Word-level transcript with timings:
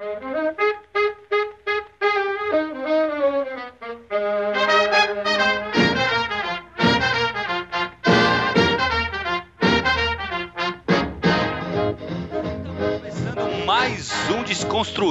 Thank 0.00 0.22
you. 0.22 0.59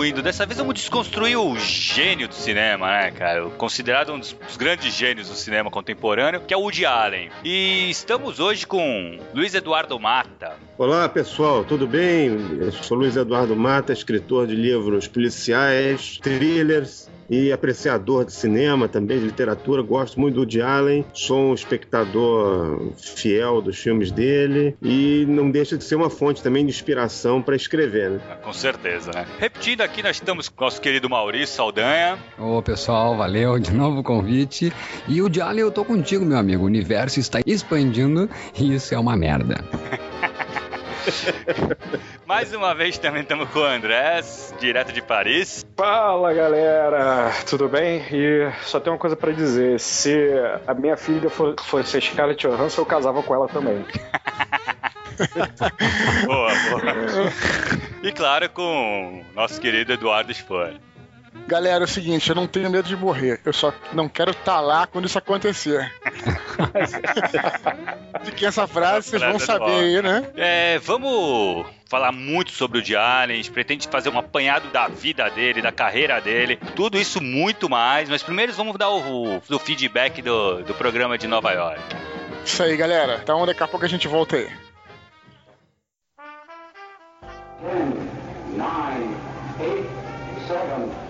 Desconstruindo. 0.10 0.22
Dessa 0.22 0.46
vez 0.46 0.57
vamos 0.57 0.73
desconstruir 0.73 1.38
o 1.38 1.55
gênio 1.57 2.28
do 2.28 2.34
cinema, 2.34 2.88
né, 2.88 3.12
cara? 3.12 3.46
Considerado 3.52 4.14
um 4.14 4.20
dos 4.20 4.36
grandes 4.57 4.93
gênios 4.93 5.30
do 5.30 5.36
cinema 5.36 5.70
contemporâneo, 5.70 6.42
que 6.42 6.54
é 6.54 6.57
o 6.57 6.62
Woody 6.62 6.86
Allen. 6.86 7.30
E 7.43 7.89
estamos 7.89 8.39
hoje 8.39 8.66
com 8.66 9.20
Luiz 9.34 9.54
Eduardo 9.54 10.00
Mata. 10.00 10.54
Olá, 10.78 11.07
pessoal, 11.10 11.64
tudo 11.64 11.88
bem? 11.88 12.30
Eu 12.60 12.71
sou 12.71 12.98
Luiz 12.98 13.16
Eduardo 13.16 13.56
Mata, 13.56 13.93
escritor 13.93 14.48
de 14.48 14.56
livros 14.56 15.07
policiais, 15.07 16.18
thrillers 16.21 17.08
e 17.29 17.51
apreciador 17.51 18.25
de 18.25 18.33
cinema 18.33 18.88
também, 18.88 19.19
de 19.19 19.25
literatura. 19.25 19.82
Gosto 19.82 20.19
muito 20.19 20.36
do 20.36 20.42
Woody 20.42 20.61
Allen, 20.61 21.06
sou 21.14 21.52
um 21.52 21.54
espectador 21.54 22.92
fiel 22.97 23.61
dos 23.61 23.78
filmes 23.78 24.11
dele 24.11 24.75
e 24.82 25.25
não 25.28 25.52
deixa 25.52 25.78
de 25.78 25.83
ser 25.83 25.96
uma 25.96 26.10
fonte 26.10 26.42
também 26.42 26.65
de 26.65 26.71
inspiração 26.71 27.42
para 27.42 27.55
escrever, 27.55 28.11
né? 28.11 28.19
Com 28.43 28.54
certeza, 28.54 29.11
né? 29.14 29.25
Repetindo 29.39 29.82
aqui, 29.82 30.02
nós 30.02 30.15
estamos 30.15 30.50
com 30.50 30.64
nosso 30.64 30.82
querido 30.82 31.10
Maurício 31.10 31.55
Saldanha. 31.55 32.17
Ô, 32.38 32.61
pessoal, 32.61 33.16
valeu 33.17 33.59
de 33.59 33.72
novo 33.72 34.00
o 34.00 34.03
convite. 34.03 34.72
E 35.08 35.22
o 35.22 35.25
Woody 35.25 35.41
Allen, 35.41 35.59
eu 35.61 35.72
tô 35.72 35.83
contigo, 35.86 36.25
meu 36.25 36.38
amigo. 36.38 36.64
O 36.64 36.66
universo 36.66 37.19
está 37.19 37.39
expandindo 37.45 38.30
e 38.58 38.73
isso 38.73 38.94
é 38.94 39.00
uma 39.00 39.16
merda. 39.16 39.64
Mais 42.26 42.53
uma 42.53 42.76
vez 42.76 42.98
também 42.98 43.22
estamos 43.22 43.50
com 43.50 43.59
o 43.59 43.66
Andrés, 43.66 44.53
direto 44.59 44.92
de 44.92 45.02
Paris. 45.02 45.66
Fala 45.75 46.34
galera, 46.34 47.31
tudo 47.48 47.67
bem? 47.67 48.03
E 48.12 48.52
só 48.64 48.80
tem 48.80 48.91
uma 48.91 49.00
coisa 49.00 49.16
para 49.16 49.31
dizer: 49.31 49.80
se 49.80 50.31
a 50.67 50.73
minha 50.73 50.97
filha 50.97 51.30
fosse 51.30 52.02
Scarlett 52.02 52.47
Johansson, 52.47 52.81
eu 52.81 52.86
casava 52.86 53.23
com 53.23 53.33
ela 53.33 53.47
também. 53.47 53.83
boa, 56.25 56.52
boa. 56.69 57.31
E 58.03 58.11
claro, 58.11 58.50
com 58.50 59.23
nosso 59.36 59.59
querido 59.59 59.94
Eduardo 59.94 60.34
Spor. 60.34 60.73
Galera, 61.47 61.83
é 61.83 61.85
o 61.85 61.87
seguinte, 61.87 62.29
eu 62.29 62.35
não 62.35 62.47
tenho 62.47 62.69
medo 62.69 62.87
de 62.87 62.95
morrer. 62.95 63.39
Eu 63.43 63.53
só 63.53 63.73
não 63.93 64.07
quero 64.07 64.31
estar 64.31 64.55
tá 64.55 64.59
lá 64.59 64.87
quando 64.87 65.05
isso 65.05 65.17
acontecer. 65.17 65.91
de 68.23 68.31
que 68.31 68.45
essa 68.45 68.67
frase 68.67 69.09
vocês 69.09 69.21
vão 69.21 69.39
saber 69.39 69.71
aí, 69.71 70.01
né? 70.01 70.29
É, 70.35 70.79
vamos 70.79 71.65
falar 71.89 72.11
muito 72.11 72.51
sobre 72.51 72.79
o 72.79 72.81
gente 73.35 73.51
pretende 73.51 73.87
fazer 73.87 74.09
um 74.09 74.19
apanhado 74.19 74.69
da 74.69 74.87
vida 74.87 75.27
dele, 75.29 75.61
da 75.61 75.71
carreira 75.71 76.21
dele, 76.21 76.57
tudo 76.75 76.99
isso 76.99 77.19
muito 77.19 77.67
mais, 77.67 78.07
mas 78.07 78.21
primeiro 78.21 78.53
vamos 78.53 78.77
dar 78.77 78.89
o, 78.89 79.37
o, 79.37 79.59
feedback 79.59 80.21
do, 80.21 80.61
do 80.63 80.73
programa 80.75 81.17
de 81.17 81.27
Nova 81.27 81.51
York. 81.51 81.81
Isso 82.45 82.61
aí, 82.61 82.77
galera. 82.77 83.19
Então 83.23 83.45
daqui 83.45 83.63
a 83.63 83.67
pouco 83.67 83.85
a 83.85 83.89
gente 83.89 84.07
volta 84.07 84.35
aí. 84.35 84.47
10, 87.61 87.73
9, 88.55 89.03
8, 89.59 89.89
7, 90.47 91.08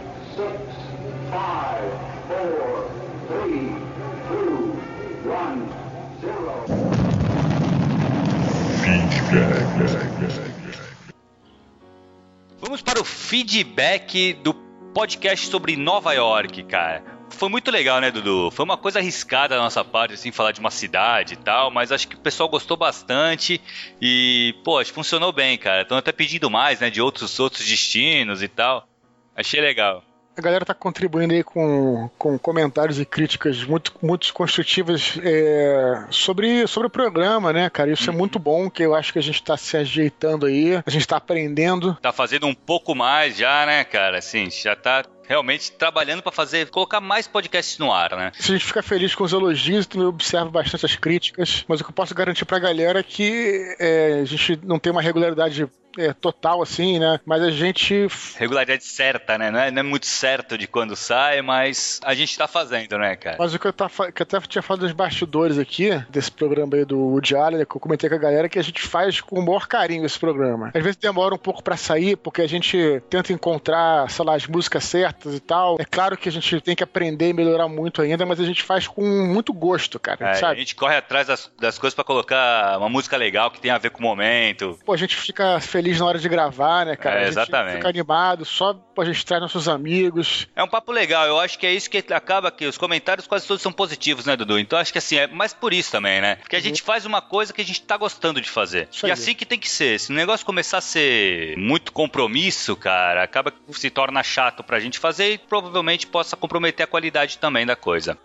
Vamos 12.61 12.81
para 12.81 12.99
o 12.99 13.03
feedback 13.03 14.33
do 14.33 14.53
podcast 14.93 15.47
sobre 15.47 15.75
Nova 15.75 16.13
York, 16.13 16.63
cara. 16.63 17.03
Foi 17.29 17.49
muito 17.49 17.69
legal, 17.69 17.99
né, 17.99 18.09
Dudu? 18.09 18.49
Foi 18.51 18.63
uma 18.65 18.77
coisa 18.77 18.99
arriscada 18.99 19.55
da 19.55 19.61
nossa 19.61 19.83
parte, 19.83 20.13
assim, 20.13 20.31
falar 20.31 20.51
de 20.51 20.59
uma 20.59 20.71
cidade 20.71 21.33
e 21.33 21.37
tal, 21.37 21.69
mas 21.69 21.91
acho 21.91 22.07
que 22.07 22.15
o 22.15 22.19
pessoal 22.19 22.49
gostou 22.49 22.75
bastante 22.77 23.61
e, 24.01 24.55
pô, 24.63 24.79
acho 24.79 24.91
que 24.91 24.95
funcionou 24.95 25.31
bem, 25.31 25.57
cara. 25.57 25.83
Estão 25.83 25.97
até 25.97 26.11
pedindo 26.11 26.49
mais, 26.49 26.79
né, 26.79 26.89
de 26.89 27.01
outros, 27.01 27.39
outros 27.39 27.65
destinos 27.67 28.41
e 28.41 28.47
tal. 28.47 28.87
Achei 29.35 29.61
legal 29.61 30.03
a 30.39 30.43
galera 30.43 30.65
tá 30.65 30.73
contribuindo 30.73 31.33
aí 31.33 31.43
com, 31.43 32.09
com 32.17 32.37
comentários 32.39 32.99
e 32.99 33.05
críticas 33.05 33.63
muito, 33.63 33.93
muito 34.01 34.33
construtivas 34.33 35.19
é, 35.23 36.05
sobre, 36.09 36.65
sobre 36.67 36.87
o 36.87 36.89
programa, 36.89 37.53
né, 37.53 37.69
cara? 37.69 37.91
Isso 37.91 38.09
é 38.09 38.11
uhum. 38.11 38.15
é 38.15 38.17
muito 38.17 38.39
bom, 38.39 38.69
que 38.69 38.83
eu 38.83 38.95
acho 38.95 39.13
que 39.13 39.19
a 39.19 39.23
gente 39.23 39.41
tá 39.43 39.55
se 39.57 39.77
ajeitando 39.77 40.45
aí, 40.45 40.81
a 40.85 40.89
gente 40.89 41.07
tá 41.07 41.17
aprendendo. 41.17 41.95
Tá 42.01 42.11
fazendo 42.11 42.47
um 42.47 42.53
pouco 42.53 42.95
mais 42.95 43.37
já, 43.37 43.65
né, 43.65 43.83
cara? 43.83 44.17
Assim, 44.17 44.49
já 44.49 44.75
tá 44.75 45.05
realmente 45.29 45.71
trabalhando 45.71 46.23
para 46.23 46.31
fazer, 46.31 46.67
colocar 46.71 46.99
mais 46.99 47.27
podcasts 47.27 47.77
no 47.77 47.93
ar, 47.93 48.17
né? 48.17 48.31
A 48.37 48.41
gente 48.41 48.65
fica 48.65 48.81
feliz 48.81 49.13
com 49.13 49.23
os 49.23 49.31
elogios, 49.31 49.85
também 49.85 50.07
observa 50.07 50.49
bastante 50.49 50.87
as 50.87 50.95
críticas, 50.95 51.63
mas 51.67 51.79
o 51.79 51.83
que 51.83 51.91
eu 51.91 51.93
posso 51.93 52.15
garantir 52.15 52.45
pra 52.45 52.57
galera 52.57 52.99
é 52.99 53.03
que 53.03 53.75
é, 53.79 54.21
a 54.23 54.25
gente 54.25 54.59
não 54.63 54.79
tem 54.79 54.91
uma 54.91 55.03
regularidade 55.03 55.69
é, 55.99 56.13
total, 56.13 56.61
assim, 56.61 56.99
né? 56.99 57.19
Mas 57.25 57.41
a 57.41 57.51
gente. 57.51 58.07
Regularidade 58.37 58.83
certa, 58.83 59.37
né? 59.37 59.51
Não 59.51 59.59
é, 59.59 59.71
não 59.71 59.79
é, 59.79 59.83
muito 59.83 60.05
certo 60.05 60.57
de 60.57 60.67
quando 60.67 60.95
sai, 60.95 61.41
mas 61.41 61.99
a 62.03 62.13
gente 62.13 62.37
tá 62.37 62.47
fazendo, 62.47 62.97
né, 62.97 63.15
cara? 63.15 63.37
Mas 63.39 63.53
o 63.53 63.59
que 63.59 63.67
eu, 63.67 63.73
tava, 63.73 64.11
que 64.11 64.21
eu 64.21 64.23
até 64.23 64.39
tinha 64.41 64.61
falado 64.61 64.81
dos 64.81 64.91
bastidores 64.91 65.57
aqui, 65.57 65.89
desse 66.09 66.31
programa 66.31 66.75
aí 66.75 66.85
do 66.85 66.99
Woody 66.99 67.35
Allen, 67.35 67.65
que 67.65 67.75
eu 67.75 67.79
comentei 67.81 68.09
com 68.09 68.15
a 68.15 68.19
galera, 68.19 68.49
que 68.49 68.59
a 68.59 68.63
gente 68.63 68.81
faz 68.81 69.21
com 69.21 69.39
o 69.39 69.45
maior 69.45 69.67
carinho 69.67 70.05
esse 70.05 70.19
programa. 70.19 70.71
Às 70.73 70.83
vezes 70.83 70.97
demora 70.97 71.33
um 71.33 71.37
pouco 71.37 71.63
para 71.63 71.77
sair, 71.77 72.15
porque 72.15 72.41
a 72.41 72.47
gente 72.47 73.01
tenta 73.09 73.33
encontrar, 73.33 74.09
sei 74.09 74.25
lá, 74.25 74.35
as 74.35 74.47
músicas 74.47 74.83
certas 74.83 75.35
e 75.35 75.39
tal. 75.39 75.77
É 75.79 75.85
claro 75.85 76.17
que 76.17 76.29
a 76.29 76.31
gente 76.31 76.61
tem 76.61 76.75
que 76.75 76.83
aprender 76.83 77.29
e 77.29 77.33
melhorar 77.33 77.67
muito 77.67 78.01
ainda, 78.01 78.25
mas 78.25 78.39
a 78.39 78.45
gente 78.45 78.63
faz 78.63 78.87
com 78.87 79.01
muito 79.01 79.53
gosto, 79.53 79.99
cara. 79.99 80.29
É, 80.29 80.33
sabe? 80.35 80.53
A 80.53 80.59
gente 80.59 80.75
corre 80.75 80.95
atrás 80.95 81.27
das, 81.27 81.51
das 81.59 81.77
coisas 81.77 81.95
para 81.95 82.03
colocar 82.03 82.77
uma 82.77 82.89
música 82.89 83.17
legal 83.17 83.51
que 83.51 83.59
tem 83.59 83.71
a 83.71 83.77
ver 83.77 83.89
com 83.89 83.99
o 83.99 84.03
momento. 84.03 84.77
Pô, 84.85 84.93
a 84.93 84.97
gente 84.97 85.15
fica 85.15 85.59
feliz 85.59 85.88
feliz 85.89 85.99
na 85.99 86.05
hora 86.05 86.19
de 86.19 86.29
gravar, 86.29 86.85
né, 86.85 86.95
cara? 86.95 87.23
É, 87.23 87.27
exatamente. 87.27 87.75
fica 87.75 87.89
animado, 87.89 88.45
só 88.45 88.73
pra 88.73 89.05
gente 89.05 89.25
trazer 89.25 89.41
nossos 89.41 89.67
amigos. 89.67 90.47
É 90.55 90.63
um 90.63 90.67
papo 90.67 90.91
legal, 90.91 91.25
eu 91.25 91.39
acho 91.39 91.57
que 91.57 91.65
é 91.65 91.73
isso 91.73 91.89
que 91.89 92.03
acaba 92.13 92.51
que 92.51 92.65
os 92.65 92.77
comentários 92.77 93.27
quase 93.27 93.47
todos 93.47 93.61
são 93.61 93.71
positivos, 93.71 94.25
né, 94.25 94.35
Dudu? 94.35 94.59
Então 94.59 94.77
acho 94.77 94.91
que 94.91 94.97
assim, 94.97 95.17
é 95.17 95.27
mais 95.27 95.53
por 95.53 95.73
isso 95.73 95.91
também, 95.91 96.21
né? 96.21 96.35
Porque 96.37 96.55
a 96.55 96.61
gente 96.61 96.81
faz 96.81 97.05
uma 97.05 97.21
coisa 97.21 97.53
que 97.53 97.61
a 97.61 97.65
gente 97.65 97.81
tá 97.81 97.97
gostando 97.97 98.39
de 98.39 98.49
fazer. 98.49 98.87
Isso 98.91 99.07
e 99.07 99.11
assim 99.11 99.33
que 99.33 99.45
tem 99.45 99.59
que 99.59 99.69
ser. 99.69 99.99
Se 99.99 100.11
o 100.11 100.15
negócio 100.15 100.45
começar 100.45 100.77
a 100.77 100.81
ser 100.81 101.57
muito 101.57 101.91
compromisso, 101.91 102.75
cara, 102.75 103.23
acaba 103.23 103.51
que 103.51 103.57
se 103.73 103.89
torna 103.89 104.21
chato 104.23 104.63
pra 104.63 104.79
gente 104.79 104.99
fazer 104.99 105.33
e 105.33 105.37
provavelmente 105.37 106.07
possa 106.07 106.35
comprometer 106.35 106.83
a 106.83 106.87
qualidade 106.87 107.37
também 107.37 107.65
da 107.65 107.75
coisa. 107.75 108.17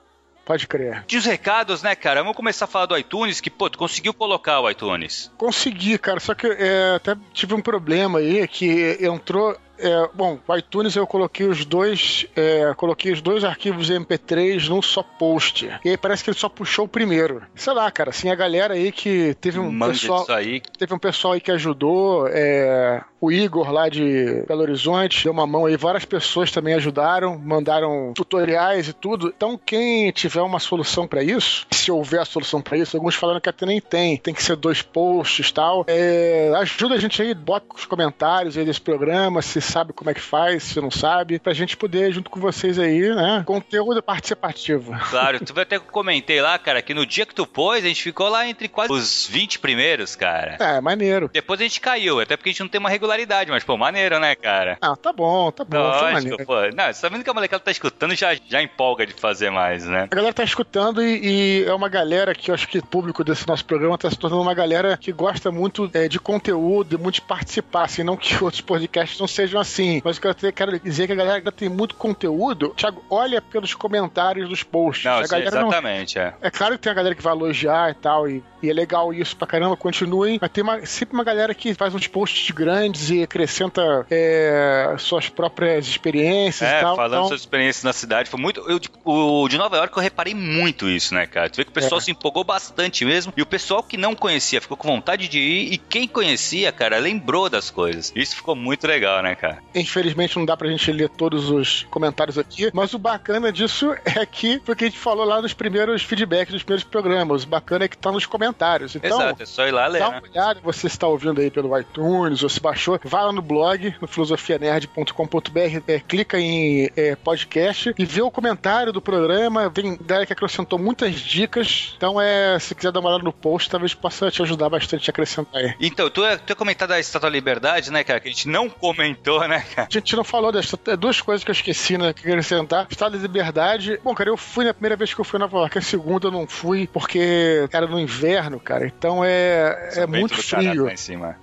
Pode 0.45 0.67
crer. 0.67 1.05
De 1.07 1.17
os 1.17 1.25
recados, 1.25 1.83
né, 1.83 1.95
cara? 1.95 2.21
Vamos 2.21 2.37
começar 2.37 2.67
a 2.67 2.69
falar 2.69 2.87
do 2.87 2.99
iTunes, 2.99 3.41
que, 3.41 3.51
pô, 3.51 3.71
tu 3.71 3.79
conseguiu 3.79 4.13
colocar 4.13 4.61
o 4.61 4.71
iTunes. 4.71 5.33
Consegui, 5.39 5.99
cara, 5.99 6.21
só 6.21 6.35
que 6.35 6.47
é, 6.47 6.95
até 6.97 7.17
tive 7.33 7.55
um 7.55 7.63
problema 7.63 8.19
aí, 8.19 8.47
que 8.47 8.99
entrou 9.01 9.57
é, 9.79 10.09
bom, 10.15 10.39
o 10.47 10.57
iTunes 10.57 10.97
eu 10.97 11.07
coloquei 11.07 11.47
os 11.47 11.65
dois, 11.65 12.27
é, 12.37 12.73
coloquei 12.75 13.13
os 13.13 13.21
dois 13.21 13.45
arquivos 13.45 13.91
MP3 13.91 14.69
num 14.69 14.83
só 14.83 15.03
post. 15.03 15.69
E 15.85 15.91
aí 15.91 15.97
parece 15.97 16.23
que 16.23 16.31
ele 16.31 16.39
só 16.39 16.49
puxou 16.49 16.85
o 16.85 16.89
primeiro. 16.89 17.43
Sei 17.55 17.73
lá, 17.73 17.91
cara, 17.91 18.11
assim, 18.11 18.31
a 18.31 18.35
galera 18.35 18.75
aí 18.75 18.93
que 18.93 19.35
teve 19.41 19.59
um 19.59 19.71
Mande 19.71 20.01
pessoal, 20.01 20.27
aí. 20.29 20.61
teve 20.79 20.95
um 20.95 20.99
pessoal 20.99 21.35
aí 21.35 21.41
que 21.41 21.51
ajudou, 21.51 22.27
é, 22.29 23.03
o 23.25 23.33
Igor 23.33 23.71
lá 23.71 23.89
de 23.89 24.45
Belo 24.47 24.63
Horizonte 24.63 25.25
deu 25.25 25.33
uma 25.33 25.47
mão 25.47 25.67
aí, 25.67 25.77
várias 25.77 26.05
pessoas 26.05 26.51
também 26.51 26.75
ajudaram, 26.75 27.39
mandaram 27.39 28.13
tutoriais 28.15 28.89
e 28.89 28.93
tudo. 28.93 29.33
Então, 29.35 29.59
quem 29.65 30.11
tiver 30.13 30.43
uma 30.43 30.61
solução 30.61 31.07
para 31.07 31.23
isso, 31.23 31.67
se 31.71 31.91
houver 31.91 32.21
a 32.21 32.25
solução 32.25 32.61
para 32.61 32.77
isso, 32.77 32.97
alguns 32.97 33.15
falaram 33.15 33.41
que 33.41 33.49
até 33.49 33.65
nem 33.65 33.81
tem, 33.81 34.19
tem 34.19 34.35
que 34.35 34.43
ser 34.43 34.57
dois 34.57 34.83
posts 34.83 35.49
e 35.49 35.55
tal. 35.55 35.85
É, 35.87 36.53
ajuda 36.57 36.95
a 36.95 36.99
gente 36.99 37.21
aí, 37.23 37.35
bota 37.35 37.67
os 37.75 37.87
comentários 37.87 38.59
aí 38.59 38.65
desse 38.65 38.81
programa, 38.81 39.41
se 39.41 39.61
sabe 39.65 39.93
como 39.93 40.11
é 40.11 40.15
que 40.15 40.21
faz, 40.21 40.63
se 40.63 40.81
não 40.81 40.91
sabe, 40.91 41.39
pra 41.39 41.53
gente 41.53 41.77
poder, 41.77 42.13
junto 42.13 42.31
com 42.31 42.41
vocês 42.41 42.79
aí, 42.79 43.15
né, 43.15 43.43
conteúdo 43.47 44.03
participativo. 44.03 44.95
Claro, 45.11 45.45
tu 45.45 45.59
até 45.59 45.79
comentei 45.79 46.41
lá, 46.41 46.59
cara, 46.59 46.83
que 46.83 46.95
no 46.95 47.07
dia 47.07 47.27
que 47.27 47.35
tu 47.35 47.47
pôs, 47.47 47.85
a 47.85 47.89
gente 47.89 48.03
ficou 48.03 48.29
lá 48.29 48.47
entre 48.47 48.69
quase 48.69 48.93
os 48.93 49.27
20 49.27 49.59
primeiros, 49.59 50.15
cara. 50.17 50.57
É, 50.61 50.81
maneiro. 50.81 51.31
Depois 51.33 51.61
a 51.61 51.65
gente 51.65 51.81
caiu, 51.81 52.21
até 52.21 52.37
porque 52.37 52.51
a 52.51 52.53
gente 52.53 52.61
não 52.61 52.69
tem 52.69 52.79
uma 52.79 52.91
regularidade, 52.91 53.51
mas, 53.51 53.65
pô, 53.65 53.77
maneiro, 53.77 54.19
né, 54.19 54.35
cara? 54.35 54.79
Ah, 54.81 54.97
tá 54.97 55.13
bom, 55.13 55.51
tá 55.51 55.65
bom. 55.65 55.79
Lógico, 55.79 56.45
pô. 56.45 56.55
Não, 56.75 56.93
você 56.93 57.01
tá 57.01 57.09
vendo 57.09 57.25
que 57.25 57.31
a 57.31 57.35
molecada 57.35 57.63
tá 57.63 57.71
escutando 57.71 58.15
já, 58.15 58.35
já 58.35 58.63
empolga 58.63 59.07
de 59.07 59.13
fazer 59.13 59.51
mais, 59.51 59.85
né? 59.85 60.09
A 60.11 60.15
galera 60.15 60.35
tá 60.35 60.45
escutando 60.45 61.03
e, 61.03 61.63
e 61.63 61.65
é 61.65 61.75
uma 61.75 61.89
galera 61.89 62.35
que 62.35 62.51
eu 62.51 62.55
acho 62.55 62.69
que 62.69 62.79
o 62.79 62.87
público 62.87 63.25
desse 63.25 63.47
nosso 63.47 63.65
programa 63.65 63.99
tá 63.99 64.11
se 64.11 64.19
tornando 64.19 64.43
uma 64.43 64.55
galera 64.55 64.97
que 64.97 65.13
gosta 65.13 65.51
muito 65.51 65.91
é, 65.95 66.09
de 66.09 66.19
conteúdo, 66.19 66.99
muito 66.99 67.17
de 67.17 67.21
participar, 67.23 67.85
assim, 67.85 68.03
não 68.03 68.17
que 68.17 68.35
outros 68.43 68.61
podcasts 68.61 69.19
não 69.19 69.27
sejam 69.27 69.54
assim. 69.59 70.01
Mas 70.05 70.17
o 70.17 70.21
que 70.21 70.27
eu 70.27 70.53
quero 70.53 70.79
dizer 70.81 71.05
é 71.05 71.07
que 71.07 71.13
a 71.13 71.17
galera 71.17 71.53
tem 71.53 71.69
muito 71.69 71.95
conteúdo. 71.95 72.75
Thiago, 72.77 73.05
olha 73.11 73.41
pelos 73.41 73.75
comentários 73.75 74.49
dos 74.49 74.63
posts. 74.63 75.05
Não, 75.05 75.25
sim, 75.25 75.37
exatamente, 75.37 76.17
não... 76.17 76.25
é. 76.25 76.35
É 76.43 76.51
claro 76.51 76.75
que 76.77 76.83
tem 76.83 76.93
a 76.93 76.95
galera 76.95 77.15
que 77.15 77.23
vai 77.23 77.33
elogiar 77.33 77.91
e 77.91 77.95
tal, 77.95 78.29
e, 78.29 78.43
e 78.63 78.71
é 78.71 78.73
legal 78.73 79.13
isso 79.13 79.37
pra 79.37 79.47
caramba, 79.47 79.77
continuem. 79.77 80.39
Mas 80.41 80.51
tem 80.51 80.63
uma, 80.63 80.85
sempre 80.87 81.15
uma 81.15 81.25
galera 81.25 81.55
que 81.55 81.75
faz 81.75 81.95
uns 81.95 82.07
posts 82.07 82.51
grandes 82.51 83.11
e 83.11 83.23
acrescenta 83.23 84.07
é, 84.11 84.95
suas 84.99 85.29
próprias 85.29 85.87
experiências 85.87 86.69
é, 86.69 86.79
e 86.79 86.83
tal. 86.83 86.97
falando 86.97 87.15
então, 87.15 87.29
suas 87.29 87.41
experiências 87.41 87.85
na 87.85 87.93
cidade. 87.93 88.29
Foi 88.31 88.41
muito. 88.41 88.61
Eu, 88.69 88.81
o 89.05 89.49
de 89.49 89.59
Nova 89.59 89.77
York 89.77 89.97
eu 89.97 90.03
reparei 90.03 90.35
muito 90.35 90.89
isso, 90.89 91.15
né, 91.15 91.27
cara? 91.27 91.49
Tu 91.51 91.57
vê 91.57 91.65
que 91.65 91.71
o 91.71 91.75
pessoal 91.75 92.01
É. 92.01 92.05
se 92.05 92.11
empolgou 92.11 92.45
bastante 92.45 93.05
mesmo. 93.05 93.33
E 93.37 93.43
o 93.43 93.47
pessoal 93.47 93.83
que 93.83 93.97
não 93.97 94.15
conhecia 94.15 94.61
ficou 94.61 94.77
com 94.77 94.89
vontade 94.89 95.29
de 95.29 95.39
ir. 95.39 95.73
E 95.73 95.79
quem 95.79 96.09
conhecia, 96.09 96.73
cara, 96.73 96.99
lembrou 96.99 97.49
das 97.49 97.71
coisas. 97.71 98.13
Isso 98.15 98.37
ficou 98.37 98.55
muito 98.57 98.87
legal, 98.87 99.23
né, 99.23 99.35
cara? 99.35 99.44
Infelizmente 99.75 100.37
não 100.37 100.45
dá 100.45 100.57
pra 100.57 100.69
gente 100.69 100.91
ler 100.93 101.09
todos 101.09 101.51
os 101.51 101.85
comentários 101.91 102.39
aqui, 102.39 102.71
mas 102.73 102.95
o 102.95 102.99
bacana 102.99 103.53
disso 103.53 103.95
é 104.05 104.25
que 104.25 104.61
foi 104.65 104.75
o 104.75 104.77
que 104.77 104.85
a 104.85 104.89
gente 104.89 104.99
falou 104.99 105.25
lá 105.25 105.41
nos 105.43 105.53
primeiros 105.53 106.03
feedbacks 106.03 106.53
dos 106.53 106.63
primeiros 106.63 106.85
programas. 106.85 107.45
O 107.45 107.49
bacana 107.49 107.85
é 107.85 107.89
que 107.89 107.97
tá 107.97 108.11
nos 108.11 108.27
comentários. 108.27 108.95
Então, 108.95 109.21
Exato, 109.21 109.43
é 109.43 109.47
só 109.47 109.67
ir 109.67 109.73
lá 109.73 109.87
ler, 109.87 109.99
Dá 109.99 110.11
né? 110.11 110.19
uma 110.19 110.29
olhada, 110.29 110.61
você 110.63 110.87
está 110.87 111.07
ouvindo 111.07 111.41
aí 111.41 111.51
pelo 111.51 111.77
iTunes 111.79 112.43
ou 112.43 112.49
se 112.49 112.61
baixou, 112.61 112.99
vai 113.05 113.25
lá 113.25 113.33
no 113.33 113.43
blog, 113.43 113.95
no 114.01 114.07
filosofianerd.com.br, 114.07 115.83
é, 115.89 116.01
clica 116.01 116.39
em 116.39 116.91
é, 116.97 117.17
podcast 117.17 117.95
e 117.99 118.05
vê 118.05 118.23
o 118.23 118.31
comentário 118.31 118.93
do 118.93 119.01
programa. 119.01 119.71
Tem 119.71 119.95
ideia 119.95 120.27
que 120.27 120.33
acrescentou 120.33 120.79
muitas 120.79 121.15
dicas. 121.17 121.95
Então, 121.97 122.21
é, 122.21 122.59
se 122.59 122.75
quiser 122.75 122.93
dar 122.93 123.01
uma 123.01 123.11
olhada 123.11 123.25
no 123.25 123.33
post, 123.33 123.71
talvez 123.71 123.95
possa 123.95 124.31
te 124.31 124.43
ajudar 124.43 124.69
bastante 124.69 125.11
a 125.11 125.13
acrescentar 125.13 125.63
aí. 125.63 125.75
Então, 125.81 126.09
tu, 126.09 126.23
tu 126.45 126.51
ia 126.51 126.57
comentar 126.57 126.87
da 126.87 127.01
Estátua 127.01 127.25
da 127.25 127.33
Liberdade, 127.33 127.91
né, 127.91 128.05
cara? 128.05 128.21
Que 128.21 128.29
a 128.29 128.31
gente 128.31 128.49
não 128.49 128.69
comentou, 128.69 129.34
né, 129.41 129.65
cara? 129.75 129.89
A 129.91 129.93
gente 129.93 130.17
não 130.17 130.25
falou 130.25 130.51
dessa. 130.53 130.79
é 130.87 130.97
Duas 130.97 131.21
coisas 131.21 131.45
que 131.45 131.51
eu 131.51 131.55
esqueci, 131.55 131.97
né? 131.99 132.13
Que 132.13 132.21
eu 132.21 132.23
queria 132.25 132.35
acrescentar. 132.35 132.87
Estado 132.91 133.17
de 133.17 133.23
liberdade. 133.23 133.99
Bom, 134.03 134.15
cara, 134.15 134.31
eu 134.31 134.37
fui 134.37 134.65
na 134.65 134.73
primeira 134.75 134.97
vez 134.97 135.13
que 135.13 135.21
eu 135.21 135.25
fui 135.25 135.39
na 135.39 135.45
Nova 135.47 135.59
York. 135.59 135.79
A 135.79 135.83
segunda 135.83 136.29
eu 136.29 136.33
não 136.33 136.47
fui 136.47 136.89
porque 136.93 137.69
era 137.73 137.87
no 137.87 137.99
inverno, 137.99 138.59
cara. 138.61 138.87
Então 138.87 139.25
é, 139.25 139.91
é 139.97 140.07
muito 140.07 140.35
frio. 140.71 140.85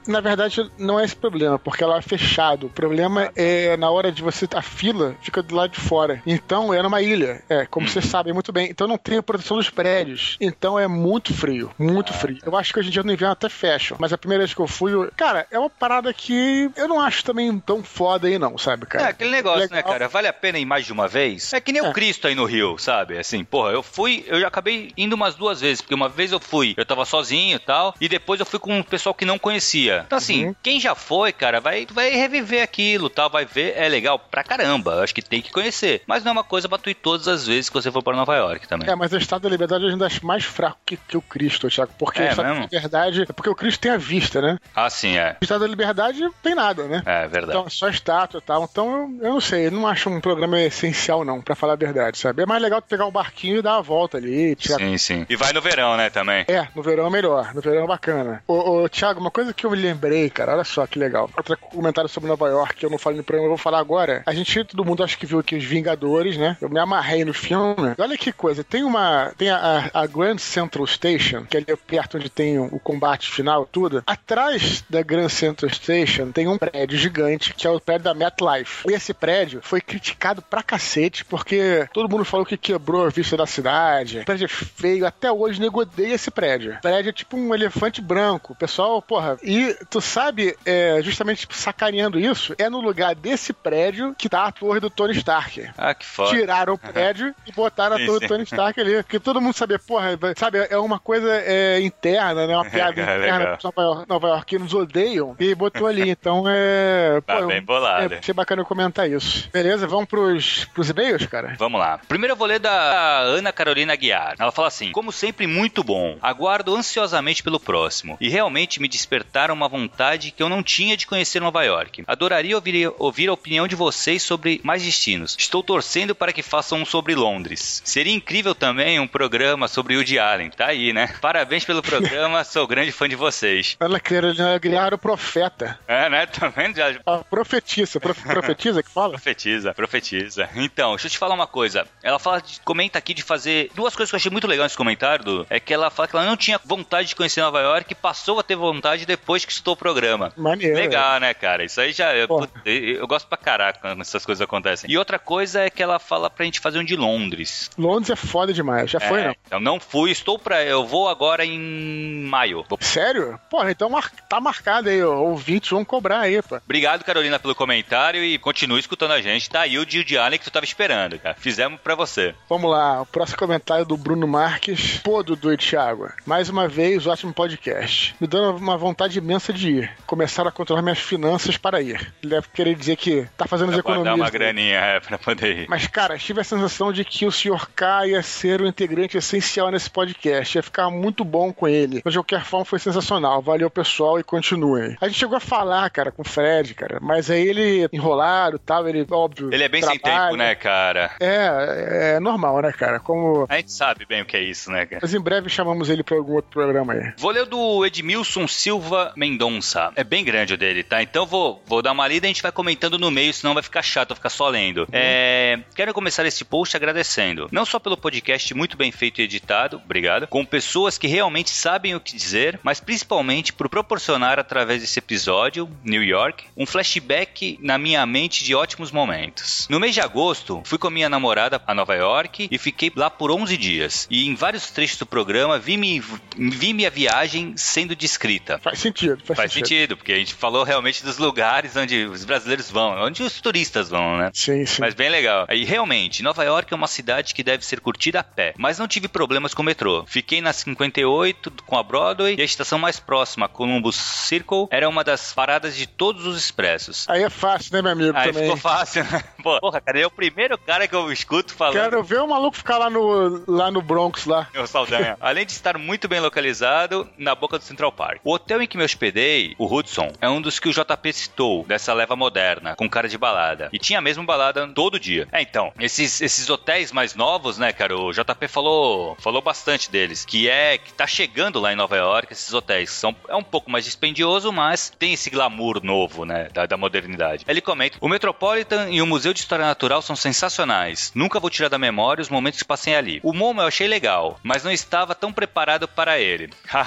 Na 0.07 0.19
verdade, 0.21 0.69
não 0.77 0.99
é 0.99 1.05
esse 1.05 1.15
problema, 1.15 1.57
porque 1.59 1.83
ela 1.83 1.97
é 1.97 2.01
fechado. 2.01 2.67
O 2.67 2.69
problema 2.69 3.31
é 3.35 3.75
na 3.77 3.89
hora 3.89 4.11
de 4.11 4.21
você. 4.21 4.47
A 4.55 4.61
fila 4.61 5.15
fica 5.21 5.41
do 5.41 5.55
lado 5.55 5.71
de 5.71 5.79
fora. 5.79 6.21
Então 6.25 6.73
é 6.73 6.81
numa 6.81 7.01
ilha. 7.01 7.43
É, 7.49 7.65
como 7.65 7.87
vocês 7.87 8.05
sabem 8.05 8.33
muito 8.33 8.51
bem. 8.51 8.69
Então 8.69 8.87
não 8.87 8.97
tem 8.97 9.17
a 9.17 9.23
proteção 9.23 9.57
dos 9.57 9.69
prédios. 9.69 10.37
Então 10.41 10.77
é 10.79 10.87
muito 10.87 11.33
frio. 11.33 11.71
Muito 11.77 12.13
frio. 12.13 12.37
Eu 12.45 12.55
acho 12.57 12.73
que 12.73 12.79
hoje 12.79 12.89
em 12.89 12.91
dia 12.91 13.03
no 13.03 13.11
inverno 13.11 13.33
até 13.33 13.49
fecham. 13.49 13.97
Mas 13.99 14.11
a 14.13 14.17
primeira 14.17 14.43
vez 14.43 14.53
que 14.53 14.59
eu 14.61 14.67
fui, 14.67 14.93
eu- 14.93 15.11
cara, 15.15 15.45
é 15.51 15.57
uma 15.59 15.69
parada 15.69 16.13
que 16.13 16.69
eu 16.75 16.87
não 16.87 16.99
acho 16.99 17.23
também 17.23 17.57
tão 17.59 17.80
foda 17.83 18.27
aí, 18.27 18.37
não, 18.39 18.57
sabe, 18.57 18.83
É, 18.83 18.87
cara? 18.87 19.07
aquele 19.09 19.31
negócio, 19.31 19.69
né, 19.69 19.77
Legal. 19.77 19.91
cara? 19.93 20.07
Vale 20.07 20.27
a 20.27 20.33
pena 20.33 20.57
ir 20.59 20.65
mais 20.65 20.85
de 20.85 20.91
uma 20.93 21.07
vez? 21.07 21.53
É 21.53 21.59
que 21.61 21.71
nem 21.71 21.83
É. 21.83 21.89
o 21.89 21.93
Cristo 21.93 22.27
aí 22.27 22.35
no 22.35 22.45
Rio, 22.45 22.77
sabe? 22.77 23.17
Assim, 23.17 23.43
porra, 23.43 23.71
eu 23.71 23.83
fui, 23.83 24.23
eu 24.27 24.39
já 24.39 24.47
acabei 24.47 24.91
indo 24.97 25.13
umas 25.13 25.35
duas 25.35 25.61
vezes, 25.61 25.81
porque 25.81 25.93
uma 25.95 26.09
vez 26.09 26.31
eu 26.31 26.39
fui, 26.39 26.73
eu 26.77 26.85
tava 26.85 27.05
sozinho 27.05 27.55
e 27.55 27.59
tal, 27.59 27.93
e 27.99 28.07
depois 28.07 28.39
eu 28.39 28.45
fui 28.45 28.59
com 28.59 28.77
um 28.77 28.83
pessoal 28.83 29.13
que 29.13 29.25
não 29.25 29.37
conhecia. 29.39 30.03
Então, 30.05 30.17
assim, 30.17 30.47
Uhum. 30.47 30.55
quem 30.61 30.79
já 30.79 30.95
foi, 30.95 31.31
cara, 31.31 31.59
vai, 31.59 31.85
vai 31.91 32.09
reviver 32.11 32.63
aquilo, 32.63 33.09
tal, 33.09 33.29
vai 33.29 33.45
ver, 33.45 33.73
é 33.77 33.87
legal 33.89 34.17
pra 34.19 34.43
caramba. 34.43 34.93
Eu 34.93 35.03
acho 35.03 35.13
que 35.15 35.21
tem 35.21 35.41
que 35.41 35.51
conhecer. 35.51 36.01
Mas 36.07 36.23
não 36.23 36.29
é 36.29 36.33
uma 36.33 36.43
coisa 36.43 36.67
pra 36.69 36.77
tu 36.77 36.89
ir 36.89 36.95
todas 36.95 37.27
as 37.27 37.45
vezes 37.47 37.69
que 37.69 37.73
você 37.75 37.91
for 37.91 38.01
pra 38.03 38.15
Nova 38.15 38.35
York 38.35 38.67
também. 38.67 38.89
É, 38.89 38.95
mas 38.95 39.11
o 39.13 39.17
Estado 39.17 39.41
da 39.43 39.49
Liberdade 39.49 39.83
eu 39.83 39.89
ainda 39.89 40.05
acho 40.05 40.25
mais 40.25 40.43
fraco 40.43 40.77
que, 40.85 40.97
que 40.97 41.17
o 41.17 41.21
Cristo, 41.21 41.69
Thiago. 41.69 41.91
Porque 41.97 42.21
É 42.21 42.25
o 42.25 42.29
Estado 42.29 42.45
mesmo? 42.47 42.59
da 42.61 42.65
Liberdade. 42.75 43.21
É 43.29 43.33
porque 43.33 43.49
o 43.49 43.55
Cristo 43.55 43.79
tem 43.81 43.91
a 43.91 43.97
vista, 43.97 44.41
né? 44.41 44.57
Ah, 44.75 44.89
sim, 44.89 45.17
é. 45.17 45.37
O 45.41 45.43
Estado 45.43 45.61
da 45.61 45.67
Liberdade 45.67 46.21
tem 46.43 46.55
nada, 46.55 46.83
né? 46.87 47.01
É 47.05 47.27
verdade. 47.27 47.57
Então, 47.57 47.65
é 47.67 47.69
só 47.73 47.89
estátua 47.89 48.39
e 48.39 48.41
tal. 48.41 48.67
Então, 48.69 49.19
eu, 49.19 49.25
eu 49.27 49.33
não 49.33 49.41
sei, 49.41 49.67
eu 49.67 49.71
não 49.71 49.87
acho 49.87 50.09
um 50.09 50.21
programa 50.21 50.59
essencial, 50.61 51.23
não, 51.23 51.41
pra 51.41 51.55
falar 51.55 51.73
a 51.73 51.77
verdade, 51.77 52.17
sabe? 52.17 52.43
É 52.43 52.45
mais 52.45 52.61
legal 52.61 52.81
tu 52.81 52.87
pegar 52.87 53.05
um 53.05 53.11
barquinho 53.11 53.57
e 53.57 53.61
dar 53.61 53.75
uma 53.75 53.81
volta 53.81 54.17
ali, 54.17 54.55
tirar 54.55 54.77
Sim, 54.77 54.97
sim. 54.97 55.25
E 55.29 55.35
vai 55.35 55.53
no 55.53 55.61
verão, 55.61 55.97
né, 55.97 56.09
também. 56.09 56.45
É, 56.47 56.67
no 56.75 56.81
verão 56.81 57.07
é 57.07 57.09
melhor. 57.09 57.53
No 57.53 57.61
verão 57.61 57.83
é 57.83 57.87
bacana. 57.87 58.43
Ô, 58.47 58.83
ô, 58.83 58.89
Thiago, 58.89 59.19
uma 59.19 59.31
coisa 59.31 59.53
que 59.53 59.65
eu 59.65 59.71
me 59.71 59.77
lembrei, 59.77 60.29
cara, 60.29 60.53
olha 60.53 60.63
só 60.63 60.85
que 60.87 60.99
legal. 60.99 61.29
Outro 61.35 61.57
comentário 61.57 62.09
sobre 62.09 62.29
Nova 62.29 62.47
York 62.47 62.75
que 62.75 62.85
eu 62.85 62.89
não 62.89 62.97
falei 62.97 63.17
no 63.17 63.23
programa, 63.23 63.45
eu 63.45 63.51
vou 63.51 63.57
falar 63.57 63.79
agora. 63.79 64.23
A 64.25 64.33
gente, 64.33 64.63
todo 64.63 64.85
mundo 64.85 65.03
acho 65.03 65.17
que 65.17 65.25
viu 65.25 65.39
aqui 65.39 65.55
os 65.55 65.63
Vingadores, 65.63 66.37
né? 66.37 66.57
Eu 66.59 66.69
me 66.69 66.79
amarrei 66.79 67.23
no 67.23 67.33
filme. 67.33 67.93
Olha 67.97 68.17
que 68.17 68.31
coisa, 68.31 68.63
tem 68.63 68.83
uma. 68.83 69.31
Tem 69.37 69.49
a, 69.49 69.89
a 69.93 70.07
Grand 70.07 70.37
Central 70.37 70.85
Station, 70.87 71.45
que 71.45 71.57
é 71.57 71.59
ali 71.59 71.77
perto 71.77 72.17
onde 72.17 72.29
tem 72.29 72.57
o, 72.57 72.65
o 72.65 72.79
combate 72.79 73.29
final, 73.29 73.65
tudo. 73.65 74.03
Atrás 74.05 74.83
da 74.89 75.01
Grand 75.01 75.29
Central 75.29 75.71
Station 75.71 76.31
tem 76.31 76.47
um 76.47 76.57
prédio 76.57 76.97
gigante, 76.97 77.53
que 77.61 77.67
é 77.67 77.69
o 77.69 77.79
prédio 77.79 78.05
da 78.05 78.13
MetLife. 78.15 78.89
E 78.89 78.93
esse 78.93 79.13
prédio 79.13 79.59
foi 79.61 79.79
criticado 79.81 80.41
pra 80.41 80.63
cacete, 80.63 81.23
porque 81.23 81.87
todo 81.93 82.09
mundo 82.09 82.25
falou 82.25 82.43
que 82.45 82.57
quebrou 82.57 83.05
a 83.05 83.09
vista 83.09 83.37
da 83.37 83.45
cidade. 83.45 84.19
O 84.19 84.25
prédio 84.25 84.45
é 84.45 84.47
feio, 84.47 85.05
até 85.05 85.31
hoje 85.31 85.61
nego 85.61 85.81
odeia 85.81 86.15
esse 86.15 86.31
prédio. 86.31 86.73
O 86.73 86.81
prédio 86.81 87.09
é 87.09 87.13
tipo 87.13 87.37
um 87.37 87.53
elefante 87.53 88.01
branco. 88.01 88.53
O 88.53 88.55
pessoal, 88.55 88.99
porra, 88.99 89.37
e 89.43 89.75
tu 89.91 90.01
sabe, 90.01 90.57
é, 90.65 90.99
justamente 91.03 91.41
tipo, 91.41 91.53
sacaneando 91.53 92.19
isso, 92.19 92.55
é 92.57 92.67
no 92.67 92.81
lugar 92.81 93.13
desse 93.13 93.53
prédio 93.53 94.15
que 94.17 94.27
tá 94.27 94.45
a 94.45 94.51
torre 94.51 94.79
do 94.79 94.89
Tony 94.89 95.13
Stark. 95.13 95.69
Ah, 95.77 95.93
que 95.93 96.05
foda. 96.05 96.31
Tiraram 96.31 96.73
o 96.73 96.77
prédio 96.79 97.31
e 97.45 97.51
botaram 97.51 97.95
a 97.97 97.99
torre 98.05 98.21
do 98.21 98.27
Tony 98.27 98.43
Stark 98.43 98.79
ali. 98.81 99.03
Porque 99.03 99.19
todo 99.19 99.39
mundo 99.39 99.53
sabia, 99.53 99.77
porra, 99.77 100.17
sabe, 100.35 100.65
é 100.67 100.77
uma 100.79 100.97
coisa 100.97 101.29
é, 101.31 101.79
interna, 101.81 102.47
né? 102.47 102.55
Uma 102.55 102.65
piada 102.71 102.99
É, 102.99 103.03
interna 103.03 103.45
que 103.51 103.57
os 103.57 103.63
Nova, 103.63 103.81
York- 103.83 104.09
Nova 104.09 104.27
Yorkinos 104.29 104.73
odeiam 104.73 105.35
e 105.39 105.53
botou 105.53 105.85
ali. 105.85 106.09
Então 106.09 106.43
é. 106.47 107.21
Tá 107.21 107.41
pô, 107.41 107.50
bem 107.51 107.61
bolado. 107.61 108.13
É, 108.13 108.17
achei 108.19 108.33
bacana 108.33 108.61
eu 108.61 108.65
comentar 108.65 109.09
isso. 109.09 109.49
Beleza, 109.51 109.87
vamos 109.87 110.07
pros, 110.07 110.65
pros 110.65 110.89
e-mails, 110.89 111.25
cara? 111.25 111.55
Vamos 111.57 111.79
lá. 111.79 111.99
Primeiro 112.07 112.33
eu 112.33 112.37
vou 112.37 112.47
ler 112.47 112.59
da 112.59 113.19
Ana 113.19 113.51
Carolina 113.51 113.95
Guiar. 113.95 114.35
Ela 114.39 114.51
fala 114.51 114.67
assim: 114.67 114.91
Como 114.91 115.11
sempre, 115.11 115.47
muito 115.47 115.83
bom. 115.83 116.17
Aguardo 116.21 116.75
ansiosamente 116.75 117.43
pelo 117.43 117.59
próximo. 117.59 118.17
E 118.19 118.29
realmente 118.29 118.81
me 118.81 118.87
despertaram 118.87 119.53
uma 119.53 119.67
vontade 119.67 120.31
que 120.31 120.41
eu 120.41 120.49
não 120.49 120.63
tinha 120.63 120.95
de 120.95 121.07
conhecer 121.07 121.39
Nova 121.39 121.63
York. 121.63 122.03
Adoraria 122.07 122.55
ouvir, 122.55 122.93
ouvir 122.97 123.29
a 123.29 123.33
opinião 123.33 123.67
de 123.67 123.75
vocês 123.75 124.21
sobre 124.23 124.61
mais 124.63 124.83
destinos. 124.83 125.35
Estou 125.37 125.63
torcendo 125.63 126.15
para 126.15 126.33
que 126.33 126.43
façam 126.43 126.79
um 126.79 126.85
sobre 126.85 127.15
Londres. 127.15 127.81
Seria 127.83 128.13
incrível 128.13 128.55
também 128.55 128.99
um 128.99 129.07
programa 129.07 129.67
sobre 129.67 129.95
Woody 129.95 130.19
Allen. 130.19 130.49
Tá 130.49 130.67
aí, 130.67 130.93
né? 130.93 131.13
Parabéns 131.21 131.65
pelo 131.65 131.81
programa, 131.81 132.43
sou 132.43 132.67
grande 132.67 132.91
fã 132.91 133.07
de 133.07 133.15
vocês. 133.15 133.75
Ela 133.79 133.99
queria 133.99 134.59
criar 134.59 134.93
o 134.93 134.97
profeta. 134.97 135.79
É, 135.87 136.09
né? 136.09 136.25
Tá 136.41 136.47
vendo? 136.47 136.77
Já 136.77 136.91
A 137.31 137.35
profetisa. 137.35 137.99
Prof, 137.99 138.21
profetiza 138.27 138.83
que 138.83 138.89
fala? 138.89 139.11
Profetiza, 139.11 139.73
profetiza. 139.73 140.49
Então, 140.55 140.91
deixa 140.91 141.07
eu 141.07 141.11
te 141.11 141.17
falar 141.17 141.33
uma 141.33 141.47
coisa. 141.47 141.87
Ela 142.03 142.19
fala, 142.19 142.41
de- 142.41 142.59
comenta 142.61 142.99
aqui 142.99 143.13
de 143.13 143.23
fazer 143.23 143.71
duas 143.73 143.95
coisas 143.95 144.11
que 144.11 144.15
eu 144.15 144.17
achei 144.17 144.29
muito 144.31 144.47
legal 144.47 144.65
nesse 144.65 144.75
comentário, 144.77 145.23
Dudu. 145.23 145.47
É 145.49 145.59
que 145.59 145.73
ela 145.73 145.89
fala 145.89 146.07
que 146.07 146.15
ela 146.15 146.25
não 146.25 146.35
tinha 146.35 146.59
vontade 146.65 147.07
de 147.07 147.15
conhecer 147.15 147.41
Nova 147.41 147.61
York 147.61 147.91
e 147.91 147.95
passou 147.95 148.39
a 148.39 148.43
ter 148.43 148.55
vontade 148.55 149.05
depois 149.05 149.45
que 149.45 149.51
escutou 149.51 149.73
o 149.73 149.77
programa. 149.77 150.33
Maneiro. 150.35 150.75
Legal, 150.75 151.19
né, 151.19 151.33
cara? 151.33 151.63
Isso 151.63 151.79
aí 151.79 151.93
já. 151.93 152.13
Eu, 152.15 152.27
eu- 152.65 152.73
eu 152.99 153.07
gosto 153.07 153.27
pra 153.27 153.37
caraca 153.37 153.79
quando 153.79 154.01
essas 154.01 154.25
coisas 154.25 154.41
acontecem. 154.41 154.89
E 154.91 154.97
outra 154.97 155.17
coisa 155.17 155.61
é 155.61 155.69
que 155.69 155.81
ela 155.81 155.99
fala 155.99 156.29
pra 156.29 156.43
gente 156.45 156.59
fazer 156.59 156.79
um 156.79 156.83
de 156.83 156.95
Londres. 156.97 157.69
Londres 157.77 158.09
é 158.09 158.15
foda 158.15 158.51
demais. 158.53 158.91
Já 158.91 158.99
foi, 158.99 159.21
É, 159.21 159.27
não? 159.27 159.35
Então 159.47 159.59
não 159.59 159.79
fui, 159.79 160.11
estou 160.11 160.37
pra. 160.37 160.63
Eu 160.63 160.85
vou 160.85 161.07
agora 161.07 161.45
em 161.45 162.23
maio. 162.25 162.65
Vou- 162.69 162.77
Sério? 162.81 163.39
Porra, 163.49 163.71
então 163.71 163.89
mar- 163.89 164.11
tá 164.29 164.39
marcado 164.41 164.89
aí, 164.89 165.01
ó. 165.03 165.15
Ouvintes 165.15 165.69
vão 165.69 165.85
cobrar 165.85 166.19
aí, 166.21 166.41
pô. 166.41 166.57
Obrigado, 166.57 167.03
Carolina, 167.21 167.37
pelo 167.39 167.53
comentário 167.53 168.23
e 168.23 168.39
continue 168.39 168.79
escutando 168.79 169.11
a 169.11 169.21
gente. 169.21 169.47
Tá 169.47 169.61
aí 169.61 169.77
o 169.77 169.85
Dio 169.85 170.03
de 170.03 170.17
Allen 170.17 170.39
que 170.39 170.45
tu 170.45 170.51
tava 170.51 170.65
esperando, 170.65 171.19
cara. 171.19 171.35
Fizemos 171.37 171.79
pra 171.79 171.93
você. 171.93 172.33
Vamos 172.49 172.71
lá, 172.71 173.01
o 173.01 173.05
próximo 173.05 173.37
comentário 173.37 173.85
do 173.85 173.95
Bruno 173.95 174.27
Marques. 174.27 174.97
Pô, 175.03 175.21
Dudu 175.21 175.53
e 175.53 175.57
Thiago, 175.57 176.11
mais 176.25 176.49
uma 176.49 176.67
vez, 176.67 177.05
ótimo 177.05 177.31
podcast. 177.31 178.15
Me 178.19 178.25
dando 178.25 178.57
uma 178.57 178.75
vontade 178.75 179.19
imensa 179.19 179.53
de 179.53 179.69
ir. 179.69 179.91
Começar 180.07 180.47
a 180.47 180.51
controlar 180.51 180.81
minhas 180.81 180.97
finanças 180.97 181.57
para 181.57 181.79
ir. 181.79 182.11
Ele 182.23 182.31
deve 182.31 182.47
querer 182.51 182.73
dizer 182.75 182.95
que 182.95 183.27
tá 183.37 183.45
fazendo 183.45 183.69
as 183.69 183.75
Pra 183.81 183.93
dar 183.93 183.99
economias. 183.99 184.19
uma 184.25 184.29
graninha, 184.31 184.77
é, 184.79 184.99
pra 184.99 185.19
poder 185.19 185.57
ir. 185.59 185.69
Mas, 185.69 185.85
cara, 185.85 186.17
tive 186.17 186.41
a 186.41 186.43
sensação 186.43 186.91
de 186.91 187.05
que 187.05 187.27
o 187.27 187.31
Sr. 187.31 187.67
K 187.75 188.07
ia 188.07 188.23
ser 188.23 188.63
um 188.63 188.67
integrante 188.67 189.15
essencial 189.15 189.69
nesse 189.69 189.91
podcast. 189.91 190.57
Ia 190.57 190.63
ficar 190.63 190.89
muito 190.89 191.23
bom 191.23 191.53
com 191.53 191.67
ele. 191.67 192.01
Mas, 192.03 192.13
de 192.13 192.17
qualquer 192.19 192.43
forma, 192.43 192.65
foi 192.65 192.79
sensacional. 192.79 193.43
Valeu, 193.43 193.69
pessoal, 193.69 194.19
e 194.19 194.23
continuem. 194.23 194.97
A 194.99 195.07
gente 195.07 195.19
chegou 195.19 195.37
a 195.37 195.39
falar, 195.39 195.87
cara, 195.91 196.11
com 196.11 196.23
o 196.23 196.25
Fred, 196.25 196.73
cara. 196.73 196.99
Mas 197.11 197.29
aí 197.29 197.45
ele 197.45 197.89
enrolado 197.91 198.55
e 198.55 198.59
tal, 198.59 198.87
ele, 198.87 199.05
óbvio. 199.11 199.53
Ele 199.53 199.63
é 199.63 199.67
bem 199.67 199.81
sem 199.81 199.99
trabalha. 199.99 200.27
tempo, 200.27 200.37
né, 200.37 200.55
cara? 200.55 201.11
É, 201.19 202.13
é 202.15 202.19
normal, 202.21 202.61
né, 202.61 202.71
cara? 202.71 203.01
Como. 203.01 203.45
A 203.49 203.57
gente 203.57 203.73
sabe 203.73 204.05
bem 204.05 204.21
o 204.21 204.25
que 204.25 204.37
é 204.37 204.41
isso, 204.41 204.71
né, 204.71 204.85
cara? 204.85 205.01
Mas 205.01 205.13
em 205.13 205.19
breve 205.19 205.49
chamamos 205.49 205.89
ele 205.89 206.03
pra 206.03 206.15
algum 206.15 206.35
outro 206.35 206.49
programa 206.49 206.93
aí. 206.93 207.11
Vou 207.17 207.31
ler 207.31 207.41
o 207.41 207.45
do 207.45 207.85
Edmilson 207.85 208.47
Silva 208.47 209.11
Mendonça. 209.17 209.91
É 209.97 210.05
bem 210.05 210.23
grande 210.23 210.53
o 210.53 210.57
dele, 210.57 210.83
tá? 210.83 211.03
Então 211.03 211.25
vou, 211.25 211.61
vou 211.65 211.81
dar 211.81 211.91
uma 211.91 212.07
lida 212.07 212.27
e 212.27 212.29
a 212.29 212.29
gente 212.29 212.41
vai 212.41 212.51
comentando 212.53 212.97
no 212.97 213.11
meio, 213.11 213.33
senão 213.33 213.53
vai 213.53 213.63
ficar 213.63 213.81
chato, 213.81 214.09
vai 214.09 214.15
ficar 214.15 214.29
só 214.29 214.47
lendo. 214.47 214.87
É, 214.93 215.59
quero 215.75 215.93
começar 215.93 216.25
esse 216.25 216.45
post 216.45 216.77
agradecendo. 216.77 217.49
Não 217.51 217.65
só 217.65 217.77
pelo 217.77 217.97
podcast 217.97 218.53
muito 218.53 218.77
bem 218.77 218.89
feito 218.89 219.19
e 219.19 219.25
editado, 219.25 219.81
obrigado, 219.83 220.27
com 220.27 220.45
pessoas 220.45 220.97
que 220.97 221.07
realmente 221.07 221.49
sabem 221.49 221.93
o 221.93 221.99
que 221.99 222.15
dizer, 222.15 222.57
mas 222.63 222.79
principalmente 222.79 223.51
por 223.51 223.67
proporcionar 223.67 224.39
através 224.39 224.79
desse 224.79 224.97
episódio, 224.97 225.69
New 225.83 226.01
York, 226.01 226.45
um 226.55 226.65
flashback 227.01 227.57
na 227.61 227.77
minha 227.77 228.05
mente 228.05 228.43
de 228.43 228.55
ótimos 228.55 228.91
momentos. 228.91 229.67
No 229.69 229.79
mês 229.79 229.93
de 229.93 230.01
agosto, 230.01 230.61
fui 230.65 230.77
com 230.77 230.87
a 230.87 230.91
minha 230.91 231.09
namorada 231.09 231.61
a 231.65 231.73
Nova 231.73 231.95
York 231.95 232.47
e 232.49 232.57
fiquei 232.57 232.91
lá 232.95 233.09
por 233.09 233.31
11 233.31 233.57
dias. 233.57 234.07
E 234.09 234.27
em 234.27 234.35
vários 234.35 234.69
trechos 234.71 234.97
do 234.97 235.05
programa 235.05 235.59
vi, 235.59 235.77
-me, 235.77 236.01
vi 236.37 236.73
minha 236.73 236.89
viagem 236.89 237.53
sendo 237.57 237.95
descrita. 237.95 238.59
Faz 238.59 238.79
sentido, 238.79 239.21
faz, 239.25 239.37
Faz 239.37 239.53
sentido, 239.53 239.97
porque 239.97 240.13
a 240.13 240.17
gente 240.17 240.33
falou 240.33 240.63
realmente 240.63 241.03
dos 241.03 241.17
lugares 241.17 241.75
onde 241.75 242.05
os 242.05 242.23
brasileiros 242.23 242.69
vão, 242.69 243.03
onde 243.03 243.23
os 243.23 243.41
turistas 243.41 243.89
vão, 243.89 244.17
né? 244.17 244.31
Sim, 244.33 244.65
sim. 244.65 244.81
Mas 244.81 244.93
bem 244.93 245.09
legal. 245.09 245.47
E 245.49 245.65
realmente, 245.65 246.23
Nova 246.23 246.43
York 246.43 246.71
é 246.71 246.75
uma 246.75 246.87
cidade 246.87 247.33
que 247.33 247.43
deve 247.43 247.65
ser 247.65 247.79
curtida 247.79 248.19
a 248.19 248.23
pé, 248.23 248.53
mas 248.57 248.77
não 248.77 248.87
tive 248.87 249.07
problemas 249.07 249.53
com 249.53 249.61
o 249.61 249.65
metrô. 249.65 250.05
Fiquei 250.07 250.41
na 250.41 250.53
58 250.53 251.51
com 251.65 251.77
a 251.77 251.83
Broadway 251.83 252.35
e 252.37 252.41
a 252.41 252.45
estação 252.45 252.77
mais 252.77 252.99
próxima, 252.99 253.47
Columbus 253.47 253.95
Circle, 253.95 254.67
era 254.69 254.87
uma 254.87 255.03
das 255.03 255.33
paradas 255.33 255.75
de 255.75 255.87
todos 255.87 256.25
os 256.25 256.37
expressos. 256.37 256.90
Aí 257.07 257.23
é 257.23 257.29
fácil, 257.29 257.73
né, 257.73 257.81
meu 257.81 257.91
amigo? 257.91 258.17
Aí 258.17 258.27
também. 258.27 258.43
ficou 258.43 258.57
fácil, 258.57 259.03
né? 259.03 259.23
Porra, 259.41 259.81
cara, 259.81 259.97
ele 259.97 260.03
é 260.03 260.07
o 260.07 260.11
primeiro 260.11 260.57
cara 260.57 260.87
que 260.87 260.95
eu 260.95 261.11
escuto 261.11 261.53
falando. 261.53 261.75
Quero 261.75 262.03
ver 262.03 262.21
o 262.21 262.27
maluco 262.27 262.57
ficar 262.57 262.77
lá 262.77 262.89
no, 262.89 263.43
lá 263.47 263.71
no 263.71 263.81
Bronx, 263.81 264.25
lá. 264.25 264.47
Meu 264.53 264.67
Saldanha. 264.67 265.17
Além 265.21 265.45
de 265.45 265.51
estar 265.51 265.77
muito 265.77 266.07
bem 266.07 266.19
localizado 266.19 267.09
na 267.17 267.33
boca 267.35 267.57
do 267.57 267.63
Central 267.63 267.91
Park. 267.91 268.21
O 268.23 268.33
hotel 268.33 268.61
em 268.61 268.67
que 268.67 268.77
me 268.77 268.83
hospedei, 268.83 269.55
o 269.57 269.73
Hudson, 269.73 270.11
é 270.21 270.29
um 270.29 270.41
dos 270.41 270.59
que 270.59 270.69
o 270.69 270.73
JP 270.73 271.13
citou, 271.13 271.65
dessa 271.65 271.93
leva 271.93 272.15
moderna, 272.15 272.75
com 272.75 272.89
cara 272.89 273.07
de 273.07 273.17
balada. 273.17 273.69
E 273.73 273.79
tinha 273.79 274.01
mesmo 274.01 274.25
balada 274.25 274.67
todo 274.67 274.99
dia. 274.99 275.27
É, 275.31 275.41
então, 275.41 275.71
esses, 275.79 276.21
esses 276.21 276.49
hotéis 276.49 276.91
mais 276.91 277.15
novos, 277.15 277.57
né, 277.57 277.71
cara, 277.73 277.97
o 277.97 278.11
JP 278.11 278.47
falou, 278.47 279.15
falou 279.19 279.41
bastante 279.41 279.89
deles, 279.89 280.25
que 280.25 280.49
é 280.49 280.77
que 280.77 280.93
tá 280.93 281.07
chegando 281.07 281.59
lá 281.59 281.73
em 281.73 281.75
Nova 281.75 281.95
York, 281.95 282.31
esses 282.31 282.53
hotéis 282.53 282.91
são 282.91 283.15
é 283.27 283.35
um 283.35 283.43
pouco 283.43 283.69
mais 283.69 283.85
dispendioso, 283.85 284.51
mas 284.51 284.91
tem 284.97 285.13
esse 285.13 285.29
glamour 285.29 285.83
novo, 285.83 286.25
né, 286.25 286.49
da, 286.53 286.65
da 286.65 286.77
modernidade. 286.81 287.45
Ele 287.47 287.61
comenta: 287.61 287.97
"O 288.01 288.09
Metropolitan 288.09 288.89
e 288.89 289.01
o 289.01 289.07
Museu 289.07 289.33
de 289.33 289.39
História 289.39 289.65
Natural 289.65 290.01
são 290.01 290.15
sensacionais. 290.15 291.11
Nunca 291.15 291.39
vou 291.39 291.49
tirar 291.49 291.69
da 291.69 291.77
memória 291.77 292.21
os 292.21 292.29
momentos 292.29 292.59
que 292.59 292.67
passei 292.67 292.95
ali. 292.95 293.19
O 293.23 293.33
MoMA 293.33 293.63
eu 293.63 293.67
achei 293.67 293.87
legal, 293.87 294.39
mas 294.43 294.63
não 294.63 294.71
estava 294.71 295.15
tão 295.15 295.31
preparado 295.31 295.87
para 295.87 296.19
ele." 296.19 296.49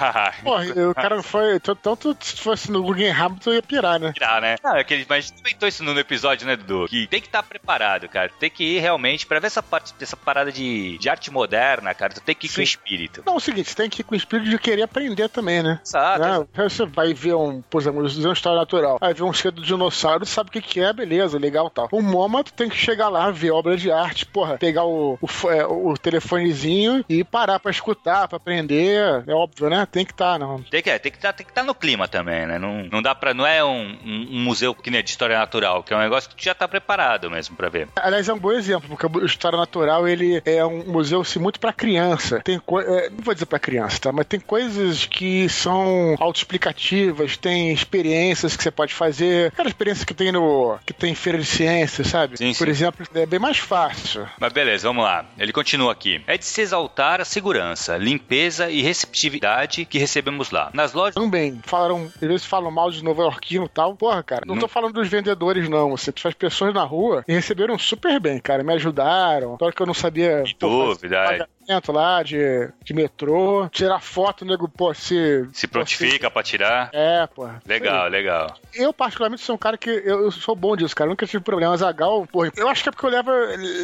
E 0.74 0.80
o 0.80 0.94
cara 0.94 1.22
foi. 1.22 1.60
Tanto 1.60 2.16
se 2.20 2.36
fosse 2.36 2.70
no 2.70 2.82
Guggenheim 2.82 3.12
Hamilton 3.12 3.52
ia 3.52 3.62
pirar, 3.62 4.00
né? 4.00 4.12
Tirar, 4.12 4.40
né? 4.40 4.56
Ah, 4.64 4.78
é 4.78 4.84
que 4.84 4.94
ele, 4.94 5.06
mas 5.08 5.24
a 5.24 5.28
gente 5.28 5.42
comentou 5.42 5.68
isso 5.68 5.84
no 5.84 5.98
episódio, 5.98 6.46
né, 6.46 6.56
Dudu? 6.56 6.86
Que 6.88 7.06
tem 7.06 7.20
que 7.20 7.26
estar 7.26 7.42
preparado, 7.42 8.08
cara. 8.08 8.30
Tem 8.38 8.50
que 8.50 8.64
ir 8.64 8.80
realmente 8.80 9.26
pra 9.26 9.38
ver 9.38 9.46
essa 9.46 9.62
parte, 9.62 9.94
essa 10.00 10.16
parada 10.16 10.50
de, 10.50 10.98
de 10.98 11.08
arte 11.08 11.30
moderna, 11.30 11.94
cara. 11.94 12.14
Tu 12.14 12.20
tem 12.20 12.34
que 12.34 12.46
ir 12.46 12.48
com 12.48 12.56
Sim. 12.56 12.62
espírito. 12.62 13.22
Não, 13.26 13.34
é 13.34 13.36
o 13.36 13.40
seguinte, 13.40 13.74
tem 13.74 13.88
que 13.88 14.00
ir 14.00 14.04
com 14.04 14.14
o 14.14 14.16
espírito 14.16 14.50
de 14.50 14.58
querer 14.58 14.82
aprender 14.82 15.28
também, 15.28 15.62
né? 15.62 15.80
Exato. 15.84 16.20
Né? 16.20 16.46
Você 16.68 16.86
vai 16.86 17.12
ver 17.12 17.34
um, 17.34 17.62
por 17.62 17.80
exemplo, 17.80 18.00
um 18.00 18.02
museu 18.02 18.32
de 18.32 18.36
história 18.36 18.58
natural, 18.58 18.98
aí 19.00 19.14
vê 19.14 19.22
um 19.22 19.32
cedo 19.32 19.62
de 19.62 19.74
dinossauro, 19.84 20.24
sabe 20.26 20.48
o 20.48 20.52
que, 20.52 20.60
que 20.60 20.80
é, 20.80 20.92
beleza, 20.92 21.38
legal 21.38 21.68
tal. 21.70 21.88
O 21.92 22.00
MoMA, 22.02 22.42
tu 22.44 22.52
tem 22.52 22.68
que 22.68 22.76
chegar 22.76 23.08
lá, 23.08 23.30
ver 23.30 23.50
obra 23.50 23.76
de 23.76 23.90
arte, 23.90 24.24
porra, 24.26 24.56
pegar 24.58 24.84
o, 24.84 25.18
o, 25.20 25.50
é, 25.50 25.66
o 25.66 25.94
telefonezinho 25.96 27.04
e 27.08 27.22
parar 27.24 27.58
pra 27.60 27.70
escutar, 27.70 28.28
pra 28.28 28.36
aprender. 28.36 29.24
É 29.26 29.32
óbvio, 29.32 29.68
né? 29.70 29.86
Tem 29.90 30.04
que 30.04 30.12
estar, 30.12 30.38
não. 30.38 30.62
Tem 30.62 30.82
que, 30.82 30.90
é, 30.90 30.98
tem 30.98 31.12
que 31.12 31.18
estar 31.18 31.32
tem 31.32 31.46
que 31.46 31.52
tá 31.52 31.62
no 31.62 31.74
clima 31.74 32.08
também, 32.08 32.46
né? 32.46 32.58
Não, 32.58 32.84
não 32.90 33.02
dá 33.02 33.14
pra. 33.14 33.34
Não 33.34 33.46
é 33.46 33.64
um, 33.64 33.98
um- 34.04 34.28
museu 34.44 34.74
que 34.74 34.90
nem 34.90 35.02
de 35.02 35.10
história 35.10 35.38
natural, 35.38 35.82
que 35.82 35.92
é 35.92 35.96
um 35.96 36.00
negócio 36.00 36.28
que 36.30 36.36
tu 36.36 36.44
já 36.44 36.54
tá 36.54 36.66
preparado 36.68 37.30
mesmo 37.30 37.56
pra 37.56 37.68
ver. 37.68 37.88
Aliás, 37.96 38.28
é 38.28 38.32
um 38.32 38.38
bom 38.38 38.52
exemplo, 38.52 38.88
porque 38.88 39.06
o 39.18 39.24
História 39.24 39.58
Natural 39.58 40.06
ele 40.06 40.40
é 40.44 40.64
um 40.64 40.84
museu 40.84 41.20
assim, 41.20 41.38
muito 41.38 41.58
pra 41.60 41.72
criança. 41.72 42.40
Tem 42.40 42.58
co- 42.58 42.80
é, 42.80 43.08
não 43.10 43.18
vou 43.22 43.34
dizer 43.34 43.46
pra 43.46 43.58
criança, 43.58 43.98
tá? 44.00 44.12
Mas 44.12 44.26
tem 44.26 44.38
coisas 44.40 45.06
que 45.06 45.48
são 45.48 46.14
autoexplicativas, 46.20 47.36
tem 47.36 47.72
experiências 47.72 48.56
que 48.56 48.62
você 48.62 48.70
pode 48.70 48.94
fazer. 48.94 49.48
Aquela 49.48 49.68
experiência 49.74 50.06
que 50.06 50.14
tem 50.14 50.30
no 50.32 50.78
que 50.86 50.92
tem 50.92 51.12
em 51.12 51.14
feira 51.14 51.38
de 51.38 51.44
ciência, 51.44 52.04
sabe? 52.04 52.36
Sim, 52.38 52.52
Por 52.54 52.64
sim. 52.66 52.70
exemplo, 52.70 53.06
é 53.14 53.26
bem 53.26 53.38
mais 53.40 53.58
fácil. 53.58 54.26
Mas 54.40 54.52
beleza, 54.52 54.86
vamos 54.88 55.04
lá. 55.04 55.24
Ele 55.38 55.52
continua 55.52 55.92
aqui. 55.92 56.22
É 56.26 56.38
de 56.38 56.44
se 56.44 56.60
exaltar 56.60 57.20
a 57.20 57.24
segurança, 57.24 57.96
limpeza 57.96 58.70
e 58.70 58.80
receptividade 58.82 59.84
que 59.84 59.98
recebemos 59.98 60.50
lá. 60.50 60.70
Nas 60.72 60.92
lojas. 60.92 61.14
Também, 61.14 61.60
falaram, 61.64 62.10
às 62.20 62.28
vezes 62.28 62.46
falam 62.46 62.70
mal 62.70 62.90
de 62.90 63.02
Nova 63.02 63.22
Yorkino 63.22 63.64
e 63.66 63.68
tal. 63.68 63.96
Porra, 63.96 64.22
cara, 64.22 64.42
não, 64.46 64.54
Não- 64.54 64.60
tô 64.62 64.68
falando 64.68 64.94
dos 64.94 65.08
vendedores, 65.08 65.68
não. 65.68 65.90
Você 65.90 66.12
faz 66.16 66.34
pessoas 66.34 66.72
na 66.74 66.84
rua 66.84 67.24
e 67.26 67.32
receberam 67.32 67.78
super 67.78 68.18
bem, 68.20 68.38
cara. 68.38 68.62
Me 68.62 68.72
ajudaram. 68.74 69.56
Só 69.58 69.70
que 69.70 69.82
eu 69.82 69.86
não 69.86 69.94
sabia. 69.94 70.38
Fazer 70.38 70.56
dúvida, 70.58 71.16
é. 71.16 71.46
Lá 71.88 72.22
de, 72.22 72.68
de 72.82 72.94
metrô, 72.94 73.68
tirar 73.70 74.00
foto, 74.00 74.44
nego, 74.44 74.68
pô, 74.68 74.92
se. 74.94 75.48
Se 75.52 75.66
prontifica 75.66 76.30
pra 76.30 76.42
tirar. 76.42 76.90
É, 76.92 77.26
pô. 77.26 77.48
Legal, 77.66 78.08
legal. 78.08 78.54
Eu, 78.74 78.92
particularmente, 78.92 79.42
sou 79.42 79.54
um 79.54 79.58
cara 79.58 79.78
que 79.78 79.90
eu, 79.90 80.24
eu 80.24 80.30
sou 80.30 80.54
bom 80.54 80.76
disso, 80.76 80.94
cara. 80.94 81.08
Eu 81.08 81.12
nunca 81.12 81.26
tive 81.26 81.42
problema. 81.42 81.76
Zagal, 81.76 82.26
porra, 82.26 82.52
eu 82.56 82.68
acho 82.68 82.82
que 82.82 82.88
é 82.88 82.92
porque 82.92 83.06
eu 83.06 83.10
levo, 83.10 83.30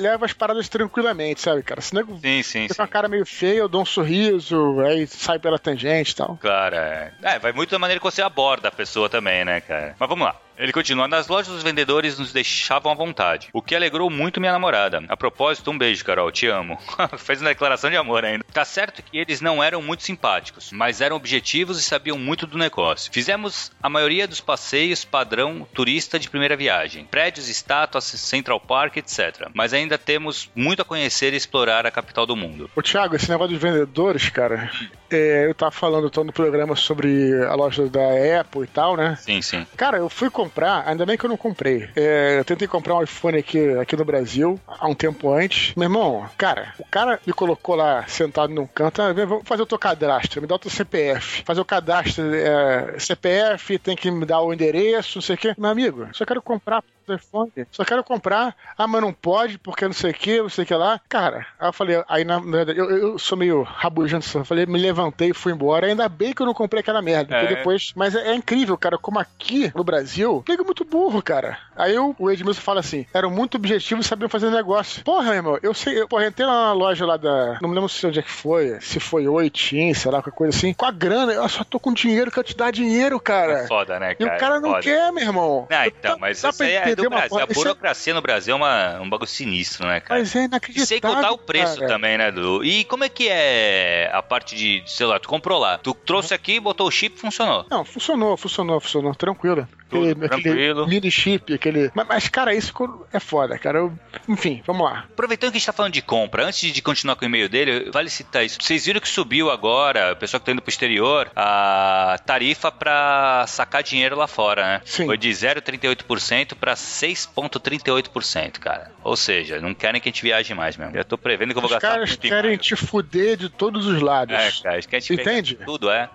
levo 0.00 0.24
as 0.24 0.32
paradas 0.32 0.68
tranquilamente, 0.68 1.40
sabe, 1.40 1.62
cara? 1.62 1.80
Se 1.80 1.94
nego 1.94 2.18
Sim, 2.18 2.42
sim, 2.42 2.62
fica 2.62 2.74
sim. 2.74 2.76
com 2.76 2.82
a 2.82 2.88
cara 2.88 3.08
meio 3.08 3.26
feia, 3.26 3.58
eu 3.58 3.68
dou 3.68 3.82
um 3.82 3.86
sorriso, 3.86 4.80
aí 4.80 5.06
sai 5.06 5.38
pela 5.38 5.58
tangente 5.58 6.12
e 6.12 6.16
tal. 6.16 6.38
Claro, 6.40 6.76
é. 6.76 7.12
É, 7.22 7.38
vai 7.38 7.52
muito 7.52 7.70
da 7.70 7.78
maneira 7.78 8.00
que 8.00 8.04
você 8.04 8.22
aborda 8.22 8.68
a 8.68 8.72
pessoa 8.72 9.08
também, 9.08 9.44
né, 9.44 9.60
cara? 9.60 9.94
Mas 9.98 10.08
vamos 10.08 10.24
lá. 10.26 10.36
Ele 10.60 10.72
continua. 10.72 11.08
Nas 11.08 11.26
lojas, 11.26 11.54
os 11.54 11.62
vendedores 11.62 12.18
nos 12.18 12.32
deixavam 12.32 12.92
à 12.92 12.94
vontade, 12.94 13.48
o 13.50 13.62
que 13.62 13.74
alegrou 13.74 14.10
muito 14.10 14.38
minha 14.40 14.52
namorada. 14.52 15.02
A 15.08 15.16
propósito, 15.16 15.70
um 15.70 15.78
beijo, 15.78 16.04
Carol, 16.04 16.30
te 16.30 16.46
amo. 16.46 16.78
Fez 17.16 17.40
uma 17.40 17.48
declaração 17.48 17.88
de 17.88 17.96
amor 17.96 18.26
ainda. 18.26 18.44
Tá 18.52 18.64
certo 18.64 19.02
que 19.02 19.16
eles 19.16 19.40
não 19.40 19.64
eram 19.64 19.80
muito 19.80 20.02
simpáticos, 20.02 20.70
mas 20.70 21.00
eram 21.00 21.16
objetivos 21.16 21.80
e 21.80 21.82
sabiam 21.82 22.18
muito 22.18 22.46
do 22.46 22.58
negócio. 22.58 23.10
Fizemos 23.10 23.72
a 23.82 23.88
maioria 23.88 24.28
dos 24.28 24.42
passeios 24.42 25.02
padrão 25.02 25.66
turista 25.72 26.18
de 26.18 26.28
primeira 26.28 26.56
viagem: 26.56 27.06
prédios, 27.06 27.48
estátuas, 27.48 28.04
Central 28.04 28.60
Park, 28.60 28.98
etc. 28.98 29.48
Mas 29.54 29.72
ainda 29.72 29.96
temos 29.96 30.50
muito 30.54 30.82
a 30.82 30.84
conhecer 30.84 31.32
e 31.32 31.36
explorar 31.36 31.86
a 31.86 31.90
capital 31.90 32.26
do 32.26 32.36
mundo. 32.36 32.70
Ô, 32.76 32.82
Thiago, 32.82 33.16
esse 33.16 33.30
negócio 33.30 33.54
dos 33.54 33.62
vendedores, 33.62 34.28
cara, 34.28 34.70
é, 35.10 35.46
eu 35.46 35.54
tava 35.54 35.70
falando 35.70 36.10
tô 36.10 36.24
no 36.24 36.32
programa 36.32 36.76
sobre 36.76 37.42
a 37.44 37.54
loja 37.54 37.88
da 37.88 38.40
Apple 38.40 38.64
e 38.64 38.66
tal, 38.66 38.96
né? 38.96 39.16
Sim, 39.20 39.42
sim. 39.42 39.66
Cara, 39.76 39.98
eu 39.98 40.08
fui 40.08 40.30
comprar, 40.30 40.86
ainda 40.86 41.04
bem 41.04 41.16
que 41.16 41.24
eu 41.24 41.30
não 41.30 41.36
comprei. 41.36 41.88
É, 41.96 42.38
eu 42.38 42.44
tentei 42.44 42.68
comprar 42.68 42.94
um 42.94 43.02
iPhone 43.02 43.38
aqui, 43.38 43.58
aqui 43.78 43.96
no 43.96 44.04
Brasil, 44.04 44.60
há 44.66 44.88
um 44.88 44.94
tempo 44.94 45.32
antes. 45.32 45.74
Meu 45.74 45.86
irmão, 45.86 46.28
cara, 46.36 46.74
o 46.78 46.84
cara 46.84 47.20
me 47.26 47.32
colocou 47.32 47.74
lá 47.74 48.06
sentado 48.06 48.52
num 48.52 48.66
canto, 48.66 49.02
ah, 49.02 49.12
vamos 49.12 49.42
fazer 49.44 49.62
o 49.62 49.66
teu 49.66 49.78
cadastro, 49.78 50.40
me 50.40 50.46
dá 50.46 50.54
o 50.54 50.58
teu 50.58 50.70
CPF. 50.70 51.42
Fazer 51.44 51.60
o 51.60 51.64
cadastro, 51.64 52.34
é, 52.34 52.98
CPF, 52.98 53.78
tem 53.78 53.96
que 53.96 54.10
me 54.10 54.24
dar 54.24 54.40
o 54.40 54.52
endereço, 54.52 55.18
não 55.18 55.22
sei 55.22 55.34
o 55.34 55.38
quê. 55.38 55.54
Meu 55.58 55.70
amigo, 55.70 56.08
só 56.12 56.24
quero 56.24 56.42
comprar 56.42 56.82
telefone, 57.10 57.66
só 57.70 57.84
quero 57.84 58.04
comprar, 58.04 58.54
ah, 58.78 58.86
mas 58.86 59.02
não 59.02 59.12
pode, 59.12 59.58
porque 59.58 59.84
não 59.84 59.92
sei 59.92 60.12
o 60.12 60.14
que, 60.14 60.40
não 60.40 60.48
sei 60.48 60.64
o 60.64 60.66
que 60.66 60.74
lá. 60.74 61.00
Cara, 61.08 61.46
aí 61.58 61.68
eu 61.68 61.72
falei, 61.72 62.02
aí 62.08 62.24
na 62.24 62.38
verdade, 62.38 62.78
eu, 62.78 62.90
eu 62.90 63.18
sou 63.18 63.36
meio 63.36 63.62
rabugento, 63.62 64.26
eu 64.38 64.44
falei, 64.44 64.66
me 64.66 64.78
levantei 65.00 65.30
e 65.30 65.34
fui 65.34 65.52
embora. 65.52 65.86
Ainda 65.86 66.08
bem 66.08 66.32
que 66.32 66.42
eu 66.42 66.46
não 66.46 66.54
comprei 66.54 66.80
aquela 66.80 67.02
merda, 67.02 67.34
É. 67.36 67.46
depois. 67.46 67.92
Mas 67.94 68.14
é, 68.14 68.28
é 68.30 68.34
incrível, 68.34 68.76
cara, 68.76 68.98
como 68.98 69.18
aqui 69.18 69.72
no 69.74 69.82
Brasil, 69.84 70.44
liga 70.48 70.62
muito 70.62 70.84
burro, 70.84 71.22
cara. 71.22 71.58
Aí 71.80 71.94
eu, 71.94 72.14
o 72.18 72.30
Edmilson 72.30 72.60
fala 72.60 72.80
assim: 72.80 73.06
eram 73.14 73.30
muito 73.30 73.56
objetivos 73.56 74.04
e 74.06 74.08
sabiam 74.08 74.28
fazer 74.28 74.50
negócio. 74.50 75.02
Porra, 75.04 75.34
irmão, 75.34 75.58
eu 75.62 75.72
sei, 75.74 76.00
eu, 76.00 76.08
porra, 76.08 76.26
entrei 76.26 76.46
lá 76.46 76.66
na 76.66 76.72
loja 76.72 77.06
lá 77.06 77.16
da. 77.16 77.58
Não 77.60 77.68
me 77.68 77.74
lembro 77.74 77.88
se 77.88 78.06
onde 78.06 78.18
é 78.18 78.22
que 78.22 78.30
foi, 78.30 78.78
se 78.80 79.00
foi 79.00 79.26
Oitim, 79.28 79.92
sei 79.94 80.10
lá, 80.10 80.18
qualquer 80.22 80.36
coisa 80.36 80.56
assim. 80.56 80.74
Com 80.74 80.86
a 80.86 80.90
grana, 80.90 81.32
eu 81.32 81.48
só 81.48 81.64
tô 81.64 81.78
com 81.80 81.92
dinheiro, 81.92 82.30
quero 82.30 82.46
te 82.46 82.56
dar 82.56 82.70
dinheiro, 82.70 83.18
cara. 83.20 83.60
É 83.64 83.66
foda, 83.66 83.98
né, 83.98 84.12
E 84.12 84.24
cara? 84.24 84.36
o 84.36 84.38
cara 84.40 84.60
não 84.60 84.70
Foda. 84.70 84.82
quer, 84.82 85.12
meu 85.12 85.24
irmão. 85.24 85.66
Ah, 85.70 85.86
então, 85.86 86.16
mas 86.18 86.40
dá 86.42 86.50
isso 86.50 86.62
aí 86.62 86.72
é 86.72 86.94
do 86.94 87.08
Brasil. 87.08 87.28
forma- 87.28 87.46
A 87.46 87.50
é- 87.50 87.54
burocracia 87.54 88.14
no 88.14 88.20
Brasil 88.22 88.52
é 88.54 88.56
uma, 88.56 89.00
um 89.00 89.08
bagulho 89.10 89.28
sinistro, 89.28 89.86
né, 89.86 90.00
cara? 90.00 90.20
Mas 90.20 90.34
é 90.36 90.42
E 90.42 90.44
inacreditável. 90.44 90.86
sem 90.86 91.00
contar 91.00 91.32
o 91.32 91.38
preço 91.38 91.76
cara. 91.76 91.88
também, 91.88 92.18
né, 92.18 92.30
Dudu? 92.30 92.64
E 92.64 92.84
como 92.84 93.04
é 93.04 93.08
que 93.08 93.28
é 93.28 94.10
a 94.12 94.22
parte 94.22 94.54
de 94.56 94.80
de 94.80 94.90
celular? 94.92 95.18
Tu 95.20 95.28
comprou 95.28 95.58
lá, 95.58 95.78
tu 95.78 95.92
trouxe 95.94 96.32
aqui, 96.32 96.60
botou 96.60 96.86
o 96.86 96.90
chip, 96.90 97.18
funcionou. 97.18 97.64
Não, 97.70 97.84
funcionou, 97.84 98.36
funcionou, 98.36 98.80
funcionou, 98.80 99.14
tranquilo. 99.14 99.66
Tudo 99.90 100.28
tranquilo. 100.28 100.86
mini 100.86 101.10
chip, 101.10 101.52
aquele. 101.54 101.90
Mas, 101.94 102.06
mas, 102.06 102.28
cara, 102.28 102.54
isso 102.54 102.72
é 103.12 103.20
foda, 103.20 103.58
cara. 103.58 103.78
Eu- 103.78 103.98
Enfim, 104.28 104.62
vamos 104.66 104.84
lá. 104.84 105.04
Aproveitando 105.12 105.50
que 105.50 105.56
a 105.56 105.58
gente 105.60 105.66
tá 105.66 105.72
falando 105.72 105.92
de 105.92 106.02
compra, 106.02 106.46
antes 106.46 106.72
de 106.72 106.82
continuar 106.82 107.16
com 107.16 107.24
o 107.24 107.28
e-mail 107.28 107.48
dele, 107.48 107.90
vale 107.90 108.08
citar 108.10 108.44
isso. 108.44 108.58
Vocês 108.60 108.86
viram 108.86 109.00
que 109.00 109.08
subiu 109.08 109.50
agora, 109.50 110.12
o 110.12 110.16
pessoal 110.16 110.40
que 110.40 110.46
tá 110.46 110.52
indo 110.52 110.62
pro 110.62 110.70
exterior, 110.70 111.30
a 111.34 112.18
tarifa 112.24 112.70
pra 112.70 113.44
sacar 113.48 113.82
dinheiro 113.82 114.16
lá 114.16 114.26
fora, 114.26 114.62
né? 114.64 114.80
Sim. 114.84 115.06
Foi 115.06 115.18
de 115.18 115.28
0,38% 115.30 116.54
pra 116.54 116.74
6,38%, 116.76 118.58
cara. 118.60 118.90
Ou 119.02 119.16
seja, 119.16 119.60
não 119.60 119.74
querem 119.74 120.00
que 120.00 120.08
a 120.08 120.12
gente 120.12 120.22
viaje 120.22 120.54
mais 120.54 120.76
mesmo. 120.76 120.94
Já 120.94 121.04
tô 121.04 121.18
prevendo 121.18 121.52
que 121.52 121.58
eu 121.58 121.62
vou 121.62 121.68
Os 121.68 121.72
gastar 121.74 121.88
caras 121.94 122.10
muito 122.10 122.20
querem 122.22 122.50
mais. 122.52 122.62
te 122.66 122.76
fuder 122.76 123.36
de 123.36 123.48
todos 123.48 123.86
os 123.86 124.00
lados. 124.00 124.34
É, 124.34 124.50
cara, 124.62 124.74
eles 124.76 124.86
querem 124.86 125.04
te 125.04 125.14
Entende? 125.14 125.54
tudo, 125.64 125.90
é. 125.90 126.08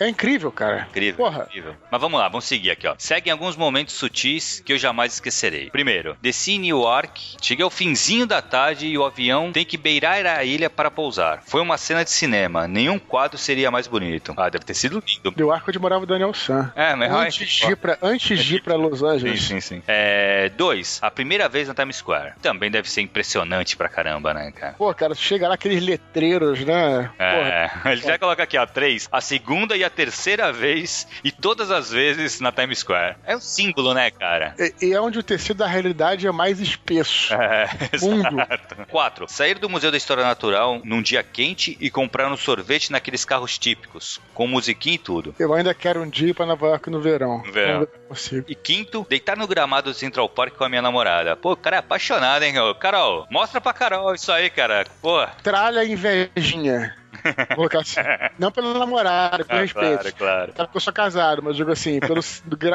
É 0.00 0.08
incrível, 0.08 0.50
cara. 0.52 0.86
Incrível, 0.90 1.16
Porra. 1.24 1.44
incrível. 1.48 1.74
Mas 1.90 2.00
vamos 2.00 2.18
lá, 2.20 2.28
vamos 2.28 2.44
seguir 2.44 2.70
aqui, 2.70 2.86
ó. 2.86 2.94
Seguem 2.98 3.32
alguns 3.32 3.56
momentos 3.56 3.94
sutis 3.94 4.62
que 4.64 4.72
eu 4.72 4.78
jamais 4.78 5.14
esquecerei. 5.14 5.70
Primeiro, 5.70 6.16
desci 6.20 6.52
em 6.52 6.58
Newark, 6.60 7.36
cheguei 7.40 7.64
ao 7.64 7.70
finzinho 7.70 8.26
da 8.26 8.40
tarde 8.40 8.86
e 8.86 8.96
o 8.98 9.04
avião 9.04 9.50
tem 9.52 9.64
que 9.64 9.76
beirar 9.76 10.24
a 10.26 10.44
ilha 10.44 10.70
para 10.70 10.90
pousar. 10.90 11.42
Foi 11.46 11.60
uma 11.60 11.76
cena 11.78 12.04
de 12.04 12.10
cinema, 12.10 12.66
nenhum 12.68 12.98
quadro 12.98 13.36
seria 13.38 13.70
mais 13.70 13.86
bonito. 13.86 14.34
Ah, 14.36 14.48
deve 14.48 14.64
ter 14.64 14.74
sido 14.74 15.02
lindo. 15.06 15.30
Deu 15.36 15.50
arco 15.52 15.70
onde 15.70 15.78
morava 15.78 16.04
o 16.04 16.06
Daniel 16.06 16.32
San. 16.34 16.72
É, 16.76 16.94
mas 16.94 17.10
Antes 17.12 17.48
de 17.48 17.72
ir 17.72 17.76
pra, 17.76 17.98
antes 18.02 18.44
de 18.44 18.56
ir 18.56 18.62
pra 18.62 18.76
Los 18.76 19.00
Sim, 19.00 19.06
Angeles. 19.06 19.42
sim, 19.42 19.60
sim. 19.60 19.82
É, 19.86 20.48
dois, 20.56 20.98
a 21.02 21.10
primeira 21.10 21.48
vez 21.48 21.68
na 21.68 21.74
Times 21.74 21.96
Square. 21.96 22.34
Também 22.40 22.70
deve 22.70 22.90
ser 22.90 23.00
impressionante 23.00 23.76
pra 23.76 23.88
caramba, 23.88 24.32
né, 24.32 24.52
cara? 24.52 24.74
Pô, 24.78 24.92
cara, 24.94 25.14
chega 25.14 25.48
lá 25.48 25.54
aqueles 25.54 25.82
letreiros, 25.82 26.64
né? 26.64 27.10
Porra. 27.16 27.26
É, 27.26 27.70
ele 27.92 28.00
já 28.00 28.18
coloca 28.18 28.42
aqui, 28.42 28.56
ó, 28.56 28.66
três. 28.66 29.08
A 29.10 29.20
segunda 29.20 29.76
e 29.76 29.84
a 29.84 29.87
a 29.88 29.90
terceira 29.90 30.52
vez 30.52 31.06
e 31.24 31.32
todas 31.32 31.70
as 31.70 31.90
vezes 31.90 32.40
na 32.40 32.52
Times 32.52 32.78
Square. 32.78 33.16
É 33.24 33.36
um 33.36 33.40
símbolo, 33.40 33.92
né, 33.92 34.10
cara? 34.10 34.54
E, 34.58 34.86
e 34.86 34.92
é 34.92 35.00
onde 35.00 35.18
o 35.18 35.22
tecido 35.22 35.58
da 35.58 35.66
realidade 35.66 36.26
é 36.26 36.32
mais 36.32 36.60
espesso. 36.60 37.34
É, 37.48 37.68
Mundo. 38.02 38.28
Exato. 38.28 38.86
4. 38.90 39.26
Sair 39.28 39.58
do 39.58 39.68
Museu 39.68 39.90
da 39.90 39.96
História 39.96 40.22
Natural 40.22 40.80
num 40.84 41.00
dia 41.00 41.22
quente 41.22 41.76
e 41.80 41.90
comprar 41.90 42.30
um 42.30 42.36
sorvete 42.36 42.90
naqueles 42.92 43.24
carros 43.24 43.56
típicos, 43.56 44.20
com 44.34 44.46
musiquinha 44.46 44.96
e 44.96 44.98
tudo. 44.98 45.34
Eu 45.38 45.54
ainda 45.54 45.72
quero 45.72 46.02
um 46.02 46.08
dia 46.08 46.34
para 46.34 46.46
Nova 46.46 46.66
York 46.66 46.90
no 46.90 47.00
verão. 47.00 47.42
No 47.44 47.52
verão. 47.52 47.86
E 48.46 48.54
quinto, 48.54 49.06
deitar 49.08 49.36
no 49.36 49.46
gramado 49.46 49.90
do 49.90 49.94
Central 49.94 50.28
Park 50.28 50.54
com 50.54 50.64
a 50.64 50.68
minha 50.68 50.82
namorada. 50.82 51.36
Pô, 51.36 51.52
o 51.52 51.56
cara 51.56 51.76
é 51.76 51.78
apaixonado, 51.78 52.42
hein? 52.42 52.54
Carol, 52.78 53.26
mostra 53.30 53.60
pra 53.60 53.72
Carol 53.72 54.14
isso 54.14 54.30
aí, 54.30 54.50
cara. 54.50 54.84
Pô. 55.00 55.26
Tralha 55.42 55.84
invejinha. 55.84 56.94
Colocar 57.54 57.80
assim. 57.80 58.00
Não 58.38 58.50
pelo 58.50 58.78
namorado, 58.78 59.44
com 59.44 59.54
ah, 59.54 59.60
respeito. 59.60 60.14
Claro, 60.14 60.14
claro. 60.16 60.52
Porque 60.54 60.76
eu 60.76 60.80
sou 60.80 60.92
casado, 60.92 61.42
mas 61.42 61.56
digo 61.56 61.70
assim, 61.70 62.00
pelo 62.00 62.20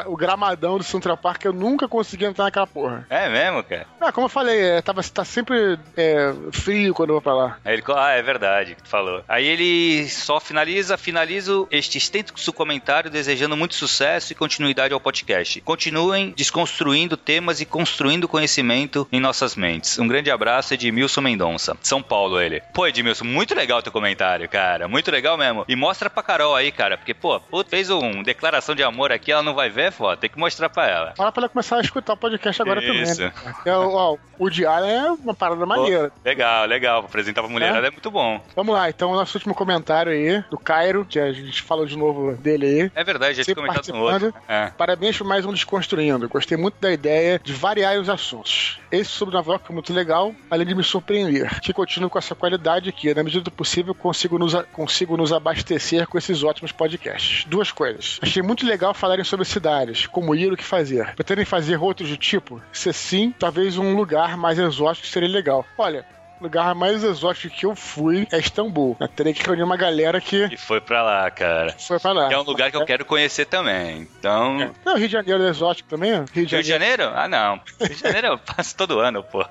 o 0.07 0.15
gramadão 0.15 0.77
do 0.77 0.83
Central 0.83 1.17
Park, 1.17 1.45
eu 1.45 1.53
nunca 1.53 1.87
consegui 1.87 2.25
entrar 2.25 2.45
naquela 2.45 2.67
porra. 2.67 3.05
É 3.09 3.29
mesmo, 3.29 3.63
cara? 3.63 3.87
Ah, 3.99 4.11
como 4.11 4.25
eu 4.25 4.29
falei, 4.29 4.59
é, 4.59 4.81
tava, 4.81 5.03
tá 5.03 5.23
sempre 5.23 5.77
é, 5.95 6.33
frio 6.51 6.93
quando 6.93 7.09
eu 7.09 7.15
vou 7.15 7.21
pra 7.21 7.33
lá. 7.33 7.57
Aí 7.63 7.73
ele, 7.73 7.83
ah, 7.95 8.11
é 8.11 8.21
verdade, 8.21 8.75
que 8.75 8.83
tu 8.83 8.89
falou. 8.89 9.23
Aí 9.27 9.45
ele 9.45 10.07
só 10.09 10.39
finaliza, 10.39 10.97
finalizo 10.97 11.67
este 11.71 11.97
extenso 11.97 12.53
comentário 12.53 13.09
desejando 13.09 13.57
muito 13.57 13.75
sucesso 13.75 14.31
e 14.31 14.35
continuidade 14.35 14.93
ao 14.93 14.99
podcast. 14.99 15.61
Continuem 15.61 16.33
desconstruindo 16.35 17.17
temas 17.17 17.61
e 17.61 17.65
construindo 17.65 18.27
conhecimento 18.27 19.07
em 19.11 19.19
nossas 19.19 19.55
mentes. 19.55 19.99
Um 19.99 20.07
grande 20.07 20.31
abraço, 20.31 20.73
Edmilson 20.73 21.21
Mendonça. 21.21 21.77
São 21.81 22.01
Paulo, 22.01 22.39
ele. 22.39 22.61
Pô, 22.73 22.87
Edmilson, 22.87 23.25
muito 23.25 23.55
legal 23.55 23.81
teu 23.81 23.91
comentário 23.91 24.22
cara. 24.47 24.87
Muito 24.87 25.11
legal 25.11 25.37
mesmo. 25.37 25.65
E 25.67 25.75
mostra 25.75 26.09
pra 26.09 26.23
Carol 26.23 26.55
aí, 26.55 26.71
cara. 26.71 26.97
Porque, 26.97 27.13
pô, 27.13 27.41
fez 27.67 27.89
uma 27.89 28.23
declaração 28.23 28.75
de 28.75 28.83
amor 28.83 29.11
aqui, 29.11 29.31
ela 29.31 29.43
não 29.43 29.53
vai 29.53 29.69
ver, 29.69 29.91
pô. 29.91 30.15
Tem 30.17 30.29
que 30.29 30.39
mostrar 30.39 30.69
pra 30.69 30.87
ela. 30.87 31.13
Fala 31.15 31.31
pra 31.31 31.41
ela 31.41 31.49
começar 31.49 31.77
a 31.77 31.81
escutar 31.81 32.13
o 32.13 32.17
podcast 32.17 32.61
agora 32.61 32.83
Isso. 32.83 33.17
também. 33.17 33.31
Né? 33.45 33.55
É, 33.65 33.75
ó, 33.75 34.17
o 34.37 34.49
Diário 34.49 34.87
é 34.87 35.11
uma 35.11 35.33
parada 35.33 35.65
maneira. 35.65 36.09
Pô, 36.09 36.21
legal, 36.23 36.65
legal. 36.65 36.99
Apresentar 36.99 37.41
pra 37.41 37.51
mulher 37.51 37.75
é? 37.75 37.87
é 37.87 37.91
muito 37.91 38.11
bom. 38.11 38.41
Vamos 38.55 38.73
lá, 38.73 38.89
então, 38.89 39.11
o 39.11 39.15
nosso 39.15 39.37
último 39.37 39.53
comentário 39.53 40.11
aí, 40.11 40.43
do 40.49 40.57
Cairo, 40.57 41.05
que 41.05 41.19
a 41.19 41.31
gente 41.31 41.61
falou 41.61 41.85
de 41.85 41.97
novo 41.97 42.35
dele 42.35 42.65
aí. 42.65 42.91
É 42.95 43.03
verdade, 43.03 43.35
já 43.35 43.43
tinha 43.43 43.55
comentado 43.55 43.87
no 43.89 44.01
outro. 44.01 44.33
É. 44.47 44.67
Parabéns 44.77 45.17
por 45.17 45.27
mais 45.27 45.45
um 45.45 45.53
Desconstruindo. 45.53 46.27
Gostei 46.27 46.57
muito 46.57 46.75
da 46.79 46.91
ideia 46.91 47.39
de 47.43 47.53
variar 47.53 47.97
os 47.99 48.09
assuntos. 48.09 48.79
Esse 48.91 49.09
sobre 49.09 49.33
Nova 49.35 49.51
York 49.51 49.65
é 49.69 49.73
muito 49.73 49.93
legal, 49.93 50.33
além 50.49 50.67
de 50.67 50.75
me 50.75 50.83
surpreender. 50.83 51.59
Que 51.61 51.73
continue 51.73 52.09
com 52.09 52.17
essa 52.17 52.35
qualidade 52.35 52.89
aqui. 52.89 53.13
Na 53.13 53.23
medida 53.23 53.43
do 53.43 53.51
possível, 53.51 53.95
consigo 54.13 54.37
nos, 54.37 54.53
consigo 54.71 55.17
nos 55.17 55.33
abastecer 55.33 56.07
com 56.07 56.19
esses 56.19 56.43
ótimos 56.43 56.71
podcasts. 56.71 57.45
Duas 57.45 57.71
coisas. 57.71 58.19
Achei 58.21 58.43
muito 58.43 58.63
legal 58.63 58.93
falarem 58.93 59.25
sobre 59.25 59.43
cidades, 59.43 60.05
como 60.05 60.35
ir 60.35 60.53
o 60.53 60.55
que 60.55 60.63
fazer. 60.63 61.15
Pretendem 61.15 61.43
fazer 61.43 61.81
outros 61.81 62.09
do 62.09 62.17
tipo? 62.17 62.61
Se 62.71 62.93
sim, 62.93 63.33
talvez 63.37 63.75
um 63.75 63.95
lugar 63.95 64.37
mais 64.37 64.59
exótico 64.59 65.07
seria 65.07 65.27
legal. 65.27 65.65
Olha, 65.79 66.05
lugar 66.39 66.75
mais 66.75 67.03
exótico 67.03 67.55
que 67.55 67.65
eu 67.65 67.75
fui 67.75 68.27
é 68.31 68.37
Istambul. 68.37 68.95
Eu 68.99 69.07
teria 69.07 69.33
que 69.33 69.41
reunir 69.41 69.63
uma 69.63 69.77
galera 69.77 70.21
que. 70.21 70.45
E 70.45 70.57
foi 70.57 70.79
pra 70.79 71.01
lá, 71.01 71.31
cara. 71.31 71.73
Foi 71.79 71.99
pra 71.99 72.11
lá. 72.11 72.27
Que 72.27 72.35
é 72.35 72.37
um 72.37 72.43
lugar 72.43 72.69
que 72.69 72.77
eu 72.77 72.85
quero 72.85 73.05
conhecer 73.05 73.45
também. 73.45 74.07
Então. 74.19 74.61
É. 74.61 74.71
Não, 74.85 74.95
Rio 74.95 75.07
de 75.07 75.13
Janeiro 75.13 75.43
é 75.43 75.49
exótico 75.49 75.89
também? 75.89 76.11
Rio 76.11 76.45
de 76.45 76.51
Janeiro? 76.51 76.51
Rio 76.51 76.61
de 76.61 76.69
Janeiro? 76.69 77.03
Ah, 77.15 77.27
não. 77.27 77.59
Rio 77.79 77.95
de 77.95 77.99
Janeiro 77.99 78.27
eu 78.27 78.37
passo 78.55 78.75
todo 78.75 78.99
ano, 78.99 79.23
pô. 79.23 79.43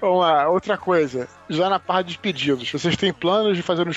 Vamos 0.00 0.20
lá, 0.20 0.48
outra 0.48 0.76
coisa. 0.76 1.28
Já 1.48 1.68
na 1.68 1.80
parte 1.80 2.08
de 2.08 2.18
pedidos, 2.18 2.70
vocês 2.70 2.96
têm 2.96 3.12
planos 3.12 3.56
de 3.56 3.62
fazer 3.62 3.86
um 3.86 3.90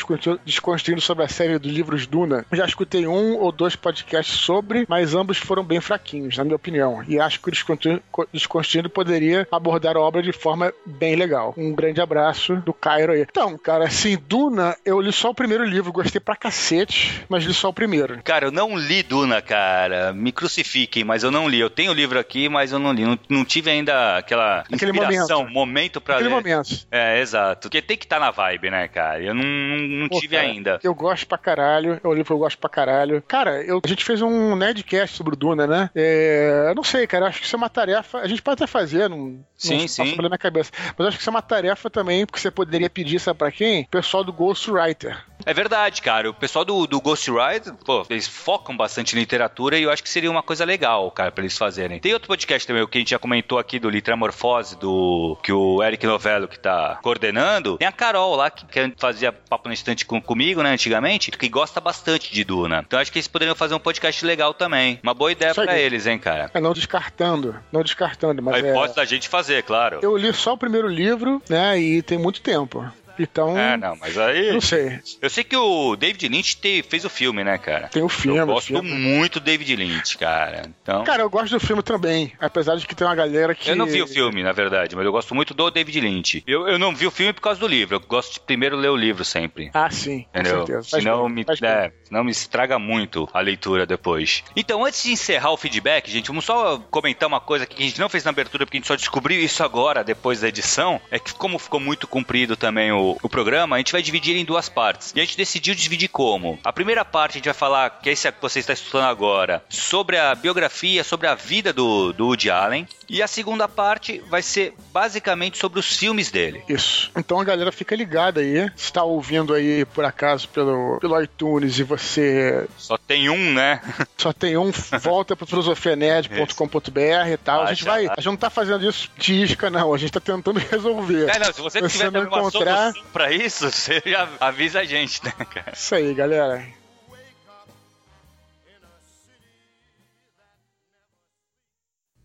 desconstruindo 0.44 1.00
sobre 1.00 1.24
a 1.24 1.28
série 1.28 1.60
dos 1.60 1.72
livros 1.72 2.08
Duna? 2.08 2.46
Já 2.52 2.66
escutei 2.66 3.06
um 3.06 3.38
ou 3.38 3.52
dois 3.52 3.76
podcasts 3.76 4.40
sobre, 4.40 4.86
mas 4.90 5.14
ambos 5.14 5.38
foram 5.38 5.64
bem 5.64 5.80
fraquinhos, 5.80 6.36
na 6.36 6.44
minha 6.44 6.56
opinião. 6.56 7.04
E 7.08 7.20
acho 7.20 7.40
que 7.40 7.50
o 7.50 8.28
Desconstruindo 8.34 8.90
poderia 8.90 9.48
abordar 9.52 9.96
a 9.96 10.00
obra 10.00 10.24
de 10.24 10.32
forma 10.32 10.74
bem 10.86 11.16
legal. 11.16 11.54
Um 11.56 11.74
grande 11.74 12.02
abraço 12.02 12.56
do 12.58 12.74
Cairo 12.74 13.14
aí. 13.14 13.22
Então, 13.22 13.56
cara, 13.58 13.86
assim, 13.86 14.18
Duna, 14.28 14.76
eu 14.84 15.00
li 15.00 15.14
só 15.14 15.30
o 15.30 15.36
primeiro 15.36 15.64
livro, 15.64 15.92
gostei 15.92 16.20
pra 16.20 16.36
cacete, 16.36 17.24
mas 17.30 17.44
li 17.44 17.54
só 17.54 17.70
o 17.70 17.74
primeiro. 17.74 18.20
Cara, 18.24 18.48
eu 18.48 18.52
não 18.52 18.76
li 18.76 19.04
Duna, 19.04 19.42
cara. 19.42 20.12
Me 20.12 20.32
crucifiquem, 20.32 21.04
mas 21.04 21.24
eu 21.24 21.30
não 21.30 21.48
li. 21.48 21.60
Eu 21.60 21.70
tenho 21.70 21.92
o 21.92 21.96
livro 21.96 22.20
aqui, 22.20 22.50
mas 22.50 22.72
eu 22.72 22.80
não 22.80 22.92
li. 22.92 23.06
Não, 23.06 23.20
não 23.30 23.46
tive 23.46 23.70
ainda 23.70 24.18
aquela 24.18 24.62
Aquele 24.62 24.92
inspiração, 24.92 25.42
momento, 25.42 25.54
momento 25.54 25.93
pra 26.02 26.16
Aquele 26.16 26.30
ler. 26.30 26.36
momento. 26.36 26.88
É, 26.92 27.20
exato. 27.20 27.64
Porque 27.64 27.82
tem 27.82 27.98
que 27.98 28.06
estar 28.06 28.20
tá 28.20 28.26
na 28.26 28.32
vibe, 28.32 28.70
né, 28.70 28.88
cara? 28.88 29.22
Eu 29.22 29.34
não, 29.34 29.44
não 29.44 30.10
Pô, 30.10 30.20
tive 30.20 30.36
cara, 30.36 30.48
ainda. 30.48 30.80
Eu 30.84 30.94
gosto 30.94 31.28
pra 31.28 31.38
caralho. 31.38 32.00
É 32.04 32.08
um 32.08 32.14
livro 32.14 32.26
que 32.26 32.34
eu 32.34 32.38
gosto 32.38 32.58
pra 32.58 32.70
caralho. 32.70 33.22
Cara, 33.28 33.64
eu, 33.64 33.82
a 33.84 33.88
gente 33.88 34.04
fez 34.04 34.22
um 34.22 34.56
Nerdcast 34.56 35.16
sobre 35.16 35.34
o 35.34 35.38
Duna, 35.38 35.68
né? 35.68 35.90
É, 35.96 36.68
eu 36.70 36.76
não 36.76 36.84
sei, 36.84 37.08
cara. 37.08 37.28
Acho 37.28 37.40
que 37.40 37.46
isso 37.46 37.56
é 37.56 37.58
uma 37.58 37.70
tarefa. 37.70 38.20
A 38.20 38.28
gente 38.28 38.42
pode 38.42 38.64
até 38.64 38.68
fazer, 38.68 39.10
não, 39.10 39.44
sim, 39.56 39.80
não 39.80 39.88
sim. 39.88 40.16
na 40.18 40.30
minha 40.30 40.38
cabeça. 40.38 40.72
Mas 40.98 41.08
acho 41.08 41.18
que 41.18 41.22
isso 41.22 41.30
é 41.30 41.32
uma 41.32 41.42
tarefa 41.42 41.90
também, 41.90 42.26
porque 42.26 42.40
você 42.40 42.52
poderia 42.52 42.90
pedir, 42.90 43.20
sabe 43.20 43.40
pra 43.40 43.52
quem? 43.52 43.84
O 43.84 43.88
pessoal 43.88 44.24
do 44.24 44.34
Ghostwriter. 44.34 45.18
É 45.46 45.54
verdade, 45.54 46.02
cara. 46.02 46.30
O 46.30 46.34
pessoal 46.34 46.66
do, 46.66 46.88
do 46.88 47.02
Ghostwriter, 47.02 47.74
pô, 47.86 48.06
eles 48.10 48.28
focam 48.28 48.76
bastante 48.76 49.16
em 49.16 49.20
literatura 49.20 49.78
e 49.78 49.84
eu 49.84 49.92
acho 49.92 50.04
que 50.04 50.10
seria 50.10 50.32
uma 50.32 50.44
coisa 50.44 50.66
legal, 50.66 51.10
cara, 51.12 51.32
pra 51.32 51.44
eles 51.44 51.58
fazerem. 51.58 52.00
Tem 52.00 52.14
outro 52.14 52.28
podcast 52.28 52.68
também, 52.68 52.84
o 52.84 52.88
que 52.88 52.98
a 52.98 53.02
gente 53.02 53.12
já 53.12 53.20
comentou 53.20 53.60
aqui 53.60 53.80
do 53.80 53.90
Litramorfose, 53.90 54.78
do 54.78 55.38
que 55.44 55.52
o 55.52 55.84
Eric 55.84 56.06
Novello 56.06 56.48
que 56.48 56.60
tá 56.60 57.00
coordenando. 57.02 57.78
Tem 57.78 57.88
a 57.88 57.92
Carol 57.92 58.36
lá, 58.36 58.50
que, 58.50 58.66
que 58.66 58.94
fazia 58.98 59.32
papo 59.32 59.68
no 59.68 59.74
instante 59.74 60.06
com, 60.06 60.22
comigo, 60.22 60.62
né, 60.62 60.72
antigamente, 60.72 61.32
que 61.32 61.50
gosta 61.50 61.80
bastante 61.80 62.32
de 62.34 62.44
Duna. 62.44 62.84
Então 62.86 63.00
acho 63.00 63.12
que 63.12 63.18
eles 63.18 63.28
poderiam 63.28 63.56
fazer 63.56 63.76
um 63.76 63.80
podcast 63.80 64.26
legal 64.26 64.54
também. 64.54 65.00
Uma 65.04 65.14
boa 65.14 65.32
ideia 65.32 65.54
para 65.54 65.78
eles, 65.78 66.08
hein, 66.08 66.20
cara. 66.20 66.50
É, 66.54 66.60
não 66.60 66.74
descartando, 66.74 67.56
não 67.72 67.84
descartando, 67.84 68.42
mas. 68.42 68.56
A 68.56 68.60
hipótese 68.60 68.94
é... 69.00 69.02
da 69.02 69.06
gente 69.06 69.28
fazer, 69.28 69.64
claro. 69.64 70.00
Eu 70.02 70.16
li 70.16 70.34
só 70.34 70.54
o 70.54 70.58
primeiro 70.58 70.88
livro, 70.88 71.42
né, 71.50 71.80
e 71.80 72.02
tem 72.02 72.18
muito 72.18 72.42
tempo. 72.42 72.86
Então. 73.18 73.58
É, 73.58 73.78
não, 73.78 73.96
mas 73.96 74.18
aí. 74.18 74.52
Não 74.52 74.62
sei. 74.62 75.00
Eu 75.22 75.30
sei 75.30 75.44
que 75.44 75.56
o 75.56 75.96
David 75.96 76.28
Lynch 76.28 76.58
te, 76.58 76.84
fez 76.84 77.06
o 77.06 77.10
filme, 77.10 77.44
né, 77.44 77.58
cara? 77.58 77.88
Tem 77.88 78.04
o 78.04 78.10
filme. 78.10 78.40
Eu 78.40 78.46
gosto 78.46 78.68
filme. 78.68 78.92
muito 78.92 79.40
do 79.40 79.44
David 79.44 79.76
Lynch, 79.76 80.18
cara. 80.18 80.64
Então... 80.82 81.04
Cara, 81.04 81.24
eu 81.24 81.30
gosto 81.30 81.52
do 81.52 81.60
filme 81.60 81.84
também. 81.84 82.34
Apesar 82.40 82.76
de 82.76 82.86
que 82.88 82.96
tem 82.96 83.06
uma 83.06 83.16
galera 83.16 83.54
que. 83.56 83.70
Eu 83.70 83.76
não 83.76 83.86
vi 83.86 84.02
o 84.02 84.08
filme, 84.08 84.44
na 84.44 84.52
verdade, 84.52 84.96
mas 84.96 85.06
eu 85.06 85.12
gosto 85.12 85.36
muito 85.36 85.54
do 85.54 85.70
David 85.70 86.00
Lynch. 86.00 86.44
Eu, 86.48 86.68
eu 86.68 86.80
não 86.80 86.96
vi 86.96 87.08
o 87.08 87.12
filme 87.12 87.34
por 87.34 87.42
causa 87.42 87.60
do 87.60 87.68
livro. 87.68 87.96
Eu 87.96 88.00
gosto 88.00 88.34
de 88.34 88.40
primeiro 88.40 88.76
ler 88.76 88.90
o 88.90 88.96
livro 88.96 89.24
sempre. 89.24 89.70
Ah, 89.74 89.90
sim. 89.90 90.26
Entendeu? 90.34 90.62
Com 90.62 90.66
certeza. 90.66 91.00
senão, 91.00 91.26
bem, 91.26 91.46
me, 91.46 91.68
é, 91.68 91.92
senão 92.04 92.24
me 92.24 92.32
estraga 92.32 92.80
muito 92.80 93.28
a 93.34 93.40
leitura 93.40 93.86
depois. 93.86 94.44
Então, 94.56 94.86
antes 94.86 95.04
de 95.04 95.12
encerrar 95.12 95.52
o 95.52 95.58
feedback, 95.58 96.10
gente, 96.10 96.28
vamos 96.28 96.46
só 96.46 96.80
comentar 96.90 97.28
uma 97.28 97.40
coisa 97.40 97.66
que 97.66 97.82
a 97.82 97.86
gente 97.86 98.00
não 98.00 98.10
fez 98.10 98.24
na 98.24 98.32
abertura, 98.32 98.66
porque 98.66 98.78
a 98.78 98.80
gente 98.80 98.88
só 98.88 98.96
descobriu 98.96 99.40
isso 99.40 99.64
agora, 99.64 100.04
depois 100.04 100.42
da 100.42 100.48
edição. 100.48 101.00
É 101.12 101.20
que, 101.20 101.34
como 101.34 101.60
ficou 101.60 101.80
muito 101.80 102.08
comprido 102.08 102.56
também 102.56 102.92
o, 102.92 103.03
o 103.12 103.30
programa, 103.30 103.76
gente 103.80 103.92
vai 103.92 104.02
dividir 104.02 104.36
em 104.36 104.46
duas 104.46 104.70
partes. 104.70 105.14
E 105.16 105.20
a 105.20 105.24
gente 105.24 105.38
decidiu 105.38 105.76
dividir 105.76 106.08
como? 106.08 106.58
A 106.64 106.74
primeira 106.74 107.04
parte 107.04 107.34
a 107.34 107.36
gente 107.36 107.46
vai 107.46 107.54
falar, 107.54 108.00
que 108.02 108.10
é 108.10 108.14
esse 108.14 108.32
que 108.32 108.42
você 108.42 108.60
está 108.60 108.74
estudando 108.74 109.08
agora, 109.08 109.64
sobre 109.70 110.18
a 110.18 110.34
biografia, 110.34 111.04
sobre 111.04 111.28
a 111.28 111.36
vida 111.36 111.74
do, 111.74 112.14
do 112.14 112.28
Woody 112.28 112.50
Allen. 112.50 112.88
E 113.10 113.22
a 113.22 113.28
segunda 113.28 113.68
parte 113.68 114.24
vai 114.30 114.42
ser 114.42 114.74
basicamente 114.92 115.58
sobre 115.58 115.80
os 115.80 115.98
filmes 115.98 116.32
dele. 116.32 116.64
Isso. 116.68 117.12
Então 117.16 117.40
a 117.40 117.44
galera 117.44 117.72
fica 117.72 117.96
ligada 117.96 118.42
aí. 118.42 118.72
Está 118.76 119.04
ouvindo 119.04 119.54
aí, 119.54 119.86
por 119.86 120.06
acaso, 120.06 120.48
pelo, 120.50 121.00
pelo 121.00 121.22
iTunes 121.22 121.78
e 121.80 121.84
você. 121.84 122.68
Só 122.78 122.98
tem 122.98 123.30
um, 123.30 123.54
né? 123.54 123.82
Só 124.18 124.32
tem 124.32 124.58
um. 124.58 124.72
Volta 125.02 125.36
para 125.36 125.46
filosofianerd.com.br 125.46 127.30
e 127.32 127.38
tal. 127.38 127.62
Ah, 127.62 127.66
a 127.66 127.74
gente 127.74 127.84
vai. 127.84 128.08
A 128.08 128.16
gente 128.16 128.26
não 128.26 128.38
tá 128.38 128.50
fazendo 128.50 128.88
isso 128.88 129.10
de 129.18 129.44
isca, 129.44 129.70
não. 129.70 129.94
A 129.94 129.98
gente 129.98 130.12
tá 130.12 130.20
tentando 130.20 130.60
resolver. 130.72 131.30
É, 131.30 131.40
não, 131.40 131.54
se 131.54 131.62
você, 131.62 131.82
você 131.82 131.98
tiver 131.98 132.10
uma 132.10 132.28
encontrar... 132.28 132.92
solução 132.92 133.04
pra 133.12 133.32
isso, 133.32 133.70
você 133.72 134.02
já 134.06 134.28
avisa 134.40 134.80
a 134.80 134.86
gente, 134.86 135.24
né, 135.24 135.32
cara? 135.32 135.74
Isso 135.74 135.94
aí, 135.96 136.14
galera. 136.14 136.66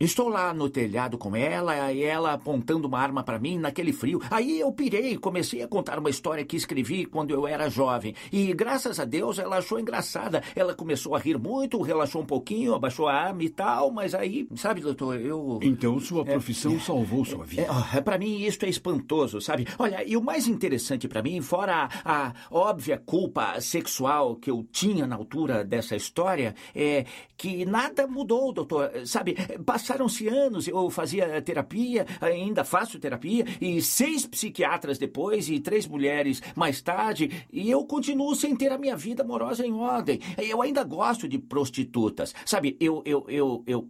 Estou 0.01 0.29
lá 0.29 0.55
no 0.55 0.71
telhado 0.71 1.19
com 1.19 1.35
ela 1.35 1.93
e 1.93 2.05
ela 2.05 2.35
apontando 2.35 2.87
uma 2.87 3.01
arma 3.01 3.25
para 3.25 3.37
mim 3.37 3.59
naquele 3.59 3.93
frio. 3.93 4.23
Aí 4.31 4.61
eu 4.61 4.71
pirei 4.71 5.15
e 5.15 5.19
comecei 5.19 5.61
a 5.61 5.67
contar 5.67 5.99
uma 5.99 6.09
história 6.09 6.45
que 6.45 6.55
escrevi 6.55 7.05
quando 7.05 7.33
eu 7.33 7.49
era 7.49 7.69
jovem. 7.69 8.15
E 8.31 8.55
graças 8.55 9.01
a 9.01 9.05
Deus 9.05 9.41
ela 9.41 9.59
achou 9.59 9.81
engraçada. 9.81 10.41
Ela 10.55 10.73
começou 10.73 11.17
a 11.17 11.19
rir 11.19 11.37
muito, 11.37 11.83
relaxou 11.83 12.23
um 12.23 12.27
pouquinho, 12.27 12.77
abaixou 12.77 13.09
a 13.09 13.13
arma 13.13 13.43
e 13.43 13.49
tal, 13.49 13.91
mas 13.91 14.15
aí, 14.15 14.47
sabe, 14.55 14.83
doutor, 14.83 15.21
eu. 15.21 15.59
Então 15.65 15.99
sua 15.99 16.23
é, 16.23 16.27
profissão 16.27 16.77
é, 16.77 16.79
salvou 16.79 17.25
sua 17.25 17.45
vida. 17.45 17.67
É, 17.93 18.01
para 18.01 18.19
mim 18.19 18.43
isso 18.43 18.65
é 18.65 18.69
espantoso, 18.69 19.41
sabe? 19.41 19.67
Olha, 19.81 20.05
e 20.07 20.17
o 20.17 20.23
mais 20.23 20.47
interessante 20.47 21.09
para 21.09 21.23
mim, 21.23 21.41
fora 21.41 21.89
a, 22.05 22.29
a 22.29 22.35
óbvia 22.53 23.03
culpa 23.05 23.61
sexual 23.61 24.37
que 24.37 24.49
eu 24.49 24.65
tinha 24.71 25.09
na 25.09 25.17
altura 25.17 25.65
dessa 25.65 25.97
história, 25.97 26.55
é 26.73 27.05
que 27.37 27.67
nada 27.67 28.07
mudou, 28.07 28.53
doutor. 28.53 28.93
Sabe, 29.05 29.35
passei 29.67 29.88
passaram-se 29.89 30.29
anos, 30.29 30.69
eu 30.69 30.91
fazia 30.91 31.41
terapia, 31.41 32.07
ainda 32.21 32.63
faço 32.63 32.99
terapia, 32.99 33.47
e 33.59 33.81
seis 33.81 34.27
psiquiatras 34.27 34.99
depois, 34.99 35.49
e 35.49 35.59
três 35.61 35.87
mulheres 35.87 36.43
mais 36.55 36.83
tarde, 36.83 37.47
e 37.51 37.71
eu 37.71 37.87
continuo 37.87 38.35
sem 38.35 38.55
ter 38.55 38.71
a 38.71 38.77
minha 38.77 38.97
vida 38.97 39.23
amorosa 39.23 39.67
em 39.67 39.73
ordem. 39.73 40.21
Eu 40.37 40.61
ainda 40.61 40.85
gosto 40.85 41.27
de 41.27 41.39
prostitutas. 41.39 42.35
Sabe, 42.45 42.77
eu, 42.79 43.03
eu, 43.07 43.25
eu, 43.29 43.65
eu 43.67 43.89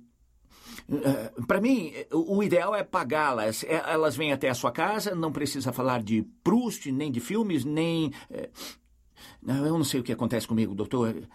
Uh, 0.91 1.45
para 1.45 1.61
mim, 1.61 1.93
o 2.11 2.43
ideal 2.43 2.75
é 2.75 2.83
pagá-las. 2.83 3.63
É, 3.65 3.75
elas 3.93 4.17
vêm 4.17 4.33
até 4.33 4.49
a 4.49 4.55
sua 4.55 4.73
casa, 4.73 5.15
não 5.15 5.31
precisa 5.31 5.71
falar 5.71 6.03
de 6.03 6.23
Proust, 6.43 6.91
nem 6.91 7.13
de 7.13 7.21
filmes, 7.21 7.63
nem. 7.63 8.07
Uh, 8.31 8.49
eu 9.51 9.77
não 9.77 9.85
sei 9.85 10.01
o 10.01 10.03
que 10.03 10.13
acontece 10.13 10.49
comigo, 10.49 10.75
doutor. 10.75 11.29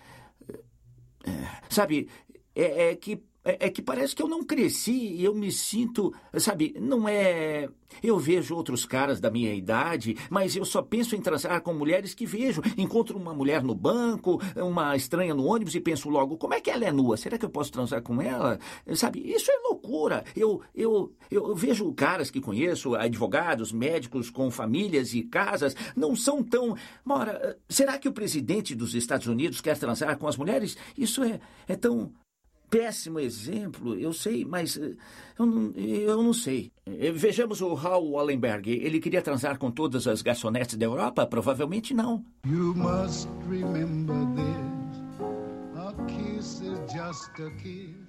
Sabe, 1.70 2.10
é, 2.56 2.90
é 2.90 2.96
que 2.96 3.22
é, 3.44 3.68
é, 3.68 3.70
que 3.70 3.82
parece 3.82 4.16
que 4.16 4.22
eu 4.22 4.28
não 4.28 4.44
cresci 4.44 4.92
e 4.92 5.24
eu 5.24 5.36
me 5.36 5.52
sinto, 5.52 6.14
sabe, 6.38 6.76
não 6.80 7.08
é. 7.08 7.70
Eu 8.02 8.18
vejo 8.18 8.56
outros 8.56 8.86
caras 8.86 9.20
da 9.20 9.30
minha 9.30 9.54
idade, 9.54 10.18
mas 10.30 10.56
eu 10.56 10.66
só 10.66 10.82
penso 10.82 11.16
em 11.16 11.22
transar 11.22 11.62
com 11.62 11.74
mulheres 11.74 12.16
que 12.16 12.26
vejo. 12.26 12.62
Encontro 12.76 13.18
uma 13.18 13.34
mulher 13.34 13.62
no 13.62 13.76
banco, 13.76 14.42
uma 14.56 14.96
estranha 14.96 15.34
no 15.34 15.46
ônibus 15.46 15.76
e 15.76 15.80
penso 15.80 16.10
logo, 16.10 16.38
como 16.38 16.56
é 16.56 16.62
que 16.62 16.72
ela 16.72 16.86
é 16.86 16.92
nua? 16.92 17.18
Será 17.18 17.38
que 17.38 17.46
eu 17.46 17.50
posso 17.50 17.72
transar 17.72 18.02
com 18.02 18.20
ela? 18.20 18.58
Sabe, 18.96 19.20
isso 19.20 19.52
é 19.52 19.58
loucura. 19.68 20.24
Eu, 20.36 20.62
eu, 20.74 21.14
eu 21.30 21.56
vejo 21.56 21.94
caras 21.94 22.32
que 22.32 22.42
conheço, 22.42 22.96
advogados, 22.96 23.72
médicos 23.72 24.30
com 24.30 24.50
famílias 24.50 25.14
e 25.14 25.22
casas, 25.22 25.76
não 25.96 26.16
são 26.16 26.44
tão. 26.44 26.76
Mora, 27.06 27.60
será 27.70 28.00
que 28.00 28.10
o 28.10 28.14
presidente 28.14 28.74
dos 28.74 28.96
Estados 28.96 29.28
Unidos 29.28 29.62
quer 29.62 29.78
transar 29.78 30.18
com 30.18 30.28
as 30.28 30.38
mulheres? 30.38 30.76
Isso 30.98 31.24
é, 31.24 31.40
é 31.68 31.76
tão 31.76 32.12
péssimo 32.74 33.20
exemplo, 33.20 33.96
eu 33.96 34.12
sei, 34.12 34.44
mas 34.44 34.78
eh, 34.78 34.96
eu 35.38 35.46
não, 35.46 35.72
eu 35.76 36.24
não 36.24 36.34
sei. 36.34 36.72
Eh, 36.88 37.12
vejamos 37.12 37.62
o 37.62 37.76
Hal 37.76 38.04
Wallenberg. 38.04 38.72
Ele 38.72 39.00
queria 39.00 39.22
transar 39.22 39.60
com 39.60 39.70
todas 39.70 40.08
as 40.08 40.24
garçonetes 40.24 40.76
da 40.76 40.86
Europa? 40.86 41.28
Provavelmente 41.28 41.94
não. 41.94 42.26
You 42.48 42.74
must 42.76 43.30
remember 43.48 44.16
this. 44.36 45.78
A 45.78 45.94
kiss 46.06 46.62
is 46.62 46.80
just 46.92 47.40
a 47.40 47.52
kiss. 47.62 48.04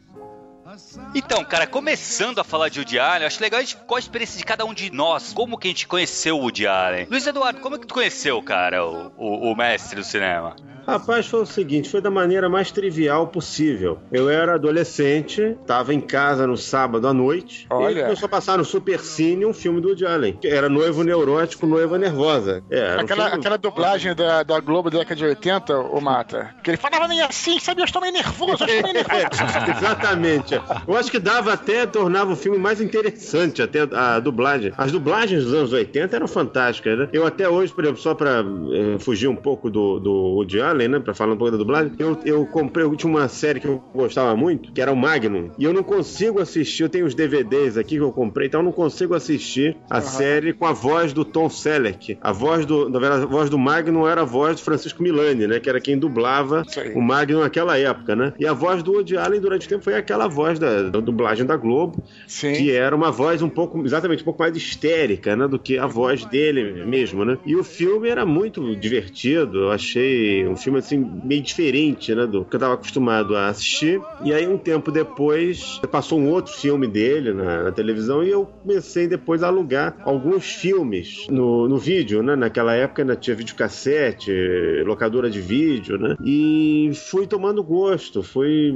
Então, 1.14 1.44
cara, 1.44 1.66
começando 1.66 2.38
a 2.38 2.44
falar 2.44 2.68
de 2.68 2.80
Woody 2.80 2.98
Allen, 2.98 3.26
acho 3.26 3.42
legal 3.42 3.60
a 3.60 3.62
gente, 3.62 3.76
qual 3.76 3.96
a 3.96 4.00
experiência 4.00 4.38
de 4.38 4.44
cada 4.44 4.64
um 4.64 4.72
de 4.72 4.90
nós, 4.90 5.32
como 5.32 5.58
que 5.58 5.68
a 5.68 5.70
gente 5.70 5.86
conheceu 5.86 6.38
o 6.38 6.42
Woody 6.42 6.66
Allen. 6.66 7.06
Luiz 7.10 7.26
Eduardo, 7.26 7.60
como 7.60 7.76
é 7.76 7.78
que 7.78 7.86
tu 7.86 7.94
conheceu, 7.94 8.42
cara, 8.42 8.84
o, 8.84 9.12
o, 9.16 9.52
o 9.52 9.56
mestre 9.56 9.96
do 9.96 10.04
cinema? 10.04 10.56
Rapaz, 10.86 11.26
foi 11.26 11.40
o 11.40 11.46
seguinte, 11.46 11.88
foi 11.88 12.00
da 12.00 12.10
maneira 12.10 12.48
mais 12.48 12.70
trivial 12.70 13.26
possível. 13.28 13.98
Eu 14.12 14.28
era 14.28 14.54
adolescente, 14.54 15.56
estava 15.60 15.94
em 15.94 16.00
casa 16.00 16.46
no 16.46 16.56
sábado 16.56 17.08
à 17.08 17.14
noite, 17.14 17.66
Olha. 17.70 18.00
e 18.00 18.02
começou 18.02 18.26
a 18.26 18.28
passar 18.28 18.58
no 18.58 18.64
Super 18.64 19.00
Cine 19.00 19.46
um 19.46 19.54
filme 19.54 19.80
do 19.80 19.88
Woody 19.88 20.04
Allen, 20.04 20.36
que 20.36 20.46
era 20.46 20.68
Noivo 20.68 21.02
Neurótico, 21.02 21.66
Noiva 21.66 21.98
Nervosa. 21.98 22.62
É, 22.70 22.96
aquela, 23.00 23.30
um 23.30 23.34
aquela 23.34 23.56
dublagem 23.56 24.14
da, 24.14 24.42
da 24.42 24.60
Globo 24.60 24.90
da 24.90 24.98
década 24.98 25.16
de 25.16 25.24
80, 25.24 25.74
o 25.78 26.00
Mata, 26.00 26.54
que 26.62 26.70
ele 26.70 26.76
falava 26.76 27.08
nem 27.08 27.22
assim, 27.22 27.58
sabe, 27.58 27.80
eu 27.80 27.86
estou 27.86 28.02
meio 28.02 28.12
nervoso, 28.12 28.64
eu 28.64 28.66
estou 28.66 28.82
meio 28.82 28.94
nervoso. 28.94 29.42
Exatamente. 29.78 30.53
Eu 30.86 30.96
acho 30.96 31.10
que 31.10 31.18
dava 31.18 31.52
até, 31.52 31.86
tornava 31.86 32.32
o 32.32 32.36
filme 32.36 32.58
mais 32.58 32.80
interessante, 32.80 33.62
até 33.62 33.80
a 33.92 34.20
dublagem. 34.20 34.72
As 34.76 34.92
dublagens 34.92 35.44
dos 35.44 35.54
anos 35.54 35.72
80 35.72 36.16
eram 36.16 36.28
fantásticas, 36.28 36.98
né? 36.98 37.08
Eu 37.12 37.26
até 37.26 37.48
hoje, 37.48 37.72
por 37.72 37.84
exemplo, 37.84 38.00
só 38.00 38.14
para 38.14 38.40
eh, 38.40 38.98
fugir 38.98 39.28
um 39.28 39.36
pouco 39.36 39.70
do, 39.70 39.98
do 39.98 40.12
Woody 40.12 40.60
Allen, 40.60 40.88
né? 40.88 40.98
Pra 41.00 41.14
falar 41.14 41.34
um 41.34 41.36
pouco 41.36 41.52
da 41.52 41.58
dublagem. 41.58 41.92
Eu, 41.98 42.18
eu 42.24 42.46
comprei, 42.46 42.84
eu 42.84 42.94
tinha 42.96 43.10
uma 43.10 43.28
série 43.28 43.60
que 43.60 43.66
eu 43.66 43.82
gostava 43.94 44.36
muito, 44.36 44.72
que 44.72 44.80
era 44.80 44.92
o 44.92 44.96
Magnum. 44.96 45.50
E 45.58 45.64
eu 45.64 45.72
não 45.72 45.82
consigo 45.82 46.40
assistir, 46.40 46.82
eu 46.84 46.88
tenho 46.88 47.06
os 47.06 47.14
DVDs 47.14 47.76
aqui 47.76 47.96
que 47.96 48.02
eu 48.02 48.12
comprei, 48.12 48.48
então 48.48 48.60
eu 48.60 48.64
não 48.64 48.72
consigo 48.72 49.14
assistir 49.14 49.76
a 49.88 49.96
uhum. 49.96 50.02
série 50.02 50.52
com 50.52 50.66
a 50.66 50.72
voz 50.72 51.12
do 51.12 51.24
Tom 51.24 51.48
Selleck. 51.48 52.18
A 52.20 52.32
voz 52.32 52.66
do, 52.66 52.88
na 52.88 52.98
verdade, 52.98 53.22
a 53.22 53.26
voz 53.26 53.48
do 53.50 53.58
Magnum 53.58 54.06
era 54.06 54.22
a 54.22 54.24
voz 54.24 54.56
de 54.56 54.62
Francisco 54.62 55.02
Milani, 55.02 55.46
né? 55.46 55.60
Que 55.60 55.68
era 55.68 55.80
quem 55.80 55.98
dublava 55.98 56.64
o 56.94 57.00
Magnum 57.00 57.40
naquela 57.40 57.78
época, 57.78 58.14
né? 58.14 58.32
E 58.38 58.46
a 58.46 58.52
voz 58.52 58.82
do 58.82 58.92
Woody 58.92 59.16
Allen 59.16 59.40
durante 59.40 59.66
o 59.66 59.68
tempo 59.68 59.82
foi 59.82 59.94
aquela 59.94 60.28
voz 60.28 60.43
da, 60.58 60.82
da 60.82 61.00
dublagem 61.00 61.46
da 61.46 61.56
Globo, 61.56 62.02
Sim. 62.26 62.52
que 62.52 62.70
era 62.70 62.94
uma 62.94 63.10
voz 63.10 63.42
um 63.42 63.48
pouco, 63.48 63.84
exatamente, 63.84 64.22
um 64.22 64.24
pouco 64.24 64.42
mais 64.42 64.56
histérica, 64.56 65.34
né? 65.34 65.48
Do 65.48 65.58
que 65.58 65.78
a 65.78 65.86
voz 65.86 66.24
dele 66.26 66.84
mesmo, 66.84 67.24
né? 67.24 67.38
E 67.44 67.56
o 67.56 67.64
filme 67.64 68.08
era 68.08 68.24
muito 68.26 68.74
divertido, 68.76 69.58
eu 69.58 69.70
achei 69.70 70.46
um 70.46 70.56
filme 70.56 70.78
assim 70.78 70.98
meio 71.24 71.42
diferente, 71.42 72.14
né, 72.14 72.26
do 72.26 72.44
que 72.44 72.54
eu 72.54 72.58
estava 72.58 72.74
acostumado 72.74 73.36
a 73.36 73.48
assistir. 73.48 74.00
E 74.24 74.32
aí 74.32 74.46
um 74.46 74.58
tempo 74.58 74.90
depois 74.90 75.80
passou 75.90 76.18
um 76.18 76.28
outro 76.28 76.52
filme 76.52 76.86
dele 76.86 77.32
na, 77.32 77.64
na 77.64 77.72
televisão 77.72 78.22
e 78.22 78.30
eu 78.30 78.46
comecei 78.46 79.06
depois 79.06 79.42
a 79.42 79.48
alugar 79.48 79.96
alguns 80.04 80.44
filmes 80.46 81.26
no, 81.28 81.68
no 81.68 81.78
vídeo, 81.78 82.22
né? 82.22 82.36
Naquela 82.36 82.74
época 82.74 83.02
ainda 83.02 83.16
tinha 83.16 83.36
videocassete, 83.36 84.32
locadora 84.84 85.30
de 85.30 85.40
vídeo, 85.40 85.98
né? 85.98 86.16
E 86.24 86.90
fui 86.94 87.26
tomando 87.26 87.62
gosto, 87.62 88.22
fui 88.22 88.72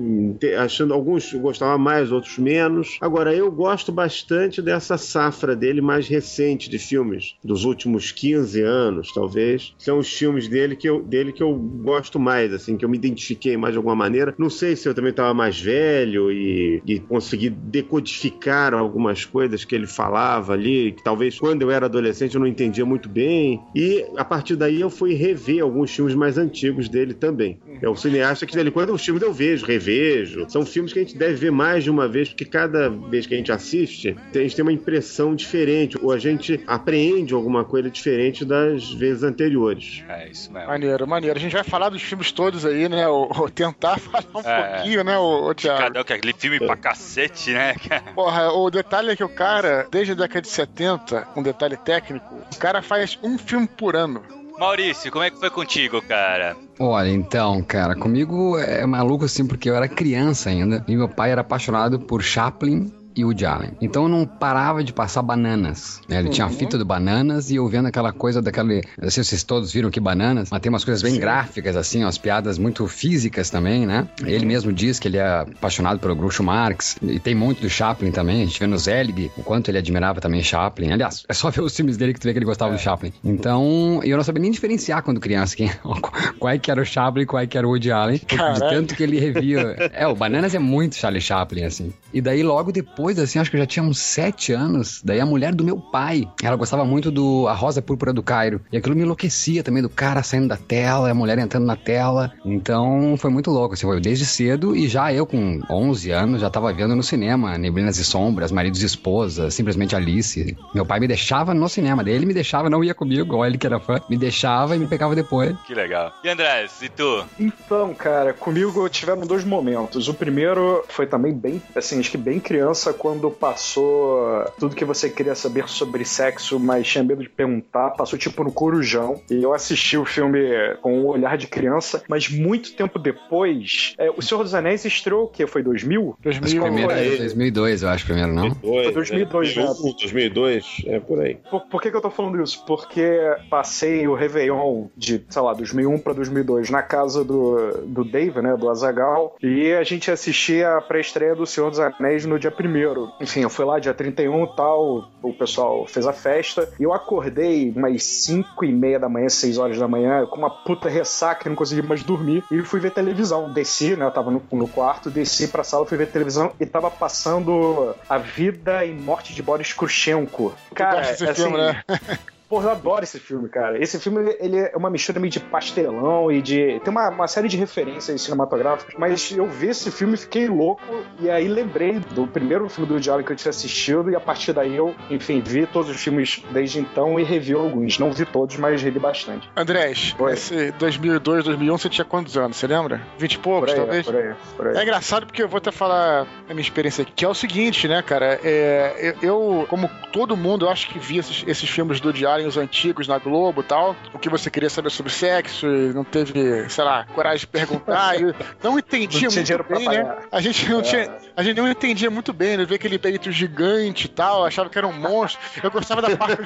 achando 0.58 0.94
alguns 0.94 1.32
eu 1.32 1.50
gostava 1.58 1.76
mais, 1.76 2.12
outros 2.12 2.38
menos. 2.38 2.98
Agora 3.00 3.34
eu 3.34 3.50
gosto 3.50 3.90
bastante 3.90 4.62
dessa 4.62 4.96
safra 4.96 5.56
dele 5.56 5.80
mais 5.80 6.06
recente 6.06 6.70
de 6.70 6.78
filmes 6.78 7.34
dos 7.42 7.64
últimos 7.64 8.12
15 8.12 8.62
anos, 8.62 9.12
talvez. 9.12 9.74
São 9.76 9.98
os 9.98 10.12
filmes 10.12 10.46
dele 10.46 10.76
que 10.76 10.88
eu, 10.88 11.02
dele 11.02 11.32
que 11.32 11.42
eu 11.42 11.52
gosto 11.54 12.20
mais, 12.20 12.52
assim, 12.52 12.76
que 12.76 12.84
eu 12.84 12.88
me 12.88 12.96
identifiquei 12.96 13.56
mais 13.56 13.72
de 13.72 13.78
alguma 13.78 13.96
maneira. 13.96 14.34
Não 14.38 14.48
sei 14.48 14.76
se 14.76 14.88
eu 14.88 14.94
também 14.94 15.10
estava 15.10 15.34
mais 15.34 15.60
velho 15.60 16.30
e, 16.30 16.80
e 16.86 17.00
consegui 17.00 17.50
decodificar 17.50 18.72
algumas 18.72 19.24
coisas 19.24 19.64
que 19.64 19.74
ele 19.74 19.86
falava 19.86 20.52
ali, 20.52 20.92
que 20.92 21.02
talvez 21.02 21.38
quando 21.38 21.62
eu 21.62 21.70
era 21.70 21.86
adolescente 21.86 22.34
eu 22.34 22.40
não 22.40 22.46
entendia 22.46 22.86
muito 22.86 23.08
bem. 23.08 23.60
E 23.74 24.04
a 24.16 24.24
partir 24.24 24.54
daí 24.54 24.80
eu 24.80 24.90
fui 24.90 25.14
rever 25.14 25.62
alguns 25.62 25.90
filmes 25.90 26.14
mais 26.14 26.38
antigos 26.38 26.88
dele 26.88 27.14
também. 27.14 27.58
É 27.82 27.88
o 27.88 27.96
cineasta 27.96 28.46
que, 28.46 28.54
dele, 28.54 28.70
quando 28.70 28.92
os 28.92 29.04
filmes 29.04 29.22
eu 29.22 29.32
vejo, 29.32 29.66
revejo. 29.66 30.46
São 30.48 30.64
filmes 30.64 30.92
que 30.92 30.98
a 30.98 31.02
gente 31.02 31.16
deve 31.16 31.34
ver 31.34 31.47
mais 31.50 31.84
de 31.84 31.90
uma 31.90 32.08
vez, 32.08 32.28
porque 32.28 32.44
cada 32.44 32.88
vez 32.88 33.26
que 33.26 33.34
a 33.34 33.36
gente 33.36 33.52
assiste, 33.52 34.16
a 34.34 34.38
gente 34.38 34.56
tem 34.56 34.62
uma 34.62 34.72
impressão 34.72 35.34
diferente, 35.34 35.98
ou 36.00 36.12
a 36.12 36.18
gente 36.18 36.60
apreende 36.66 37.34
alguma 37.34 37.64
coisa 37.64 37.90
diferente 37.90 38.44
das 38.44 38.92
vezes 38.92 39.22
anteriores. 39.22 40.04
É 40.08 40.28
isso 40.28 40.52
mesmo. 40.52 40.68
Maneiro, 40.68 41.06
maneiro. 41.06 41.38
A 41.38 41.40
gente 41.40 41.52
vai 41.52 41.64
falar 41.64 41.88
dos 41.88 42.02
filmes 42.02 42.32
todos 42.32 42.64
aí, 42.64 42.88
né? 42.88 43.06
Ou, 43.08 43.30
ou 43.36 43.48
tentar 43.48 43.98
falar 44.00 44.24
um 44.34 44.40
é, 44.40 44.76
pouquinho, 44.76 45.04
né, 45.04 45.18
o, 45.18 45.54
Thiago? 45.54 45.78
Cadê 45.78 46.04
que 46.04 46.12
aquele 46.12 46.32
filme 46.32 46.58
pra 46.58 46.76
cacete, 46.76 47.52
né? 47.52 47.74
Porra, 48.14 48.52
o 48.52 48.70
detalhe 48.70 49.10
é 49.10 49.16
que 49.16 49.24
o 49.24 49.28
cara, 49.28 49.86
desde 49.90 50.12
a 50.12 50.16
década 50.16 50.42
de 50.42 50.48
70, 50.48 51.28
um 51.36 51.42
detalhe 51.42 51.76
técnico, 51.76 52.34
o 52.54 52.58
cara 52.58 52.82
faz 52.82 53.18
um 53.22 53.38
filme 53.38 53.66
por 53.66 53.96
ano. 53.96 54.22
Maurício, 54.58 55.12
como 55.12 55.24
é 55.24 55.30
que 55.30 55.38
foi 55.38 55.50
contigo, 55.50 56.02
cara? 56.02 56.56
Olha, 56.80 57.08
então, 57.08 57.60
cara, 57.62 57.96
comigo 57.96 58.56
é 58.56 58.86
maluco 58.86 59.24
assim, 59.24 59.46
porque 59.46 59.68
eu 59.68 59.74
era 59.74 59.88
criança 59.88 60.48
ainda 60.48 60.84
e 60.86 60.96
meu 60.96 61.08
pai 61.08 61.32
era 61.32 61.40
apaixonado 61.40 61.98
por 61.98 62.22
Chaplin 62.22 62.92
e 63.18 63.24
Woody 63.24 63.44
Allen. 63.44 63.70
Então 63.80 64.04
eu 64.04 64.08
não 64.08 64.24
parava 64.24 64.84
de 64.84 64.92
passar 64.92 65.22
bananas. 65.22 66.00
Né? 66.08 66.18
Ele 66.18 66.28
uhum. 66.28 66.34
tinha 66.34 66.46
a 66.46 66.50
fita 66.50 66.78
do 66.78 66.84
bananas 66.84 67.50
e 67.50 67.56
eu 67.56 67.66
vendo 67.68 67.86
aquela 67.86 68.12
coisa 68.12 68.40
daquele. 68.40 68.82
Não 69.00 69.10
sei 69.10 69.24
se 69.24 69.30
vocês 69.30 69.42
todos 69.42 69.72
viram 69.72 69.90
que 69.90 70.00
bananas, 70.00 70.48
mas 70.50 70.60
tem 70.60 70.70
umas 70.70 70.84
coisas 70.84 71.02
bem 71.02 71.14
Sim. 71.14 71.20
gráficas, 71.20 71.76
assim, 71.76 72.04
umas 72.04 72.16
piadas 72.16 72.58
muito 72.58 72.86
físicas 72.86 73.50
também, 73.50 73.86
né? 73.86 74.08
Uhum. 74.20 74.28
Ele 74.28 74.46
mesmo 74.46 74.72
diz 74.72 74.98
que 74.98 75.08
ele 75.08 75.16
é 75.16 75.40
apaixonado 75.40 75.98
pelo 75.98 76.14
Groucho 76.14 76.42
Marx 76.42 76.96
e 77.02 77.18
tem 77.18 77.34
muito 77.34 77.60
do 77.60 77.68
Chaplin 77.68 78.12
também. 78.12 78.42
A 78.42 78.46
gente 78.46 78.60
vê 78.60 78.66
no 78.66 78.78
Zelig 78.78 79.30
o 79.36 79.42
quanto 79.42 79.68
ele 79.68 79.78
admirava 79.78 80.20
também 80.20 80.42
Chaplin. 80.42 80.92
Aliás, 80.92 81.24
é 81.28 81.34
só 81.34 81.50
ver 81.50 81.62
os 81.62 81.74
filmes 81.74 81.96
dele 81.96 82.14
que 82.14 82.20
tu 82.20 82.24
vê 82.24 82.32
que 82.32 82.38
ele 82.38 82.46
gostava 82.46 82.72
é. 82.72 82.76
do 82.76 82.80
Chaplin. 82.80 83.12
Então, 83.24 84.00
eu 84.04 84.16
não 84.16 84.24
sabia 84.24 84.42
nem 84.42 84.50
diferenciar 84.50 85.02
quando 85.02 85.20
criança 85.20 85.56
quem, 85.56 85.70
qual 86.38 86.52
é 86.52 86.58
que 86.58 86.70
era 86.70 86.80
o 86.80 86.84
Chaplin 86.84 87.22
e 87.22 87.26
qual 87.26 87.42
é 87.42 87.46
que 87.46 87.58
era 87.58 87.66
o 87.66 87.70
Woody 87.70 87.90
Allen. 87.90 88.18
De 88.18 88.60
tanto 88.60 88.94
que 88.94 89.02
ele 89.02 89.18
revia. 89.18 89.76
É, 89.92 90.06
o 90.06 90.14
Bananas 90.14 90.54
é 90.54 90.58
muito 90.58 90.96
Charlie 90.96 91.20
Chaplin, 91.20 91.64
assim. 91.64 91.92
E 92.12 92.20
daí, 92.20 92.42
logo 92.42 92.72
depois, 92.72 93.07
assim, 93.16 93.38
acho 93.38 93.50
que 93.50 93.56
eu 93.56 93.60
já 93.60 93.66
tinha 93.66 93.82
uns 93.82 93.98
sete 93.98 94.52
anos. 94.52 95.00
Daí 95.04 95.20
a 95.20 95.26
mulher 95.26 95.54
do 95.54 95.64
meu 95.64 95.78
pai, 95.78 96.28
ela 96.42 96.56
gostava 96.56 96.84
muito 96.84 97.10
do 97.10 97.46
A 97.46 97.54
Rosa 97.54 97.80
Púrpura 97.80 98.12
do 98.12 98.22
Cairo. 98.22 98.60
E 98.72 98.76
aquilo 98.76 98.96
me 98.96 99.02
enlouquecia 99.02 99.62
também, 99.62 99.82
do 99.82 99.88
cara 99.88 100.22
saindo 100.22 100.48
da 100.48 100.56
tela, 100.56 101.10
a 101.10 101.14
mulher 101.14 101.38
entrando 101.38 101.64
na 101.66 101.76
tela. 101.76 102.32
Então 102.44 103.16
foi 103.16 103.30
muito 103.30 103.50
louco, 103.50 103.74
assim, 103.74 103.86
foi 103.86 104.00
desde 104.00 104.26
cedo. 104.26 104.74
E 104.76 104.88
já 104.88 105.12
eu, 105.12 105.24
com 105.24 105.60
11 105.70 106.10
anos, 106.10 106.40
já 106.40 106.50
tava 106.50 106.72
vendo 106.72 106.96
no 106.96 107.02
cinema 107.02 107.56
Neblinas 107.56 107.98
e 107.98 108.04
Sombras, 108.04 108.50
Maridos 108.50 108.82
e 108.82 108.86
Esposa, 108.86 109.50
simplesmente 109.50 109.94
Alice. 109.94 110.56
Meu 110.74 110.84
pai 110.84 111.00
me 111.00 111.06
deixava 111.06 111.54
no 111.54 111.68
cinema, 111.68 112.02
daí 112.02 112.14
ele 112.14 112.26
me 112.26 112.34
deixava, 112.34 112.68
não 112.68 112.82
ia 112.82 112.94
comigo, 112.94 113.22
igual 113.22 113.46
ele 113.46 113.58
que 113.58 113.66
era 113.66 113.78
fã, 113.78 114.00
me 114.08 114.16
deixava 114.16 114.74
e 114.74 114.78
me 114.78 114.86
pegava 114.86 115.14
depois. 115.14 115.56
Que 115.66 115.74
legal. 115.74 116.12
E 116.24 116.28
André, 116.28 116.66
e 116.82 116.88
tu? 116.88 117.24
Então, 117.38 117.94
cara, 117.94 118.32
comigo 118.32 118.88
tiveram 118.88 119.26
dois 119.26 119.44
momentos. 119.44 120.08
O 120.08 120.14
primeiro 120.14 120.84
foi 120.88 121.06
também 121.06 121.32
bem, 121.32 121.62
assim, 121.74 122.00
acho 122.00 122.10
que 122.10 122.16
bem 122.16 122.40
criança, 122.40 122.92
quando 122.98 123.30
passou 123.30 124.44
tudo 124.58 124.74
que 124.74 124.84
você 124.84 125.08
queria 125.08 125.34
saber 125.34 125.68
sobre 125.68 126.04
sexo, 126.04 126.58
mas 126.58 126.86
tinha 126.86 127.04
medo 127.04 127.22
de 127.22 127.28
perguntar. 127.28 127.90
Passou 127.90 128.18
tipo 128.18 128.44
no 128.44 128.52
Corujão. 128.52 129.20
E 129.30 129.42
eu 129.42 129.54
assisti 129.54 129.96
o 129.96 130.04
filme 130.04 130.40
com 130.82 131.00
um 131.00 131.06
olhar 131.06 131.36
de 131.36 131.46
criança, 131.46 132.02
mas 132.08 132.28
muito 132.28 132.74
tempo 132.74 132.98
depois, 132.98 133.94
é, 133.98 134.10
O 134.10 134.22
Senhor 134.22 134.42
dos 134.42 134.54
Anéis 134.54 134.84
estreou 134.84 135.24
o 135.24 135.28
quê? 135.28 135.46
Foi 135.46 135.62
2000? 135.62 136.16
2000 136.20 136.62
primeiro 136.62 136.90
é 136.90 137.16
2002, 137.16 137.82
eu 137.82 137.88
acho, 137.88 138.04
primeiro, 138.04 138.32
não? 138.32 138.48
2002, 138.50 138.84
foi 138.84 138.92
2002, 138.92 139.56
né? 139.56 139.64
2002, 139.64 140.82
é 140.86 141.00
por 141.00 141.20
aí. 141.20 141.38
Por, 141.50 141.60
por 141.62 141.82
que, 141.82 141.90
que 141.90 141.96
eu 141.96 142.00
tô 142.00 142.10
falando 142.10 142.42
isso? 142.42 142.64
Porque 142.66 143.20
passei 143.48 144.06
o 144.06 144.14
Réveillon 144.14 144.86
de, 144.96 145.24
sei 145.28 145.42
lá, 145.42 145.54
2001 145.54 145.98
pra 145.98 146.12
2002 146.12 146.70
na 146.70 146.82
casa 146.82 147.24
do, 147.24 147.72
do 147.86 148.04
Dave, 148.04 148.40
né, 148.42 148.56
do 148.56 148.68
Azagal, 148.68 149.36
e 149.42 149.72
a 149.72 149.84
gente 149.84 150.10
assistia 150.10 150.76
a 150.76 150.80
pré-estreia 150.80 151.34
do 151.34 151.46
Senhor 151.46 151.70
dos 151.70 151.78
Anéis 151.78 152.24
no 152.24 152.38
dia 152.38 152.52
1 152.52 152.77
Enfim, 153.20 153.40
eu 153.40 153.50
fui 153.50 153.64
lá 153.64 153.78
dia 153.78 153.94
31 153.94 154.44
e 154.44 154.56
tal, 154.56 155.10
o 155.22 155.32
pessoal 155.32 155.86
fez 155.86 156.06
a 156.06 156.12
festa, 156.12 156.68
e 156.78 156.82
eu 156.82 156.92
acordei 156.92 157.72
umas 157.74 158.02
5 158.02 158.64
e 158.64 158.72
meia 158.72 158.98
da 158.98 159.08
manhã, 159.08 159.28
6 159.28 159.58
horas 159.58 159.78
da 159.78 159.88
manhã, 159.88 160.26
com 160.26 160.38
uma 160.38 160.50
puta 160.50 160.88
ressaca, 160.88 161.48
não 161.48 161.56
consegui 161.56 161.82
mais 161.82 162.02
dormir, 162.02 162.44
e 162.50 162.62
fui 162.62 162.80
ver 162.80 162.90
televisão. 162.90 163.50
Desci, 163.50 163.96
né, 163.96 164.04
eu 164.04 164.10
tava 164.10 164.30
no, 164.30 164.42
no 164.52 164.68
quarto, 164.68 165.10
desci 165.10 165.48
pra 165.48 165.64
sala, 165.64 165.86
fui 165.86 165.98
ver 165.98 166.10
televisão, 166.10 166.52
e 166.60 166.66
tava 166.66 166.90
passando 166.90 167.94
A 168.08 168.18
Vida 168.18 168.84
e 168.84 168.92
Morte 168.92 169.34
de 169.34 169.42
Boris 169.42 169.72
Krushenko. 169.72 170.54
Cara, 170.74 171.00
assim, 171.00 171.26
filme, 171.34 171.56
né? 171.56 171.82
Porra, 172.48 172.68
eu 172.68 172.70
adoro 172.70 173.04
esse 173.04 173.18
filme, 173.18 173.48
cara. 173.48 173.80
Esse 173.82 174.00
filme, 174.00 174.34
ele 174.40 174.58
é 174.58 174.72
uma 174.74 174.88
mistura 174.88 175.20
meio 175.20 175.30
de 175.30 175.38
pastelão 175.38 176.32
e 176.32 176.40
de... 176.40 176.80
Tem 176.80 176.90
uma, 176.90 177.10
uma 177.10 177.28
série 177.28 177.46
de 177.46 177.56
referências 177.56 178.22
cinematográficas, 178.22 178.94
mas 178.98 179.30
eu 179.32 179.46
vi 179.46 179.68
esse 179.68 179.90
filme 179.90 180.14
e 180.14 180.16
fiquei 180.16 180.48
louco, 180.48 180.82
e 181.20 181.28
aí 181.28 181.46
lembrei 181.46 181.98
do 181.98 182.26
primeiro 182.26 182.68
filme 182.68 182.88
do 182.88 182.98
Diário 182.98 183.24
que 183.24 183.32
eu 183.32 183.36
tinha 183.36 183.50
assistido, 183.50 184.10
e 184.10 184.16
a 184.16 184.20
partir 184.20 184.54
daí 184.54 184.74
eu, 184.74 184.94
enfim, 185.10 185.42
vi 185.44 185.66
todos 185.66 185.90
os 185.90 186.02
filmes 186.02 186.42
desde 186.50 186.80
então 186.80 187.20
e 187.20 187.24
revi 187.24 187.52
alguns. 187.52 187.98
Não 187.98 188.10
vi 188.12 188.24
todos, 188.24 188.56
mas 188.56 188.80
revi 188.80 188.98
bastante. 188.98 189.50
Andrés, 189.54 190.16
Oi. 190.18 190.32
esse 190.32 190.72
2002, 190.72 191.44
2001, 191.44 191.78
você 191.78 191.88
tinha 191.90 192.04
quantos 192.04 192.36
anos, 192.38 192.56
você 192.56 192.66
lembra? 192.66 193.02
20 193.18 193.34
e 193.34 193.38
poucos, 193.38 193.70
aí, 193.72 193.76
talvez? 193.76 194.06
Por 194.06 194.16
aí, 194.16 194.34
por 194.56 194.66
aí. 194.68 194.76
É 194.76 194.82
engraçado 194.82 195.26
porque 195.26 195.42
eu 195.42 195.48
vou 195.48 195.58
até 195.58 195.70
falar 195.70 196.26
a 196.48 196.54
minha 196.54 196.62
experiência 196.62 197.02
aqui, 197.02 197.12
que 197.12 197.24
é 197.24 197.28
o 197.28 197.34
seguinte, 197.34 197.86
né, 197.86 198.00
cara? 198.00 198.40
É, 198.42 199.14
eu, 199.20 199.66
como 199.68 199.90
todo 200.12 200.36
mundo, 200.36 200.64
eu 200.64 200.70
acho 200.70 200.88
que 200.88 200.98
vi 200.98 201.18
esses, 201.18 201.44
esses 201.46 201.68
filmes 201.68 202.00
do 202.00 202.12
Os 202.46 202.56
antigos, 202.56 203.06
na 203.06 203.18
Globo 203.18 203.60
e 203.60 203.64
tal, 203.64 203.96
o 204.12 204.18
que 204.18 204.28
você 204.28 204.50
queria 204.50 204.70
saber 204.70 204.90
sobre 204.90 205.12
sexo 205.12 205.66
e 205.66 205.92
não 205.92 206.04
teve, 206.04 206.68
sei 206.68 206.84
lá, 206.84 207.04
coragem 207.14 207.40
de 207.40 207.46
perguntar. 207.46 208.20
e 208.20 208.34
não 208.62 208.78
entendia 208.78 209.28
não 209.28 209.34
muito 209.34 209.68
bem, 209.68 209.88
né? 209.88 210.16
A 210.30 210.40
gente 210.40 210.68
não 210.68 210.80
é. 210.80 210.82
tinha. 210.82 211.18
A 211.36 211.42
gente 211.42 211.56
não 211.56 211.68
entendia 211.68 212.10
muito 212.10 212.32
bem, 212.32 212.56
né? 212.56 212.64
Ver 212.64 212.76
aquele 212.76 212.98
peito 212.98 213.30
gigante 213.30 214.06
e 214.06 214.08
tal, 214.08 214.44
achava 214.44 214.68
que 214.68 214.78
era 214.78 214.86
um 214.86 214.92
monstro. 214.92 215.40
Eu 215.62 215.70
gostava 215.70 216.02
da 216.02 216.16
parte 216.16 216.38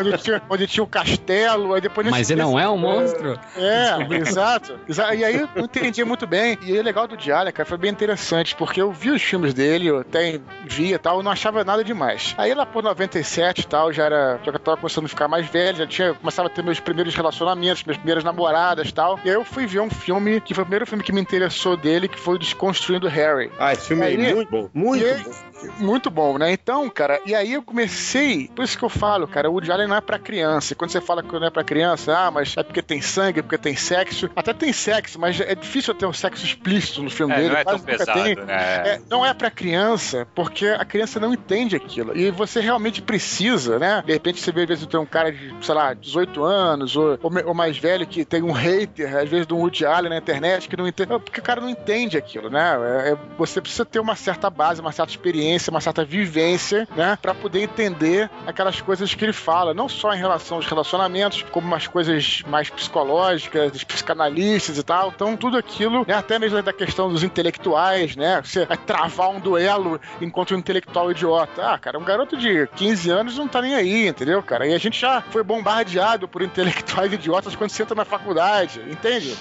onde 0.00 0.18
tinha, 0.18 0.42
onde 0.48 0.66
tinha 0.66 0.84
o 0.84 0.86
castelo, 0.86 1.74
aí 1.74 1.80
depois 1.80 2.06
Mas 2.08 2.30
ele 2.30 2.42
não 2.42 2.58
é 2.58 2.68
um 2.68 2.78
monstro? 2.78 3.38
É, 3.56 4.14
exato. 4.16 4.78
E 5.16 5.24
aí 5.24 5.36
eu 5.36 5.48
não 5.54 5.64
entendia 5.64 6.04
muito 6.04 6.26
bem. 6.26 6.58
E 6.62 6.72
aí, 6.72 6.82
legal 6.82 7.06
do 7.06 7.16
Diário, 7.16 7.52
cara, 7.52 7.68
foi 7.68 7.78
bem 7.78 7.90
interessante, 7.90 8.54
porque 8.54 8.80
eu 8.80 8.92
vi 8.92 9.10
os 9.10 9.22
filmes 9.22 9.54
dele, 9.54 9.88
eu 9.88 10.00
até 10.00 10.40
via 10.66 10.96
e 10.96 10.98
tal, 10.98 11.18
eu 11.18 11.22
não 11.22 11.30
achava 11.30 11.64
nada 11.64 11.84
demais. 11.84 12.34
Aí 12.38 12.54
lá 12.54 12.66
por 12.66 12.82
97 12.82 13.60
e 13.60 13.66
tal, 13.66 13.92
já 13.92 14.04
era. 14.04 14.40
Já 14.44 14.52
tava 14.52 14.76
começando 14.76 15.04
a 15.04 15.08
ficar 15.18 15.26
mais 15.26 15.46
velho, 15.48 15.78
já 15.78 15.86
tinha, 15.86 16.14
começava 16.14 16.46
a 16.46 16.50
ter 16.50 16.62
meus 16.62 16.78
primeiros 16.78 17.12
relacionamentos, 17.12 17.82
minhas 17.82 17.96
primeiras 17.96 18.22
namoradas 18.22 18.88
e 18.88 18.94
tal. 18.94 19.18
E 19.24 19.28
aí 19.28 19.34
eu 19.34 19.44
fui 19.44 19.66
ver 19.66 19.80
um 19.80 19.90
filme, 19.90 20.40
que 20.40 20.54
foi 20.54 20.62
o 20.62 20.64
primeiro 20.64 20.86
filme 20.86 21.02
que 21.02 21.12
me 21.12 21.20
interessou 21.20 21.76
dele, 21.76 22.06
que 22.06 22.18
foi 22.18 22.36
o 22.36 22.38
Desconstruindo 22.38 23.08
Harry. 23.08 23.50
Ah, 23.58 23.72
esse 23.72 23.88
filme 23.88 24.04
aí, 24.04 24.14
é 24.14 24.34
muito 24.34 24.50
bom. 24.50 24.70
Muito 24.72 25.04
aí, 25.04 25.24
bom. 25.24 25.30
Muito 25.78 26.10
bom, 26.10 26.38
né? 26.38 26.52
Então, 26.52 26.88
cara, 26.88 27.20
e 27.26 27.34
aí 27.34 27.52
eu 27.52 27.62
comecei, 27.62 28.48
por 28.54 28.64
isso 28.64 28.78
que 28.78 28.84
eu 28.84 28.88
falo, 28.88 29.26
cara, 29.26 29.50
o 29.50 29.54
Woody 29.54 29.72
Allen 29.72 29.88
não 29.88 29.96
é 29.96 30.00
pra 30.00 30.18
criança. 30.18 30.72
E 30.72 30.76
quando 30.76 30.90
você 30.90 31.00
fala 31.00 31.22
que 31.22 31.32
não 31.32 31.46
é 31.46 31.50
pra 31.50 31.64
criança, 31.64 32.16
ah, 32.16 32.30
mas 32.30 32.56
é 32.56 32.62
porque 32.62 32.82
tem 32.82 33.00
sangue, 33.00 33.40
é 33.40 33.42
porque 33.42 33.58
tem 33.58 33.76
sexo. 33.76 34.30
Até 34.34 34.52
tem 34.52 34.72
sexo, 34.72 35.18
mas 35.18 35.40
é 35.40 35.54
difícil 35.54 35.94
ter 35.94 36.06
um 36.06 36.12
sexo 36.12 36.44
explícito 36.44 37.02
no 37.02 37.10
filme 37.10 37.32
é, 37.34 37.36
dele. 37.36 37.48
Não 37.50 37.56
é 37.56 37.64
tão 37.64 37.78
pesado, 37.78 38.22
tem. 38.22 38.36
né? 38.36 38.44
É, 38.48 39.00
não 39.08 39.24
é 39.24 39.34
pra 39.34 39.50
criança, 39.50 40.26
porque 40.34 40.66
a 40.66 40.84
criança 40.84 41.18
não 41.18 41.32
entende 41.32 41.76
aquilo. 41.76 42.16
E 42.16 42.30
você 42.30 42.60
realmente 42.60 43.02
precisa, 43.02 43.78
né? 43.78 44.02
De 44.04 44.12
repente 44.12 44.40
você 44.40 44.52
vê, 44.52 44.62
às 44.62 44.68
vezes, 44.68 44.86
tem 44.86 45.00
um 45.00 45.06
cara 45.06 45.32
de, 45.32 45.54
sei 45.60 45.74
lá, 45.74 45.94
18 45.94 46.44
anos, 46.44 46.96
ou, 46.96 47.18
ou, 47.44 47.54
mais 47.54 47.78
velho, 47.78 48.06
que 48.06 48.24
tem 48.24 48.42
um 48.42 48.52
hater, 48.52 49.16
às 49.16 49.28
vezes, 49.28 49.46
do 49.46 49.56
Woody 49.56 49.84
Allen 49.84 50.10
na 50.10 50.18
internet, 50.18 50.68
que 50.68 50.76
não 50.76 50.86
entende. 50.86 51.08
Porque 51.18 51.40
o 51.40 51.42
cara 51.42 51.60
não 51.60 51.68
entende 51.68 52.16
aquilo, 52.16 52.48
né? 52.48 52.76
É, 53.04 53.12
é, 53.12 53.18
você 53.36 53.60
precisa 53.60 53.84
ter 53.84 54.00
uma 54.00 54.14
certa 54.14 54.50
base, 54.50 54.80
uma 54.80 54.92
certa 54.92 55.12
experiência, 55.12 55.47
uma 55.70 55.80
certa 55.80 56.04
vivência, 56.04 56.88
né? 56.96 57.18
Pra 57.20 57.34
poder 57.34 57.62
entender 57.62 58.30
aquelas 58.46 58.80
coisas 58.80 59.14
que 59.14 59.24
ele 59.24 59.32
fala, 59.32 59.74
não 59.74 59.88
só 59.88 60.14
em 60.14 60.18
relação 60.18 60.56
aos 60.56 60.66
relacionamentos, 60.66 61.44
como 61.50 61.66
umas 61.66 61.86
coisas 61.86 62.42
mais 62.46 62.70
psicológicas, 62.70 63.72
dos 63.72 63.84
psicanalistas 63.84 64.78
e 64.78 64.82
tal. 64.82 65.12
Então, 65.14 65.36
tudo 65.36 65.56
aquilo, 65.56 66.04
né? 66.06 66.14
até 66.14 66.38
mesmo 66.38 66.60
da 66.62 66.72
questão 66.72 67.08
dos 67.08 67.22
intelectuais, 67.22 68.16
né? 68.16 68.40
Você 68.42 68.66
vai 68.66 68.76
travar 68.76 69.30
um 69.30 69.40
duelo 69.40 70.00
enquanto 70.20 70.54
um 70.54 70.58
intelectual 70.58 71.10
idiota. 71.10 71.72
Ah, 71.72 71.78
cara, 71.78 71.98
um 71.98 72.04
garoto 72.04 72.36
de 72.36 72.66
15 72.76 73.10
anos 73.10 73.38
não 73.38 73.48
tá 73.48 73.62
nem 73.62 73.74
aí, 73.74 74.08
entendeu, 74.08 74.42
cara? 74.42 74.66
E 74.66 74.74
a 74.74 74.78
gente 74.78 75.00
já 75.00 75.20
foi 75.20 75.42
bombardeado 75.42 76.28
por 76.28 76.42
intelectuais 76.42 77.12
idiotas 77.12 77.54
quando 77.54 77.70
você 77.70 77.82
entra 77.82 77.94
na 77.94 78.04
faculdade, 78.04 78.80
entende? 78.90 79.36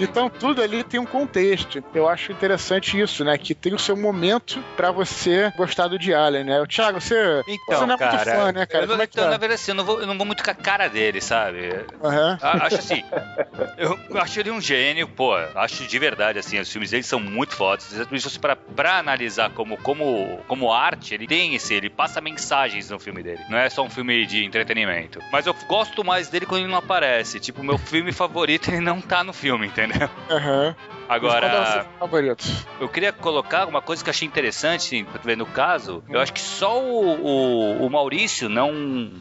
Então, 0.00 0.28
tudo 0.28 0.62
ali 0.62 0.82
tem 0.82 1.00
um 1.00 1.06
contexto. 1.06 1.82
Eu 1.94 2.08
acho 2.08 2.32
interessante 2.32 3.00
isso, 3.00 3.24
né? 3.24 3.36
Que 3.38 3.54
tem 3.54 3.74
o 3.74 3.78
seu 3.78 3.96
momento 3.96 4.62
para 4.76 4.90
você 4.90 5.47
gostar 5.56 5.88
do 5.88 5.98
Allen, 6.14 6.44
né? 6.44 6.60
O 6.60 6.66
Thiago, 6.66 7.00
você, 7.00 7.42
então, 7.46 7.78
você 7.78 7.86
não 7.86 7.94
é 7.94 7.98
cara, 7.98 8.16
muito 8.16 8.30
fã, 8.30 8.52
né, 8.52 8.66
cara? 8.66 8.84
Eu, 8.84 8.88
Como 8.88 9.02
é 9.02 9.06
que 9.06 9.12
então, 9.12 9.24
tá? 9.24 9.30
na 9.30 9.36
verdade, 9.36 9.60
assim, 9.60 9.70
eu 9.70 9.74
não, 9.74 9.84
vou, 9.84 10.00
eu 10.00 10.06
não 10.06 10.16
vou 10.16 10.26
muito 10.26 10.42
com 10.42 10.50
a 10.50 10.54
cara 10.54 10.88
dele, 10.88 11.20
sabe? 11.20 11.86
Uhum. 12.02 12.38
Acho 12.40 12.76
assim, 12.78 13.04
eu 13.76 13.98
acho 14.20 14.40
ele 14.40 14.50
um 14.50 14.60
gênio, 14.60 15.08
pô, 15.08 15.34
acho 15.54 15.86
de 15.86 15.98
verdade, 15.98 16.38
assim, 16.38 16.58
os 16.58 16.70
filmes 16.70 16.90
dele 16.90 17.02
são 17.02 17.20
muito 17.20 17.54
fodas. 17.54 17.92
Isso 18.12 18.40
pra, 18.40 18.56
pra 18.56 18.98
analisar 18.98 19.50
como, 19.50 19.76
como, 19.78 20.38
como 20.46 20.72
arte, 20.72 21.14
ele 21.14 21.26
tem 21.26 21.54
esse, 21.54 21.74
ele 21.74 21.90
passa 21.90 22.20
mensagens 22.20 22.90
no 22.90 22.98
filme 22.98 23.22
dele. 23.22 23.44
Não 23.48 23.58
é 23.58 23.68
só 23.68 23.82
um 23.82 23.90
filme 23.90 24.26
de 24.26 24.44
entretenimento. 24.44 25.20
Mas 25.32 25.46
eu 25.46 25.54
gosto 25.66 26.04
mais 26.04 26.28
dele 26.28 26.46
quando 26.46 26.62
ele 26.62 26.70
não 26.70 26.78
aparece. 26.78 27.40
Tipo, 27.40 27.62
meu 27.62 27.78
filme 27.78 28.12
favorito, 28.12 28.68
ele 28.68 28.80
não 28.80 29.00
tá 29.00 29.22
no 29.24 29.32
filme, 29.32 29.66
entendeu? 29.66 30.08
Aham. 30.30 30.68
Uhum. 30.68 30.97
Agora, 31.08 31.86
eu 32.80 32.88
queria 32.88 33.12
colocar 33.12 33.66
uma 33.66 33.80
coisa 33.80 34.02
que 34.02 34.08
eu 34.08 34.12
achei 34.12 34.28
interessante, 34.28 35.04
pra 35.04 35.20
ver 35.22 35.36
no 35.36 35.46
caso, 35.46 36.02
eu 36.08 36.20
acho 36.20 36.32
que 36.32 36.40
só 36.40 36.80
o, 36.82 37.24
o, 37.24 37.86
o, 37.86 37.90
Maurício 37.90 38.48
não, 38.48 38.72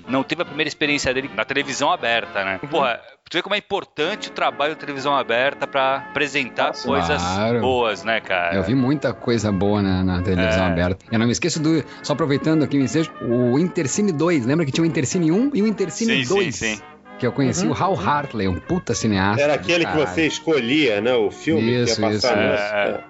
não 0.08 0.24
teve 0.24 0.42
a 0.42 0.46
primeira 0.46 0.68
experiência 0.68 1.14
dele 1.14 1.30
na 1.34 1.46
televisão 1.46 1.92
aberta, 1.92 2.44
né? 2.44 2.60
Uhum. 2.62 2.70
Porra, 2.70 3.00
tu 3.30 3.38
vê 3.38 3.42
como 3.42 3.56
é 3.56 3.58
importante 3.58 4.30
o 4.30 4.32
trabalho 4.32 4.74
da 4.74 4.80
televisão 4.80 5.16
aberta 5.16 5.66
para 5.66 5.98
apresentar 5.98 6.68
Nossa, 6.68 6.88
coisas 6.88 7.22
claro. 7.22 7.62
boas, 7.62 8.04
né, 8.04 8.20
cara? 8.20 8.56
Eu 8.56 8.64
vi 8.64 8.76
muita 8.76 9.14
coisa 9.14 9.52
boa 9.52 9.82
na, 9.82 10.04
na 10.04 10.22
televisão 10.22 10.66
É. 10.66 10.72
aberta. 10.72 11.06
Eu 11.12 11.20
não 11.20 11.26
me 11.26 11.32
esqueço 11.32 11.62
do. 11.62 11.84
Só 12.04 12.14
aproveitando 12.14 12.64
aqui 12.64 12.78
o 12.78 12.82
ensejo, 12.82 13.12
o 13.22 13.58
Intercine 13.58 14.12
2. 14.12 14.46
Lembra 14.46 14.66
que 14.66 14.72
tinha 14.72 14.84
o 14.84 14.88
Intercine 14.88 15.32
1 15.32 15.52
e 15.54 15.62
o 15.62 15.68
Intercine 15.68 16.26
Sim, 16.26 16.36
2? 16.36 16.56
sim, 16.56 16.76
sim. 16.76 16.82
Que 17.20 17.26
eu 17.26 17.32
conheci 17.32 17.66
Uhum. 17.66 17.72
o 17.72 17.76
Hal 17.76 17.96
Hartley, 18.00 18.48
um 18.48 18.60
puta 18.60 18.94
cineasta. 18.94 19.42
Era 19.42 19.54
aquele 19.56 19.86
que 19.86 19.96
você 19.98 20.28
escolhia, 20.28 21.02
né? 21.02 21.14
O 21.16 21.32
filme 21.32 21.84
Isso, 21.84 21.96
que 21.96 22.02
ia 22.02 22.08
passar 22.12 22.14
isso. 22.14 22.36
no- 22.36 22.38
É, 22.44 23.04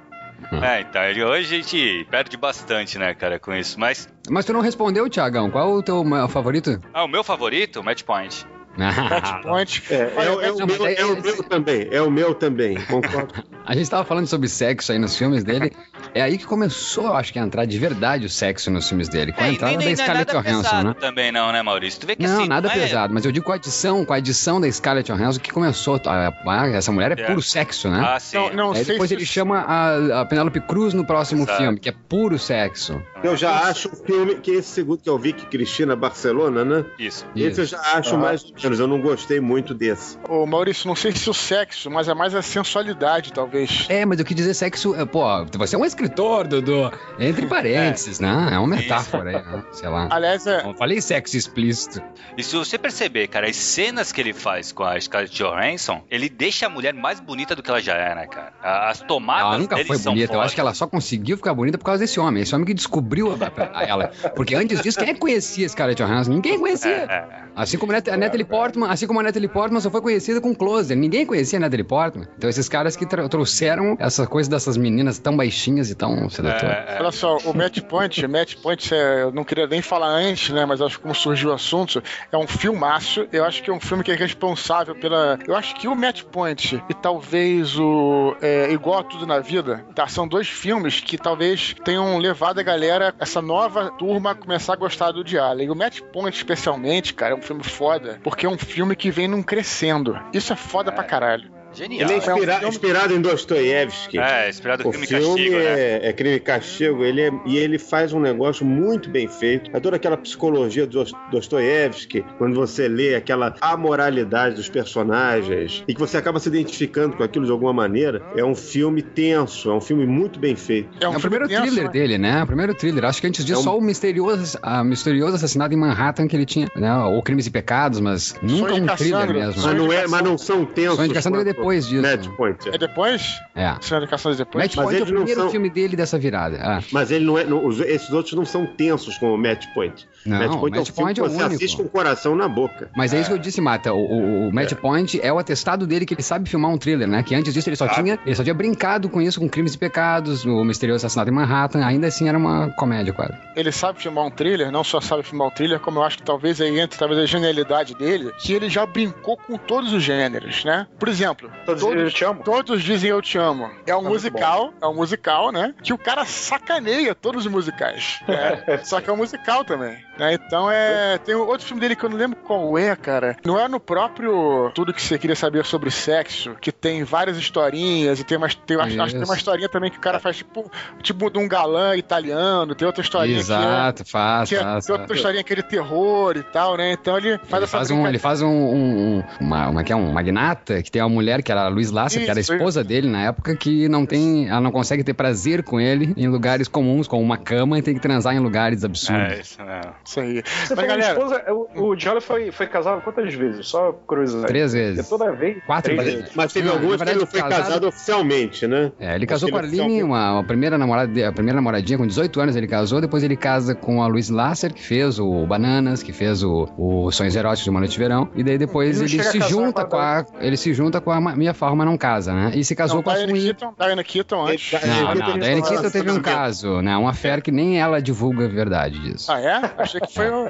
É, 0.77 0.81
então, 0.81 1.03
ele- 1.03 1.23
hoje 1.23 1.55
a 1.55 1.57
gente 1.57 2.07
perde 2.11 2.37
bastante, 2.37 2.97
né, 2.99 3.13
cara, 3.13 3.39
com 3.39 3.53
isso. 3.53 3.77
Mas, 3.79 4.07
Mas 4.29 4.45
tu 4.45 4.53
não 4.53 4.61
respondeu, 4.61 5.09
Tiagão. 5.09 5.49
Qual 5.49 5.71
o 5.73 5.83
teu 5.83 6.05
favorito? 6.29 6.79
ah, 6.93 7.03
o 7.03 7.07
meu 7.07 7.23
favorito, 7.23 7.83
Match 7.83 8.03
Point. 8.03 8.45
É, 9.89 9.95
é, 9.95 10.47
é 10.47 10.51
o 10.51 10.57
não, 10.57 10.67
meu, 10.67 10.85
é- 10.85 10.93
é 10.95 11.05
o 11.05 11.21
meu 11.21 11.43
também. 11.43 11.87
É 11.91 12.01
o 12.01 12.11
meu 12.11 12.33
também. 12.35 12.75
Concordo. 12.85 13.33
A 13.65 13.75
gente 13.75 13.89
tava 13.89 14.05
falando 14.05 14.27
sobre 14.27 14.47
sexo 14.47 14.91
aí 14.93 14.99
nos 14.99 15.17
filmes 15.17 15.43
dele. 15.43 15.73
É 16.13 16.21
aí 16.21 16.37
que 16.37 16.45
começou, 16.45 17.07
eu 17.07 17.15
acho 17.15 17.33
que, 17.33 17.39
a 17.39 17.41
entrar 17.43 17.65
de 17.65 17.77
verdade 17.77 18.25
o 18.25 18.29
sexo 18.29 18.71
nos 18.71 18.87
filmes 18.87 19.09
dele. 19.09 19.33
Com 19.33 19.43
a 19.43 19.47
É, 19.47 19.51
entrada 19.51 19.75
nem, 19.75 19.79
da 19.79 19.85
nem 19.85 19.95
não 19.95 20.01
é 20.01 20.05
Scarlett 20.05 20.31
Johansson, 20.31 20.83
né? 20.83 20.95
também 20.97 21.31
não, 21.33 21.51
né, 21.51 21.61
Maurício? 21.61 21.99
Tu 21.99 22.07
vê 22.07 22.15
que 22.15 22.23
Não, 22.25 22.37
assim, 22.39 22.47
nada 22.47 22.69
é- 22.69 22.73
pesado, 22.73 23.13
mas 23.13 23.25
eu 23.25 23.31
digo 23.31 23.45
com 23.45 23.51
a 23.51 23.55
adição, 23.55 24.05
com 24.05 24.13
a 24.13 24.15
adição 24.15 24.61
da 24.61 24.71
Scarlett 24.71 25.11
Johansson 25.11 25.39
que 25.41 25.51
começou. 25.51 25.99
a- 26.05 26.33
a- 26.45 26.67
essa 26.69 26.91
mulher 26.93 27.17
é, 27.17 27.21
É. 27.21 27.25
puro 27.27 27.41
sexo, 27.41 27.89
né? 27.89 28.01
Ah, 28.07 28.19
sim. 28.19 28.37
Não, 28.37 28.53
não 28.53 28.71
Aí 28.71 28.85
sei 28.85 28.93
depois 28.93 29.09
se 29.09 29.15
ele 29.15 29.25
chama 29.25 29.59
a, 29.59 30.21
a 30.21 30.25
Penélope 30.25 30.61
Cruz 30.61 30.93
no 30.93 31.05
próximo 31.05 31.43
Exato. 31.43 31.57
filme, 31.61 31.79
que 31.79 31.89
é 31.89 31.93
puro 32.07 32.39
sexo. 32.39 33.01
Eu 33.23 33.35
já 33.35 33.51
acho 33.67 33.89
o 33.89 33.95
filme 33.95 34.35
que 34.35 34.51
esse 34.51 34.69
segundo 34.69 34.99
que 34.99 35.09
eu 35.09 35.17
vi, 35.17 35.33
que 35.33 35.45
Cristina 35.45 35.93
Barcelona, 35.95 36.63
né? 36.63 36.85
Isso. 36.97 37.25
Esse 37.35 37.61
eu 37.61 37.65
já 37.65 37.79
acho 37.95 38.15
Ah. 38.15 38.19
mais 38.19 38.43
menos. 38.67 38.79
Eu 38.79 38.87
não 38.87 39.01
gostei 39.01 39.39
muito 39.39 39.73
desse. 39.73 40.17
Ô, 40.29 40.45
Maurício, 40.45 40.87
não 40.87 40.95
sei 40.95 41.11
se 41.11 41.29
o 41.29 41.33
sexo, 41.33 41.89
mas 41.89 42.07
é 42.07 42.13
mais 42.13 42.33
a 42.35 42.41
sensualidade, 42.41 43.31
talvez. 43.33 43.85
É, 43.89 44.05
mas 44.05 44.19
eu 44.19 44.25
quis 44.25 44.35
dizer 44.35 44.53
sexo. 44.53 44.95
é, 44.95 45.05
Pô, 45.05 45.23
você 45.57 45.75
é 45.75 45.79
um 45.79 45.85
escritor, 45.85 46.47
Dudu. 46.47 46.91
Entre 47.19 47.45
parênteses, 47.45 48.19
né? 48.19 48.49
É 48.51 48.57
uma 48.57 48.67
metáfora 48.67 49.29
aí, 49.29 49.35
né? 49.45 49.63
Sei 49.71 49.87
lá. 49.89 50.07
Aliás, 50.11 50.45
é, 50.47 50.63
Não 50.63 50.73
falei 50.75 51.01
sexo 51.01 51.35
explícito. 51.37 52.01
E 52.37 52.43
se 52.43 52.55
você 52.55 52.77
perceber, 52.77 53.27
cara, 53.27 53.49
as 53.49 53.55
cenas 53.55 54.11
que 54.11 54.21
ele 54.21 54.33
faz 54.33 54.71
com 54.71 54.83
a 54.83 54.99
Scarlett 54.99 55.35
Johansson, 55.35 56.03
ele 56.09 56.29
deixa 56.29 56.65
a 56.65 56.69
mulher 56.69 56.93
mais 56.93 57.19
bonita 57.19 57.55
do 57.55 57.63
que 57.63 57.69
ela 57.69 57.81
já 57.81 57.95
é, 57.95 58.15
né, 58.15 58.27
cara? 58.27 58.53
As 58.61 59.01
tomadas 59.01 59.43
Ela 59.47 59.57
nunca 59.57 59.77
foi 59.85 59.97
bonita. 59.97 60.33
Eu 60.33 60.41
acho 60.41 60.53
que 60.55 60.61
ela 60.61 60.73
só 60.73 60.85
conseguiu 60.87 61.37
ficar 61.37 61.53
bonita 61.53 61.77
por 61.77 61.85
causa 61.85 61.99
desse 62.03 62.19
homem. 62.19 62.43
Esse 62.43 62.53
homem 62.53 62.65
que 62.65 62.73
descobriu 62.73 63.31
a, 63.33 63.79
a 63.79 63.83
ela. 63.83 64.11
Porque 64.35 64.55
antes 64.55 64.81
disso, 64.81 64.99
quem 64.99 65.09
é 65.09 65.13
que 65.13 65.19
conhecia 65.19 65.67
Scarlett 65.67 66.01
Johansson? 66.03 66.31
Ninguém 66.31 66.59
conhecia. 66.59 66.91
É, 66.91 67.13
é. 67.13 67.27
Assim 67.55 67.77
como 67.77 67.91
a 67.91 67.95
Nat- 67.95 68.07
a 68.09 68.17
Natalie 68.17 68.45
Portman, 68.47 68.89
assim 68.89 69.07
como 69.07 69.19
a 69.19 69.23
Natalie 69.23 69.47
Portman 69.47 69.79
só 69.79 69.89
foi 69.89 70.01
conhecida 70.01 70.41
com 70.41 70.55
Closer. 70.55 70.97
Ninguém 70.97 71.25
conhecia 71.25 71.59
a 71.59 71.61
Natalie 71.61 71.83
Portman. 71.83 72.27
Então 72.37 72.49
esses 72.49 72.67
caras 72.69 72.95
que 72.95 73.05
trouxeram 73.05 73.95
essa 73.99 74.25
coisa 74.25 74.49
dessas 74.49 74.77
meninas 74.77 75.19
tão 75.19 75.35
baixinhas 75.35 75.89
e 75.89 75.95
tão 75.95 76.29
sedutoras. 76.29 76.63
É, 76.63 76.95
é. 76.95 76.97
Olha 76.99 77.11
só, 77.11 77.37
o 77.37 77.53
Match 77.53 77.81
Point, 77.81 78.27
Match 78.27 78.55
Point, 78.55 78.93
é, 78.93 79.23
eu 79.23 79.31
não 79.31 79.43
queria 79.43 79.67
nem 79.67 79.81
falar 79.81 80.09
antes, 80.09 80.49
né? 80.49 80.65
Mas 80.65 80.81
acho 80.81 80.97
que 80.97 81.03
como 81.03 81.15
surgiu 81.15 81.49
o 81.49 81.53
assunto, 81.53 82.01
é 82.31 82.37
um 82.37 82.47
filmaço. 82.47 83.27
Eu 83.31 83.45
acho 83.45 83.63
que 83.63 83.69
é 83.69 83.73
um 83.73 83.79
filme 83.79 84.03
que 84.03 84.11
é 84.11 84.15
responsável 84.15 84.95
pela. 84.95 85.39
Eu 85.47 85.55
acho 85.55 85.75
que 85.75 85.87
o 85.87 85.95
Match 85.95 86.23
Point 86.23 86.83
e 86.89 86.93
talvez 86.93 87.77
o 87.79 88.35
é, 88.41 88.71
Igual 88.71 88.99
a 88.99 89.03
Tudo 89.03 89.25
na 89.25 89.39
Vida, 89.39 89.85
tá? 89.95 90.07
São 90.07 90.27
dois 90.27 90.47
filmes 90.47 90.99
que 90.99 91.17
talvez 91.17 91.75
tenham 91.83 92.17
levado 92.17 92.59
a 92.59 92.63
galera, 92.63 93.13
essa 93.19 93.41
nova 93.41 93.91
turma, 93.91 94.31
a 94.31 94.35
começar 94.35 94.73
a 94.73 94.75
gostar 94.75 95.11
do 95.11 95.23
Diário. 95.23 95.63
E 95.63 95.69
o 95.69 95.75
Match 95.75 96.01
Point, 96.13 96.35
especialmente, 96.35 97.13
cara, 97.13 97.33
é 97.33 97.37
um 97.37 97.41
filme 97.41 97.63
foda, 97.63 98.19
porque 98.23 98.36
é 98.45 98.49
um 98.49 98.57
filme 98.57 98.95
que 98.95 99.11
vem 99.11 99.27
num 99.27 99.41
crescendo. 99.41 100.19
Isso 100.33 100.53
é 100.53 100.55
foda 100.55 100.91
pra 100.91 101.03
caralho. 101.03 101.56
Genial. 101.77 102.01
Ele 102.01 102.11
é 102.11 102.15
um 102.15 102.17
inspira- 102.17 102.53
filme- 102.55 102.69
inspirado 102.69 103.13
em 103.13 103.21
Dostoiévski. 103.21 104.17
É, 104.19 104.49
inspirado 104.49 104.87
O 104.87 104.91
filme 104.91 105.05
filme 105.07 105.25
Castigo, 105.25 105.55
né? 105.55 105.63
é, 105.63 106.09
é 106.09 106.13
crime 106.13 106.35
e 106.35 106.39
castigo, 106.39 107.03
ele 107.03 107.21
é- 107.21 107.31
e 107.45 107.57
ele 107.57 107.77
faz 107.77 108.13
um 108.13 108.19
negócio 108.19 108.65
muito 108.65 109.09
bem 109.09 109.27
feito. 109.27 109.69
É 109.75 109.79
toda 109.79 109.95
aquela 109.95 110.17
psicologia 110.17 110.85
do 110.87 110.97
Dos- 110.97 111.11
Dostoiévski, 111.31 112.25
quando 112.37 112.55
você 112.55 112.87
lê 112.87 113.13
aquela 113.15 113.53
amoralidade 113.61 114.55
dos 114.55 114.67
personagens 114.69 115.83
e 115.87 115.93
que 115.93 115.99
você 115.99 116.17
acaba 116.17 116.39
se 116.39 116.49
identificando 116.49 117.15
com 117.15 117.23
aquilo 117.23 117.45
de 117.45 117.51
alguma 117.51 117.73
maneira. 117.73 118.21
É 118.35 118.43
um 118.43 118.55
filme 118.55 119.01
tenso, 119.01 119.69
é 119.69 119.73
um 119.73 119.81
filme 119.81 120.05
muito 120.05 120.39
bem 120.39 120.55
feito. 120.55 120.89
É 120.99 121.05
É 121.05 121.07
um 121.07 121.11
o 121.11 121.19
filme 121.19 121.37
primeiro 121.37 121.47
tenso, 121.47 121.61
thriller 121.63 121.83
né? 121.85 121.91
dele, 121.91 122.17
né? 122.17 122.43
O 122.43 122.47
primeiro 122.47 122.73
thriller. 122.73 123.05
Acho 123.05 123.21
que 123.21 123.27
antes 123.27 123.45
disso, 123.45 123.59
É 123.59 123.61
um- 123.61 123.63
só 123.63 123.77
o 123.77 123.81
misterioso, 123.81 124.57
a 124.61 124.83
misterioso 124.83 125.35
assassinato 125.35 125.73
em 125.73 125.77
Manhattan 125.77 126.27
que 126.27 126.35
ele 126.35 126.45
tinha, 126.45 126.67
né? 126.75 126.93
Ou 127.05 127.21
Crimes 127.21 127.45
e 127.47 127.51
Pecados, 127.51 127.99
mas 127.99 128.35
nunca 128.41 128.73
um 128.73 128.85
thriller 128.87 129.31
mesmo. 129.33 129.61
Mas 129.61 129.75
não, 129.75 129.91
é, 129.91 130.07
mas 130.07 130.21
não 130.23 130.37
são 130.37 130.65
tensos. 130.65 130.95
Sonho 130.95 131.07
de 131.09 131.13
Cassandra 131.13 131.41
é 131.41 131.53
quanto 131.53 131.66
depois 131.67 131.87
disso. 131.87 132.01
Match 132.01 132.27
Point. 132.37 132.69
É 132.69 132.77
depois? 132.77 133.39
É. 133.55 133.75
Cena 133.81 134.01
de 134.01 134.07
depois? 134.37 134.63
Match 134.65 134.75
Mas 134.75 134.85
Point 134.85 134.99
é 134.99 135.03
o 135.03 135.05
primeiro 135.05 135.41
são- 135.41 135.49
filme 135.49 135.69
dele 135.69 135.95
dessa 135.95 136.17
virada. 136.17 136.57
Ah. 136.61 136.79
Mas 136.91 137.11
ele 137.11 137.25
não 137.25 137.37
é. 137.37 137.43
não- 137.43 137.65
os- 137.65 137.79
esses 137.79 138.11
outros 138.11 138.33
não 138.33 138.45
são 138.45 138.65
tensos 138.65 139.17
como 139.17 139.33
o 139.33 139.37
Match 139.37 139.65
Point. 139.73 140.07
Não, 140.25 140.37
Match 140.37 140.57
Point 140.59 140.77
é 140.77 140.79
um 140.79 140.81
Match 140.81 140.91
filme 140.91 141.01
Point 141.03 141.13
que 141.15 141.19
é 141.21 141.23
o 141.23 141.29
você 141.29 141.35
único. 141.37 141.55
assiste 141.55 141.77
com 141.77 141.83
o 141.83 141.89
coração 141.89 142.35
na 142.35 142.47
boca. 142.47 142.89
Mas 142.95 143.13
é 143.13 143.19
isso 143.19 143.29
que 143.29 143.35
eu 143.35 143.39
disse, 143.39 143.59
Mata. 143.61 143.93
O, 143.93 143.97
o, 143.97 144.47
o 144.49 144.53
Match 144.53 144.73
Point 144.73 145.19
é 145.21 145.31
o 145.31 145.37
atestado 145.39 145.85
dele 145.87 146.05
que 146.05 146.13
ele 146.13 146.23
sabe 146.23 146.49
filmar 146.49 146.71
um 146.71 146.77
thriller, 146.77 147.07
né? 147.07 147.23
Que 147.23 147.35
antes 147.35 147.53
disso 147.53 147.69
ele 147.69 147.75
só 147.75 147.87
tinha, 147.87 148.17
ele 148.25 148.35
só 148.35 148.43
tinha 148.43 148.53
brincado 148.53 149.09
com 149.09 149.21
isso, 149.21 149.39
com 149.39 149.47
crimes 149.49 149.73
e 149.73 149.77
pecados, 149.77 150.45
o 150.45 150.63
misterioso 150.63 151.05
assassinato 151.05 151.29
em 151.31 151.33
Manhattan. 151.33 151.85
Ainda 151.85 152.07
assim 152.07 152.27
era 152.29 152.37
uma 152.37 152.69
comédia, 152.71 153.13
quase. 153.13 153.33
ele 153.55 153.71
sabe 153.71 154.01
filmar 154.01 154.25
um 154.25 154.31
thriller, 154.31 154.71
não 154.71 154.83
só 154.83 154.99
sabe 155.01 155.23
filmar 155.23 155.47
um 155.47 155.51
thriller, 155.51 155.79
como 155.79 155.99
eu 155.99 156.03
acho 156.03 156.17
que 156.17 156.23
talvez 156.23 156.59
aí 156.61 156.79
entre 156.79 156.97
talvez 156.97 157.19
a 157.19 157.25
genialidade 157.25 157.95
dele, 157.95 158.31
que 158.37 158.53
ele 158.53 158.69
já 158.69 158.85
brincou 158.85 159.37
com 159.37 159.57
todos 159.57 159.91
os 159.93 160.03
gêneros, 160.03 160.63
né? 160.65 160.87
Por 160.99 161.07
exemplo, 161.09 161.49
Todos, 161.65 161.81
todos, 161.81 162.01
eu 162.01 162.11
te 162.11 162.23
amo. 162.23 162.43
todos 162.43 162.83
dizem 162.83 163.09
eu 163.09 163.21
te 163.21 163.37
amo. 163.37 163.69
É 163.85 163.95
um 163.95 164.01
muito 164.01 164.13
musical, 164.13 164.73
é 164.81 164.87
um 164.87 164.95
musical, 164.95 165.51
né? 165.51 165.73
Que 165.83 165.93
o 165.93 165.97
cara 165.97 166.25
sacaneia 166.25 167.13
todos 167.13 167.45
os 167.45 167.51
musicais. 167.51 168.21
né? 168.27 168.79
Só 168.83 169.01
que 169.01 169.09
é 169.09 169.13
um 169.13 169.17
musical 169.17 169.65
também. 169.65 169.97
Né? 170.17 170.33
Então 170.33 170.69
é. 170.71 171.17
Tem 171.17 171.35
outro 171.35 171.65
filme 171.65 171.79
dele 171.81 171.95
que 171.95 172.03
eu 172.05 172.09
não 172.09 172.17
lembro 172.17 172.37
qual 172.43 172.77
é, 172.77 172.95
cara. 172.95 173.35
Não 173.45 173.59
é 173.59 173.67
no 173.67 173.79
próprio 173.79 174.71
Tudo 174.73 174.93
que 174.93 175.01
você 175.01 175.17
queria 175.17 175.35
saber 175.35 175.65
sobre 175.65 175.91
sexo, 175.91 176.55
que 176.61 176.71
tem 176.71 177.03
várias 177.03 177.37
historinhas 177.37 178.19
e 178.19 178.23
tem 178.23 178.37
uma, 178.37 178.47
tem, 178.47 178.77
acho, 178.77 178.85
acho 178.85 178.93
que 178.93 179.11
tem 179.11 179.19
uma 179.19 179.23
Isso. 179.25 179.33
historinha 179.35 179.69
também 179.69 179.91
que 179.91 179.97
o 179.97 180.01
cara 180.01 180.19
faz 180.19 180.37
tipo, 180.37 180.69
tipo 181.01 181.29
de 181.29 181.37
um 181.39 181.47
galã 181.47 181.95
italiano, 181.95 182.73
tem 182.75 182.85
outra 182.85 183.01
historinha 183.01 183.35
que 183.43 183.51
é 183.51 183.55
Exato, 183.55 184.05
faz, 184.05 184.49
que 184.49 184.55
é 184.55 184.61
faz. 184.61 184.85
tem 184.85 184.95
outra 184.95 185.15
historinha 185.15 185.41
aquele 185.41 185.63
terror 185.63 186.35
e 186.37 186.43
tal, 186.43 186.77
né? 186.77 186.93
Então 186.93 187.17
ele 187.17 187.37
faz 187.39 187.53
Ele 187.53 187.63
essa 187.63 187.77
faz, 187.77 187.91
um, 187.91 188.07
ele 188.07 188.19
faz 188.19 188.41
um, 188.41 188.47
um, 188.47 189.17
um- 189.19 189.23
uma, 189.39 189.69
uma, 189.69 189.83
que 189.83 189.91
é 189.91 189.95
um 189.95 190.11
magnata 190.11 190.81
que 190.81 190.91
tem 190.91 191.01
uma 191.01 191.09
mulher 191.09 191.41
que 191.43 191.51
era 191.51 191.65
a 191.65 191.67
Luiz 191.67 191.91
Lasser, 191.91 192.23
que 192.23 192.29
era 192.29 192.39
a 192.39 192.41
Isso, 192.41 192.53
esposa 192.53 192.83
dele 192.83 193.07
na 193.07 193.23
época, 193.23 193.55
que 193.55 193.87
não 193.87 194.05
tem, 194.05 194.47
ela 194.49 194.61
não 194.61 194.71
consegue 194.71 195.03
ter 195.03 195.13
prazer 195.13 195.63
com 195.63 195.79
ele 195.79 196.13
em 196.17 196.27
lugares 196.27 196.67
comuns, 196.67 197.07
como 197.07 197.21
uma 197.21 197.37
cama, 197.37 197.77
e 197.77 197.81
tem 197.81 197.93
que 197.93 197.99
transar 197.99 198.35
em 198.35 198.39
lugares 198.39 198.83
absurdos. 198.83 199.33
É, 199.33 199.41
isso 199.41 199.57
mesmo. 199.63 199.93
Isso 200.07 200.19
aí. 200.19 200.41
Você 200.65 200.75
Mas 200.75 200.87
galera, 200.87 201.11
esposa, 201.13 201.43
o, 201.51 201.89
o 201.89 201.99
Jolly 201.99 202.21
foi, 202.21 202.51
foi 202.51 202.67
casado 202.67 203.01
quantas 203.01 203.33
vezes? 203.33 203.67
Só 203.67 203.91
curiosidade. 203.91 204.47
Três 204.47 204.73
vezes. 204.73 205.09
toda 205.09 205.31
vez. 205.33 205.57
Quatro 205.65 205.95
vezes. 205.95 206.13
vezes. 206.13 206.31
Mas 206.35 206.53
teve 206.53 206.69
alguns 206.69 207.01
que 207.01 207.09
ele 207.09 207.25
foi 207.25 207.41
casado- 207.41 207.63
casado 207.63 207.87
oficialmente, 207.87 208.67
né? 208.67 208.91
É, 208.99 209.15
ele 209.15 209.25
casou 209.25 209.49
com 209.49 209.57
a 209.57 209.59
Arline, 209.59 210.03
uma, 210.03 210.39
a 210.39 210.43
primeira 210.43 210.77
namorada, 210.77 211.27
a 211.27 211.31
primeira 211.31 211.55
namoradinha, 211.57 211.97
com 211.97 212.07
18 212.07 212.39
anos 212.39 212.55
ele 212.55 212.67
casou, 212.67 213.01
depois 213.01 213.23
ele 213.23 213.35
casa 213.35 213.75
com 213.75 214.01
a 214.01 214.07
Luiz 214.07 214.29
Lasser, 214.29 214.73
que 214.73 214.81
fez 214.81 215.19
o 215.19 215.45
Bananas, 215.45 216.01
que 216.01 216.13
fez 216.13 216.41
o, 216.43 216.69
o 216.77 217.11
Sonhos 217.11 217.35
Eróticos 217.35 217.63
de 217.65 217.69
Uma 217.69 217.79
Noite 217.79 217.91
de 217.93 217.99
Verão, 217.99 218.29
e 218.35 218.43
daí 218.43 218.57
depois 218.57 219.01
Ele 219.01 219.11
ele, 219.13 219.21
a 219.21 219.31
se 219.31 219.39
junta 219.41 219.83
com 219.83 219.89
com 219.91 219.97
a 219.97 220.19
a, 220.19 220.25
ele 220.39 220.55
se 220.57 220.73
junta 220.73 221.01
com 221.01 221.11
a 221.11 221.19
Ma- 221.19 221.35
Minha 221.35 221.53
Forma 221.53 221.83
Não 221.83 221.97
Casa, 221.97 222.33
né? 222.33 222.51
E 222.55 222.63
se 222.63 222.75
casou 222.75 222.97
não, 222.97 223.03
com 223.03 223.09
a 223.09 223.15
Diane. 223.15 223.41
Keaton, 223.41 223.73
Diane 223.77 224.03
Keaton 224.03 224.45
antes. 224.47 224.73
Ele- 224.73 224.85
Não, 224.87 225.15
não, 225.15 225.25
teve 225.25 225.39
Diane 225.39 225.61
uma 225.61 225.67
Keaton 225.69 225.89
teve 225.89 226.11
um 226.11 226.21
caso, 226.21 226.81
né? 226.81 226.95
Uma 226.97 227.13
fé 227.13 227.41
que 227.41 227.51
nem 227.51 227.79
ela 227.79 228.01
divulga 228.01 228.45
a 228.45 228.47
verdade 228.47 228.99
disso. 228.99 229.31
Ah, 229.31 229.39
é? 229.41 229.61
Achei 229.77 229.96
que 230.01 230.13
foi 230.13 230.29
o. 230.29 230.49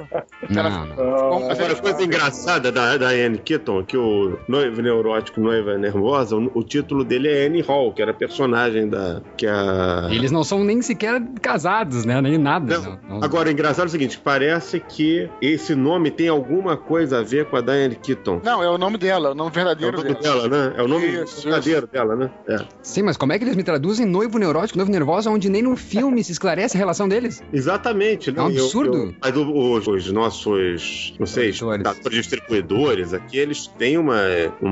Não, 0.49 0.85
não. 0.95 1.51
Agora, 1.51 1.75
coisa 1.75 2.03
engraçada 2.03 2.71
da, 2.71 2.97
da 2.97 3.07
Anne 3.09 3.37
Keaton, 3.37 3.83
que 3.83 3.97
o 3.97 4.37
Noivo 4.47 4.81
Neurótico, 4.81 5.39
Noiva 5.39 5.77
Nervosa, 5.77 6.35
o, 6.35 6.51
o 6.53 6.63
título 6.63 7.03
dele 7.03 7.27
é 7.29 7.45
Annie 7.47 7.61
Hall, 7.61 7.93
que 7.93 8.01
era 8.01 8.11
a 8.11 8.13
personagem 8.13 8.87
da... 8.89 9.21
que 9.37 9.45
a... 9.47 10.07
Eles 10.11 10.31
não 10.31 10.43
são 10.43 10.63
nem 10.63 10.81
sequer 10.81 11.21
casados, 11.41 12.05
né? 12.05 12.19
Nem 12.21 12.37
nada. 12.37 12.79
Não, 12.79 12.99
não. 13.09 13.23
Agora, 13.23 13.49
o 13.49 13.51
engraçado 13.51 13.85
é 13.85 13.87
o 13.87 13.91
seguinte, 13.91 14.19
parece 14.23 14.79
que 14.79 15.29
esse 15.41 15.75
nome 15.75 16.11
tem 16.11 16.27
alguma 16.27 16.75
coisa 16.77 17.19
a 17.19 17.23
ver 17.23 17.45
com 17.45 17.55
a 17.57 17.61
Diane 17.61 17.95
Keaton. 17.95 18.41
Não, 18.43 18.61
é 18.63 18.69
o 18.69 18.77
nome 18.77 18.97
dela, 18.97 19.29
é 19.29 19.31
o 19.31 19.35
nome 19.35 19.49
É 19.49 19.51
o 19.51 19.53
verdadeiro 19.53 19.97
nome 19.97 20.13
dela. 20.15 20.47
dela, 20.49 20.69
né? 20.69 20.73
É 20.77 20.81
o 20.83 20.87
nome 20.87 21.05
Isso, 21.07 21.43
verdadeiro 21.43 21.87
dela, 21.87 22.15
né? 22.15 22.29
É. 22.47 22.57
Sim, 22.81 23.03
mas 23.03 23.17
como 23.17 23.33
é 23.33 23.37
que 23.37 23.43
eles 23.43 23.55
me 23.55 23.63
traduzem 23.63 24.05
noivo 24.05 24.37
neurótico, 24.37 24.77
noivo 24.77 24.91
nervosa, 24.91 25.29
onde 25.29 25.49
nem 25.49 25.61
no 25.61 25.75
filme 25.75 26.23
se 26.23 26.31
esclarece 26.31 26.75
a 26.77 26.79
relação 26.79 27.07
deles? 27.07 27.41
Exatamente. 27.51 28.31
né? 28.31 28.39
É 28.39 28.41
um 28.43 28.49
Eu- 28.49 28.63
absurdo. 28.63 28.97
eu- 28.97 29.13
mas 29.21 29.35
os, 29.37 29.87
os 29.87 30.11
nossos, 30.11 31.13
não 31.19 31.25
sei, 31.25 31.51
exportadores, 31.83 32.17
distribuidores 32.17 33.13
aqui, 33.13 33.37
eles 33.37 33.67
têm 33.67 33.97
uma, 33.97 34.19
um, 34.61 34.67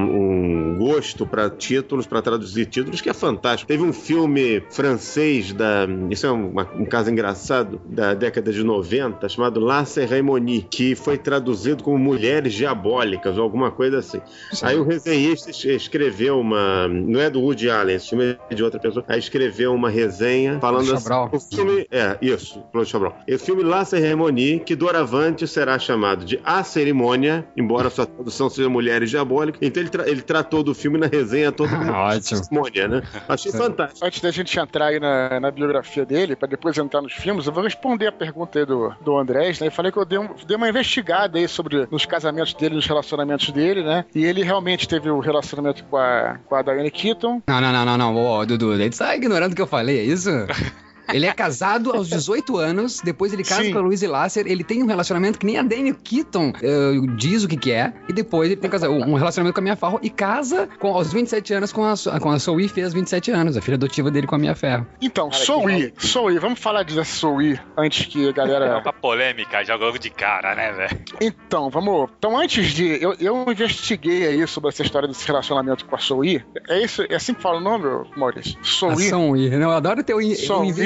um 0.73 0.78
gosto 0.78 1.25
para 1.25 1.49
títulos, 1.49 2.06
para 2.06 2.21
traduzir 2.21 2.65
títulos, 2.65 3.01
que 3.01 3.10
é 3.10 3.13
fantástico. 3.13 3.67
Teve 3.67 3.84
um 3.84 3.93
filme 3.93 4.62
francês, 4.69 5.51
da, 5.54 5.88
isso 6.10 6.25
é 6.25 6.32
uma- 6.32 6.67
um 6.75 6.86
caso 6.86 7.10
engraçado, 7.12 7.82
da 7.86 8.13
década 8.13 8.51
de 8.51 8.63
90, 8.63 9.28
chamado 9.30 9.60
La 9.60 9.86
Cérémonie, 9.86 10.65
que 10.69 10.95
foi 10.95 11.17
traduzido 11.17 11.84
como 11.84 11.97
Mulheres 11.97 12.54
Diabólicas, 12.54 13.38
ou 13.38 13.43
alguma 13.43 13.71
coisa 13.71 13.99
assim. 13.99 14.21
Aí 14.62 14.78
o 14.78 14.84
resenhista 14.84 15.49
es- 15.51 15.63
escreveu 15.65 16.39
uma. 16.39 16.88
Não 16.88 17.19
é 17.19 17.30
do 17.30 17.41
Woody 17.41 17.69
Allen, 17.69 17.95
esse 17.95 18.10
filme 18.10 18.38
é 18.49 18.56
de 18.56 18.63
outra 18.63 18.80
pessoa. 18.80 19.04
Aí 19.08 19.19
escreveu 19.19 19.73
uma 19.73 19.89
resenha 19.89 20.60
falando 20.60 20.86
assim. 20.95 21.06
O 21.36 21.39
filme. 21.39 21.88
É, 21.91 22.17
isso, 22.21 22.62
Claude 22.71 22.89
Chabrol. 22.89 23.13
O 23.30 23.38
filme 23.39 23.63
La 23.63 23.84
Cérémonie, 23.86 24.54
que 24.59 24.75
doravante 24.75 25.47
será 25.47 25.77
chamado 25.79 26.25
de 26.25 26.39
A 26.43 26.63
Cerimônia, 26.63 27.45
embora 27.57 27.89
sua 27.89 28.05
tradução 28.05 28.49
seja 28.49 28.69
Mulheres 28.69 29.09
Diabólicas. 29.09 29.59
Então 29.61 29.81
ele, 29.81 29.89
tra- 29.89 30.07
ele 30.09 30.21
tratou 30.21 30.63
do 30.63 30.73
filme 30.73 30.97
na 30.97 31.07
resenha 31.07 31.51
toda 31.51 31.69
como 31.77 31.91
Ótimo. 31.91 32.43
cerimônia, 32.43 32.87
né? 32.87 33.01
Achei 33.27 33.51
fantástico. 33.51 34.05
Antes 34.05 34.21
da 34.21 34.31
gente 34.31 34.57
entrar 34.59 34.87
aí 34.87 34.99
na, 34.99 35.39
na 35.39 35.51
biografia 35.51 36.05
dele, 36.05 36.35
pra 36.35 36.47
depois 36.47 36.77
entrar 36.77 37.01
nos 37.01 37.13
filmes, 37.13 37.45
eu 37.47 37.53
vou 37.53 37.63
responder 37.63 38.07
a 38.07 38.11
pergunta 38.11 38.59
aí 38.59 38.65
do, 38.65 38.93
do 39.01 39.17
Andrés, 39.17 39.59
né? 39.59 39.67
Eu 39.67 39.71
falei 39.71 39.91
que 39.91 39.97
eu 39.97 40.05
dei, 40.05 40.17
um- 40.19 40.29
dei 40.47 40.55
uma 40.57 40.69
investigada 40.69 41.37
aí 41.37 41.47
sobre 41.47 41.87
os 41.91 42.05
casamentos 42.05 42.53
dele, 42.53 42.75
nos 42.75 42.85
relacionamentos 42.87 43.49
dele, 43.51 43.83
né? 43.83 44.05
E 44.13 44.23
ele 44.25 44.43
realmente 44.43 44.87
teve 44.87 45.09
o 45.09 45.19
relacionamento 45.19 45.83
com 45.85 45.97
a, 45.97 46.39
com 46.45 46.55
a 46.55 46.61
Diane 46.61 46.91
Keaton. 46.91 47.41
Não, 47.47 47.61
não, 47.61 47.71
não, 47.71 47.85
não, 47.85 47.97
não. 47.97 48.15
Ô, 48.15 48.45
Dudu, 48.45 48.73
ele 48.73 48.89
tá 48.89 49.15
ignorando 49.15 49.53
o 49.53 49.55
que 49.55 49.61
eu 49.61 49.67
falei, 49.67 49.99
é 49.99 50.03
isso? 50.03 50.29
Ele 51.11 51.25
é 51.25 51.33
casado 51.33 51.91
aos 51.91 52.07
18 52.09 52.57
anos, 52.57 53.01
depois 53.01 53.33
ele 53.33 53.43
casa 53.43 53.63
Sim. 53.63 53.71
com 53.71 53.79
a 53.79 53.81
Louise 53.81 54.07
Lasser, 54.07 54.45
ele 54.47 54.63
tem 54.63 54.83
um 54.83 54.87
relacionamento 54.87 55.39
que 55.39 55.45
nem 55.45 55.57
a 55.57 55.63
Dani 55.63 55.93
Keaton 55.93 56.53
eh, 56.61 56.93
diz 57.15 57.43
o 57.43 57.47
que 57.47 57.57
que 57.57 57.71
é, 57.71 57.93
e 58.07 58.13
depois 58.13 58.51
ele 58.51 58.59
tem 58.59 58.69
um 58.89 59.13
relacionamento 59.15 59.53
com 59.53 59.61
a 59.61 59.63
Mia 59.63 59.75
Farrow 59.75 59.99
e 60.01 60.09
casa 60.09 60.67
com, 60.79 60.93
aos 60.93 61.11
27 61.11 61.53
anos 61.53 61.71
com 61.71 61.83
a, 61.83 61.93
com 62.19 62.29
a 62.29 62.37
Zoe, 62.37 62.67
fez 62.67 62.93
27 62.93 63.31
anos, 63.31 63.57
a 63.57 63.61
filha 63.61 63.75
adotiva 63.75 64.09
dele 64.11 64.27
com 64.27 64.35
a 64.35 64.37
Mia 64.37 64.55
Ferro. 64.55 64.85
Então, 65.01 65.29
Cara, 65.29 65.43
Soul 65.43 65.65
que 65.67 66.07
Soul 66.07 66.31
E, 66.31 66.39
vamos 66.39 66.59
falar 66.59 66.83
dessa 66.83 67.03
Soul 67.03 67.41
E 67.41 67.59
antes 67.77 68.05
que 68.05 68.25
a 68.25 68.29
É 68.29 68.33
galera. 68.33 68.79
uma 68.79 68.93
polêmica, 68.93 69.63
já 69.63 69.75
logo 69.75 69.97
de 69.97 70.09
cara, 70.09 70.55
né, 70.55 70.71
velho? 70.71 70.99
Então, 71.21 71.69
vamos. 71.69 72.09
Então, 72.17 72.37
antes 72.37 72.71
de. 72.73 73.01
Eu, 73.01 73.15
eu 73.19 73.45
investiguei 73.49 74.27
aí 74.27 74.47
sobre 74.47 74.69
essa 74.69 74.83
história 74.83 75.07
desse 75.07 75.25
relacionamento 75.25 75.85
com 75.85 75.95
a 75.95 75.99
Soul 75.99 76.25
E. 76.25 76.45
É 76.69 76.83
isso? 76.83 77.03
É 77.09 77.15
assim 77.15 77.33
que 77.33 77.41
fala 77.41 77.57
o 77.57 77.61
nome, 77.61 77.85
Maurício? 78.15 78.58
Soul 78.63 78.99
E. 78.99 79.08
Ação 79.08 79.35
I. 79.35 79.49
Não, 79.49 79.69
eu 79.69 79.71
adoro 79.71 80.03
ter 80.03 80.13
o 80.13 80.21
I. 80.21 80.35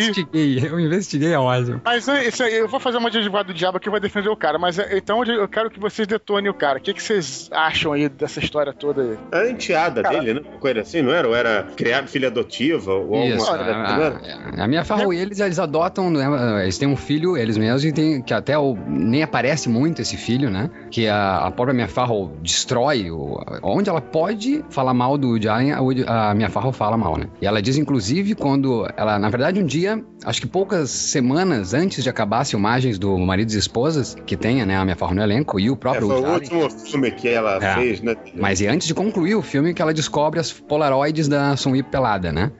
investiguei. 0.09 0.59
Eu 0.69 0.79
investiguei, 0.79 1.33
é 1.33 1.39
ótimo. 1.39 1.81
Mas 1.83 2.07
é, 2.07 2.27
isso 2.27 2.43
aí, 2.43 2.55
eu 2.57 2.67
vou 2.67 2.79
fazer 2.79 2.97
uma 2.97 3.09
de 3.09 3.17
advogado 3.17 3.47
do 3.47 3.53
diabo 3.53 3.79
que 3.79 3.89
vai 3.89 3.99
defender 3.99 4.29
o 4.29 4.35
cara. 4.35 4.57
Mas 4.59 4.77
é, 4.77 4.97
então 4.97 5.23
eu 5.23 5.47
quero 5.47 5.69
que 5.69 5.79
vocês 5.79 6.07
detonem 6.07 6.49
o 6.49 6.53
cara. 6.53 6.77
O 6.77 6.81
que, 6.81 6.93
que 6.93 7.01
vocês 7.01 7.49
acham 7.51 7.93
aí 7.93 8.07
dessa 8.09 8.39
história 8.39 8.73
toda 8.73 9.01
aí? 9.01 9.17
A 9.31 9.49
enteada 9.49 10.01
dele, 10.03 10.33
né? 10.35 10.41
Coisa 10.59 10.81
assim, 10.81 11.01
não 11.01 11.11
era? 11.11 11.27
Ou 11.27 11.35
era 11.35 11.63
criado 11.75 12.07
filha 12.07 12.27
adotiva? 12.27 12.93
Ou 12.93 13.23
Isso, 13.25 13.49
alguma 13.49 13.65
coisa 13.65 13.71
assim, 14.17 14.31
a, 14.57 14.61
a, 14.61 14.63
a 14.65 14.67
minha 14.67 14.83
Farrow 14.83 15.13
e 15.13 15.17
eles, 15.17 15.39
eles 15.39 15.59
adotam, 15.59 16.09
né, 16.09 16.63
eles 16.63 16.77
têm 16.77 16.87
um 16.87 16.95
filho, 16.95 17.37
eles 17.37 17.57
mesmos, 17.57 17.83
e 17.85 17.91
tem, 17.91 18.21
que 18.21 18.33
até 18.33 18.57
o- 18.57 18.77
nem 18.87 19.23
aparece 19.23 19.69
muito 19.69 20.01
esse 20.01 20.17
filho, 20.17 20.49
né? 20.49 20.69
Que 20.91 21.07
a, 21.07 21.37
a 21.47 21.51
própria 21.51 21.73
minha 21.73 21.87
Farrow 21.87 22.31
destrói, 22.41 23.09
o, 23.11 23.39
onde 23.63 23.89
ela 23.89 24.01
pode 24.01 24.63
falar 24.69 24.93
mal 24.93 25.17
do 25.17 25.29
Woody 25.29 25.47
Allen, 25.47 25.71
a, 26.07 26.29
a 26.31 26.35
minha 26.35 26.49
Farrow 26.49 26.71
fala 26.71 26.97
mal, 26.97 27.17
né? 27.17 27.25
E 27.41 27.45
ela 27.47 27.61
diz, 27.61 27.77
inclusive, 27.77 28.35
quando 28.35 28.87
ela, 28.97 29.17
na 29.19 29.29
verdade, 29.29 29.59
um 29.61 29.65
dia, 29.65 29.98
acho 30.23 30.41
que 30.41 30.47
poucas 30.47 30.89
semanas 30.89 31.73
antes 31.73 32.03
de 32.03 32.09
acabar 32.09 32.39
as 32.39 32.49
filmagens 32.49 32.97
do 32.99 33.17
Maridos 33.17 33.55
e 33.55 33.57
Esposas, 33.59 34.15
que 34.25 34.35
tenha, 34.37 34.65
né, 34.65 34.77
a 34.77 34.83
minha 34.83 34.95
Farrow 34.95 35.15
no 35.15 35.21
elenco, 35.21 35.59
e 35.59 35.69
o 35.69 35.73
É, 35.73 35.75
próprio 35.77 36.07
foi 36.07 36.17
o 36.21 36.33
último 36.33 36.69
filme 36.69 37.11
que 37.11 37.27
ela 37.27 37.55
É. 37.63 37.73
fez, 37.75 38.01
né? 38.01 38.15
mas 38.35 38.61
e 38.61 38.67
antes 38.67 38.87
de 38.87 38.93
concluir 38.93 39.35
o 39.35 39.41
filme, 39.41 39.73
que 39.73 39.81
ela 39.81 39.93
descobre 39.93 40.39
as 40.39 40.51
polaroids 40.51 41.27
da 41.27 41.55
Sunwhip 41.55 41.89
pelada, 41.89 42.31
né? 42.31 42.51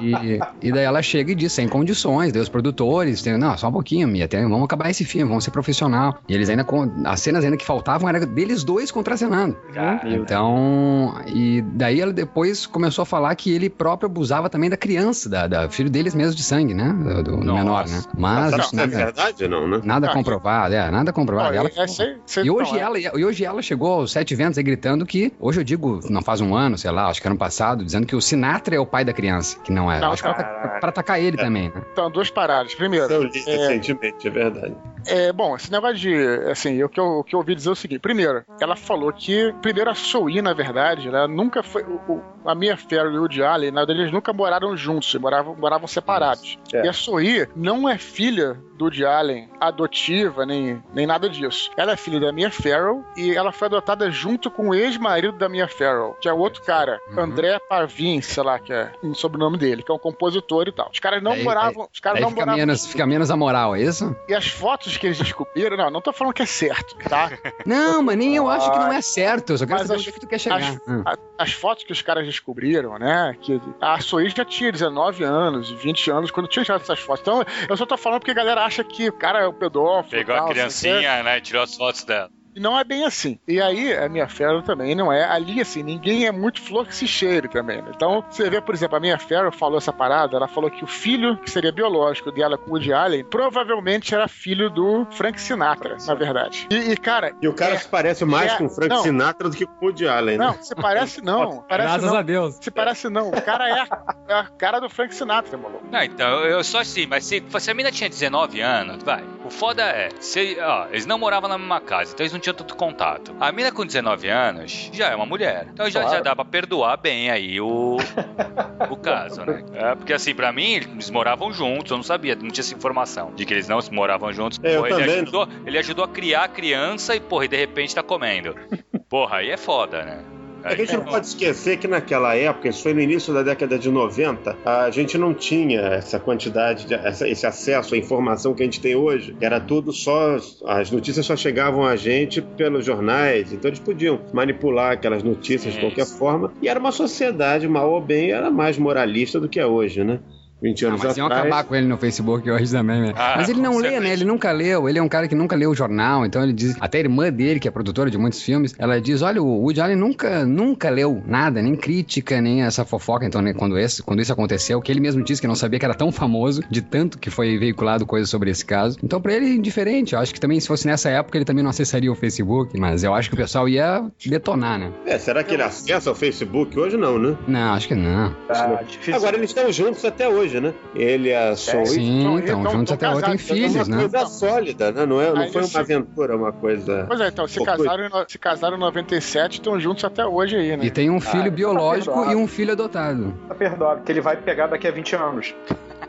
E, 0.00 0.40
e 0.68 0.72
daí 0.72 0.84
ela 0.84 1.02
chega 1.02 1.32
e 1.32 1.34
diz, 1.34 1.52
sem 1.52 1.68
condições, 1.68 2.32
daí 2.32 2.42
os 2.42 2.48
produtores, 2.48 3.22
tem, 3.22 3.36
não, 3.38 3.56
só 3.56 3.68
um 3.68 3.72
pouquinho, 3.72 4.06
Mia, 4.08 4.28
tem- 4.28 4.42
vamos 4.42 4.64
acabar 4.64 4.90
esse 4.90 5.04
filme, 5.04 5.28
vamos 5.28 5.44
ser 5.44 5.50
profissional. 5.50 6.18
E 6.28 6.34
eles 6.34 6.48
ainda, 6.48 6.66
as 7.04 7.20
cenas 7.20 7.44
ainda 7.44 7.56
que 7.56 7.64
faltavam 7.64 8.08
era 8.08 8.24
deles 8.26 8.62
dois 8.64 8.90
contracenando. 8.90 9.56
Então, 10.04 11.14
e 11.26 11.62
daí 11.74 12.00
ela 12.00 12.12
depois 12.12 12.66
começou 12.66 13.02
a 13.02 13.06
falar 13.06 13.34
que 13.34 13.50
ele 13.52 13.68
próprio 13.70 14.06
abusava 14.08 14.48
também 14.48 14.68
da 14.70 14.76
criança, 14.76 15.28
da, 15.28 15.46
da 15.46 15.68
filho 15.68 15.90
deles 15.90 16.14
mesmo 16.14 16.34
de 16.34 16.42
sangue, 16.42 16.74
né? 16.74 16.85
Do, 16.92 17.22
do 17.22 17.36
Nossa. 17.38 17.52
menor, 17.58 17.88
né? 17.88 18.02
Mas 18.16 18.50
Sabe 18.50 18.60
isso 18.62 18.70
se 18.70 18.76
é 18.76 18.78
nada, 18.86 18.96
verdade 18.96 19.44
ou 19.44 19.50
não, 19.50 19.68
né? 19.68 19.80
nada 19.84 20.06
Ah, 20.08 20.12
comprovado, 20.12 20.74
é, 20.74 20.90
nada 20.90 21.12
comprovado. 21.12 21.54
Ela 21.54 21.68
é- 21.76 21.80
é- 21.82 21.86
cê- 21.86 22.16
cê- 22.26 22.42
e 22.42 22.50
hoje, 22.50 22.72
não, 22.72 22.78
é- 22.78 22.82
ela, 22.82 22.98
e 22.98 23.24
hoje 23.24 23.44
ela 23.44 23.62
chegou 23.62 23.92
aos 24.00 24.12
sete 24.12 24.34
ventos 24.34 24.58
aí 24.58 24.64
gritando 24.64 25.04
que, 25.06 25.32
hoje 25.40 25.60
eu 25.60 25.64
digo, 25.64 26.00
não 26.10 26.22
faz 26.22 26.40
um 26.40 26.54
ano, 26.54 26.76
sei 26.78 26.90
lá, 26.90 27.06
acho 27.08 27.20
que 27.20 27.26
ano 27.28 27.36
passado, 27.36 27.84
dizendo 27.84 28.06
que 28.06 28.14
o 28.16 28.20
Sinatra 28.20 28.76
é 28.76 28.80
o 28.80 28.86
pai 28.86 29.04
da 29.04 29.12
criança, 29.12 29.58
que 29.60 29.72
não 29.72 29.90
é. 29.90 30.00
Não, 30.00 30.12
acho 30.12 30.22
que 30.22 30.28
pra, 30.32 30.42
caralho. 30.44 30.80
pra 30.80 30.88
atacar 30.90 31.20
ele 31.20 31.36
também, 31.36 31.64
né? 31.74 31.82
Então, 31.92 32.10
duas 32.10 32.30
paradas. 32.30 32.74
Primeiro, 32.74 33.12
Eu 33.12 33.22
li 33.24 33.42
é, 33.46 33.56
recentemente, 33.56 34.26
é 34.26 34.30
verdade. 34.30 34.74
É, 35.08 35.32
bom, 35.32 35.54
esse 35.54 35.70
negócio 35.70 35.96
de. 35.96 36.16
Assim, 36.50 36.82
o 36.82 36.88
que, 36.88 36.98
eu, 36.98 37.04
o 37.20 37.24
que 37.24 37.34
eu 37.34 37.38
ouvi 37.38 37.54
dizer 37.54 37.68
é 37.68 37.72
o 37.72 37.76
seguinte: 37.76 38.00
primeiro, 38.00 38.42
ela 38.60 38.74
falou 38.74 39.12
que. 39.12 39.54
Primeiro, 39.62 39.88
a 39.88 39.94
Soui, 39.94 40.42
na 40.42 40.52
verdade, 40.52 41.06
ela 41.08 41.28
nunca 41.28 41.62
foi. 41.62 41.82
o- 41.84 42.00
o- 42.12 42.22
a 42.44 42.54
Mia 42.56 42.76
Farrow 42.76 43.12
e 43.12 43.16
o 43.18 43.20
Woody 43.22 43.42
Allen, 43.42 43.70
na 43.70 43.80
verdade, 43.82 44.00
eles 44.00 44.12
nunca 44.12 44.32
moraram 44.32 44.76
juntos, 44.76 45.14
moravam, 45.16 45.54
moravam 45.56 45.86
separados. 45.86 46.58
É. 46.76 46.86
E 46.86 46.88
a 46.88 46.92
Soui 46.92 47.46
não 47.54 47.88
é 47.88 47.96
filha 47.98 48.58
do 48.76 48.84
Woody 48.86 49.04
Allen, 49.06 49.48
adotiva, 49.58 50.44
nem, 50.44 50.82
nem 50.92 51.06
nada 51.06 51.28
disso. 51.30 51.70
Ela 51.76 51.92
é 51.92 51.96
filha 51.96 52.20
da 52.20 52.30
Mia 52.32 52.50
Farrow 52.50 53.02
e 53.16 53.34
ela 53.34 53.50
foi 53.52 53.66
adotada 53.68 54.10
junto 54.10 54.50
com 54.50 54.68
o 54.68 54.74
ex-marido 54.74 55.38
da 55.38 55.48
Mia 55.48 55.66
Farrow, 55.66 56.14
que 56.20 56.28
é 56.28 56.32
o 56.32 56.36
outro 56.38 56.62
cara, 56.62 57.00
Uhum. 57.10 57.20
André 57.20 57.58
Pavin, 57.68 58.20
sei 58.20 58.42
lá, 58.42 58.58
que 58.58 58.72
é 58.72 58.90
o 59.02 59.14
sobrenome 59.14 59.56
dele, 59.56 59.82
que 59.82 59.90
é 59.90 59.94
um 59.94 59.98
compositor 59.98 60.68
e 60.68 60.72
tal. 60.72 60.90
Os 60.92 60.98
caras 60.98 61.22
não 61.22 61.36
moravam. 61.42 61.88
Os 61.92 62.00
caras 62.00 62.20
não 62.20 62.28
fica 62.28 62.40
moravam 62.42 62.58
menos, 62.58 62.86
fica 62.86 63.06
menos 63.06 63.30
a 63.30 63.36
moral, 63.36 63.74
é 63.76 63.80
isso? 63.82 64.14
e 64.28 64.34
as 64.34 64.46
fotos 64.48 64.96
que 64.98 65.06
eles 65.06 65.18
descobriram, 65.18 65.76
não, 65.76 65.90
não 65.90 66.00
tô 66.02 66.12
falando 66.12 66.34
que 66.34 66.42
é 66.42 66.46
certo, 66.46 66.96
tá? 67.08 67.30
Não, 67.64 68.02
mas 68.02 68.16
nem 68.16 68.36
eu 68.36 68.48
acho 68.48 68.70
que 68.70 68.78
não 68.78 68.92
é 68.92 69.00
certo. 69.00 69.50
Eu 69.52 69.58
só 69.58 69.66
quero 69.66 69.78
Mas 69.80 69.88
saber 69.88 70.00
as- 70.00 70.06
é 70.08 70.12
que 70.12 70.20
tu 70.20 70.26
quer 70.26 70.38
chegar. 70.38 70.56
as- 70.58 70.76
Hum. 70.86 71.02
A- 71.04 71.16
As 71.38 71.52
fotos 71.52 71.84
que 71.84 71.92
os 71.92 72.00
caras 72.00 72.24
descobriram, 72.26 72.98
né? 72.98 73.36
Que 73.40 73.60
a 73.80 74.00
Sois 74.00 74.32
já 74.32 74.44
tinha 74.44 74.70
19 74.72 75.22
anos, 75.24 75.70
20 75.70 76.10
anos, 76.10 76.30
quando 76.30 76.46
tinha 76.48 76.64
essas 76.74 77.00
fotos. 77.00 77.22
Então, 77.22 77.44
eu 77.68 77.76
só 77.76 77.86
tô 77.86 77.96
falando 77.96 78.20
porque 78.20 78.30
a 78.32 78.34
galera 78.34 78.64
acha 78.64 78.82
que 78.82 79.08
o 79.08 79.12
cara 79.12 79.40
é 79.40 79.46
o 79.46 79.52
pedófilo. 79.52 80.10
Pegou 80.10 80.34
tal, 80.34 80.44
a 80.44 80.48
quê. 80.48 80.54
criancinha, 80.54 81.22
né? 81.22 81.38
e 81.38 81.40
Tirou 81.40 81.62
as 81.62 81.74
fotos 81.74 82.04
dela. 82.04 82.30
E 82.56 82.60
não 82.60 82.78
é 82.78 82.82
bem 82.84 83.04
assim. 83.04 83.38
E 83.46 83.60
aí, 83.60 83.94
a 83.94 84.08
minha 84.08 84.26
Ferro 84.26 84.62
também 84.62 84.94
não 84.94 85.12
é. 85.12 85.24
Ali, 85.24 85.60
assim, 85.60 85.82
ninguém 85.82 86.24
é 86.26 86.32
muito 86.32 86.62
flor 86.62 86.86
que 86.86 86.94
se 86.96 87.06
cheire 87.06 87.48
também. 87.48 87.82
né? 87.82 87.92
Então, 87.94 88.24
você 88.30 88.48
vê, 88.48 88.62
por 88.62 88.74
exemplo, 88.74 88.96
a 88.96 89.00
minha 89.00 89.18
Ferro 89.18 89.52
falou 89.52 89.76
essa 89.76 89.92
parada, 89.92 90.36
ela 90.36 90.48
falou 90.48 90.70
que 90.70 90.82
o 90.82 90.86
filho, 90.86 91.36
que 91.36 91.50
seria 91.50 91.70
biológico 91.70 92.32
dela 92.32 92.56
com 92.56 92.70
o 92.70 92.72
Woody 92.72 92.94
Allen, 92.94 93.24
provavelmente 93.24 94.14
era 94.14 94.26
filho 94.26 94.70
do 94.70 95.06
Frank 95.10 95.38
Sinatra, 95.38 95.98
na 96.06 96.14
verdade. 96.14 96.66
E, 96.70 96.92
e, 96.92 96.96
cara, 96.96 97.34
E 97.42 97.46
o 97.46 97.52
cara 97.52 97.74
É, 97.74 97.78
se 97.78 97.88
parece 97.88 98.24
mais 98.24 98.52
é, 98.52 98.56
com 98.56 98.64
o 98.64 98.70
Frank 98.70 98.88
não. 98.88 99.02
Sinatra 99.02 99.50
do 99.50 99.56
que 99.56 99.66
com 99.66 99.84
o 99.84 99.88
Woody 99.88 100.08
Allen, 100.08 100.38
né? 100.38 100.46
não, 100.46 100.62
se 100.62 100.74
parece 100.74 101.22
não. 101.22 101.62
Parece 101.68 101.88
Graças 101.90 102.10
não. 102.10 102.18
a 102.18 102.22
Deus. 102.22 102.58
Se 102.58 102.70
parece 102.70 103.08
não. 103.10 103.28
O 103.28 103.42
cara 103.42 103.68
é 103.68 103.80
a, 103.80 103.86
é 104.28 104.34
a 104.34 104.44
cara 104.44 104.80
do 104.80 104.88
Frank 104.88 105.14
Sinatra, 105.14 105.58
maluco. 105.58 105.84
Não, 105.92 106.02
então, 106.02 106.44
eu 106.44 106.64
só 106.64 106.78
assim, 106.80 107.06
mas 107.06 107.26
se, 107.26 107.44
se 107.58 107.70
a 107.70 107.74
mina 107.74 107.92
tinha 107.92 108.08
19 108.08 108.60
anos, 108.60 109.02
vai. 109.02 109.22
O 109.46 109.50
foda 109.50 109.82
é, 109.84 110.08
se, 110.18 110.58
ó, 110.60 110.86
eles 110.90 111.06
não 111.06 111.18
moravam 111.18 111.48
na 111.48 111.56
mesma 111.56 111.80
casa, 111.80 112.12
então 112.12 112.24
eles 112.24 112.32
não 112.32 112.40
tinham 112.40 112.54
tanto 112.54 112.74
contato. 112.74 113.34
A 113.38 113.52
mina 113.52 113.70
com 113.70 113.86
19 113.86 114.28
anos 114.28 114.90
já 114.92 115.08
é 115.10 115.14
uma 115.14 115.24
mulher. 115.24 115.68
Então 115.72 115.88
já, 115.88 116.00
Claro. 116.00 116.16
já 116.16 116.20
dá 116.22 116.34
pra 116.34 116.44
perdoar 116.44 116.96
bem 116.96 117.30
aí 117.30 117.60
o, 117.60 117.96
o 118.90 118.96
caso, 118.96 119.44
né? 119.44 119.64
É, 119.72 119.94
porque 119.94 120.12
assim, 120.12 120.34
pra 120.34 120.52
mim, 120.52 120.74
eles 120.74 121.10
moravam 121.10 121.52
juntos, 121.52 121.92
eu 121.92 121.96
não 121.96 122.04
sabia, 122.04 122.34
não 122.34 122.50
tinha 122.50 122.62
essa 122.62 122.74
informação 122.74 123.32
de 123.36 123.46
que 123.46 123.54
eles 123.54 123.68
não 123.68 123.78
moravam 123.92 124.32
juntos. 124.32 124.58
É, 124.62 124.76
eu 124.76 124.82
Porra, 124.82 125.00
ele, 125.00 125.12
ajudou, 125.12 125.48
ele 125.64 125.78
ajudou 125.78 126.04
a 126.04 126.08
criar 126.08 126.42
a 126.44 126.48
criança 126.48 127.14
e, 127.14 127.20
porra, 127.20 127.44
e 127.44 127.48
de 127.48 127.56
repente 127.56 127.94
tá 127.94 128.02
comendo. 128.02 128.56
Porra, 129.08 129.36
aí 129.36 129.50
é 129.50 129.56
foda, 129.56 130.02
né? 130.02 130.24
É 130.68 130.72
a 130.72 130.76
gente 130.76 130.92
não 130.96 131.04
pode 131.04 131.26
esquecer 131.26 131.76
que 131.78 131.86
naquela 131.88 132.34
época, 132.34 132.68
isso 132.68 132.82
foi 132.82 132.92
no 132.94 133.00
início 133.00 133.32
da 133.32 133.42
década 133.42 133.78
de 133.78 133.90
90, 133.90 134.56
a 134.64 134.90
gente 134.90 135.16
não 135.16 135.32
tinha 135.32 135.80
essa 135.80 136.18
quantidade, 136.18 136.86
de, 136.86 136.94
essa- 136.94 137.28
esse 137.28 137.46
acesso 137.46 137.94
à 137.94 137.98
informação 137.98 138.54
que 138.54 138.62
a 138.62 138.66
gente 138.66 138.80
tem 138.80 138.94
hoje. 138.96 139.36
Era 139.40 139.60
tudo 139.60 139.92
só. 139.92 140.36
As 140.66 140.90
notícias 140.90 141.24
só 141.26 141.36
chegavam 141.36 141.84
a 141.84 141.96
gente 141.96 142.40
pelos 142.42 142.84
jornais, 142.84 143.52
então 143.52 143.68
eles 143.68 143.80
podiam 143.80 144.20
manipular 144.32 144.92
aquelas 144.92 145.22
notícias 145.22 145.74
de 145.74 145.80
Sim, 145.80 145.86
qualquer 145.86 146.06
forma. 146.06 146.52
E 146.60 146.68
era 146.68 146.78
uma 146.80 146.92
sociedade, 146.92 147.66
mal 147.68 147.90
ou 147.92 148.00
bem, 148.00 148.30
era 148.32 148.50
mais 148.50 148.76
moralista 148.78 149.38
do 149.40 149.48
que 149.48 149.60
é 149.60 149.66
hoje, 149.66 150.02
né? 150.04 150.18
20 150.62 150.84
Ah, 150.84 150.88
anos 150.88 151.02
mas 151.04 151.16
iam 151.16 151.26
atrás. 151.26 151.42
acabar 151.46 151.64
com 151.64 151.74
ele 151.74 151.86
no 151.86 151.96
Facebook 151.98 152.50
hoje 152.50 152.70
também, 152.72 153.00
né? 153.00 153.12
Ah, 153.16 153.34
mas 153.36 153.48
ele 153.48 153.60
não 153.60 153.76
lê, 153.78 154.00
né? 154.00 154.12
Ele 154.12 154.24
nunca 154.24 154.50
leu. 154.52 154.88
Ele 154.88 154.98
é 154.98 155.02
um 155.02 155.08
cara 155.08 155.28
que 155.28 155.34
nunca 155.34 155.54
leu 155.54 155.70
o 155.70 155.74
jornal, 155.74 156.24
então 156.24 156.42
ele 156.42 156.52
diz. 156.52 156.76
Até 156.80 156.98
a 156.98 157.00
irmã 157.02 157.30
dele, 157.30 157.60
que 157.60 157.68
é 157.68 157.70
produtora 157.70 158.10
de 158.10 158.16
muitos 158.18 158.42
filmes, 158.42 158.74
ela 158.78 159.00
diz: 159.00 159.22
olha, 159.22 159.42
o 159.42 159.46
Woody 159.62 159.80
Allen 159.80 159.96
nunca, 159.96 160.44
nunca 160.46 160.88
leu 160.90 161.22
nada, 161.26 161.60
nem 161.60 161.76
crítica, 161.76 162.40
nem 162.40 162.62
essa 162.62 162.84
fofoca. 162.84 163.26
Então, 163.26 163.42
né, 163.42 163.52
quando, 163.52 163.78
esse, 163.78 164.02
quando 164.02 164.20
isso 164.22 164.32
aconteceu, 164.32 164.80
que 164.80 164.90
ele 164.90 165.00
mesmo 165.00 165.22
disse 165.22 165.40
que 165.40 165.46
não 165.46 165.54
sabia 165.54 165.78
que 165.78 165.84
era 165.84 165.94
tão 165.94 166.10
famoso, 166.10 166.62
de 166.70 166.80
tanto 166.80 167.18
que 167.18 167.28
foi 167.30 167.58
veiculado 167.58 168.06
coisas 168.06 168.30
sobre 168.30 168.50
esse 168.50 168.64
caso. 168.64 168.98
Então, 169.02 169.20
pra 169.20 169.34
ele 169.34 169.46
é 169.46 169.54
indiferente. 169.54 170.14
Eu 170.14 170.20
acho 170.20 170.32
que 170.32 170.40
também, 170.40 170.58
se 170.60 170.66
fosse 170.68 170.86
nessa 170.86 171.10
época, 171.10 171.36
ele 171.36 171.44
também 171.44 171.62
não 171.62 171.70
acessaria 171.70 172.10
o 172.10 172.14
Facebook, 172.14 172.78
mas 172.78 173.04
eu 173.04 173.12
acho 173.14 173.28
que 173.28 173.34
o 173.34 173.38
pessoal 173.38 173.68
ia 173.68 174.04
detonar, 174.24 174.78
né? 174.78 174.90
É, 175.04 175.18
será 175.18 175.42
que 175.44 175.54
ele 175.54 175.62
acessa 175.62 176.10
o 176.10 176.14
Facebook 176.14 176.78
hoje? 176.78 176.96
Não, 176.96 177.18
né? 177.18 177.36
Não, 177.46 177.74
acho 177.74 177.88
que 177.88 177.94
não. 177.94 178.34
Tá 178.48 178.82
difícil. 178.86 179.14
Agora 179.14 179.36
eles 179.36 179.50
estão 179.50 179.70
juntos 179.72 180.04
até 180.04 180.28
hoje, 180.28 180.45
né? 180.54 180.72
Ele 180.94 181.28
e 181.30 181.34
a 181.34 181.54
Soul. 181.56 181.86
Sim, 181.86 182.20
Então, 182.20 182.38
então, 182.38 182.70
juntos 182.72 182.92
até 182.92 183.08
hoje 183.08 183.24
É 183.34 183.38
filhos, 183.38 183.74
uma 183.74 183.84
né? 183.96 184.08
coisa 184.08 184.26
sólida, 184.26 184.92
né? 184.92 185.06
Não, 185.06 185.20
é, 185.20 185.32
não 185.32 185.42
Aí 185.42 185.52
foi 185.52 185.62
uma 185.64 185.80
aventura, 185.80 186.36
uma 186.36 186.52
coisa. 186.52 187.04
Pois 187.08 187.20
é, 187.20 187.28
então, 187.28 187.46
se 187.46 187.64
casaram, 187.64 188.04
em 188.06 188.10
se 188.28 188.38
casaram 188.38 188.76
em 188.76 188.80
97 188.80 189.54
estão 189.54 189.78
juntos 189.78 190.04
até 190.04 190.24
hoje 190.26 190.56
aí, 190.56 190.76
né? 190.76 190.84
E 190.84 190.90
tem 190.90 191.10
um 191.10 191.20
filho 191.20 191.44
tá 191.44 191.50
biológico 191.50 192.12
perdoado. 192.12 192.32
e 192.32 192.36
um 192.36 192.46
filho 192.46 192.72
adotado. 192.72 193.34
Tá 193.48 193.54
perdoado, 193.54 194.02
que 194.02 194.12
ele 194.12 194.20
vai 194.20 194.36
pegar 194.36 194.66
daqui 194.68 194.86
a 194.86 194.90
20 194.90 195.16
anos. 195.16 195.54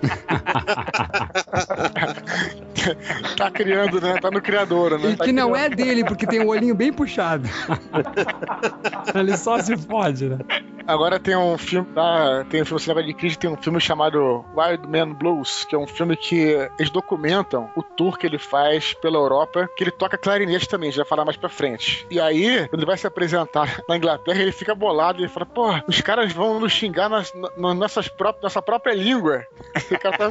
Tá 3.36 3.52
criando, 3.52 4.00
né? 4.00 4.18
Tá 4.20 4.32
no 4.32 4.42
criador, 4.42 5.00
né? 5.00 5.12
E 5.12 5.18
que 5.18 5.32
não 5.32 5.56
é 5.56 5.70
dele, 5.70 6.04
porque 6.04 6.26
tem 6.26 6.40
o 6.40 6.48
olhinho 6.48 6.76
bem 6.76 6.94
puxado. 6.94 7.48
Ele 9.14 9.38
só 9.38 9.60
se 9.60 9.76
fode, 9.76 10.30
né? 10.30 10.38
Agora 10.88 11.20
tem 11.20 11.36
um 11.36 11.58
filme 11.58 11.90
lá, 11.94 12.46
tem 12.50 12.62
um 12.62 12.66
filme 12.66 12.80
cinema 12.80 13.04
de 13.04 13.14
crise, 13.14 13.38
tem 13.38 13.50
um 13.50 13.58
filme 13.58 13.80
chamado 13.82 14.46
Wild 14.56 14.88
Man 14.88 15.14
Blues, 15.14 15.66
que 15.66 15.76
é 15.76 15.78
um 15.78 15.86
filme 15.86 16.16
que 16.16 16.70
eles 16.80 16.90
documentam 16.90 17.70
o 17.76 17.84
tour 17.84 18.18
que 18.18 18.26
ele 18.26 18.38
faz 18.38 18.94
pela 18.94 19.18
Europa, 19.18 19.70
que 19.76 19.84
ele 19.84 19.92
toca 19.92 20.18
clarinete 20.18 20.70
também, 20.70 20.90
já 20.90 21.04
vai 21.04 21.10
falar 21.10 21.26
mais 21.26 21.36
pra 21.36 21.50
frente. 21.50 22.08
E 22.10 22.22
aí, 22.22 22.66
quando 22.70 22.80
ele 22.80 22.86
vai 22.86 22.98
se 22.98 23.06
apresentar 23.06 23.82
na 23.90 23.98
Inglaterra, 23.98 24.42
ele 24.42 24.54
fica 24.54 24.74
bolado 24.74 25.24
e 25.24 25.28
fala: 25.28 25.46
pô, 25.46 25.74
os 25.88 26.00
caras 26.00 26.32
vão 26.32 26.58
nos 26.58 26.72
xingar 26.72 27.10
nas, 27.10 27.34
nas 27.58 27.76
nossas 27.76 28.08
próprias, 28.08 28.44
nossa 28.44 28.62
própria 28.62 28.94
língua. 28.94 29.46
Fica 29.88 30.12
tá... 30.12 30.30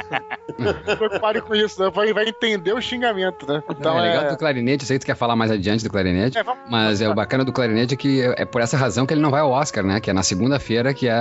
Preocupado 0.97 1.43
com 1.43 1.55
isso, 1.55 1.83
né? 1.83 1.91
vai, 1.91 2.13
vai 2.13 2.29
entender 2.29 2.73
o 2.73 2.81
xingamento, 2.81 3.47
né? 3.51 3.63
Então, 3.71 3.99
é 3.99 4.03
legal 4.03 4.25
é... 4.25 4.31
do 4.31 4.37
clarinete, 4.37 4.85
eu 4.85 4.87
sei 4.87 4.99
que 4.99 5.05
tu 5.05 5.07
quer 5.07 5.17
falar 5.17 5.37
mais 5.37 5.51
adiante 5.51 5.85
do 5.85 5.91
clarinete, 5.91 6.39
é, 6.39 6.43
vamos... 6.43 6.63
mas 6.71 7.01
é 7.01 7.09
o 7.09 7.15
bacana 7.15 7.45
do 7.45 7.53
clarinete 7.53 7.95
é 7.95 7.97
que 7.97 8.23
é 8.23 8.45
por 8.45 8.61
essa 8.61 8.77
razão 8.77 9.07
que 9.07 9.15
ele 9.15 9.21
não 9.21 9.31
vai 9.31 9.41
ao 9.41 9.51
Oscar, 9.51 9.85
né? 9.85 10.01
Que 10.01 10.11
é 10.11 10.13
na 10.13 10.23
segunda-feira, 10.23 10.95
que 10.95 11.09
é. 11.09 11.17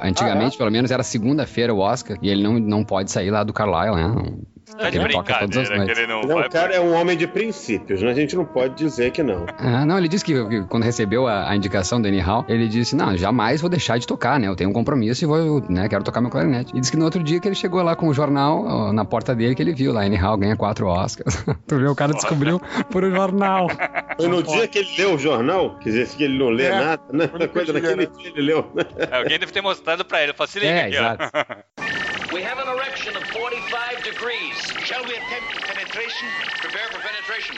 Antigamente, 0.00 0.54
ah, 0.54 0.56
é? 0.56 0.58
pelo 0.58 0.70
menos, 0.70 0.90
era 0.90 1.02
segunda-feira 1.02 1.74
o 1.74 1.78
Oscar, 1.78 2.16
e 2.22 2.28
ele 2.28 2.42
não, 2.42 2.58
não 2.58 2.84
pode 2.84 3.10
sair 3.10 3.30
lá 3.30 3.42
do 3.42 3.52
Carlisle, 3.52 3.96
né? 3.96 4.32
Tá 4.76 4.90
de 4.90 4.98
brincadeira 4.98 5.84
que 5.84 5.90
ele 5.90 6.06
não, 6.06 6.22
não 6.22 6.36
vai. 6.36 6.46
O 6.46 6.50
cara 6.50 6.74
é 6.74 6.80
um 6.80 6.94
homem 6.94 7.16
de 7.16 7.26
princípios, 7.26 8.02
né? 8.02 8.10
A 8.10 8.14
gente 8.14 8.36
não 8.36 8.44
pode 8.44 8.74
dizer 8.74 9.10
que 9.10 9.22
não. 9.22 9.46
Ah, 9.58 9.84
não, 9.84 9.98
ele 9.98 10.08
disse 10.08 10.24
que, 10.24 10.32
que 10.48 10.62
quando 10.64 10.84
recebeu 10.84 11.26
a, 11.26 11.50
a, 11.50 11.56
indicação 11.56 12.00
do 12.00 12.08
Annie 12.08 12.20
Hall, 12.20 12.44
ele 12.48 12.68
disse: 12.68 12.94
Não, 12.94 13.16
jamais 13.16 13.60
vou 13.60 13.70
deixar 13.70 13.98
de 13.98 14.06
tocar, 14.06 14.38
né? 14.38 14.46
Eu 14.46 14.56
tenho 14.56 14.70
um 14.70 14.72
compromisso 14.72 15.24
e 15.24 15.26
vou, 15.26 15.62
né? 15.68 15.88
Quero 15.88 16.04
tocar 16.04 16.20
meu 16.20 16.30
clarinete. 16.30 16.72
E 16.76 16.80
disse 16.80 16.92
que 16.92 16.98
no 16.98 17.04
outro 17.04 17.22
dia 17.22 17.40
que 17.40 17.48
ele 17.48 17.54
chegou 17.54 17.82
lá 17.82 17.96
com 17.96 18.08
o 18.08 18.14
jornal 18.14 18.92
na 18.92 19.04
porta 19.04 19.34
dele, 19.34 19.54
que 19.54 19.62
ele 19.62 19.74
viu 19.74 19.92
lá: 19.92 20.02
Annie 20.02 20.18
Hall 20.18 20.36
ganha 20.36 20.56
quatro 20.56 20.86
Oscars. 20.86 21.44
tu 21.66 21.78
viu? 21.78 21.90
O 21.90 21.96
cara 21.96 22.12
descobriu 22.12 22.60
por 22.90 23.04
um 23.04 23.14
jornal. 23.14 23.68
Foi 24.16 24.28
no 24.28 24.42
dia 24.42 24.68
que 24.68 24.78
ele 24.78 24.90
leu 24.98 25.14
o 25.14 25.18
jornal, 25.18 25.76
quer 25.78 25.90
dizer, 25.90 26.08
que 26.08 26.24
ele 26.24 26.38
não 26.38 26.50
lê 26.50 26.64
é, 26.64 26.70
nada, 26.70 27.02
né? 27.12 27.26
Coisa 27.48 27.72
naquele 27.72 28.06
dia 28.06 28.30
ele 28.30 28.42
leu. 28.42 28.70
É, 28.96 29.16
alguém 29.16 29.38
deve 29.38 29.52
ter 29.52 29.60
mostrado 29.60 30.04
pra 30.04 30.22
ele. 30.22 30.32
Eu 30.32 30.34
falei, 30.34 30.52
se 30.52 30.58
liga 30.58 30.70
é, 30.70 30.86
aqui, 30.86 30.96
exato. 30.96 31.30
We 32.32 32.42
have 32.42 32.60
an 32.60 32.68
erection 32.68 33.16
of 33.16 33.24
45 33.24 34.04
degrees. 34.04 34.54
Shall 34.84 35.02
we 35.04 35.16
attempt 35.16 35.62
penetration? 35.66 36.28
Prepare 36.60 36.86
for 36.92 37.00
penetration. 37.00 37.56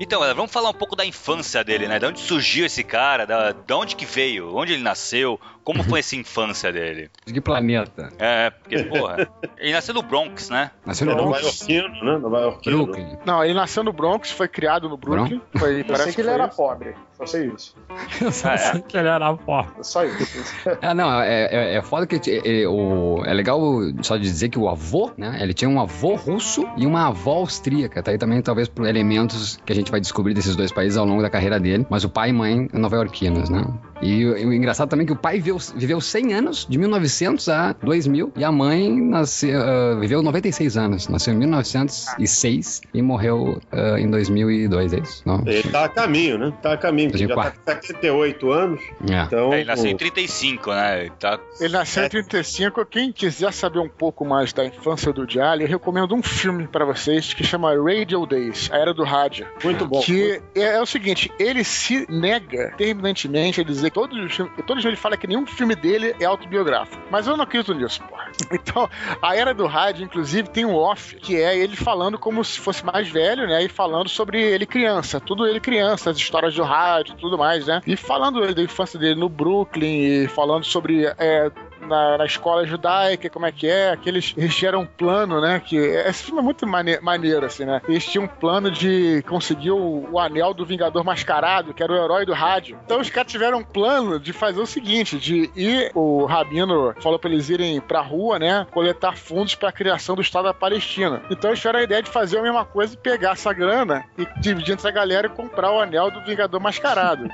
Então, 0.00 0.20
vamos 0.34 0.50
falar 0.50 0.70
um 0.70 0.74
pouco 0.74 0.96
da 0.96 1.06
infância 1.06 1.62
dele, 1.62 1.86
né? 1.86 2.00
De 2.00 2.06
onde 2.06 2.18
surgiu 2.18 2.66
esse 2.66 2.82
cara, 2.82 3.24
da, 3.24 3.52
de 3.52 3.72
onde 3.72 3.94
que 3.94 4.04
veio, 4.04 4.52
onde 4.52 4.72
ele 4.72 4.82
nasceu, 4.82 5.40
como 5.64 5.82
foi 5.82 6.00
essa 6.00 6.16
infância 6.16 6.72
dele? 6.72 7.10
De 7.24 7.32
que 7.32 7.40
planeta? 7.40 8.10
É, 8.18 8.50
porque, 8.50 8.82
porra. 8.84 9.28
ele 9.58 9.72
nasceu 9.72 9.94
no 9.94 10.02
Bronx, 10.02 10.50
né? 10.50 10.70
Nasceu 10.84 11.06
no 11.06 11.14
Bronx. 11.14 11.42
Nova 11.42 11.46
Yorkino, 11.46 12.04
né? 12.04 12.18
Nova 12.18 12.40
Yorkino. 12.40 12.84
Brooklyn. 12.84 13.18
Não, 13.24 13.44
ele 13.44 13.54
nasceu 13.54 13.82
no 13.82 13.92
Bronx, 13.92 14.30
foi 14.30 14.48
criado 14.48 14.88
no 14.88 14.96
Brooklyn. 14.96 15.40
Foi, 15.56 15.84
Eu 15.86 15.96
sei 15.96 16.12
que 16.12 16.20
ele 16.20 16.30
era 16.30 16.46
isso. 16.46 16.56
pobre. 16.56 16.94
Só 17.16 17.26
sei 17.26 17.46
isso. 17.46 17.76
Eu 18.20 18.32
só 18.32 18.50
ah, 18.50 18.58
sei 18.58 18.80
é. 18.80 18.82
que 18.82 18.96
ele 18.96 19.08
era 19.08 19.34
pobre. 19.34 19.72
Só 19.82 20.04
isso. 20.04 20.68
é, 20.80 20.94
não, 20.94 21.20
é, 21.20 21.44
é, 21.44 21.74
é 21.76 21.82
foda 21.82 22.06
que 22.06 22.16
ele, 22.28 22.66
o, 22.66 23.22
é 23.24 23.32
legal 23.32 23.60
só 24.02 24.16
de 24.16 24.22
dizer 24.22 24.48
que 24.48 24.58
o 24.58 24.68
avô, 24.68 25.12
né? 25.16 25.38
Ele 25.40 25.54
tinha 25.54 25.68
um 25.68 25.80
avô 25.80 26.14
russo 26.16 26.68
e 26.76 26.86
uma 26.86 27.08
avó 27.08 27.34
austríaca. 27.36 28.02
Tá 28.02 28.10
aí 28.10 28.18
também, 28.18 28.42
talvez, 28.42 28.68
por 28.68 28.86
elementos 28.86 29.58
que 29.64 29.72
a 29.72 29.76
gente 29.76 29.90
vai 29.90 30.00
descobrir 30.00 30.34
desses 30.34 30.56
dois 30.56 30.72
países 30.72 30.96
ao 30.96 31.06
longo 31.06 31.22
da 31.22 31.30
carreira 31.30 31.60
dele. 31.60 31.86
Mas 31.88 32.04
o 32.04 32.08
pai 32.08 32.30
e 32.30 32.32
mãe 32.32 32.68
nova-iorquinos, 32.72 33.48
né? 33.48 33.64
E 34.02 34.26
o, 34.26 34.48
o 34.48 34.52
engraçado 34.52 34.88
também 34.88 35.04
é 35.04 35.06
que 35.06 35.12
o 35.12 35.16
pai 35.16 35.36
viveu, 35.36 35.56
viveu 35.76 36.00
100 36.00 36.34
anos, 36.34 36.66
de 36.68 36.76
1900 36.76 37.48
a 37.48 37.72
2000, 37.72 38.32
e 38.36 38.44
a 38.44 38.50
mãe 38.50 39.00
nasceu, 39.00 39.60
uh, 39.60 40.00
viveu 40.00 40.22
96 40.22 40.76
anos. 40.76 41.08
Nasceu 41.08 41.32
em 41.32 41.36
1906 41.36 42.82
e 42.92 43.00
morreu 43.00 43.60
uh, 43.72 43.98
em 43.98 44.10
2002, 44.10 44.92
é 44.92 44.98
isso? 44.98 45.22
Não, 45.24 45.42
ele 45.46 45.62
tá 45.70 45.84
a 45.84 45.88
caminho, 45.88 46.38
né? 46.38 46.52
Tá 46.60 46.72
a 46.72 46.76
caminho. 46.76 47.16
Já 47.16 47.28
tá 47.28 47.76
com 47.76 47.86
78 47.86 48.50
anos. 48.50 48.80
É. 49.08 49.22
Então, 49.22 49.52
é, 49.52 49.60
ele 49.60 49.66
nasceu 49.66 49.90
em 49.90 49.96
35, 49.96 50.70
né? 50.70 51.00
Ele, 51.02 51.12
tá... 51.18 51.38
ele 51.60 51.72
nasceu 51.72 52.04
em 52.04 52.08
35. 52.08 52.84
Quem 52.86 53.12
quiser 53.12 53.52
saber 53.52 53.78
um 53.78 53.88
pouco 53.88 54.24
mais 54.24 54.52
da 54.52 54.64
infância 54.64 55.12
do 55.12 55.28
Jali, 55.28 55.62
eu 55.62 55.68
recomendo 55.68 56.14
um 56.14 56.22
filme 56.22 56.66
para 56.66 56.84
vocês 56.84 57.32
que 57.32 57.44
chama 57.44 57.72
Radio 57.74 58.26
Days, 58.26 58.68
A 58.72 58.78
Era 58.78 58.92
do 58.92 59.04
Rádio. 59.04 59.46
Muito 59.62 59.86
bom. 59.86 60.00
Que 60.00 60.40
é, 60.54 60.74
é 60.74 60.80
o 60.80 60.86
seguinte, 60.86 61.30
ele 61.38 61.62
se 61.62 62.06
nega 62.10 62.74
terminantemente 62.76 63.60
a 63.60 63.64
dizer 63.64 63.91
todos 63.92 64.18
os 64.18 64.34
filmes, 64.34 64.52
todos 64.66 64.84
ele 64.84 64.96
fala 64.96 65.16
que 65.16 65.26
nenhum 65.26 65.46
filme 65.46 65.74
dele 65.74 66.14
é 66.18 66.24
autobiográfico. 66.24 67.02
Mas 67.10 67.26
eu 67.26 67.36
não 67.36 67.44
acredito 67.44 67.74
nisso, 67.74 68.02
porra. 68.02 68.22
Então, 68.52 68.88
a 69.20 69.36
Era 69.36 69.52
do 69.52 69.66
Rádio, 69.66 70.04
inclusive, 70.04 70.48
tem 70.48 70.64
um 70.64 70.74
off, 70.74 71.16
que 71.16 71.36
é 71.36 71.56
ele 71.56 71.76
falando 71.76 72.18
como 72.18 72.42
se 72.44 72.58
fosse 72.58 72.84
mais 72.84 73.08
velho, 73.08 73.46
né? 73.46 73.64
E 73.64 73.68
falando 73.68 74.08
sobre 74.08 74.40
ele 74.40 74.66
criança, 74.66 75.20
tudo 75.20 75.46
ele 75.46 75.60
criança, 75.60 76.10
as 76.10 76.16
histórias 76.16 76.54
do 76.54 76.62
rádio, 76.62 77.16
tudo 77.16 77.36
mais, 77.36 77.66
né? 77.66 77.80
E 77.86 77.96
falando 77.96 78.54
da 78.54 78.62
infância 78.62 78.98
dele 78.98 79.18
no 79.18 79.28
Brooklyn, 79.28 80.24
e 80.24 80.28
falando 80.28 80.64
sobre 80.64 81.04
é, 81.18 81.50
na, 81.86 82.18
na, 82.18 82.24
escola 82.24 82.66
judaica, 82.66 83.28
como 83.28 83.46
é 83.46 83.52
que 83.52 83.66
é, 83.66 83.90
aqueles, 83.90 84.34
eles 84.36 84.54
tinham 84.54 84.80
um 84.80 84.86
plano, 84.86 85.40
né, 85.40 85.60
que 85.60 85.76
esse 85.76 86.24
filme 86.24 86.40
é 86.40 86.42
muito 86.42 86.66
mane 86.66 86.98
maneiro, 87.00 87.46
assim, 87.46 87.64
né, 87.64 87.80
eles 87.88 88.04
tinham 88.04 88.24
um 88.24 88.28
plano 88.28 88.70
de 88.70 89.22
conseguir 89.28 89.72
o, 89.72 90.08
o, 90.10 90.18
anel 90.18 90.54
do 90.54 90.64
Vingador 90.64 91.04
Mascarado, 91.04 91.74
que 91.74 91.82
era 91.82 91.92
o 91.92 91.96
herói 91.96 92.24
do 92.24 92.32
rádio. 92.32 92.78
Então 92.84 93.00
os 93.00 93.10
caras 93.10 93.30
tiveram 93.30 93.58
um 93.58 93.64
plano 93.64 94.18
de 94.18 94.32
fazer 94.32 94.60
o 94.60 94.66
seguinte, 94.66 95.18
de 95.18 95.50
ir, 95.56 95.90
o 95.94 96.24
Rabino 96.24 96.94
falou 97.00 97.18
pra 97.18 97.30
eles 97.30 97.48
irem 97.48 97.80
pra 97.80 98.00
rua, 98.00 98.38
né, 98.38 98.66
coletar 98.70 99.16
fundos 99.16 99.54
pra 99.54 99.72
criação 99.72 100.14
do 100.14 100.22
Estado 100.22 100.44
da 100.44 100.54
Palestina. 100.54 101.22
Então 101.30 101.50
eles 101.50 101.60
tiveram 101.60 101.80
a 101.80 101.82
ideia 101.82 102.02
de 102.02 102.10
fazer 102.10 102.38
a 102.38 102.42
mesma 102.42 102.64
coisa 102.64 102.94
e 102.94 102.96
pegar 102.96 103.32
essa 103.32 103.52
grana 103.52 104.04
e 104.16 104.26
dividir 104.40 104.74
entre 104.74 104.88
a 104.88 104.92
galera 104.92 105.26
e 105.26 105.30
comprar 105.30 105.72
o 105.72 105.80
anel 105.80 106.10
do 106.10 106.22
Vingador 106.22 106.60
Mascarado. 106.60 107.28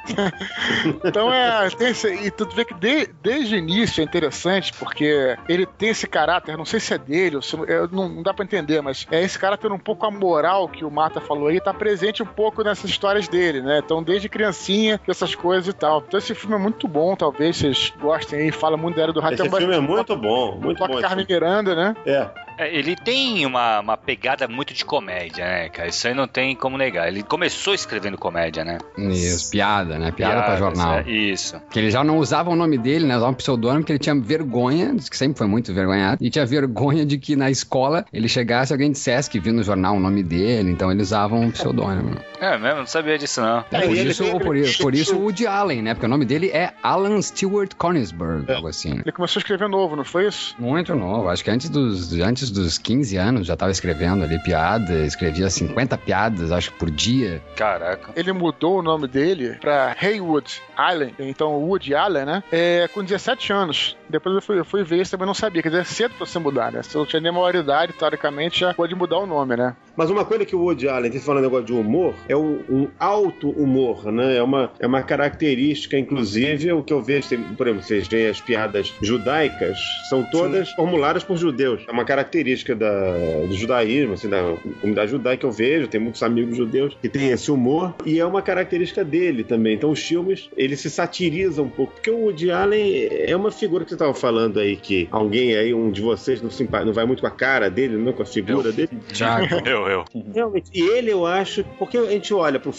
então 1.05 1.33
é, 1.33 1.69
tem 1.71 1.89
e 2.25 2.31
tu 2.31 2.47
vê 2.55 2.65
que 2.65 2.75
de, 2.75 3.09
desde 3.23 3.55
o 3.55 3.59
início 3.59 4.01
é 4.01 4.05
interessante 4.05 4.39
interessante 4.49 4.73
porque 4.79 5.37
ele 5.49 5.67
tem 5.67 5.91
esse 5.91 6.07
caráter, 6.07 6.57
não 6.57 6.65
sei 6.65 6.81
se 6.81 6.95
é 6.95 6.99
dele, 6.99 7.37
ou 7.37 7.43
se, 7.43 7.57
não, 7.93 8.09
não, 8.09 8.23
dá 8.23 8.33
para 8.33 8.45
entender, 8.45 8.81
mas 8.81 9.07
é 9.11 9.23
esse 9.23 9.39
caráter 9.39 9.71
um 9.71 9.79
pouco 9.79 10.07
a 10.07 10.11
moral 10.11 10.69
que 10.69 10.85
o 10.85 10.91
Mata 10.91 11.21
falou 11.21 11.49
aí, 11.49 11.61
tá 11.61 11.75
presente 11.75 12.23
um 12.23 12.27
pouco 12.27 12.63
nessas 12.63 12.91
histórias 12.91 13.29
dele, 13.29 13.61
né? 13.61 13.81
Então, 13.85 14.03
desde 14.03 14.29
criancinha, 14.29 15.01
essas 15.07 15.35
coisas 15.35 15.69
e 15.69 15.73
tal. 15.73 16.03
Então, 16.07 16.19
esse 16.19 16.35
filme 16.35 16.57
é 16.57 16.59
muito 16.59 16.89
bom, 16.89 17.15
talvez 17.15 17.57
vocês 17.57 17.93
gostem 18.01 18.41
aí, 18.41 18.53
fala 18.53 18.77
muito 18.77 18.97
da 18.97 19.03
Era 19.03 19.13
do 19.13 19.21
Rato. 19.21 19.35
Esse 19.35 19.57
filme 19.57 19.75
é 19.75 19.81
muito 19.81 20.17
bom, 20.17 20.59
muito 20.61 20.79
toca 20.79 20.95
bom. 20.95 21.01
Carmen 21.01 21.27
Miranda, 21.29 21.75
né? 21.75 21.97
É. 22.07 22.49
É, 22.59 22.77
ele 22.77 22.97
tem 22.97 23.47
uma, 23.47 23.79
uma 23.79 23.97
pegada 23.97 24.49
muito 24.49 24.75
de 24.75 24.85
comédia, 24.85 25.45
né, 25.45 25.69
cara? 25.69 25.89
Isso 25.89 26.09
aí 26.09 26.13
não 26.13 26.27
tem 26.27 26.57
como 26.57 26.77
negar. 26.77 27.07
Ele 27.07 27.23
começou 27.23 27.73
escrevendo 27.73 28.19
comédia, 28.19 28.65
né? 28.65 28.79
Isso, 28.99 29.49
piada, 29.49 29.97
né? 29.97 30.11
Piada 30.11 30.43
Piadas, 30.43 30.45
pra 30.45 30.57
jornal. 30.57 30.99
É, 30.99 31.09
isso. 31.09 31.63
Que 31.71 31.79
ele 31.79 31.89
já 31.89 32.03
não 32.03 32.19
usava 32.19 32.51
o 32.51 32.57
nome 32.57 32.77
dele, 32.77 33.07
né? 33.07 33.17
Usava 33.17 33.31
um 33.31 33.35
pseudônimo 33.35 33.85
que 33.85 33.93
ele 33.93 34.01
tinha 34.01 34.15
vergonha, 34.29 34.95
que 34.95 35.17
sempre 35.17 35.39
foi 35.39 35.47
muito 35.47 35.71
envergonhado, 35.71 36.23
e 36.23 36.29
tinha 36.29 36.45
vergonha 36.45 37.07
de 37.07 37.17
que 37.17 37.35
na 37.35 37.51
escola 37.51 38.05
ele 38.13 38.29
chegasse 38.29 38.73
alguém 38.73 38.93
dissesse 38.93 39.31
que 39.31 39.41
viu 39.41 39.55
no 39.55 39.63
jornal 39.63 39.97
o 39.97 40.01
nome 40.01 40.23
dele, 40.23 40.71
então 40.71 40.93
ele 40.93 41.01
usava 41.01 41.35
um 41.35 41.51
pseudônimo. 41.51 42.17
É 42.39 42.59
mesmo? 42.59 42.81
Não 42.81 42.87
sabia 42.87 43.17
disso, 43.17 43.41
não. 43.41 43.65
É, 43.73 43.81
por, 43.81 43.97
isso, 43.97 44.25
por, 44.31 44.43
por, 44.83 44.95
isso 44.95 45.17
o 45.17 45.23
Woody 45.23 45.47
Allen, 45.47 45.83
né? 45.83 45.95
Porque 45.95 46.07
o 46.07 46.09
nome 46.09 46.27
dele 46.27 46.51
é 46.51 46.73
Alan 46.83 47.21
Stewart 47.23 47.75
Conisberg, 47.75 48.45
é. 48.51 48.55
algo 48.55 48.69
assim. 48.69 49.01
Ele 49.01 49.13
começou 49.13 49.41
a 49.41 49.43
escrever 49.43 49.69
novo, 49.69 49.97
não 49.97 50.05
foi 50.05 50.29
isso? 50.29 50.55
Muito 50.59 50.95
novo. 50.95 51.29
Acho 51.29 51.43
que 51.43 51.51
antes 51.51 51.71
dos, 51.71 52.13
antes 52.21 52.51
dos 52.51 52.77
15 52.77 53.17
anos 53.17 53.47
já 53.47 53.55
estava 53.55 53.73
escrevendo 53.73 54.23
ali 54.23 54.39
piada, 54.43 55.05
escrevia 55.05 55.49
50 55.49 55.97
piadas, 55.99 56.53
acho 56.53 56.71
que 56.73 56.79
por 56.79 56.91
dia. 56.91 57.43
Caraca. 57.57 58.13
Ele 58.15 58.33
mudou 58.33 58.79
o 58.79 58.83
nome 58.83 59.09
dele 59.09 59.57
para 59.61 59.97
Haywood 60.01 60.61
Allen, 60.77 61.15
então 61.19 61.55
Woody 61.55 61.95
Allen, 61.95 62.25
né? 62.25 62.43
É, 62.53 62.89
com 62.93 63.03
17 63.03 63.53
anos. 63.53 63.97
Depois 64.19 64.35
eu 64.35 64.43
fui, 64.43 64.59
eu 64.59 64.65
fui 64.65 64.83
ver 64.83 65.01
isso 65.01 65.11
também 65.13 65.27
não 65.27 65.35
sabia. 65.35 65.63
Quer 65.63 65.69
dizer, 65.69 65.83
é 65.83 65.85
cedo 65.85 66.15
pra 66.17 66.27
você 66.27 66.39
mudar, 66.39 66.73
né? 66.73 66.83
Se 66.83 66.97
eu 66.97 67.07
tinha 67.07 67.21
nem 67.21 67.33
maioridade, 67.33 67.93
teoricamente 67.93 68.61
já 68.61 68.75
pode 68.75 68.95
mudar 68.95 69.19
o 69.19 69.27
nome, 69.27 69.57
né? 69.57 69.77
Mas 69.97 70.11
uma 70.11 70.25
coisa 70.25 70.45
que 70.45 70.55
o 70.55 70.61
Woody 70.61 70.89
Allen 70.89 71.11
tem 71.11 71.21
falando 71.21 71.45
negócio 71.45 71.67
de 71.67 71.73
humor 71.73 72.15
é 72.29 72.37
o, 72.37 72.61
um 72.69 72.89
alto 72.99 73.51
humor, 73.51 74.13
né? 74.13 74.37
É 74.37 74.43
uma, 74.43 74.71
é 74.79 74.87
uma 74.87 75.03
característica, 75.03 75.99
inclusive, 75.99 76.73
o 76.73 76.83
que 76.83 76.93
eu 76.93 77.03
vejo, 77.03 77.29
tem, 77.29 77.43
por 77.43 77.67
exemplo, 77.67 77.85
vocês 77.85 78.07
veem 78.07 78.29
as 78.29 78.41
piadas 78.41 78.95
judaicas, 79.03 79.79
são 80.09 80.25
todas 80.31 80.69
Sim. 80.69 80.77
formuladas 80.77 81.25
por 81.25 81.37
judeus. 81.37 81.85
É 81.89 81.93
uma 81.93 82.05
característica 82.05 82.75
da, 82.75 83.13
do 83.47 83.55
judaísmo, 83.55 84.15
assim, 84.15 84.29
da 84.29 84.55
comunidade 84.81 85.11
judaica 85.11 85.39
que 85.39 85.47
eu 85.47 85.53
vejo, 85.53 85.89
tem 85.89 86.01
muitos 86.01 86.23
amigos 86.23 86.57
judeus 86.57 86.97
que 87.01 87.09
têm 87.09 87.31
esse 87.31 87.51
humor, 87.51 87.95
e 88.05 88.19
é 88.19 88.25
uma 88.25 88.43
característica 88.43 89.05
dele 89.05 89.45
também. 89.45 89.75
Então 89.75 89.91
os 89.91 90.01
filmes, 90.01 90.49
eles 90.57 90.81
se 90.81 90.91
satirizam 90.91 91.67
um 91.67 91.71
pouco, 91.71 91.95
porque 91.95 92.11
o 92.11 92.25
Woody 92.25 92.51
Allen 92.51 93.09
é 93.11 93.37
uma 93.37 93.51
figura 93.51 93.85
que 93.85 93.91
você 93.91 93.97
estava 94.09 94.15
falando 94.15 94.59
aí, 94.59 94.77
que 94.77 95.09
alguém 95.11 95.57
aí, 95.57 95.75
um 95.75 95.91
de 95.91 96.01
vocês, 96.01 96.41
não, 96.41 96.51
não 96.85 96.93
vai 96.93 97.05
muito 97.05 97.21
com 97.21 97.27
a 97.27 97.31
cara 97.31 97.71
dele, 97.71 97.97
não 97.97 98.13
com 98.13 98.23
a 98.23 98.27
figura 98.27 98.69
eu, 98.69 98.73
dele. 98.73 98.91
Tiago, 99.13 99.47
eu, 99.67 99.87
eu. 99.87 100.05
Realmente, 100.35 100.71
e 100.75 100.81
ele 100.81 101.11
eu 101.11 101.27
acho, 101.27 101.65
porque 101.79 101.97
a 101.97 102.07
gente 102.07 102.33
olha 102.33 102.59
pro 102.59 102.73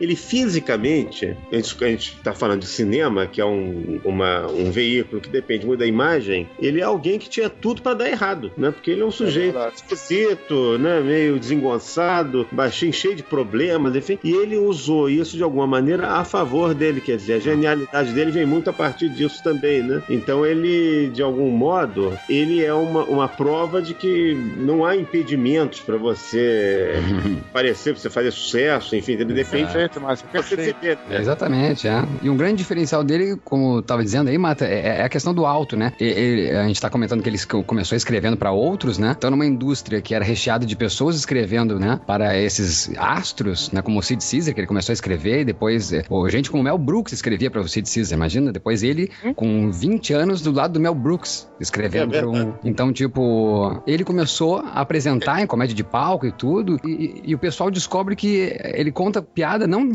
ele 0.00 0.16
fisicamente, 0.16 1.36
a 1.50 1.56
gente, 1.56 1.84
a 1.84 1.88
gente 1.88 2.16
tá 2.22 2.32
falando 2.32 2.60
de 2.60 2.66
cinema, 2.66 3.26
que 3.26 3.40
é 3.40 3.44
um, 3.44 4.00
uma, 4.04 4.46
um 4.46 4.70
veículo 4.70 5.20
que 5.20 5.28
depende 5.28 5.66
muito 5.66 5.80
da 5.80 5.86
imagem, 5.86 6.48
ele 6.58 6.80
é 6.80 6.84
alguém 6.84 7.18
que 7.18 7.28
tinha 7.28 7.48
tudo 7.48 7.82
para 7.82 7.94
dar 7.94 8.08
errado, 8.08 8.50
né? 8.56 8.70
Porque 8.70 8.90
ele 8.90 9.02
é 9.02 9.04
um 9.04 9.10
sujeito 9.10 9.54
verdade. 9.54 9.76
esquisito, 9.76 10.78
né? 10.78 11.00
Meio 11.00 11.38
desengonçado, 11.38 12.46
baixinho, 12.50 12.92
cheio 12.92 13.14
de 13.14 13.22
problemas, 13.22 13.94
enfim. 13.94 14.18
E 14.24 14.32
ele 14.32 14.56
usou 14.56 15.08
isso 15.08 15.36
de 15.36 15.42
alguma 15.42 15.66
maneira 15.66 16.08
a 16.08 16.24
favor 16.24 16.74
dele, 16.74 17.00
quer 17.00 17.16
dizer, 17.16 17.34
a 17.34 17.38
genialidade 17.38 18.12
dele 18.12 18.30
vem 18.30 18.46
muito 18.46 18.70
a 18.70 18.72
partir 18.72 19.08
disso 19.08 19.42
também, 19.42 19.82
né? 19.82 20.02
Então 20.08 20.44
ele, 20.46 20.71
de 21.12 21.22
algum 21.22 21.50
modo, 21.50 22.16
ele 22.28 22.64
é 22.64 22.72
uma, 22.74 23.04
uma 23.04 23.28
prova 23.28 23.80
de 23.82 23.94
que 23.94 24.34
não 24.56 24.84
há 24.84 24.96
impedimentos 24.96 25.80
para 25.80 25.96
você 25.96 26.94
aparecer, 27.50 27.92
pra 27.94 28.02
você 28.02 28.10
fazer 28.10 28.30
sucesso, 28.30 28.94
enfim, 28.96 29.12
ele 29.12 29.24
depende 29.26 29.72
Perfeito, 29.72 30.00
Márcio. 30.00 30.26
de 30.32 30.38
você 30.42 30.56
viver, 30.56 30.98
né? 31.08 31.18
Exatamente, 31.20 31.86
é. 31.88 32.04
E 32.22 32.30
um 32.30 32.36
grande 32.36 32.56
diferencial 32.56 33.02
dele, 33.04 33.36
como 33.44 33.78
eu 33.78 33.82
tava 33.82 34.02
dizendo 34.02 34.28
aí, 34.28 34.38
Mata, 34.38 34.64
é, 34.64 34.98
é 35.00 35.02
a 35.04 35.08
questão 35.08 35.34
do 35.34 35.44
alto, 35.46 35.76
né? 35.76 35.92
Ele- 36.00 36.50
a 36.50 36.66
gente 36.66 36.80
tá 36.80 36.88
comentando 36.90 37.22
que 37.22 37.28
ele 37.28 37.38
começou 37.66 37.96
escrevendo 37.96 38.36
para 38.36 38.52
outros, 38.52 38.98
né? 38.98 39.14
Então, 39.16 39.30
numa 39.30 39.46
indústria 39.46 40.00
que 40.00 40.14
era 40.14 40.24
recheada 40.24 40.64
de 40.64 40.76
pessoas 40.76 41.16
escrevendo, 41.16 41.78
né? 41.78 42.00
Para 42.06 42.36
esses 42.38 42.90
astros, 42.96 43.70
né? 43.72 43.82
Como 43.82 43.98
o 43.98 44.02
Sid 44.02 44.22
Caesar, 44.28 44.54
que 44.54 44.60
ele 44.60 44.66
começou 44.66 44.92
a 44.92 44.94
escrever, 44.94 45.40
e 45.40 45.44
depois, 45.44 45.92
é, 45.92 46.04
gente 46.28 46.50
como 46.50 46.60
o 46.60 46.64
Mel 46.64 46.78
Brooks 46.78 47.12
escrevia 47.12 47.50
para 47.50 47.60
o 47.60 47.68
Sid 47.68 47.88
Caesar, 47.92 48.16
imagina? 48.16 48.52
Depois 48.52 48.82
ele, 48.82 49.10
com 49.34 49.70
20 49.70 50.12
anos, 50.12 50.40
do 50.42 50.52
lado 50.52 50.61
do 50.66 50.80
Mel 50.80 50.94
Brooks, 50.94 51.50
escrevendo 51.60 52.14
É 52.14 52.20
para 52.20 52.28
um. 52.28 52.54
Então, 52.64 52.92
tipo, 52.92 53.82
ele 53.86 54.04
começou 54.04 54.58
a 54.58 54.80
apresentar 54.80 55.40
em 55.42 55.46
comédia 55.46 55.74
de 55.74 55.84
palco 55.84 56.26
e 56.26 56.32
tudo, 56.32 56.78
e, 56.84 57.22
e- 57.24 57.34
o 57.34 57.38
pessoal 57.38 57.70
descobre 57.70 58.14
que 58.16 58.56
ele 58.74 58.90
conta 58.92 59.20
piada 59.22 59.66
não 59.66 59.88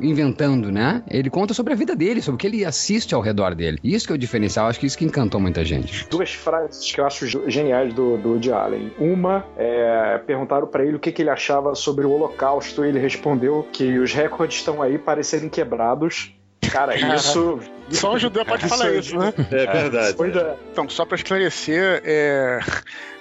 inventando, 0.00 0.70
né? 0.70 1.02
Ele 1.08 1.30
conta 1.30 1.54
sobre 1.54 1.72
a 1.72 1.76
vida 1.76 1.94
dele, 1.94 2.20
sobre 2.22 2.36
o 2.36 2.38
que 2.38 2.46
ele 2.46 2.64
assiste 2.64 3.14
ao 3.14 3.20
redor 3.20 3.54
dele. 3.54 3.78
Isso 3.82 4.06
que 4.06 4.12
é 4.12 4.16
o 4.16 4.18
diferencial, 4.18 4.66
acho 4.68 4.78
que 4.80 4.86
isso 4.86 4.96
que 4.98 5.04
encantou 5.04 5.40
muita 5.40 5.64
gente. 5.64 6.06
Duas 6.08 6.32
frases 6.32 6.92
que 6.92 7.00
eu 7.00 7.06
acho 7.06 7.26
geniais 7.50 7.92
do, 7.94 8.16
do 8.18 8.30
Woody 8.30 8.52
Allen. 8.52 8.92
Uma, 8.98 9.44
é, 9.56 10.18
perguntaram 10.26 10.66
pra 10.66 10.84
ele 10.84 10.96
o 10.96 11.00
que, 11.00 11.12
que 11.12 11.22
ele 11.22 11.30
achava 11.30 11.74
sobre 11.74 12.06
o 12.06 12.10
Holocausto 12.10 12.84
e 12.84 12.88
ele 12.88 12.98
respondeu 12.98 13.66
que 13.72 13.98
os 13.98 14.12
recordes 14.12 14.58
estão 14.58 14.82
aí 14.82 14.98
para 14.98 15.22
serem 15.22 15.48
quebrados. 15.48 16.34
Cara, 16.70 16.96
isso. 16.96 17.60
Só 17.90 18.14
um 18.14 18.18
judeu 18.18 18.44
pode 18.46 18.66
falar 18.66 18.92
isso, 18.94 19.18
né? 19.18 19.34
É 19.50 19.66
verdade. 19.66 20.16
Da- 20.32 20.56
Então, 20.70 20.88
só 20.88 21.04
pra 21.04 21.16
esclarecer, 21.16 22.00
é... 22.04 22.60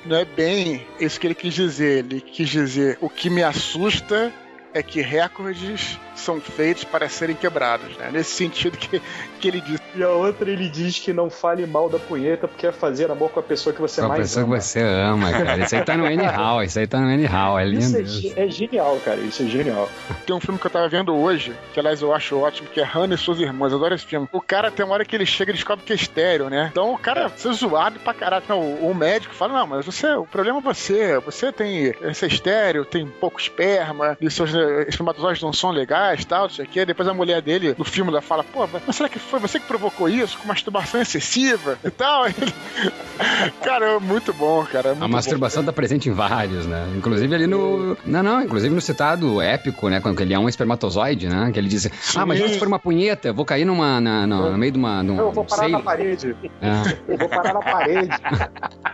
não 0.06 0.16
é 0.18 0.24
bem 0.26 0.86
isso 1.00 1.20
que 1.20 1.28
ele 1.28 1.36
quis 1.36 1.54
dizer. 1.54 2.06
Ele 2.06 2.22
quis 2.22 2.48
dizer: 2.48 2.98
o 3.02 3.10
que 3.10 3.30
me 3.30 3.44
assusta 3.44 4.32
é 4.74 4.82
que 4.84 5.02
recordes 5.02 6.00
são 6.16 6.40
feitos 6.40 6.84
para 6.84 7.10
serem 7.10 7.36
quebrados, 7.36 7.98
né? 7.98 8.10
Nesse 8.12 8.32
sentido 8.32 8.78
que, 8.78 9.02
que 9.40 9.48
ele 9.48 9.62
disse. 9.62 9.82
E 9.96 10.04
a 10.04 10.10
outra 10.10 10.50
ele 10.50 10.70
diz 10.70 11.00
que 11.00 11.12
não 11.12 11.30
fale 11.30 11.66
mal 11.66 11.90
da 11.90 12.00
punheta 12.00 12.48
porque 12.48 12.66
é 12.68 12.72
fazer 12.72 13.12
amor 13.12 13.30
com 13.32 13.40
a 13.40 13.44
pessoa 13.44 13.74
que 13.74 13.82
você 13.82 14.00
Com 14.00 14.06
a 14.06 14.10
mais 14.10 14.22
pessoa 14.22 14.46
ama. 14.46 14.58
que 14.58 14.64
você 14.64 14.80
ama, 14.82 15.32
cara. 15.32 15.64
Isso 15.66 15.76
aí 15.76 15.84
tá 15.84 15.98
no 15.98 16.06
Anyhow, 16.06 16.64
isso 16.64 16.80
aí 16.80 16.88
tá 16.88 17.00
no 17.00 17.08
Anyhow, 17.08 17.60
é 17.60 17.66
lindo. 17.66 17.98
é, 17.98 18.02
isso. 18.02 18.22
ge- 18.22 18.34
é 18.38 18.48
genial, 18.50 18.98
cara. 19.04 19.20
Isso 19.20 19.44
é 19.44 19.46
genial. 19.48 19.90
Tem 20.26 20.34
um 20.36 20.40
filme 20.40 20.58
que 20.60 20.66
eu 20.68 20.72
tava 20.72 20.88
vendo 20.88 21.14
hoje, 21.14 21.54
que 21.74 21.80
aliás 21.80 22.02
eu 22.02 22.14
acho 22.14 22.38
ótimo, 22.40 22.70
que 22.70 22.80
é 22.80 22.84
Hannah 22.84 23.16
e 23.16 23.18
suas 23.18 23.40
irmãs. 23.40 23.72
Eu 23.74 23.80
adoro 23.80 23.96
esse 23.96 24.06
filme. 24.06 24.30
O 24.32 24.42
cara 24.42 24.72
tem 24.72 24.86
uma 24.86 24.94
hora 24.94 25.04
que 25.04 25.16
ele 25.16 25.26
chega 25.26 25.52
e 25.52 25.56
descobre 25.56 25.84
que 25.84 25.92
é 25.92 25.96
estéreo, 25.96 26.50
né? 26.50 26.70
Então 26.72 26.94
o 26.94 26.98
cara 26.98 27.28
ser 27.36 27.52
zoado 27.54 28.00
pra 28.00 28.14
caralho. 28.14 28.44
Não, 28.48 28.60
o, 28.62 28.92
o 28.92 28.96
médico 28.96 29.34
fala: 29.34 29.60
Não, 29.60 29.68
mas 29.68 29.86
você, 29.86 30.08
o 30.14 30.26
problema 30.26 30.60
é 30.60 30.62
você. 30.62 31.18
Você 31.20 31.52
tem 31.52 31.94
esse 32.04 32.26
estéreo, 32.28 32.86
tem 32.86 33.06
pouco 33.06 33.40
esperma, 33.42 34.18
e 34.22 34.30
seus 34.32 34.54
espermatozoides 34.88 35.42
não 35.42 35.52
são 35.54 35.72
legais 35.72 36.24
tal, 36.26 36.44
não 36.44 36.50
sei 36.50 36.66
o 36.66 36.68
quê. 36.68 36.86
Depois 36.86 37.08
a 37.08 37.14
mulher 37.14 37.42
dele, 37.42 37.76
no 37.78 37.84
filme, 37.86 38.12
ela 38.12 38.22
fala: 38.22 38.44
Pô, 38.44 38.68
mas 38.86 38.96
será 38.96 39.10
que 39.10 39.20
foi 39.20 39.40
você 39.40 39.60
que 39.60 39.66
provocou 39.68 40.08
isso 40.10 40.38
com 40.38 40.48
masturbação 40.48 41.02
excessiva 41.02 41.78
e 41.84 41.90
tal? 41.90 42.26
Cara, 43.64 43.86
é 43.94 44.00
muito 44.00 44.34
bom, 44.34 44.66
cara. 44.66 44.90
é 44.90 44.92
muito 44.94 45.04
A 45.04 45.08
bom. 45.08 45.14
masturbação 45.14 45.64
tá 45.64 45.72
presente 45.72 46.10
em 46.10 46.12
vários, 46.12 46.66
né? 46.66 46.88
Inclusive 46.96 47.34
ali 47.36 47.48
no. 47.48 47.96
Não, 48.06 48.24
não, 48.24 48.42
inclusive 48.42 48.74
no 48.74 48.82
citado 48.82 49.40
épico, 49.42 49.90
né? 49.90 50.00
Quando 50.02 50.20
ele 50.22 50.34
é 50.34 50.40
um 50.40 50.50
espermatozoide, 50.50 51.28
né? 51.30 51.52
Que 51.54 51.60
ele 51.60 51.68
diz: 51.70 51.90
Ah, 52.16 52.26
mas 52.26 52.40
se 52.40 52.58
for 52.60 52.68
uma 52.68 52.80
punheta, 52.80 53.28
eu 53.28 53.34
vou 53.34 53.46
cair 53.46 53.66
numa. 53.66 54.02
na- 54.02 54.26
no, 54.26 54.52
no 54.52 54.58
meio 54.58 54.72
de 54.72 54.78
uma. 54.80 55.04
num- 55.04 55.18
Eu 55.20 55.32
vou 55.32 55.46
parar 55.46 55.64
sei- 55.64 55.72
na 55.72 55.80
parede. 55.80 56.36
É. 56.62 57.12
Eu 57.14 57.18
vou 57.18 57.30
parar 57.30 57.54
na 57.54 57.60
parede. 57.62 58.10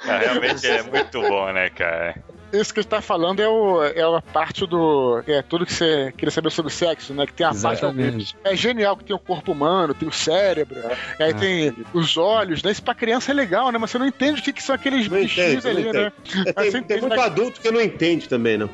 Realmente 0.00 0.66
é 0.66 0.82
muito 0.82 1.20
bom, 1.20 1.52
né, 1.52 1.68
cara? 1.70 2.14
Isso 2.52 2.72
que 2.72 2.82
você 2.82 2.88
tá 2.88 3.00
falando 3.00 3.40
é, 3.40 3.48
o, 3.48 3.82
é 3.84 4.00
a 4.02 4.22
parte 4.22 4.66
do. 4.66 5.22
É 5.26 5.42
tudo 5.42 5.66
que 5.66 5.72
você 5.72 6.12
queria 6.16 6.30
saber 6.30 6.50
sobre 6.50 6.72
o 6.72 6.74
sexo, 6.74 7.12
né? 7.12 7.26
Que 7.26 7.32
tem 7.32 7.46
a 7.46 7.50
Exatamente. 7.50 8.34
parte. 8.34 8.36
É 8.52 8.56
genial 8.56 8.96
que 8.96 9.04
tem 9.04 9.14
o 9.14 9.18
corpo 9.18 9.52
humano, 9.52 9.92
tem 9.94 10.08
o 10.08 10.12
cérebro, 10.12 10.76
aí 11.20 11.34
tem 11.34 11.74
os 11.92 12.16
olhos, 12.16 12.62
né? 12.62 12.70
Isso 12.70 12.82
pra 12.82 12.94
criança 12.94 13.30
é 13.32 13.34
legal, 13.34 13.70
né? 13.70 13.78
Mas 13.78 13.90
você 13.90 13.98
não 13.98 14.06
entende 14.06 14.40
o 14.40 14.42
que, 14.44 14.52
que 14.52 14.62
são 14.62 14.74
aqueles 14.74 15.08
Não 15.08 15.18
bichinhos 15.18 15.64
entende, 15.64 15.88
ali, 15.88 15.92
né? 15.92 16.12
Mas 16.34 16.54
Tem, 16.54 16.70
tem 16.72 16.80
entende 16.80 17.00
muito 17.02 17.16
na- 17.16 17.24
adulto 17.24 17.60
que 17.60 17.70
não 17.70 17.80
entende 17.80 18.28
também, 18.28 18.56
não. 18.56 18.68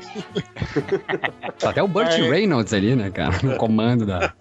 Tá 1.59 1.69
até 1.69 1.81
o 1.83 1.87
Burt 1.87 2.07
É. 2.11 2.29
Reynolds 2.29 2.73
ali, 2.73 2.95
né, 2.95 3.09
cara? 3.09 3.39
No 3.43 3.55
comando 3.57 4.05
da. 4.05 4.33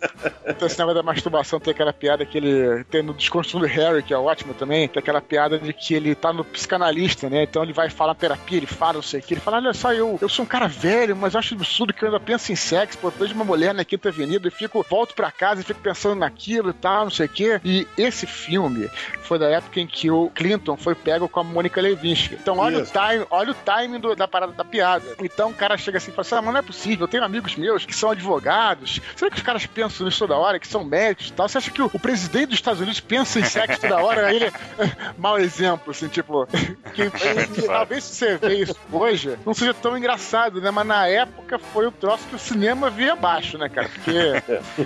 Então, 0.47 0.66
esse 0.66 0.78
negócio 0.78 0.95
da 0.95 1.03
masturbação 1.03 1.59
tem 1.61 1.72
aquela 1.72 1.93
piada 1.93 2.24
que 2.24 2.39
ele 2.39 2.85
tem 2.85 3.03
no 3.03 3.12
Desconstruindo 3.14 3.66
Harry, 3.66 4.03
que 4.03 4.12
é 4.12 4.16
ótimo 4.18 4.55
também, 4.55 4.89
tem 4.89 5.01
aquela 5.01 5.20
piada 5.20 5.59
de 5.59 5.72
que 5.72 5.95
ele 5.95 6.14
tá 6.14 6.32
no 6.32 6.45
psicanalista, 6.45 7.28
né? 7.28 7.43
Então 7.43 7.62
ele 7.62 7.72
vai 7.72 7.91
falar 7.91 8.14
terapia, 8.14 8.59
ele 8.59 8.66
fala 8.66 8.95
não 8.95 9.03
sei 9.03 9.20
o 9.20 9.22
que, 9.25 9.35
ele 9.35 9.41
fala, 9.41 9.57
olha 9.59 9.72
só, 9.72 9.93
eu, 9.93 10.18
eu 10.20 10.29
sou 10.29 10.45
um 10.45 10.49
cara 10.49 10.66
velho, 10.68 11.16
mas 11.16 11.35
eu 11.35 11.41
acho 11.41 11.55
absurdo 11.55 11.93
que 11.93 12.03
eu 12.05 12.09
ainda 12.09 12.20
penso 12.20 12.53
em 12.53 12.57
sexo, 12.57 12.99
pô, 12.99 13.09
eu 13.09 13.12
vejo 13.12 13.35
uma 13.35 13.45
mulher 13.45 13.75
na 13.75 13.85
Quinta 13.85 14.09
Avenida 14.09 14.49
e 14.49 14.51
fico, 14.51 14.85
volto 14.89 15.14
pra 15.14 15.31
casa 15.31 15.61
e 15.61 15.64
fico 15.64 15.81
pensando 15.81 16.18
naquilo 16.18 16.70
e 16.70 16.75
tal, 16.75 17.05
não 17.05 17.11
sei 17.11 17.27
o 17.27 17.29
que. 17.29 17.61
E 17.64 17.87
esse 17.97 18.27
filme 18.27 18.91
foi 19.22 19.39
da 19.39 19.49
época 19.49 19.81
em 19.81 19.87
que 19.87 20.11
o 20.11 20.31
Clinton 20.35 20.77
foi 20.77 20.95
pego 20.95 21.29
com 21.29 21.41
a 21.41 21.45
Mônica 21.45 21.81
Lewinsky. 21.81 22.35
Então 22.35 22.59
olha 22.59 22.83
Isso. 22.83 22.93
o 22.97 23.11
time, 23.11 23.27
olha 23.31 23.51
o 23.53 23.55
timing 23.55 24.01
do- 24.01 24.14
da 24.14 24.29
parada 24.29 24.53
da 24.53 24.64
piada. 24.64 25.05
Então 25.22 25.51
o 25.51 25.55
cara 25.55 25.77
chega 25.79 25.99
assim 25.99 26.11
e 26.11 26.14
fala 26.14 26.22
assim: 26.27 26.35
ah, 26.35 26.43
mas 26.43 26.53
não 26.53 26.61
é 26.61 26.62
possível, 26.62 27.05
eu 27.05 27.09
tenho 27.09 27.25
amigos 27.25 27.57
meus 27.57 27.85
que 27.87 27.95
são 27.95 28.11
advogados. 28.11 29.01
Será 29.16 29.31
que 29.31 29.37
os 29.39 29.43
caras 29.43 29.64
pensam 29.66 30.05
nisso 30.07 30.18
toda 30.18 30.37
hora, 30.37 30.59
que 30.59 30.68
são 30.68 30.85
médicos 30.85 31.29
e 31.29 31.33
tal? 31.33 31.49
Você 31.49 31.59
acha 31.59 31.70
que 31.70 31.81
o, 31.83 31.91
o 31.93 31.99
presidente 31.99 32.47
dos 32.47 32.57
Estados 32.57 32.81
Unidos 32.81 33.01
pensa 33.01 33.41
em 33.41 33.45
sexo 33.45 33.81
toda 33.81 33.97
hora? 34.03 34.27
Aí 34.27 34.37
ele. 34.37 34.53
Mau 35.16 35.39
exemplo, 35.39 35.91
assim, 35.91 36.09
tipo. 36.09 36.47
Que, 36.95 37.11
talvez 37.66 38.05
se 38.05 38.14
você 38.14 38.37
vê 38.37 38.62
isso 38.62 38.77
hoje, 38.93 39.14
não 39.45 39.55
seja 39.55 39.75
tão 39.75 39.97
engraçado, 39.97 40.61
né? 40.61 40.71
Mas 40.71 40.87
na 40.87 41.07
época 41.07 41.59
foi 41.59 41.87
o 41.87 41.93
troço 41.93 42.27
que 42.29 42.37
o 42.37 42.39
cinema 42.39 42.91
via 42.91 43.12
abaixo, 43.12 43.59
né, 43.59 43.69
cara? 43.69 43.89
Porque. 43.89 44.15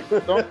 Então, 0.18 0.45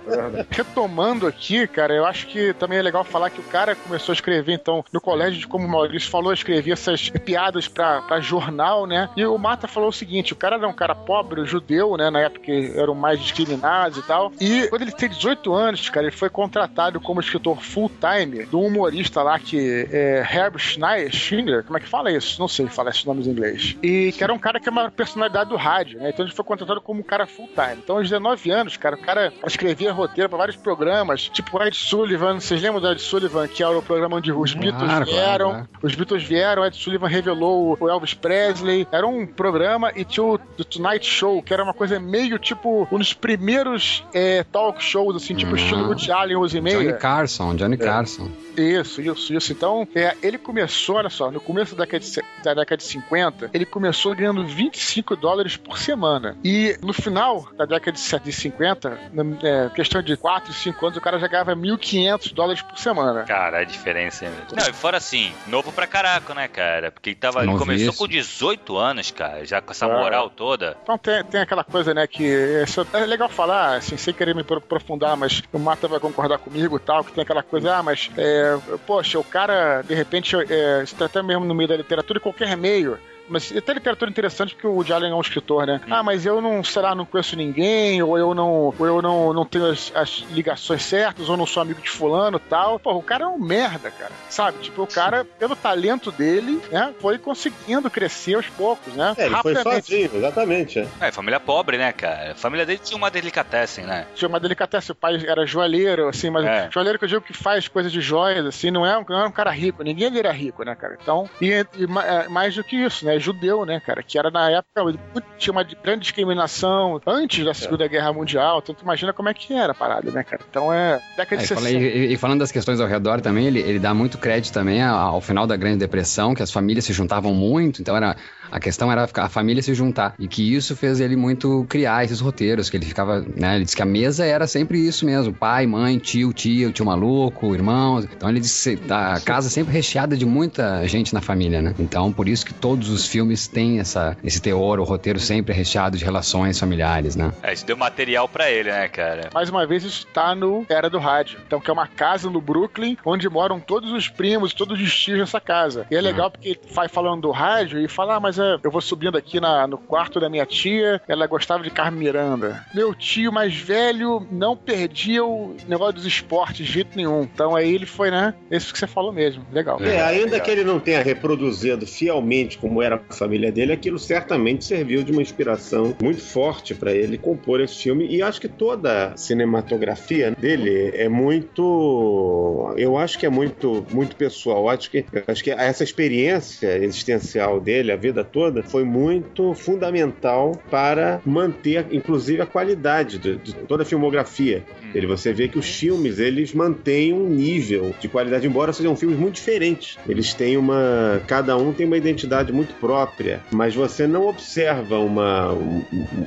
retomando 0.49 1.27
aqui, 1.27 1.67
cara, 1.67 1.93
eu 1.93 2.05
acho 2.05 2.27
que 2.27 2.53
também 2.53 2.79
é 2.79 2.81
legal 2.81 3.03
falar 3.03 3.29
que 3.29 3.39
o 3.39 3.43
cara 3.43 3.75
começou 3.75 4.13
a 4.13 4.15
escrever, 4.15 4.53
então, 4.53 4.83
no 4.91 5.01
colégio, 5.01 5.47
como 5.47 5.65
o 5.65 5.69
Maurício 5.69 6.09
falou, 6.09 6.33
escrevia 6.33 6.73
essas 6.73 7.09
piadas 7.09 7.67
pra, 7.67 8.01
pra 8.01 8.19
jornal, 8.19 8.85
né? 8.85 9.09
E 9.15 9.25
o 9.25 9.37
Mata 9.37 9.67
falou 9.67 9.89
o 9.89 9.93
seguinte: 9.93 10.33
o 10.33 10.35
cara 10.35 10.55
era 10.55 10.67
um 10.67 10.73
cara 10.73 10.95
pobre, 10.95 11.45
judeu, 11.45 11.97
né? 11.97 12.09
Na 12.09 12.21
época 12.21 12.51
eram 12.51 12.95
mais 12.95 13.19
discriminados 13.19 13.97
e 13.97 14.03
tal. 14.03 14.31
E 14.39 14.67
quando 14.67 14.83
ele 14.83 14.91
tem 14.91 15.09
18 15.09 15.53
anos, 15.53 15.89
cara, 15.89 16.07
ele 16.07 16.15
foi 16.15 16.29
contratado 16.29 16.99
como 16.99 17.19
escritor 17.19 17.61
full-time 17.61 18.45
de 18.45 18.55
um 18.55 18.65
humorista 18.65 19.21
lá 19.21 19.39
que 19.39 19.87
é 19.91 20.19
Herb 20.19 20.57
Schneider, 20.57 21.11
Schindler, 21.11 21.63
como 21.63 21.77
é 21.77 21.81
que 21.81 21.87
fala 21.87 22.11
isso? 22.11 22.39
Não 22.39 22.47
sei 22.47 22.67
falar 22.67 22.91
esses 22.91 23.05
nomes 23.05 23.27
em 23.27 23.31
inglês. 23.31 23.66
E 23.81 24.11
que 24.11 24.23
era 24.23 24.33
um 24.33 24.39
cara 24.39 24.59
que 24.59 24.69
é 24.69 24.71
uma 24.71 24.89
personalidade 24.91 25.49
do 25.49 25.55
rádio, 25.55 25.99
né? 25.99 26.09
Então 26.09 26.25
ele 26.25 26.33
foi 26.33 26.45
contratado 26.45 26.81
como 26.81 26.99
um 26.99 27.03
cara 27.03 27.25
full-time. 27.25 27.77
Então, 27.83 27.97
aos 27.97 28.09
19 28.09 28.49
anos, 28.51 28.77
cara, 28.77 28.95
o 28.95 28.99
cara 28.99 29.33
escrevia 29.45 29.91
roteiro 29.91 30.29
pra 30.29 30.37
vários 30.37 30.55
programas, 30.55 31.29
tipo 31.29 31.57
o 31.57 31.63
Ed 31.63 31.75
Sullivan, 31.75 32.39
vocês 32.39 32.61
lembram 32.61 32.81
do 32.81 32.91
Ed 32.91 33.01
Sullivan, 33.01 33.47
que 33.47 33.63
era 33.63 33.77
o 33.77 33.81
programa 33.81 34.17
onde 34.17 34.31
os 34.31 34.53
Beatles 34.53 34.83
Claro, 34.83 35.05
vieram, 35.05 35.49
claro. 35.51 35.69
os 35.81 35.95
Beatles 35.95 36.23
vieram, 36.23 36.61
o 36.61 36.65
Ed 36.65 36.75
Sullivan 36.75 37.07
revelou 37.07 37.77
o 37.79 37.89
Elvis 37.89 38.13
Presley, 38.13 38.87
era 38.91 39.05
um 39.07 39.25
programa 39.25 39.91
e 39.95 40.03
tinha 40.05 40.23
o 40.25 40.37
The 40.37 40.63
Tonight 40.63 41.05
Show, 41.05 41.41
que 41.41 41.53
era 41.53 41.63
uma 41.63 41.73
coisa 41.73 41.99
meio 41.99 42.37
tipo 42.39 42.87
um 42.91 42.97
dos 42.97 43.13
primeiros 43.13 44.03
é, 44.13 44.43
talk 44.43 44.81
shows, 44.83 45.15
assim, 45.15 45.35
tipo 45.35 45.51
Uhum. 45.51 45.57
estilo 45.57 45.87
Woody 45.87 46.11
Allen, 46.11 46.35
Use 46.37 46.59
Johnny 46.59 46.75
meia. 46.75 46.93
Carson, 46.93 47.55
Johnny 47.55 47.77
Carson. 47.77 48.29
Isso, 48.57 49.01
isso, 49.01 49.33
isso. 49.33 49.51
Então, 49.53 49.87
é, 49.95 50.15
ele 50.23 50.37
começou, 50.37 50.95
olha 50.95 51.09
só, 51.09 51.29
no 51.31 51.39
começo 51.39 51.75
da 51.75 51.83
década, 51.85 52.03
de, 52.03 52.23
da 52.43 52.53
década 52.55 52.77
de 52.77 52.83
50, 52.83 53.49
ele 53.57 53.65
começou 53.65 54.15
ganhando 54.15 54.45
25 54.45 55.15
dólares 55.15 55.57
por 55.57 55.77
semana. 55.77 56.37
E 56.43 56.77
no 56.81 56.93
final 56.93 57.47
da 57.57 57.65
década 57.65 57.91
de 57.93 57.99
se- 57.99 58.19
de 58.19 58.31
50, 58.31 58.97
na 59.13 59.23
é, 59.47 59.69
questão 59.69 60.01
de 60.01 60.15
4, 60.17 60.53
5 60.53 60.85
anos, 60.85 60.97
o 60.97 61.01
cara 61.01 61.19
já 61.19 61.27
ganhava 61.27 61.55
1.500 61.55 62.31
dólares 62.33 62.61
por 62.61 62.77
semana. 62.77 63.23
Cara, 63.23 63.59
a 63.59 63.63
diferença 63.63 64.25
é. 64.25 64.31
Não, 64.55 64.67
e 64.69 64.73
fora 64.73 64.97
assim, 64.97 65.31
novo 65.47 65.71
pra 65.71 65.85
caraca, 65.87 66.33
né, 66.33 66.47
cara? 66.47 66.91
Porque 66.91 67.09
ele, 67.09 67.15
tava, 67.17 67.43
ele 67.43 67.57
começou 67.57 67.93
com 67.93 68.07
18 68.07 68.77
anos, 68.77 69.11
cara, 69.11 69.45
já 69.45 69.61
com 69.61 69.71
essa 69.71 69.85
Ah. 69.85 69.89
moral 69.89 70.29
toda. 70.29 70.77
Então 70.83 70.97
tem, 70.97 71.23
tem 71.23 71.41
aquela 71.41 71.63
coisa, 71.63 71.93
né, 71.93 72.07
que 72.07 72.23
isso 72.63 72.85
é 72.93 73.05
legal 73.05 73.29
falar, 73.29 73.75
assim, 73.77 73.97
sem 73.97 74.13
querer 74.13 74.33
me 74.35 74.43
pro- 74.43 74.57
aprofundar, 74.57 75.15
mas 75.17 75.41
o 75.51 75.59
Mata 75.59 75.87
vai 75.87 75.99
concordar 75.99 76.37
comigo 76.37 76.77
e 76.77 76.79
tal, 76.79 77.03
que 77.03 77.11
tem 77.11 77.21
aquela 77.23 77.43
coisa, 77.43 77.75
ah, 77.77 77.83
mas, 77.83 78.09
é, 78.17 78.57
poxa, 78.85 79.17
o 79.19 79.23
cara, 79.23 79.81
de 79.81 79.93
repente, 79.93 80.35
é, 80.35 80.83
isso 80.83 80.95
tá 80.95 81.05
até 81.05 81.21
mesmo 81.23 81.45
no 81.45 81.53
meio 81.55 81.67
da 81.69 81.75
literatura, 81.77 82.19
em 82.19 82.21
qualquer 82.21 82.55
meio, 82.57 82.97
mas 83.29 83.55
até 83.55 83.73
literatura 83.73 84.09
interessante 84.09 84.53
porque 84.53 84.67
o 84.67 84.73
Woody 84.73 84.93
Allen 84.93 85.11
é 85.11 85.15
um 85.15 85.21
escritor, 85.21 85.65
né? 85.65 85.81
Ah, 85.89 86.03
mas 86.03 86.25
eu 86.25 86.41
não, 86.41 86.63
será, 86.63 86.95
não 86.95 87.05
conheço 87.05 87.35
ninguém, 87.35 88.01
ou 88.01 88.17
eu 88.17 88.33
não, 88.33 88.73
ou 88.77 88.85
eu 88.85 89.01
não, 89.01 89.33
não 89.33 89.45
tenho 89.45 89.65
as, 89.67 89.91
as 89.95 90.25
ligações 90.31 90.83
certas, 90.83 91.29
ou 91.29 91.37
não 91.37 91.45
sou 91.45 91.61
amigo 91.61 91.81
de 91.81 91.89
fulano 91.89 92.39
tal. 92.39 92.79
Pô, 92.79 92.93
o 92.93 93.03
cara 93.03 93.25
é 93.25 93.27
um 93.27 93.37
merda, 93.39 93.91
cara. 93.91 94.11
Sabe? 94.29 94.59
Tipo, 94.59 94.83
o 94.83 94.87
cara, 94.87 95.25
pelo 95.25 95.55
talento 95.55 96.11
dele, 96.11 96.61
né, 96.71 96.93
foi 96.99 97.17
conseguindo 97.17 97.89
crescer 97.89 98.35
aos 98.35 98.47
poucos, 98.47 98.93
né? 98.93 99.13
É, 99.17 99.25
ele 99.25 99.35
foi 99.37 99.55
sozinho, 99.55 100.11
exatamente. 100.13 100.79
É. 100.79 101.07
É, 101.07 101.11
família 101.11 101.39
pobre, 101.39 101.77
né, 101.77 101.91
cara? 101.91 102.31
A 102.31 102.35
família 102.35 102.65
dele 102.65 102.79
tinha 102.83 102.97
uma 102.97 103.09
delicatessen, 103.09 103.85
né? 103.85 104.05
Tinha 104.15 104.27
uma 104.27 104.39
delicatesse, 104.39 104.91
o 104.91 104.95
pai 104.95 105.23
era 105.25 105.45
joalheiro, 105.45 106.07
assim, 106.07 106.29
mas 106.29 106.45
É. 106.45 106.69
joalheiro 106.71 106.97
que 106.99 107.05
eu 107.05 107.09
digo 107.09 107.21
que 107.21 107.33
faz 107.33 107.67
coisas 107.67 107.91
de 107.91 108.01
joias, 108.01 108.45
assim, 108.45 108.71
não 108.71 108.85
é 108.85 108.97
um, 108.97 109.05
não 109.07 109.19
é 109.21 109.27
um 109.27 109.31
cara 109.31 109.51
rico, 109.51 109.83
ninguém 109.83 110.17
era 110.17 110.31
rico, 110.31 110.63
né, 110.63 110.75
cara? 110.75 110.97
Então, 111.01 111.29
e, 111.41 111.47
e 111.47 111.85
é, 112.05 112.27
mais 112.27 112.55
do 112.55 112.63
que 112.63 112.75
isso, 112.75 113.05
né, 113.05 113.16
judeu, 113.19 113.65
né, 113.65 113.79
cara, 113.79 114.01
que 114.03 114.17
era 114.17 114.29
na 114.31 114.49
época, 114.49 114.97
tinha 115.37 115.51
uma 115.51 115.63
grande 115.63 116.01
discriminação 116.01 117.01
antes 117.05 117.43
da 117.45 117.53
Segunda 117.53 117.87
Guerra 117.87 118.13
Mundial, 118.13 118.59
então 118.61 118.73
tu 118.75 118.83
imagina 118.83 119.13
como 119.13 119.29
é 119.29 119.33
que 119.33 119.53
era 119.53 119.71
a 119.71 119.75
parada, 119.75 120.11
né, 120.11 120.23
cara? 120.23 120.41
Então 120.49 120.71
é 120.73 120.99
década 121.15 121.35
É, 121.35 121.37
de 121.37 121.43
e, 121.45 121.47
fala- 121.55 121.61
60. 121.67 121.83
e- 121.85 122.13
e 122.13 122.17
falando 122.17 122.39
das 122.39 122.51
questões 122.51 122.79
ao 122.79 122.87
redor 122.87 123.21
também, 123.21 123.47
ele, 123.47 123.59
ele 123.59 123.79
dá 123.79 123.93
muito 123.93 124.17
crédito 124.17 124.53
também 124.53 124.81
ao, 124.83 125.19
final 125.21 125.47
da 125.47 125.55
Grande 125.55 125.77
Depressão, 125.77 126.33
que 126.35 126.43
as 126.43 126.51
famílias 126.51 126.85
se 126.85 126.93
juntavam 126.93 127.33
muito, 127.33 127.81
então 127.81 127.95
era 127.95 128.15
a 128.49 128.59
questão 128.61 128.89
era 128.91 129.07
a 129.13 129.29
família 129.29 129.61
se 129.61 129.73
juntar. 129.73 130.15
E 130.17 130.25
que 130.27 130.55
isso 130.55 130.73
fez 130.75 130.99
ele 131.01 131.15
muito 131.17 131.65
criar 131.67 132.05
esses 132.05 132.19
roteiros, 132.21 132.69
que 132.69 132.77
ele 132.77 132.85
ficava, 132.85 133.19
né? 133.35 133.55
Ele 133.55 133.65
disse 133.65 133.75
que 133.75 133.81
a 133.81 133.85
mesa 133.85 134.25
era 134.25 134.47
sempre 134.47 134.79
isso 134.79 135.05
mesmo: 135.05 135.33
pai, 135.33 135.65
mãe, 135.67 135.97
tio, 135.97 136.31
tia, 136.31 136.69
o 136.69 136.71
tio 136.71 136.85
maluco, 136.85 137.53
irmãos. 137.53 138.05
Então 138.05 138.29
ele 138.29 138.39
disse 138.39 138.77
que 138.77 138.91
a 138.93 139.19
casa 139.19 139.49
sempre 139.49 139.73
recheada 139.73 140.15
de 140.15 140.25
muita 140.25 140.87
gente 140.87 141.13
na 141.13 141.19
família, 141.21 141.61
né? 141.61 141.75
Então 141.77 142.11
por 142.13 142.29
isso 142.29 142.45
que 142.45 142.53
todos 142.53 142.89
os 142.89 143.05
filmes 143.07 143.47
têm 143.47 143.79
essa, 143.79 144.17
esse 144.23 144.41
teor, 144.41 144.79
o 144.79 144.83
roteiro 144.83 145.19
sempre 145.19 145.53
recheado 145.53 145.97
de 145.97 146.03
relações 146.05 146.59
familiares, 146.59 147.15
né? 147.15 147.33
É, 147.43 147.53
isso 147.53 147.65
deu 147.65 147.77
material 147.77 148.27
pra 148.27 148.49
ele, 148.49 148.71
né, 148.71 148.87
cara? 148.87 149.29
Mais 149.33 149.49
uma 149.49 149.65
vez, 149.65 149.83
isso 149.83 150.05
tá 150.13 150.35
no 150.35 150.65
Era 150.69 150.89
do 150.89 150.97
Rádio. 150.99 151.39
Então, 151.45 151.59
que 151.59 151.69
é 151.69 151.73
uma 151.73 151.87
casa 151.87 152.29
no 152.29 152.41
Brooklyn, 152.41 152.97
onde 153.05 153.29
moram 153.29 153.59
todos 153.59 153.91
os 153.91 154.07
primos, 154.07 154.53
todos 154.53 154.79
os 154.79 154.95
tios 154.95 155.19
nessa 155.19 155.39
casa. 155.39 155.85
E 155.89 155.95
é 155.95 156.01
legal 156.01 156.29
porque 156.31 156.49
ele 156.49 156.59
vai 156.73 156.87
falando 156.87 157.21
do 157.21 157.31
rádio 157.31 157.79
e 157.79 157.87
fala, 157.87 158.15
ah, 158.15 158.19
mas 158.19 158.37
é, 158.39 158.57
eu 158.63 158.71
vou 158.71 158.81
subindo 158.81 159.17
aqui 159.17 159.39
na- 159.39 159.67
no 159.67 159.77
quarto 159.77 160.19
da 160.19 160.29
minha 160.29 160.45
tia, 160.45 161.01
ela 161.07 161.25
gostava 161.27 161.63
de 161.63 161.69
Carmen 161.69 161.99
Miranda. 161.99 162.65
Meu 162.73 162.93
tio 162.93 163.31
mais 163.31 163.55
velho 163.55 164.25
não 164.31 164.55
perdia 164.55 165.23
o 165.23 165.55
negócio 165.67 165.93
dos 165.95 166.05
esportes 166.05 166.65
de 166.65 166.73
jeito 166.73 166.95
nenhum. 166.95 167.21
Então 167.23 167.55
aí 167.55 167.73
ele 167.73 167.85
foi, 167.85 168.11
né? 168.11 168.33
Isso 168.51 168.71
que 168.73 168.79
você 168.79 168.87
falou 168.87 169.11
mesmo. 169.13 169.45
Legal. 169.51 169.79
É, 169.81 170.01
ainda 170.01 170.39
que 170.39 170.49
ele 170.51 170.63
não 170.63 170.79
tenha 170.79 171.01
reproduzido 171.01 171.85
fielmente 171.85 172.57
como 172.57 172.81
era 172.81 172.96
a 173.09 173.13
família 173.13 173.51
dele, 173.51 173.73
aquilo 173.73 173.99
certamente 173.99 174.65
serviu 174.65 175.03
de 175.03 175.11
uma 175.11 175.21
inspiração 175.21 175.95
muito 176.01 176.21
forte 176.21 176.73
para 176.73 176.91
ele 176.93 177.17
compor 177.17 177.61
esse 177.61 177.83
filme. 177.83 178.07
E 178.07 178.21
acho 178.21 178.39
que 178.41 178.47
toda 178.47 179.07
a 179.07 179.17
cinematografia 179.17 180.31
dele 180.31 180.91
é 180.93 181.07
muito. 181.07 182.73
Eu 182.77 182.97
acho 182.97 183.17
que 183.17 183.25
é 183.25 183.29
muito, 183.29 183.85
muito 183.91 184.15
pessoal. 184.15 184.69
Acho 184.69 184.89
que, 184.91 185.05
acho 185.27 185.43
que 185.43 185.51
essa 185.51 185.83
experiência 185.83 186.77
existencial 186.77 187.59
dele, 187.59 187.91
a 187.91 187.95
vida 187.95 188.23
toda, 188.23 188.63
foi 188.63 188.83
muito 188.83 189.53
fundamental 189.53 190.59
para 190.69 191.21
manter, 191.25 191.87
inclusive, 191.91 192.41
a 192.41 192.45
qualidade 192.45 193.17
de, 193.17 193.37
de 193.37 193.53
toda 193.53 193.83
a 193.83 193.85
filmografia. 193.85 194.63
Ele, 194.93 195.05
você 195.07 195.33
vê 195.33 195.47
que 195.47 195.59
os 195.59 195.67
filmes 195.67 196.19
eles 196.19 196.53
mantêm 196.53 197.13
um 197.13 197.27
nível 197.27 197.93
de 197.99 198.07
qualidade, 198.07 198.47
embora 198.47 198.73
sejam 198.73 198.95
filmes 198.95 199.17
muito 199.17 199.35
diferentes. 199.35 199.97
Eles 200.07 200.33
têm 200.33 200.57
uma. 200.57 201.21
Cada 201.27 201.57
um 201.57 201.73
tem 201.73 201.85
uma 201.85 201.97
identidade 201.97 202.51
muito 202.51 202.73
própria, 202.79 203.41
mas 203.51 203.75
você 203.75 204.05
não 204.07 204.27
observa 204.27 204.99
uma, 204.99 205.51
um- 205.53 205.83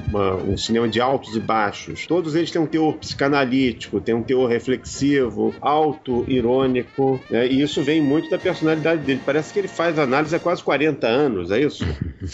uma- 0.08 0.34
um 0.36 0.56
cinema 0.56 0.88
de 0.88 1.00
altos 1.00 1.34
e 1.36 1.40
baixos. 1.40 2.06
Todos 2.06 2.34
eles 2.34 2.50
têm 2.50 2.60
um 2.60 2.66
teor 2.66 2.96
psicanalítico, 2.96 4.00
têm 4.00 4.14
um 4.14 4.22
teor 4.22 4.48
reflexivo, 4.48 5.54
auto-irônico, 5.60 7.20
né? 7.30 7.46
e 7.46 7.60
isso 7.62 7.82
vem 7.82 8.00
muito 8.00 8.28
da 8.30 8.38
personalidade 8.38 9.02
dele. 9.02 9.20
Parece 9.24 9.52
que 9.52 9.58
ele 9.58 9.68
faz 9.68 9.98
análise 9.98 10.34
há 10.34 10.38
quase 10.40 10.62
40 10.62 11.06
anos, 11.06 11.50
é 11.50 11.60
isso? 11.60 11.84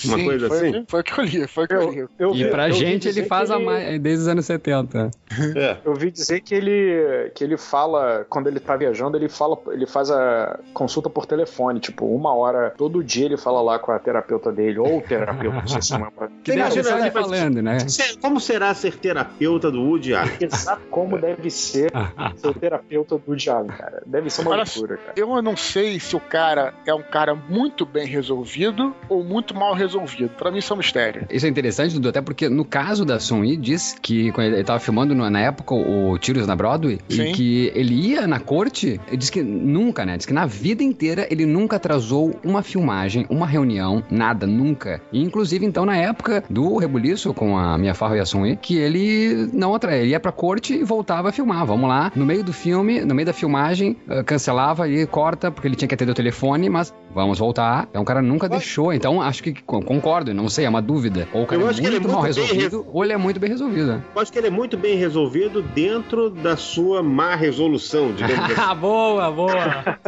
Uma 0.05 0.17
Sim, 0.19 0.25
coisa 0.25 0.49
foi, 0.49 0.69
assim? 0.69 0.85
Foi 0.89 1.01
o 1.01 1.05
que 1.05 1.19
eu 1.21 1.25
li, 1.25 1.47
foi 1.49 1.65
o 1.65 1.69
que 1.69 1.75
eu, 1.75 1.91
li. 1.91 1.99
Eu, 1.99 2.09
eu 2.19 2.35
E 2.35 2.45
pra 2.51 2.69
eu 2.69 2.73
gente 2.73 3.09
ele 3.09 3.25
faz 3.25 3.51
a 3.51 3.59
mais, 3.59 4.01
desde 4.01 4.23
os 4.23 4.29
anos 4.29 4.47
70. 4.47 5.11
É. 5.55 5.77
Eu 5.87 5.93
ouvi 5.93 6.11
dizer 6.11 6.41
que 6.41 6.55
ele, 6.55 7.31
que 7.35 7.43
ele 7.45 7.57
fala, 7.57 8.27
quando 8.29 8.47
ele 8.49 8.59
tá 8.61 8.77
viajando, 8.77 9.17
ele 9.17 9.29
fala, 9.29 9.59
ele 9.71 9.87
faz 9.87 10.11
a 10.11 10.59
consulta 10.75 11.09
por 11.09 11.27
telefone, 11.27 11.79
tipo, 11.81 12.07
uma 12.07 12.35
hora, 12.35 12.73
todo 12.77 13.03
dia 13.05 13.27
ele 13.27 13.37
fala 13.37 13.61
lá 13.61 13.79
com 13.79 13.93
a 13.93 13.99
terapeuta 14.07 14.53
dele, 14.53 14.79
ou 14.79 14.99
o 14.99 15.03
terapeuta, 15.03 15.57
não 15.61 15.67
sei 15.67 15.83
se 15.83 15.89
chama. 15.89 16.13
Que 16.45 16.53
Imagina, 16.53 16.91
né, 16.95 17.01
ele 17.01 17.11
falando, 17.11 17.63
né? 17.63 17.79
Se- 17.81 18.17
Como 18.19 18.39
será 18.41 18.73
ser 18.73 18.97
terapeuta 18.97 19.71
do 19.71 19.83
Woody 19.83 20.15
Allen? 20.15 20.33
Exato 20.41 20.83
como 20.91 21.19
deve 21.19 21.51
ser 21.51 21.91
ser 22.37 22.49
o 22.49 22.55
terapeuta 22.55 23.19
do 23.19 23.37
diálogo, 23.37 23.73
cara. 23.77 24.03
Deve 24.07 24.31
ser 24.31 24.43
uma 24.43 24.57
loucura, 24.57 24.97
cara. 24.97 25.13
Eu 25.17 25.43
não 25.43 25.57
sei 25.57 25.99
se 25.99 26.15
o 26.15 26.21
cara 26.21 26.73
é 26.87 26.95
um 26.95 27.03
cara 27.03 27.35
muito 27.35 27.85
bem 27.85 28.07
resolvido 28.07 28.95
ou 29.09 29.25
muito 29.25 29.55
mal 29.55 29.75
resolvido. 29.75 30.31
Pra 30.31 30.51
mim 30.53 30.59
isso 30.59 30.73
é 30.73 30.75
um 30.75 30.79
mistério. 30.79 31.27
Isso 31.31 31.45
é 31.47 31.49
interessante, 31.49 31.95
Dudu, 31.95 32.09
até 32.11 32.23
porque 32.23 32.49
no 32.49 32.65
caso 32.65 33.05
da 33.05 33.19
Sun 33.19 33.45
Yi, 33.45 33.57
diz 33.57 33.97
que 34.01 34.31
quando 34.33 34.55
ele 34.55 34.65
tava 34.65 34.79
filmando 34.79 35.15
na 35.15 35.41
época 35.41 35.75
o 35.75 36.17
Tiros 36.19 36.47
na 36.47 36.55
Broadway, 36.55 36.99
Sim. 37.09 37.23
e 37.25 37.33
que 37.33 37.73
ele 37.75 37.95
ia 37.95 38.27
na 38.27 38.39
corte, 38.39 39.01
ele 39.09 39.17
diz 39.17 39.31
que 39.31 39.43
nunca, 39.43 40.05
né? 40.07 40.17
Diz 40.17 40.27
que 40.27 40.33
na 40.33 40.47
vida 40.47 40.83
inteira 40.83 41.27
ele 41.31 41.45
nunca 41.45 41.77
atrasou 41.77 42.39
uma 42.45 42.63
filmagem, 42.63 43.27
uma 43.29 43.47
reunião, 43.47 43.96
nada, 44.11 44.47
nunca. 44.47 45.01
E 45.13 45.23
inclusive, 45.23 45.65
então, 45.67 45.85
na 45.87 45.97
época 45.97 46.45
do 46.49 46.77
rebuliço 46.77 47.33
com 47.35 47.57
a 47.57 47.77
Mia 47.79 47.95
Farrow 47.95 48.17
e 48.17 48.21
a 48.21 48.25
Sun 48.27 48.47
Yi, 48.47 48.57
que 48.57 48.77
ele 48.77 49.49
não 49.53 49.75
atra... 49.75 49.97
ele 49.97 50.11
ia 50.11 50.21
pra 50.21 50.33
corte 50.33 50.75
e 50.75 50.85
voltava 50.85 51.29
a 51.29 51.33
filmar. 51.33 51.65
Vamos 51.67 51.89
lá, 51.89 52.11
no 52.15 52.25
meio 52.27 52.43
do 52.45 52.53
filme, 52.53 53.01
no 53.01 53.15
meio 53.15 53.27
da 53.27 53.33
filmagem, 53.33 53.97
eh, 54.09 54.23
cancelava 54.23 54.89
e 54.89 55.07
corta, 55.07 55.51
porque 55.51 55.69
ele 55.69 55.77
tinha 55.77 55.89
que 55.89 55.95
atender 55.95 56.13
o 56.13 56.15
telefone, 56.15 56.69
mas 56.69 56.93
vamos 57.15 57.39
voltar. 57.39 57.87
Então 57.91 58.03
o 58.03 58.05
cara 58.05 58.21
nunca 58.23 58.49
deixou. 58.49 58.93
Então 58.93 59.21
acho 59.23 59.43
que 59.43 59.53
con- 59.63 59.83
concordo, 59.83 60.33
não 60.35 60.49
sei, 60.49 60.65
é 60.67 60.69
uma 60.69 60.83
dúvida. 60.83 61.27
Ou 61.33 61.43
o 61.43 61.47
cara 61.47 61.61
é 61.61 61.65
muito, 61.65 61.81
é 61.81 61.83
mal 61.83 62.21
muito 62.23 62.35
bem 62.35 62.45
resolvido, 62.45 62.87
ou 62.93 63.05
ele 63.05 63.13
é 63.13 63.17
muito 63.17 63.41
bem 63.41 63.51
resolvido. 63.51 64.03
Eu 64.15 64.21
acho 64.23 64.33
que 64.33 64.39
ele 64.39 64.47
é 64.49 64.51
muito 64.51 64.77
bem 64.77 64.97
resolvido 64.97 65.63
dentro 65.63 66.31
da 66.31 66.57
sua 66.57 67.03
má 67.03 67.35
resolução, 67.35 68.13
digamos 68.13 68.45
assim. 68.51 68.55
Ah, 68.61 68.75
boa, 68.75 69.31
boa. 69.31 69.99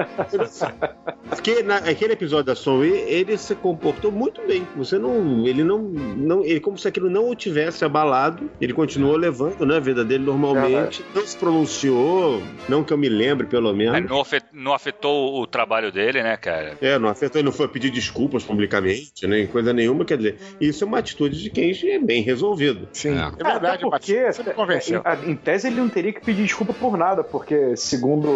Porque 1.31 1.63
naquele 1.63 2.13
episódio 2.15 2.45
da 2.47 2.55
Sony, 2.55 2.89
ele 2.89 3.37
se 3.37 3.55
comportou 3.79 4.11
muito 4.13 4.41
bem. 4.47 4.67
Você 4.77 4.99
não. 4.99 5.47
Ele 5.47 5.63
não. 5.65 5.79
não 5.79 6.45
ele, 6.45 6.61
como 6.61 6.77
se 6.79 6.87
aquilo 6.89 7.09
não 7.09 7.29
o 7.31 7.35
tivesse 7.35 7.85
abalado. 7.85 8.51
Ele 8.61 8.73
continuou 8.73 9.17
levando 9.17 9.65
né, 9.65 9.77
a 9.77 9.81
vida 9.81 10.05
dele 10.05 10.25
normalmente. 10.25 11.05
Não 11.15 11.25
se 11.27 11.37
pronunciou, 11.37 12.43
não 12.69 12.83
que 12.83 12.93
eu 12.93 12.99
me 12.99 13.09
lembre, 13.09 13.47
pelo 13.47 13.71
É, 13.71 13.73
menos. 13.73 14.11
não, 14.11 14.21
afet- 14.21 14.45
não 14.53 14.73
afetou 14.75 15.41
o 15.41 15.47
trabalho 15.47 15.93
dele, 15.93 16.23
né, 16.23 16.37
cara? 16.37 16.77
É, 16.81 16.99
não 16.99 17.09
afetou, 17.09 17.39
ele 17.41 17.47
não 17.47 17.53
foi 17.53 17.69
pedir 17.69 17.91
desculpas 17.91 18.43
publicamente, 18.45 19.27
nem 19.27 19.47
coisa 19.47 19.73
nenhuma. 19.73 20.05
Quer 20.05 20.17
dizer, 20.19 20.39
isso 20.61 20.85
é 20.85 20.87
uma 20.87 20.99
atitude 20.99 21.41
de 21.43 21.51
quem 21.51 21.69
é 21.93 21.99
bem 21.99 22.23
resolvido. 22.23 22.89
Sim, 22.93 23.15
É. 23.17 23.21
é, 23.21 23.23
Até 23.25 23.45
verdade, 23.45 23.83
porque. 23.83 24.33
Você 24.33 24.43
me 24.43 24.51
convenceu. 24.53 25.03
em, 25.27 25.31
em 25.33 25.37
tese, 25.37 25.69
ele 25.69 25.77
não 25.77 25.89
teria 25.89 26.13
que 26.13 26.21
pedir 26.21 26.43
desculpa 26.45 26.73
por 26.73 26.97
nada, 26.97 27.23
porque, 27.23 27.77
segundo 27.77 28.29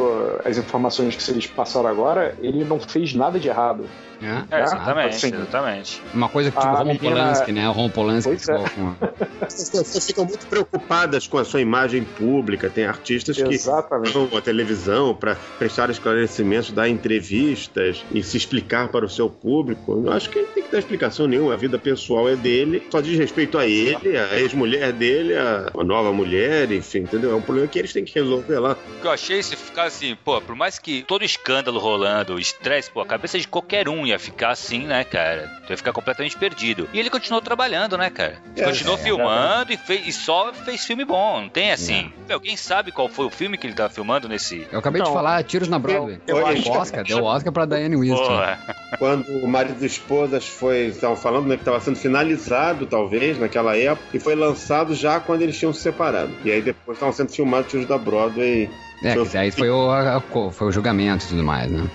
as 0.44 0.56
informações 0.58 1.16
que 1.16 1.22
vocês 1.22 1.46
passaram 1.46 1.88
agora, 1.88 2.36
ele 2.40 2.64
não 2.64 2.78
fez 2.78 3.14
nada 3.14 3.38
de 3.38 3.48
errado. 3.48 3.84
É, 4.22 4.56
É, 4.58 4.62
exatamente, 4.62 5.16
assim. 5.16 5.28
exatamente. 5.34 6.02
Uma 6.14 6.28
coisa 6.28 6.50
que 6.50 6.58
tipo 6.58 6.68
o 6.72 6.76
Roman 6.76 6.84
menina- 6.94 7.10
Polanski, 7.10 7.52
né? 7.52 7.68
O 7.68 7.72
Roman 7.72 7.90
Polanski 7.90 8.30
Pois 8.30 8.40
ficou 8.42 8.64
é. 8.66 8.68
com- 8.70 8.94
As 9.42 9.54
pessoas 9.70 10.06
ficam 10.06 10.24
muito 10.24 10.46
preocupadas 10.46 11.26
com 11.26 11.38
a 11.38 11.44
sua 11.44 11.60
imagem 11.60 12.04
pública. 12.04 12.70
Tem 12.70 12.86
artistas 12.86 13.36
que 13.36 13.42
Exatamente. 13.54 14.12
vão 14.12 14.28
à 14.36 14.40
televisão 14.40 15.14
para 15.14 15.34
prestar 15.58 15.90
esclarecimentos, 15.90 16.72
dar 16.72 16.88
entrevistas 16.88 18.04
e 18.12 18.22
se 18.22 18.36
explicar 18.36 18.88
para 18.88 19.04
o 19.04 19.08
seu 19.08 19.28
público. 19.28 20.02
Eu 20.04 20.12
acho 20.12 20.30
que 20.30 20.38
ele 20.38 20.48
tem 20.48 20.62
que 20.62 20.70
dar 20.72 20.78
explicação 20.78 21.26
nenhuma. 21.26 21.54
A 21.54 21.56
vida 21.56 21.78
pessoal 21.78 22.28
é 22.28 22.36
dele, 22.36 22.86
só 22.90 23.00
diz 23.00 23.18
respeito 23.18 23.58
a 23.58 23.66
ele, 23.66 24.16
a 24.16 24.38
ex-mulher 24.38 24.92
dele, 24.92 25.34
a 25.36 25.70
nova 25.84 26.12
mulher, 26.12 26.70
enfim, 26.72 27.00
entendeu? 27.00 27.32
É 27.32 27.34
um 27.34 27.42
problema 27.42 27.68
que 27.68 27.78
eles 27.78 27.92
têm 27.92 28.04
que 28.04 28.14
resolver 28.14 28.58
lá. 28.58 28.72
O 28.98 29.00
que 29.00 29.06
eu 29.06 29.10
achei 29.10 29.42
se 29.42 29.56
ficar 29.56 29.84
assim, 29.84 30.16
pô, 30.24 30.40
por 30.40 30.54
mais 30.54 30.78
que 30.78 31.02
todo 31.02 31.24
escândalo 31.24 31.78
rolando, 31.78 32.34
o 32.34 32.38
estresse, 32.38 32.90
pô, 32.90 33.00
a 33.00 33.06
cabeça 33.06 33.38
de 33.38 33.46
qualquer 33.48 33.88
um 33.88 34.06
ia 34.06 34.11
ficar 34.18 34.50
assim, 34.50 34.86
né, 34.86 35.04
cara? 35.04 35.50
Tu 35.66 35.70
ia 35.72 35.76
ficar 35.76 35.92
completamente 35.92 36.36
perdido. 36.36 36.88
E 36.92 36.98
ele 36.98 37.10
continuou 37.10 37.40
trabalhando, 37.40 37.96
né, 37.96 38.10
cara? 38.10 38.36
É, 38.56 38.64
continuou 38.64 38.96
é, 38.96 39.00
filmando 39.02 39.72
e, 39.72 39.76
fez, 39.76 40.06
e 40.06 40.12
só 40.12 40.52
fez 40.52 40.84
filme 40.84 41.04
bom. 41.04 41.42
Não 41.42 41.48
tem 41.48 41.72
assim. 41.72 42.12
Meu, 42.28 42.36
Alguém 42.36 42.56
sabe 42.56 42.90
qual 42.92 43.08
foi 43.08 43.26
o 43.26 43.30
filme 43.30 43.56
que 43.56 43.66
ele 43.66 43.74
tava 43.74 43.88
filmando 43.88 44.28
nesse. 44.28 44.66
Eu 44.72 44.78
acabei 44.80 45.00
de 45.00 45.06
Então, 45.08 45.14
falar, 45.14 45.42
Tiros 45.44 45.68
na 45.68 45.78
Broadway. 45.78 46.20
eu 46.26 46.36
Deu 46.36 46.46
acho- 46.46 46.70
Oscar, 46.70 47.04
deu 47.04 47.24
Oscar 47.24 47.52
pra 47.52 47.64
Diane 47.66 47.96
Winston. 47.96 48.24
Porra. 48.26 48.58
Quando 48.98 49.26
o 49.42 49.48
marido 49.48 49.82
e 49.82 49.86
esposas 49.86 50.46
foi, 50.48 50.86
estavam 50.86 51.16
falando, 51.16 51.46
né, 51.46 51.56
que 51.56 51.62
estava 51.62 51.80
sendo 51.80 51.96
finalizado, 51.96 52.86
talvez, 52.86 53.38
naquela 53.38 53.76
época, 53.76 54.08
e 54.14 54.18
foi 54.20 54.34
lançado 54.34 54.94
já 54.94 55.18
quando 55.20 55.42
eles 55.42 55.58
tinham 55.58 55.72
se 55.72 55.80
separado. 55.80 56.32
E 56.44 56.50
aí 56.50 56.60
depois 56.60 56.96
estavam 56.96 57.12
sendo 57.14 57.30
filmados 57.32 57.72
os 57.74 57.86
da 57.86 57.96
Broadway. 57.98 58.68
É, 59.02 59.14
que 59.24 59.36
aí 59.36 59.50
foi 59.50 59.68
o, 59.70 60.50
foi 60.52 60.68
o 60.68 60.70
julgamento 60.72 61.24
e 61.24 61.28
tudo 61.28 61.42
mais, 61.42 61.70
né? 61.70 61.88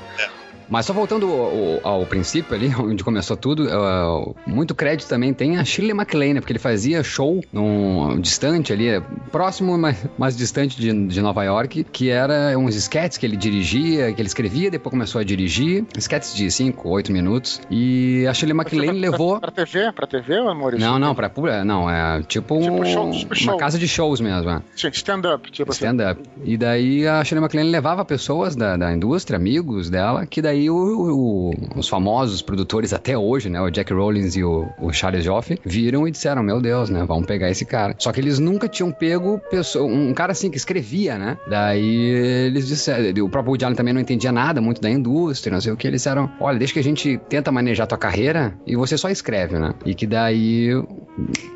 Mas 0.69 0.85
só 0.85 0.93
voltando 0.93 1.27
ao, 1.27 1.79
ao, 1.83 2.05
princípio 2.05 2.55
ali, 2.55 2.73
onde 2.79 3.03
começou 3.03 3.37
tudo, 3.37 3.67
uh, 3.67 4.35
muito 4.45 4.75
crédito 4.75 5.07
também 5.07 5.33
tem 5.33 5.57
a 5.57 5.63
Shirley 5.63 5.93
MacLaine, 5.93 6.39
porque 6.39 6.53
ele 6.53 6.59
fazia 6.59 7.03
show 7.03 7.41
num 7.51 8.19
distante 8.19 8.73
ali, 8.73 9.01
próximo, 9.31 9.77
mas, 9.77 10.05
mais 10.17 10.35
distante 10.35 10.79
de, 10.79 11.07
de 11.07 11.21
Nova 11.21 11.43
York, 11.43 11.85
que 11.91 12.09
era 12.09 12.57
uns 12.57 12.75
sketches 12.75 13.17
que 13.17 13.25
ele 13.25 13.37
dirigia, 13.37 14.11
que 14.13 14.21
ele 14.21 14.27
escrevia, 14.27 14.69
depois 14.69 14.91
começou 14.91 15.21
a 15.21 15.23
dirigir, 15.23 15.85
sketches 15.97 16.35
de 16.35 16.49
5, 16.49 16.87
8 16.87 17.11
minutos, 17.11 17.61
e 17.69 18.25
a 18.27 18.33
Shirley 18.33 18.55
MacLaine 18.55 18.99
levou... 18.99 19.39
Pra 19.39 19.51
TV? 19.51 19.91
Pra 19.91 20.07
TV, 20.07 20.41
Maurício? 20.41 20.85
Não, 20.85 20.99
não, 20.99 21.15
pra 21.15 21.31
não, 21.63 21.89
é 21.89 22.21
tipo, 22.23 22.59
tipo, 22.59 22.85
show, 22.85 23.11
tipo 23.11 23.33
uma 23.33 23.35
show. 23.35 23.57
casa 23.57 23.77
de 23.77 23.87
shows 23.87 24.19
mesmo. 24.19 24.49
É. 24.49 24.61
Stand-up, 24.75 25.51
tipo 25.51 25.71
assim. 25.71 25.85
Stand-up. 25.85 26.21
E 26.43 26.57
daí 26.57 27.07
a 27.07 27.23
Shirley 27.23 27.41
MacLaine 27.41 27.69
levava 27.69 28.03
pessoas 28.03 28.55
da, 28.55 28.75
da 28.75 28.91
indústria, 28.91 29.37
amigos 29.37 29.89
dela, 29.89 30.25
que 30.25 30.41
daí 30.41 30.56
o, 30.69 30.75
o, 30.75 31.53
os 31.75 31.87
famosos 31.87 32.41
produtores 32.41 32.93
até 32.93 33.17
hoje, 33.17 33.49
né, 33.49 33.61
o 33.61 33.69
Jack 33.69 33.93
Rollins 33.93 34.35
e 34.35 34.43
o, 34.43 34.67
o 34.79 34.91
Charles 34.91 35.23
Joff, 35.23 35.59
viram 35.63 36.07
e 36.07 36.11
disseram, 36.11 36.43
meu 36.43 36.59
Deus, 36.61 36.89
né, 36.89 37.03
vamos 37.05 37.25
pegar 37.25 37.49
esse 37.49 37.65
cara. 37.65 37.95
Só 37.97 38.11
que 38.11 38.19
eles 38.19 38.39
nunca 38.39 38.67
tinham 38.67 38.91
pego 38.91 39.39
pessoa, 39.49 39.85
um 39.85 40.13
cara 40.13 40.31
assim 40.31 40.49
que 40.49 40.57
escrevia, 40.57 41.17
né? 41.17 41.37
Daí 41.47 41.85
eles 42.47 42.67
disseram, 42.67 43.25
o 43.25 43.29
próprio 43.29 43.51
Woody 43.51 43.65
Allen 43.65 43.75
também 43.75 43.93
não 43.93 44.01
entendia 44.01 44.31
nada 44.31 44.61
muito 44.61 44.81
da 44.81 44.89
indústria, 44.89 45.53
não 45.53 45.61
sei 45.61 45.71
o 45.71 45.77
que, 45.77 45.87
eles 45.87 46.01
disseram, 46.01 46.29
olha, 46.39 46.57
deixa 46.57 46.73
que 46.73 46.79
a 46.79 46.83
gente 46.83 47.19
tenta 47.29 47.51
manejar 47.51 47.87
tua 47.87 47.97
carreira 47.97 48.53
e 48.65 48.75
você 48.75 48.97
só 48.97 49.09
escreve, 49.09 49.57
né? 49.57 49.73
E 49.85 49.93
que 49.93 50.05
daí 50.05 50.71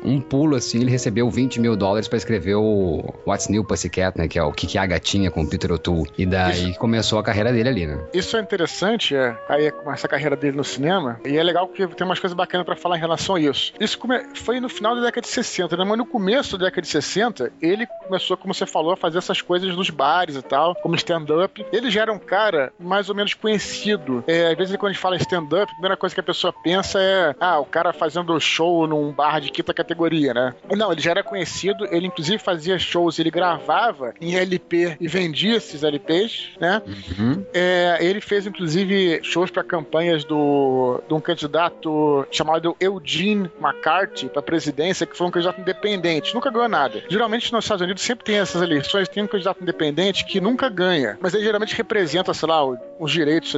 um 0.04 0.20
pulo 0.20 0.56
assim, 0.56 0.80
ele 0.80 0.90
recebeu 0.90 1.30
20 1.30 1.60
mil 1.60 1.76
dólares 1.76 2.08
para 2.08 2.18
escrever 2.18 2.56
o 2.56 3.14
What's 3.26 3.48
New 3.48 3.64
Pussycat, 3.64 4.18
né? 4.18 4.28
Que 4.28 4.38
é 4.38 4.42
o 4.42 4.52
que, 4.52 4.66
que 4.66 4.78
é 4.78 4.80
a 4.80 4.86
gatinha 4.86 5.30
com 5.30 5.42
o 5.42 5.48
Peter 5.48 5.70
O'Toole. 5.72 6.10
E 6.18 6.26
daí 6.26 6.70
Isso. 6.70 6.78
começou 6.78 7.18
a 7.18 7.22
carreira 7.22 7.52
dele 7.52 7.68
ali, 7.68 7.86
né? 7.86 7.98
Isso 8.12 8.36
é 8.36 8.40
interessante, 8.40 8.91
é, 9.14 9.36
aí 9.48 9.70
começa 9.70 10.06
a 10.06 10.10
carreira 10.10 10.36
dele 10.36 10.56
no 10.56 10.64
cinema, 10.64 11.20
e 11.24 11.36
é 11.36 11.42
legal 11.42 11.66
porque 11.66 11.86
tem 11.88 12.06
umas 12.06 12.18
coisas 12.18 12.36
bacanas 12.36 12.64
para 12.64 12.76
falar 12.76 12.96
em 12.96 13.00
relação 13.00 13.36
a 13.36 13.40
isso. 13.40 13.72
Isso 13.80 13.98
foi 14.34 14.60
no 14.60 14.68
final 14.68 14.94
da 14.94 15.02
década 15.02 15.22
de 15.22 15.28
60, 15.28 15.76
né? 15.76 15.84
Mas 15.84 15.98
no 15.98 16.06
começo 16.06 16.58
da 16.58 16.66
década 16.66 16.82
de 16.82 16.88
60, 16.88 17.52
ele 17.60 17.86
começou, 18.04 18.36
como 18.36 18.52
você 18.52 18.66
falou, 18.66 18.92
a 18.92 18.96
fazer 18.96 19.18
essas 19.18 19.40
coisas 19.40 19.74
nos 19.74 19.90
bares 19.90 20.36
e 20.36 20.42
tal, 20.42 20.74
como 20.76 20.94
stand-up. 20.94 21.64
Ele 21.72 21.90
já 21.90 22.02
era 22.02 22.12
um 22.12 22.18
cara 22.18 22.72
mais 22.78 23.08
ou 23.08 23.14
menos 23.14 23.34
conhecido. 23.34 24.24
É, 24.26 24.48
às 24.50 24.56
vezes, 24.56 24.76
quando 24.76 24.90
a 24.90 24.92
gente 24.92 25.02
fala 25.02 25.16
stand-up, 25.16 25.70
a 25.70 25.74
primeira 25.74 25.96
coisa 25.96 26.14
que 26.14 26.20
a 26.20 26.24
pessoa 26.24 26.52
pensa 26.52 27.00
é: 27.00 27.34
ah, 27.40 27.58
o 27.58 27.64
cara 27.64 27.92
fazendo 27.92 28.38
show 28.40 28.86
num 28.86 29.12
bar 29.12 29.40
de 29.40 29.50
quinta 29.50 29.72
categoria, 29.72 30.34
né? 30.34 30.54
Não, 30.70 30.92
ele 30.92 31.00
já 31.00 31.10
era 31.12 31.22
conhecido, 31.22 31.86
ele 31.90 32.06
inclusive 32.06 32.38
fazia 32.38 32.78
shows, 32.78 33.18
ele 33.18 33.30
gravava 33.30 34.14
em 34.20 34.34
LP 34.34 34.96
e 35.00 35.08
vendia 35.08 35.56
esses 35.56 35.82
LPs, 35.82 36.50
né? 36.60 36.82
Uhum. 36.86 37.44
É, 37.52 37.98
ele 38.00 38.20
fez 38.20 38.46
inclusive 38.46 38.81
shows 39.22 39.50
para 39.50 39.62
campanhas 39.62 40.24
do, 40.24 41.00
de 41.06 41.14
um 41.14 41.20
candidato 41.20 42.26
chamado 42.30 42.76
Eugene 42.80 43.50
McCarthy 43.60 44.28
para 44.28 44.42
presidência, 44.42 45.06
que 45.06 45.16
foi 45.16 45.26
um 45.26 45.30
candidato 45.30 45.60
independente, 45.60 46.34
nunca 46.34 46.50
ganhou 46.50 46.68
nada. 46.68 47.02
Geralmente 47.08 47.52
nos 47.52 47.64
Estados 47.64 47.82
Unidos 47.82 48.02
sempre 48.02 48.24
tem 48.24 48.38
essas 48.38 48.62
eleições, 48.62 49.08
tem 49.08 49.22
um 49.22 49.26
candidato 49.26 49.62
independente 49.62 50.24
que 50.24 50.40
nunca 50.40 50.68
ganha, 50.68 51.18
mas 51.20 51.34
ele 51.34 51.44
geralmente 51.44 51.74
representa, 51.74 52.32
sei 52.34 52.48
lá, 52.48 52.64
os 52.98 53.10
direitos 53.10 53.54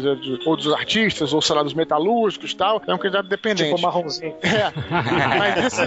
ou 0.47 0.57
dos 0.57 0.73
artistas, 0.73 1.33
ou 1.33 1.43
sei 1.43 1.55
lá, 1.55 1.63
dos 1.63 1.75
metalúrgicos 1.75 2.53
e 2.53 2.57
tal. 2.57 2.83
É 2.87 2.95
um 2.95 2.99
candidato 2.99 3.27
independente. 3.27 3.75
Tipo 3.75 3.81
marronzinho. 3.81 4.35
É. 4.43 4.73
Mas 5.39 5.67
esse, 5.67 5.83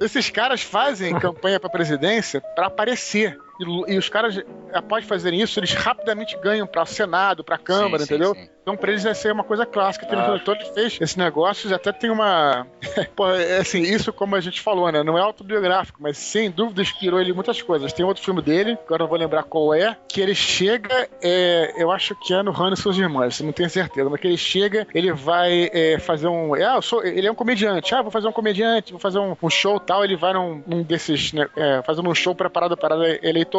esses 0.00 0.30
caras 0.30 0.62
fazem 0.62 1.14
campanha 1.18 1.58
para 1.58 1.70
presidência 1.70 2.40
para 2.40 2.66
aparecer. 2.66 3.38
E, 3.62 3.94
e, 3.94 3.98
os 3.98 4.08
caras, 4.08 4.40
após 4.72 5.04
fazerem 5.04 5.40
isso, 5.40 5.58
eles 5.58 5.72
rapidamente 5.72 6.36
ganham 6.38 6.66
para 6.66 6.84
Senado, 6.86 7.44
para 7.44 7.58
Câmara, 7.58 7.98
sim, 7.98 8.04
entendeu? 8.04 8.34
Sim, 8.34 8.42
sim. 8.42 8.52
Então, 8.62 8.76
pra 8.76 8.92
eles, 8.92 9.04
essa 9.04 9.28
é 9.28 9.32
uma 9.32 9.42
coisa 9.42 9.66
clássica. 9.66 10.06
Tem 10.06 10.16
ah. 10.16 10.38
Então, 10.40 10.54
ele 10.54 10.64
fez 10.66 11.00
esse 11.00 11.18
negócio 11.18 11.68
e 11.68 11.74
até 11.74 11.90
tem 11.90 12.10
uma. 12.10 12.64
Pô, 13.16 13.28
é 13.28 13.58
assim, 13.58 13.80
isso, 13.82 14.12
como 14.12 14.36
a 14.36 14.40
gente 14.40 14.60
falou, 14.60 14.90
né? 14.90 15.02
Não 15.02 15.18
é 15.18 15.20
autobiográfico, 15.20 15.98
mas 16.00 16.16
sem 16.16 16.48
dúvida 16.48 16.80
inspirou 16.80 17.20
ele 17.20 17.32
muitas 17.32 17.60
coisas. 17.60 17.92
Tem 17.92 18.06
outro 18.06 18.22
filme 18.22 18.40
dele, 18.40 18.78
agora 18.86 19.02
não 19.02 19.08
vou 19.08 19.18
lembrar 19.18 19.42
qual 19.42 19.74
é, 19.74 19.96
que 20.08 20.20
ele 20.20 20.34
chega, 20.34 21.08
é, 21.20 21.74
eu 21.76 21.90
acho 21.90 22.14
que 22.14 22.32
é 22.32 22.42
no 22.42 22.52
Hannah 22.52 22.74
e 22.74 22.76
seus 22.76 22.96
irmãos, 22.96 23.40
não 23.40 23.52
tenho 23.52 23.68
certeza, 23.68 24.08
mas 24.08 24.20
que 24.20 24.28
ele 24.28 24.36
chega, 24.36 24.86
ele 24.94 25.12
vai 25.12 25.68
é, 25.72 25.98
fazer 25.98 26.28
um. 26.28 26.54
Ah, 26.54 26.76
eu 26.76 26.82
sou, 26.82 27.04
ele 27.04 27.26
é 27.26 27.32
um 27.32 27.34
comediante. 27.34 27.92
Ah, 27.94 28.02
vou 28.02 28.12
fazer 28.12 28.28
um 28.28 28.32
comediante, 28.32 28.92
vou 28.92 29.00
fazer 29.00 29.18
um, 29.18 29.36
um 29.42 29.50
show 29.50 29.80
tal. 29.80 30.04
Ele 30.04 30.16
vai 30.16 30.32
num, 30.34 30.62
num 30.64 30.82
desses. 30.84 31.32
Né, 31.32 31.48
é, 31.56 31.82
fazendo 31.82 32.08
um 32.08 32.14
show 32.14 32.34
preparado 32.34 32.76
para 32.76 32.90
parada 32.90 33.18
eleitoral. 33.22 33.51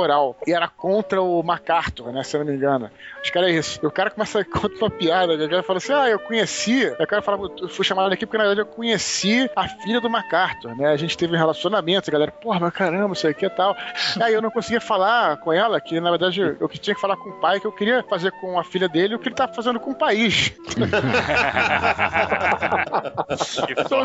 E 0.47 0.53
era 0.53 0.67
contra 0.67 1.21
o 1.21 1.41
MacArthur, 1.43 2.11
né? 2.11 2.23
Se 2.23 2.35
eu 2.35 2.43
não 2.43 2.51
me 2.51 2.57
engano. 2.57 2.89
Acho 3.21 3.31
que 3.31 3.37
era 3.37 3.49
isso. 3.49 3.79
E 3.81 3.85
o 3.85 3.91
cara 3.91 4.09
começa 4.09 4.39
a 4.39 4.45
contar 4.45 4.85
uma 4.85 4.89
piada. 4.89 5.33
O 5.33 5.49
cara 5.49 5.63
fala 5.63 5.77
assim: 5.77 5.93
Ah, 5.93 6.09
eu 6.09 6.19
conheci. 6.19 6.87
O 6.99 7.07
cara 7.07 7.21
fala: 7.21 7.49
eu 7.61 7.69
fui 7.69 7.85
chamado 7.85 8.11
aqui 8.11 8.25
porque 8.25 8.37
na 8.37 8.45
verdade 8.45 8.67
eu 8.67 8.73
conheci 8.73 9.49
a 9.55 9.67
filha 9.67 10.01
do 10.01 10.09
MacArthur, 10.09 10.75
né? 10.75 10.87
A 10.87 10.97
gente 10.97 11.17
teve 11.17 11.35
um 11.35 11.37
relacionamento. 11.37 12.09
A 12.09 12.13
galera, 12.13 12.31
porra, 12.31 12.59
mas 12.59 12.73
caramba, 12.73 13.13
isso 13.13 13.27
aqui 13.27 13.45
é 13.45 13.49
tal. 13.49 13.75
Aí 14.21 14.33
eu 14.33 14.41
não 14.41 14.49
conseguia 14.51 14.81
falar 14.81 15.37
com 15.37 15.51
ela, 15.51 15.79
que 15.79 15.99
na 15.99 16.09
verdade 16.09 16.41
eu 16.59 16.67
que 16.67 16.77
tinha 16.77 16.95
que 16.95 17.01
falar 17.01 17.17
com 17.17 17.29
o 17.29 17.33
pai, 17.33 17.59
que 17.59 17.67
eu 17.67 17.71
queria 17.71 18.03
fazer 18.03 18.31
com 18.33 18.59
a 18.59 18.63
filha 18.63 18.89
dele 18.89 19.15
o 19.15 19.19
que 19.19 19.27
ele 19.27 19.35
tá 19.35 19.47
fazendo 19.47 19.79
com 19.79 19.91
o 19.91 19.95
país. 19.95 20.53
então, 23.69 24.03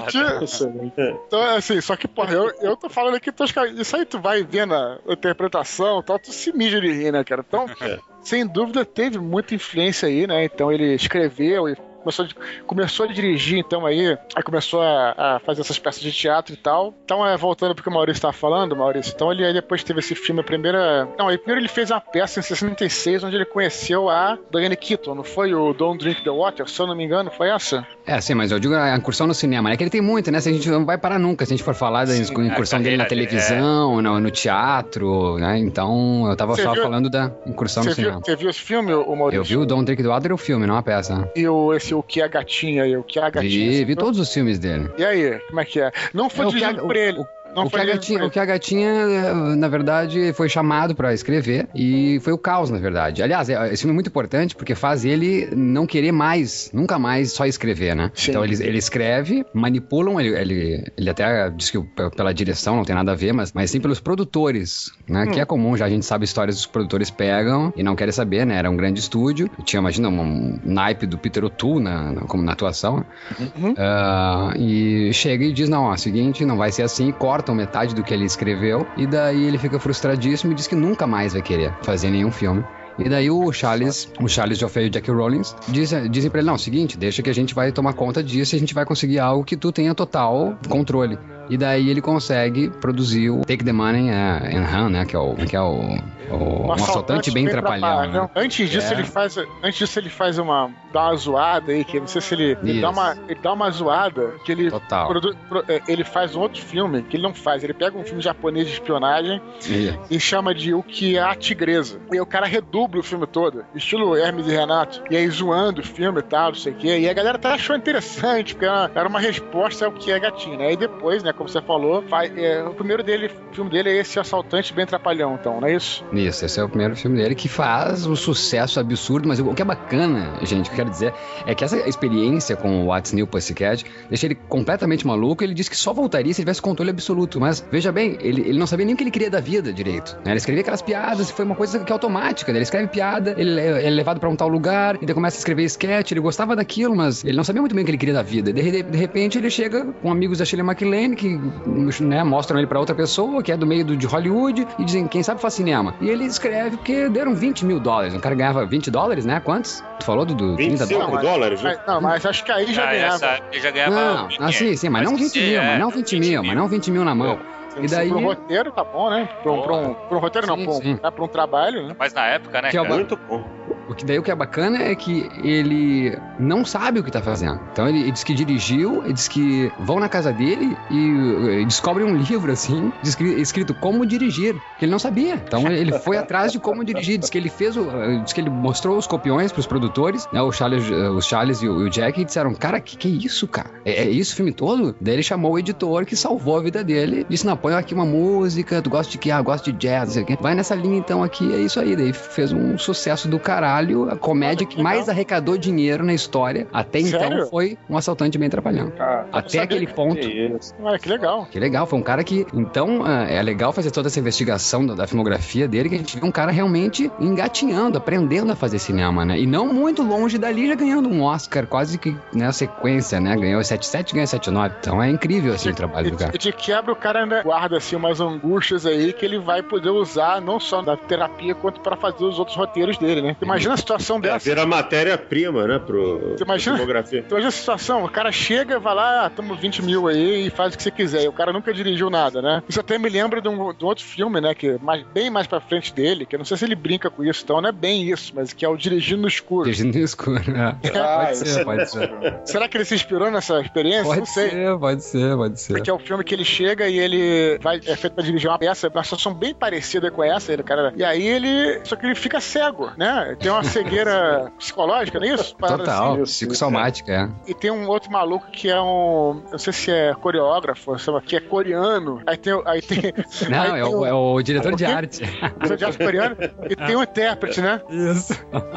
então, 1.26 1.43
assim, 1.57 1.80
só 1.80 1.97
que, 1.97 2.07
porra, 2.07 2.32
eu, 2.32 2.53
eu 2.61 2.76
tô 2.76 2.89
falando 2.89 3.14
aqui, 3.14 3.32
tô, 3.32 3.45
isso 3.45 3.97
aí 3.97 4.05
tu 4.05 4.18
vai 4.18 4.43
vendo 4.43 4.74
a 4.74 4.99
interpretação 5.09 5.68
tal, 6.05 6.19
tu 6.19 6.33
se 6.33 6.53
mija 6.53 6.81
de 6.81 6.93
rir, 6.93 7.12
né, 7.12 7.23
cara? 7.25 7.45
Então, 7.47 7.66
é. 7.81 7.99
sem 8.23 8.47
dúvida, 8.47 8.85
teve 8.85 9.19
muita 9.19 9.55
influência 9.55 10.09
aí, 10.09 10.27
né? 10.27 10.45
Então 10.45 10.73
ele 10.73 10.95
escreveu 10.95 11.69
e 11.69 11.77
começou, 12.03 12.27
começou 12.67 13.07
a 13.07 13.13
dirigir, 13.13 13.59
então 13.59 13.85
aí, 13.87 14.17
aí 14.35 14.43
começou 14.43 14.81
a, 14.81 15.15
a, 15.17 15.41
fazer 15.41 15.61
essas 15.61 15.79
peças 15.79 16.01
de 16.01 16.13
teatro 16.13 16.55
e 16.55 16.57
tal. 16.57 16.95
Então, 17.05 17.27
é, 17.27 17.37
voltando 17.37 17.75
porque 17.75 17.89
o 17.89 17.93
Maurício 17.93 18.19
estava 18.19 18.33
falando, 18.33 18.77
Maurício, 18.77 19.13
então 19.15 19.33
ele 19.33 19.45
aí 19.45 19.53
depois 19.53 19.83
teve 19.83 20.01
esse 20.01 20.15
filme, 20.15 20.41
a 20.41 20.45
primeira. 20.45 21.09
Não, 21.19 21.29
aí 21.29 21.39
primeiro 21.39 21.61
ele 21.61 21.69
fez 21.69 21.91
uma 21.91 22.01
peça 22.01 22.41
em 22.41 22.43
66, 22.43 23.25
onde 23.25 23.37
ele 23.37 23.45
conheceu 23.45 24.09
a 24.09 24.39
Diane 24.51 24.77
Keaton, 24.77 25.15
não 25.15 25.25
foi 25.25 25.55
o 25.55 25.73
Don't 25.73 26.03
Drink 26.03 26.23
the 26.23 26.31
Water, 26.31 26.69
se 26.69 26.81
eu 26.81 26.87
não 26.87 26.95
me 26.95 27.05
engano, 27.05 27.31
foi 27.31 27.49
essa? 27.49 27.87
É, 28.07 28.21
sim, 28.21 28.35
mas 28.35 28.51
eu 28.51 28.59
digo 28.59 28.75
a 28.75 28.97
incursão 28.97 29.27
no 29.27 29.35
cinema, 29.35 29.69
né? 29.69 29.77
Que 29.77 29.83
ele 29.83 29.91
tem 29.91 30.01
muito, 30.01 30.31
né? 30.31 30.41
Se 30.41 30.49
a 30.49 30.53
gente 30.53 30.69
não 30.71 30.85
vai 30.85 30.97
parar 30.97 31.19
nunca, 31.19 31.45
se 31.45 31.53
a 31.53 31.57
gente 31.57 31.65
for 31.65 31.75
falar 31.75 32.07
da 32.07 32.13
sim, 32.13 32.23
incursão 32.23 32.81
dele 32.81 32.97
na 32.97 33.05
televisão, 33.05 33.99
é... 33.99 34.03
no, 34.03 34.21
no, 34.21 34.31
teatro, 34.31 35.37
né? 35.39 35.59
Então, 35.59 36.27
eu 36.29 36.37
tava 36.37 36.55
Cê 36.55 36.63
só 36.63 36.73
viu... 36.73 36.83
falando 36.83 37.11
da 37.11 37.31
incursão 37.47 37.83
Cê 37.83 37.91
no 37.91 37.95
viu, 37.95 38.05
cinema. 38.05 38.23
Você 38.25 38.37
viu 38.37 38.51
esse 38.51 38.61
filme, 38.61 38.95
o 38.95 39.15
Maurício? 39.15 39.41
Eu 39.41 39.45
vi 39.45 39.57
o 39.57 39.67
Don't 39.67 39.85
Drink 39.85 40.03
the 40.03 40.09
Water, 40.09 40.33
o 40.33 40.39
filme, 40.39 40.67
não 40.67 40.77
a 40.77 40.83
peça. 40.83 41.31
E 41.37 41.47
o, 41.47 41.75
esse 41.75 41.88
o 41.95 42.03
que 42.03 42.20
é 42.20 42.28
gatinha 42.28 42.84
aí, 42.84 42.97
o 42.97 43.03
que 43.03 43.18
é 43.18 43.22
a 43.22 43.30
gatinha. 43.30 43.70
Vi, 43.70 43.84
vi 43.84 43.97
todos 43.97 44.18
os 44.18 44.32
filmes 44.32 44.59
dele. 44.59 44.91
E 44.99 45.05
aí, 45.05 45.39
como 45.49 45.61
é 45.61 45.64
que 45.64 45.80
é? 45.80 45.93
Não 46.12 46.28
foi 46.28 46.47
é, 46.47 46.49
dirigido 46.49 46.82
por 46.82 46.97
ele. 46.97 47.18
O, 47.18 47.26
não 47.59 47.67
o, 47.67 47.71
que 47.71 47.77
a 47.77 47.85
gatinha, 47.85 48.25
o 48.25 48.31
que 48.31 48.39
a 48.39 48.45
gatinha, 48.45 49.35
na 49.57 49.69
verdade, 49.69 50.33
foi 50.33 50.49
chamado 50.49 50.95
para 50.95 51.13
escrever 51.13 51.69
e 51.75 52.19
foi 52.21 52.33
o 52.33 52.39
caos, 52.39 52.71
na 52.71 52.79
verdade. 52.79 53.23
Aliás, 53.23 53.49
é, 53.49 53.73
esse 53.73 53.83
filme 53.83 53.93
é 53.93 53.95
muito 53.95 54.09
importante 54.09 54.55
porque 54.55 54.75
faz 54.75 55.05
ele 55.05 55.49
não 55.55 55.87
querer 55.87 56.13
mais, 56.13 56.71
nunca 56.73 56.99
mais 56.99 57.33
só 57.33 57.47
escrever, 57.47 57.95
né? 57.95 58.11
Sim. 58.15 58.31
Então 58.31 58.45
ele, 58.45 58.55
ele 58.63 58.79
escreve, 58.79 59.45
manipulam, 59.53 60.21
ele, 60.21 60.37
ele, 60.37 60.85
ele 60.97 61.11
até 61.11 61.51
diz 61.51 61.71
que 61.71 61.79
pela 62.17 62.33
direção 62.33 62.77
não 62.77 62.85
tem 62.85 62.95
nada 62.95 63.13
a 63.13 63.15
ver, 63.15 63.33
mas, 63.33 63.53
mas 63.53 63.71
sim 63.71 63.81
pelos 63.81 64.01
produtores, 64.01 64.91
né? 65.09 65.25
Hum. 65.25 65.31
Que 65.31 65.41
é 65.41 65.45
comum, 65.45 65.77
já 65.77 65.87
a 65.87 65.91
gente 65.91 66.05
sabe 66.05 66.25
histórias 66.25 66.57
dos 66.57 66.67
produtores 66.67 67.11
pegam 67.11 67.73
e 67.77 67.83
não 67.83 67.97
querem 67.97 68.13
saber, 68.13 68.47
né? 68.47 68.57
Era 68.57 68.71
um 68.71 68.77
grande 68.77 69.01
estúdio, 69.01 69.51
tinha, 69.65 69.81
imagina, 69.81 70.09
um, 70.09 70.21
um 70.21 70.61
naipe 70.65 71.07
do 71.07 71.19
Peter 71.19 71.45
O'Toole 71.45 71.83
na, 71.83 72.13
na, 72.13 72.21
como 72.23 72.43
na 72.43 72.53
atuação. 72.53 73.05
Uhum. 73.39 73.73
Uh, 73.73 74.57
e 74.59 75.13
chega 75.13 75.45
e 75.45 75.53
diz: 75.53 75.69
não, 75.69 75.85
ó, 75.85 75.97
seguinte, 75.97 76.45
não 76.45 76.57
vai 76.57 76.71
ser 76.73 76.83
assim, 76.83 77.11
corta 77.13 77.48
cortam 77.49 77.55
metade 77.55 77.95
do 77.95 78.03
que 78.03 78.13
ele 78.13 78.25
escreveu, 78.25 78.87
e 78.97 79.07
daí 79.07 79.45
ele 79.45 79.59
fica 79.59 79.79
frustradíssimo 79.79 80.53
e 80.53 80.55
diz 80.55 80.67
que 80.67 80.75
nunca 80.75 81.07
mais 81.07 81.33
vai 81.33 81.43
querer 81.43 81.73
fazer 81.83 82.11
nenhum 82.11 82.31
filme. 82.31 82.65
E 82.99 83.09
daí 83.09 83.31
o 83.31 83.53
Charles, 83.53 84.13
o 84.21 84.29
Charles 84.29 84.59
Joffrey 84.59 84.87
e 84.87 84.89
o 84.89 84.91
Jack 84.91 85.11
Rollins 85.11 85.55
dizem, 85.69 86.11
dizem 86.11 86.31
pra 86.31 86.41
ele, 86.41 86.49
não, 86.49 86.59
seguinte, 86.59 86.99
deixa 86.99 87.23
que 87.23 87.31
a 87.31 87.35
gente 87.35 87.55
vai 87.55 87.71
tomar 87.71 87.93
conta 87.93 88.23
disso 88.23 88.55
e 88.55 88.57
a 88.57 88.59
gente 88.59 88.75
vai 88.75 88.85
conseguir 88.85 89.21
algo 89.21 89.45
que 89.45 89.57
tu 89.57 89.71
tenha 89.71 89.95
total 89.95 90.59
controle. 90.69 91.17
E 91.49 91.57
daí 91.57 91.89
ele 91.89 92.01
consegue 92.01 92.69
produzir 92.69 93.31
o 93.31 93.41
Take 93.41 93.65
the 93.65 93.73
Money 93.73 94.11
and 94.11 94.65
Run, 94.65 94.89
né? 94.91 95.05
Que 95.05 95.17
é 95.17 95.19
o, 95.19 95.35
que 95.35 95.57
é 95.57 95.61
o 95.61 95.99
o, 96.31 96.67
um, 96.67 96.73
assaltante, 96.73 97.31
bem, 97.31 97.45
bem 97.45 97.53
trapalhão. 97.53 98.07
Né? 98.07 98.31
Antes 98.35 98.69
disso, 98.69 98.93
é. 98.93 98.97
ele 98.97 99.05
faz. 99.05 99.37
Antes 99.63 99.79
disso, 99.79 99.99
ele 99.99 100.11
faz 100.11 100.39
uma. 100.39 100.71
dá 100.93 101.07
uma 101.07 101.17
zoada 101.17 101.73
aí, 101.73 101.85
que 101.85 101.99
não 101.99 102.07
sei 102.07 102.21
se 102.21 102.35
ele. 102.35 102.59
Ele 102.63 102.81
dá, 102.81 102.91
uma, 102.91 103.17
ele 103.29 103.41
dá 103.41 103.53
uma 103.53 103.71
zoada 103.71 104.35
que 104.45 104.53
ele. 104.53 104.71
Total. 104.71 105.09
Produ, 105.09 105.37
pro, 105.49 105.65
é, 105.69 105.81
ele 105.89 106.05
faz 106.05 106.37
um 106.37 106.41
outro 106.41 106.63
filme 106.63 107.03
que 107.03 107.17
ele 107.17 107.23
não 107.23 107.35
faz. 107.35 107.65
Ele 107.65 107.75
pega 107.75 107.97
um 107.97 108.05
filme 108.05 108.21
japonês 108.21 108.67
de 108.67 108.75
espionagem 108.75 109.41
Isso. 109.61 109.99
e 110.11 110.21
chama 110.21 110.55
de 110.55 110.75
O 110.75 110.83
que 110.83 111.17
é 111.17 111.23
a 111.23 111.35
Tigresa. 111.35 111.99
E 112.13 112.21
o 112.21 112.27
cara 112.27 112.47
redubla 112.47 113.01
o 113.01 113.05
filme 113.05 113.27
todo, 113.27 113.65
estilo 113.75 114.17
Hermes 114.17 114.47
e 114.47 114.51
Renato. 114.51 115.03
E 115.11 115.17
aí 115.17 115.29
zoando 115.29 115.81
o 115.81 115.85
filme 115.85 116.21
e 116.21 116.23
tal, 116.23 116.49
não 116.49 116.55
sei 116.55 116.73
o 116.73 116.77
quê. 116.77 116.99
E 116.99 117.09
a 117.09 117.15
galera 117.15 117.37
até 117.37 117.49
achou 117.49 117.77
interessante, 117.77 118.55
porque 118.55 118.67
era 118.67 119.09
uma 119.09 119.21
resposta 119.21 119.87
ao 119.87 119.93
que 119.93 120.11
é 120.11 120.19
gatinho, 120.19 120.59
né? 120.59 120.73
E 120.73 120.77
depois, 120.77 121.23
né, 121.23 121.33
como 121.39 121.49
você 121.49 121.62
falou. 121.62 122.05
É, 122.36 122.62
o 122.64 122.74
primeiro 122.74 123.03
dele, 123.03 123.30
filme 123.53 123.70
dele 123.70 123.89
é 123.91 123.97
esse 124.01 124.18
Assaltante 124.18 124.74
Bem 124.74 124.84
Trapalhão, 124.84 125.39
então, 125.41 125.61
não 125.61 125.68
é 125.68 125.74
isso? 125.76 126.05
Isso, 126.12 126.45
esse 126.45 126.61
é 126.61 126.64
o 126.64 126.68
primeiro 126.68 126.95
filme 126.97 127.16
dele 127.16 127.34
que 127.34 127.49
faz 127.49 128.05
um 128.07 128.16
sucesso 128.16 128.78
absurdo, 128.80 129.26
mas 129.28 129.39
o 129.41 129.55
que 129.55 129.62
é 129.62 129.64
bacana, 129.64 130.34
gente, 130.43 130.66
o 130.66 130.68
que 130.68 130.72
eu 130.72 130.76
quero 130.76 130.91
dizer 130.91 131.14
é 131.47 131.55
que 131.55 131.64
essa 131.64 131.76
experiência 131.89 132.57
com 132.57 132.82
o 132.82 132.86
What's 132.89 133.12
New 133.12 133.26
Pussycat 133.26 133.84
deixa 134.09 134.26
ele 134.26 134.34
completamente 134.34 135.07
maluco. 135.07 135.43
Ele 135.45 135.55
disse 135.55 135.70
que 135.70 135.76
só 135.76 135.93
voltaria 135.93 136.32
se 136.34 136.41
ele 136.41 136.45
tivesse 136.45 136.61
controle 136.61 136.91
absoluto. 136.91 137.41
Mas 137.41 137.64
veja 137.70 137.93
bem, 137.93 138.18
ele, 138.20 138.43
ele 138.43 138.59
não 138.59 138.66
sabia 138.66 138.84
nem 138.84 138.95
o 138.95 138.99
que 138.99 139.05
ele 139.05 139.11
queria 139.11 139.30
da 139.30 139.41
vida 139.41 139.72
direito. 139.72 140.14
Né? 140.24 140.32
Ele 140.32 140.36
escrevia 140.39 140.62
aquelas 140.62 140.82
piadas 140.82 141.30
e 141.30 141.32
foi 141.32 141.45
uma 141.45 141.55
coisa 141.55 141.78
que 141.78 141.93
é 141.93 141.95
automática. 141.95 142.53
Né? 142.53 142.59
Ele 142.59 142.64
escreve 142.64 142.89
piada, 142.89 143.34
ele, 143.39 143.59
é- 143.61 143.78
ele 143.78 143.86
é 143.86 143.91
levado 143.91 144.18
pra 144.18 144.28
um 144.28 144.34
tal 144.36 144.49
lugar, 144.49 144.97
e 145.01 145.07
daí 145.07 145.14
começa 145.14 145.36
a 145.36 145.39
escrever 145.39 145.64
sketch. 145.64 146.11
Ele 146.12 146.20
gostava 146.20 146.57
daquilo, 146.57 146.97
mas 146.97 147.24
ele 147.24 147.36
não 147.36 147.45
sabia 147.45 147.62
muito 147.62 147.74
bem 147.74 147.82
o 147.82 147.84
que 147.84 147.91
ele 147.93 147.99
queria 147.99 148.14
da 148.14 148.22
vida. 148.22 148.53
De, 148.53 148.62
de- 148.70 148.82
de 148.82 148.99
repente 148.99 149.39
ele 149.39 149.51
chega 149.51 149.84
com 150.03 150.11
amigos 150.11 150.39
da 150.39 150.45
Shirley 150.45 150.66
MacLaine 150.66 151.14
que 151.14 151.28
né, 151.37 152.22
mostram 152.24 152.59
ele 152.59 152.66
pra 152.66 152.79
outra 152.79 152.95
pessoa 152.95 153.43
que 153.43 153.53
é 153.53 153.57
do 153.57 153.66
meio 153.66 153.85
do, 153.85 153.97
de 153.97 154.07
Hollywood 154.07 154.66
e 154.79 154.85
dizem 154.85 155.07
quem 155.07 155.22
sabe 155.22 155.41
faz 155.41 155.55
cinema. 155.55 155.95
E 156.01 156.09
ele 156.09 156.24
escreve 156.24 156.76
porque 156.76 157.09
deram 157.09 157.35
20 157.35 157.64
mil 157.64 157.81
dólares. 157.81 158.14
O 158.14 158.20
cara 158.20 158.35
ganhava 158.35 158.64
20 158.64 158.91
dólares, 158.91 159.24
né? 159.26 159.41
Quantos? 159.41 159.83
Tu 160.01 160.05
falou, 160.07 160.24
Dudu? 160.24 160.57
30 160.57 160.87
25 160.87 161.01
dólares? 161.07 161.29
dólares, 161.29 161.62
né? 161.62 161.76
Não, 161.87 162.01
mas 162.01 162.24
acho 162.24 162.45
que 162.45 162.53
aí 162.53 162.72
já 162.72 162.85
Ah, 162.85 162.93
ganhava. 162.93 163.14
essa, 163.14 163.41
ele 163.53 163.61
já 163.61 163.70
ganhava. 163.70 163.95
Não, 163.95 164.29
ah, 164.41 164.53
sim, 164.53 164.76
sim, 164.76 164.89
mas, 164.89 165.05
não 165.05 165.16
20 165.16 165.31
sim, 165.31 165.41
mil, 165.41 165.61
é, 165.61 165.66
mas 165.66 165.79
não 165.79 165.91
20 165.91 166.20
mil, 166.20 166.43
mas 166.45 166.57
não 166.57 166.68
20 166.68 166.91
mil 166.91 167.05
na 167.05 167.14
mão. 167.14 167.39
E 167.81 167.87
daí. 167.87 168.09
Pro 168.09 168.18
roteiro 168.20 168.72
tá 168.72 168.83
bom, 168.83 169.11
né? 169.11 169.29
Pra 169.43 169.53
um, 169.53 169.62
pra 169.62 169.74
um, 169.74 169.95
pra 169.95 170.16
um 170.16 170.20
roteiro 170.20 170.47
não, 170.47 170.57
Sim, 170.57 170.64
pra 170.64 170.72
um, 170.72 170.76
sim. 170.83 170.99
né, 171.03 171.11
pra 171.11 171.24
um 171.24 171.29
trabalho, 171.29 171.87
né? 171.87 171.95
Mas 171.99 172.12
na 172.12 172.26
época, 172.26 172.61
né? 172.61 172.70
Que 172.70 172.76
é 172.76 172.83
o? 172.83 172.89
Muito 172.89 173.16
bom. 173.16 173.45
O 173.89 173.95
que 173.95 174.05
daí 174.05 174.18
o 174.18 174.22
que 174.22 174.30
é 174.30 174.34
bacana 174.34 174.82
é 174.82 174.95
que 174.95 175.30
ele 175.43 176.16
não 176.39 176.64
sabe 176.64 177.01
o 177.01 177.05
que 177.05 177.11
tá 177.11 177.22
fazendo. 177.22 177.61
Então 177.72 177.89
ele, 177.89 178.01
ele 178.01 178.12
diz 178.12 178.22
que 178.22 178.34
dirigiu, 178.34 179.03
ele 179.05 179.14
diz 179.14 179.28
que 179.28 179.72
vão 179.78 179.99
na 179.99 180.09
casa 180.09 180.32
dele 180.32 180.76
e, 180.91 181.62
eh, 181.62 181.64
descobrem 181.64 182.07
um 182.07 182.14
livro 182.16 182.53
assim, 182.53 182.93
escrito 183.03 183.74
como 183.74 184.05
dirigir, 184.05 184.57
que 184.78 184.84
ele 184.84 184.93
não 184.93 184.99
sabia. 184.99 185.34
Então 185.34 185.66
ele 185.70 185.93
foi 185.99 186.16
atrás 186.16 186.53
de 186.53 186.59
como 186.59 186.84
dirigir, 186.84 187.18
diz 187.18 187.30
que 187.30 187.39
ele 187.39 187.49
fez 187.49 187.76
o, 187.76 187.91
eh, 187.91 188.20
diz 188.22 188.32
que 188.32 188.41
ele 188.41 188.51
mostrou 188.51 188.97
os 188.97 189.07
copiões 189.07 189.53
pros 189.53 189.66
produtores, 189.66 190.26
né, 190.32 190.41
o 190.43 190.53
Charles, 190.53 190.91
eh, 190.91 191.11
os 191.11 191.24
Charles 191.26 191.62
e 191.62 191.68
o, 191.68 191.82
e 191.82 191.89
o 191.89 191.91
Jack 191.91 192.20
e 192.20 192.24
disseram: 192.24 192.55
"Cara, 192.55 192.80
que 192.80 192.97
que 192.97 193.09
é 193.09 193.11
isso, 193.11 193.47
cara? 193.47 193.70
É, 193.84 194.05
é 194.05 194.11
isso 194.11 194.32
o 194.32 194.36
filme 194.36 194.53
todo?" 194.53 194.95
Daí 195.01 195.14
ele 195.14 195.22
chamou 195.22 195.53
o 195.53 195.59
editor 195.59 196.05
que 196.05 196.16
salvou 196.16 196.59
a 196.59 196.62
vida 196.62 196.84
dele, 196.84 197.24
disse: 197.28 197.47
"Não, 197.47 197.57
põe 197.57 197.74
aqui 197.74 197.95
uma 197.95 198.07
música, 198.07 198.82
tu 198.82 198.91
gosta 198.91 199.11
de 199.11 199.18
que? 199.18 199.30
Ah, 199.30 199.41
gosto 199.41 199.72
de 199.72 199.78
jazz, 199.78 200.12
sei 200.12 200.22
o 200.22 200.26
quê. 200.26 200.36
Vai 200.41 200.55
nessa 200.55 200.74
linha 200.74 200.99
então 200.99 201.22
aqui, 201.22 201.53
é 201.55 201.59
isso 201.59 201.80
aí." 201.80 201.97
Daí 201.97 202.12
fez 202.12 202.53
um 202.53 202.76
sucesso 202.76 203.28
do 203.28 203.39
caralho, 203.39 203.78
a 204.11 204.16
comédia 204.16 204.66
que 204.66 204.83
mais 204.83 205.09
arrecadou 205.09 205.57
dinheiro 205.57 206.05
na 206.05 206.14
história. 206.14 206.66
Até 206.72 207.01
então 207.01 207.20
Sério? 207.20 207.47
foi 207.47 207.79
um 207.89 207.97
assaltante 207.97 208.39
bem 208.39 208.49
atrapalhando. 208.49 208.93
Ah, 208.99 209.24
Até 209.33 209.61
aquele 209.61 209.87
ponto. 209.87 210.20
que 210.20 210.29
isso. 210.29 210.74
Olha, 210.83 210.99
que 210.99 211.09
legal. 211.09 211.47
Que 211.51 211.59
legal, 211.59 211.87
foi 211.87 211.99
um 211.99 212.03
cara 212.03 212.22
que. 212.24 212.47
Então, 212.53 213.03
ah, 213.05 213.24
é 213.24 213.43
legal 213.43 213.72
fazer 213.72 213.91
toda 213.91 214.09
essa 214.09 214.18
investigação 214.18 214.87
da, 214.87 214.95
da 214.95 215.07
filmografia 215.07 215.68
dele, 215.68 215.89
que 215.89 215.95
a 215.95 215.99
gente 215.99 216.18
vê 216.18 216.26
um 216.26 216.31
cara 216.33 216.51
realmente 216.51 217.11
engatinhando, 217.20 217.99
aprendendo 217.99 218.53
a 218.53 218.57
fazer 218.57 218.79
cinema, 218.79 219.24
né? 219.24 219.39
E 219.39 219.47
não 219.47 219.72
muito 219.72 220.03
longe 220.03 220.39
dali, 220.39 220.68
já 220.68 220.74
ganhando 220.74 221.09
um 221.09 221.22
Oscar, 221.22 221.66
quase 221.66 221.99
que 221.99 222.16
na 222.33 222.53
sequência, 222.53 223.20
né? 223.20 223.37
Ganhou 223.37 223.61
7-7, 223.61 224.12
ganhou 224.14 224.26
7-9. 224.26 224.72
Então 224.81 225.03
é 225.03 225.11
incrível 225.11 225.55
assim 225.55 225.70
o 225.70 225.74
trabalho 225.74 226.11
do 226.11 226.16
cara. 226.16 226.33
E 226.35 226.39
de 226.39 226.53
quebra, 226.53 226.93
o 226.93 226.97
cara 226.97 227.22
ainda 227.22 227.43
guarda 227.43 227.76
assim 227.76 227.97
umas 227.97 228.20
angústias 228.20 228.87
aí 228.87 229.12
que 229.12 229.24
ele 229.24 229.39
vai 229.39 229.62
poder 229.62 229.91
usar 229.91 230.41
não 230.41 230.59
só 230.59 230.83
na 230.83 230.97
terapia 230.97 231.55
quanto 231.55 231.81
pra 231.81 231.97
fazer 231.97 232.24
os 232.24 232.39
outros 232.39 232.57
roteiros 232.57 232.99
dele, 232.99 233.22
né? 233.22 233.37
Imagina 233.41 233.68
a 233.75 233.77
situação 233.77 234.16
É, 234.19 234.21
dessa. 234.21 234.39
vira 234.49 234.64
matéria-prima, 234.66 235.66
né, 235.66 235.79
pro 235.79 236.35
Você 236.37 236.45
imagina? 236.45 236.77
pra 236.77 236.85
filmografia. 236.87 237.19
Então, 237.21 237.39
imagina 237.39 237.49
a 237.49 237.53
situação, 237.53 238.05
o 238.05 238.09
cara 238.09 238.31
chega, 238.33 238.79
vai 238.79 238.95
lá, 238.95 239.27
ah, 239.27 239.31
tamo 239.31 239.55
20 239.55 239.83
mil 239.83 240.07
aí 240.09 240.47
e 240.47 240.51
faz 240.51 240.75
o 240.75 240.77
que 240.77 240.83
você 240.83 240.91
quiser. 240.91 241.23
E 241.25 241.29
o 241.29 241.33
cara 241.33 241.53
nunca 241.53 241.73
dirigiu 241.73 242.11
nada, 242.11 242.41
né? 242.43 242.62
Isso 242.69 242.81
até 242.81 242.99
me 242.99 243.09
lembra 243.09 243.41
de 243.41 243.49
um, 243.49 243.73
de 243.73 243.85
um 243.85 243.89
outro 243.89 244.05
filme, 244.05 244.41
né? 244.41 244.55
Que 244.55 244.69
é 244.71 244.79
mais, 244.79 245.03
bem 245.14 245.31
mais 245.31 245.47
pra 245.47 245.61
frente 245.61 245.93
dele, 245.93 246.27
que 246.27 246.35
eu 246.35 246.39
não 246.39 246.45
sei 246.45 246.57
se 246.57 246.64
ele 246.64 246.75
brinca 246.75 247.11
com 247.11 247.25
isso, 247.25 247.43
então 247.45 247.61
não 247.61 247.69
é 247.69 247.73
bem 247.73 248.03
isso, 248.11 248.33
mas 248.35 248.53
que 248.53 248.64
é 248.64 248.69
o 248.69 248.77
Dirigindo 248.77 249.23
no 249.23 249.29
Escuro. 249.29 249.64
Dirigindo 249.64 249.99
no 249.99 250.05
escuro. 250.05 250.51
né? 250.51 250.77
Ah, 250.95 251.19
Pode 251.19 251.33
esse 251.33 251.47
ser, 251.47 251.61
é 251.61 251.64
pode 251.64 251.91
ser. 251.91 252.11
Será 252.45 252.69
que 252.69 252.77
ele 252.77 252.85
se 252.85 252.95
inspirou 252.95 253.31
nessa 253.31 253.61
experiência? 253.61 254.03
não 254.05 254.14
Pode 254.14 254.29
sei. 254.31 254.51
ser, 254.51 254.79
pode 254.79 255.05
ser, 255.05 255.37
pode 255.37 255.61
ser. 255.61 255.73
Porque 255.75 255.91
é 255.91 255.93
o 255.93 255.99
filme 255.99 256.25
que 256.25 256.35
ele 256.35 256.45
chega 256.45 256.89
e 256.89 256.99
ele 256.99 257.59
vai 257.61 257.77
é 257.87 257.97
feito 257.97 258.14
pra 258.14 258.25
dirigir 258.25 258.49
uma 258.51 258.59
peça, 258.59 258.89
uma 258.89 259.03
situação 259.05 259.33
bem 259.35 259.55
parecida 259.55 260.11
com 260.11 260.23
essa, 260.23 260.53
ele, 260.53 260.62
cara. 260.62 260.93
E 260.97 261.05
aí 261.05 261.27
ele. 261.27 261.81
Só 261.85 261.97
que 261.97 262.07
ele 262.07 262.14
fica 262.14 262.41
cego, 262.41 262.91
né? 262.97 263.37
Tem 263.39 263.51
uma 263.51 263.58
cegueira 263.65 264.53
psicológica, 264.59 265.19
não 265.19 265.27
é 265.27 265.35
isso? 265.35 265.57
Parada 265.57 265.79
Total, 265.85 266.13
assim, 266.15 266.23
psicossomática, 266.25 267.13
é. 267.13 267.51
E 267.51 267.55
tem 267.55 267.71
um 267.71 267.87
outro 267.89 268.11
maluco 268.11 268.47
que 268.51 268.69
é 268.71 268.81
um. 268.81 269.43
Não 269.51 269.59
sei 269.59 269.73
se 269.73 269.91
é 269.91 270.15
coreógrafo, 270.15 270.99
sei 270.99 271.13
lá, 271.13 271.21
que 271.21 271.37
é 271.37 271.41
coreano. 271.41 272.21
Aí 272.27 272.37
tem. 272.37 272.61
Aí 272.65 272.83
tem 272.83 272.99
Não, 273.49 273.63
aí 273.75 273.81
é 273.81 273.85
tem 273.85 273.95
o, 273.95 274.01
um- 274.01 274.07
é 274.07 274.13
o 274.13 274.43
diretor 274.43 274.75
de 274.75 274.85
arte. 274.85 275.19
Diretor 275.59 275.77
de 275.77 275.85
arte 275.85 275.99
coreano. 275.99 276.37
E 276.69 276.77
tem 276.77 276.97
um 276.97 277.03
intérprete, 277.03 277.61
né? 277.61 277.81
Isso. 277.89 278.33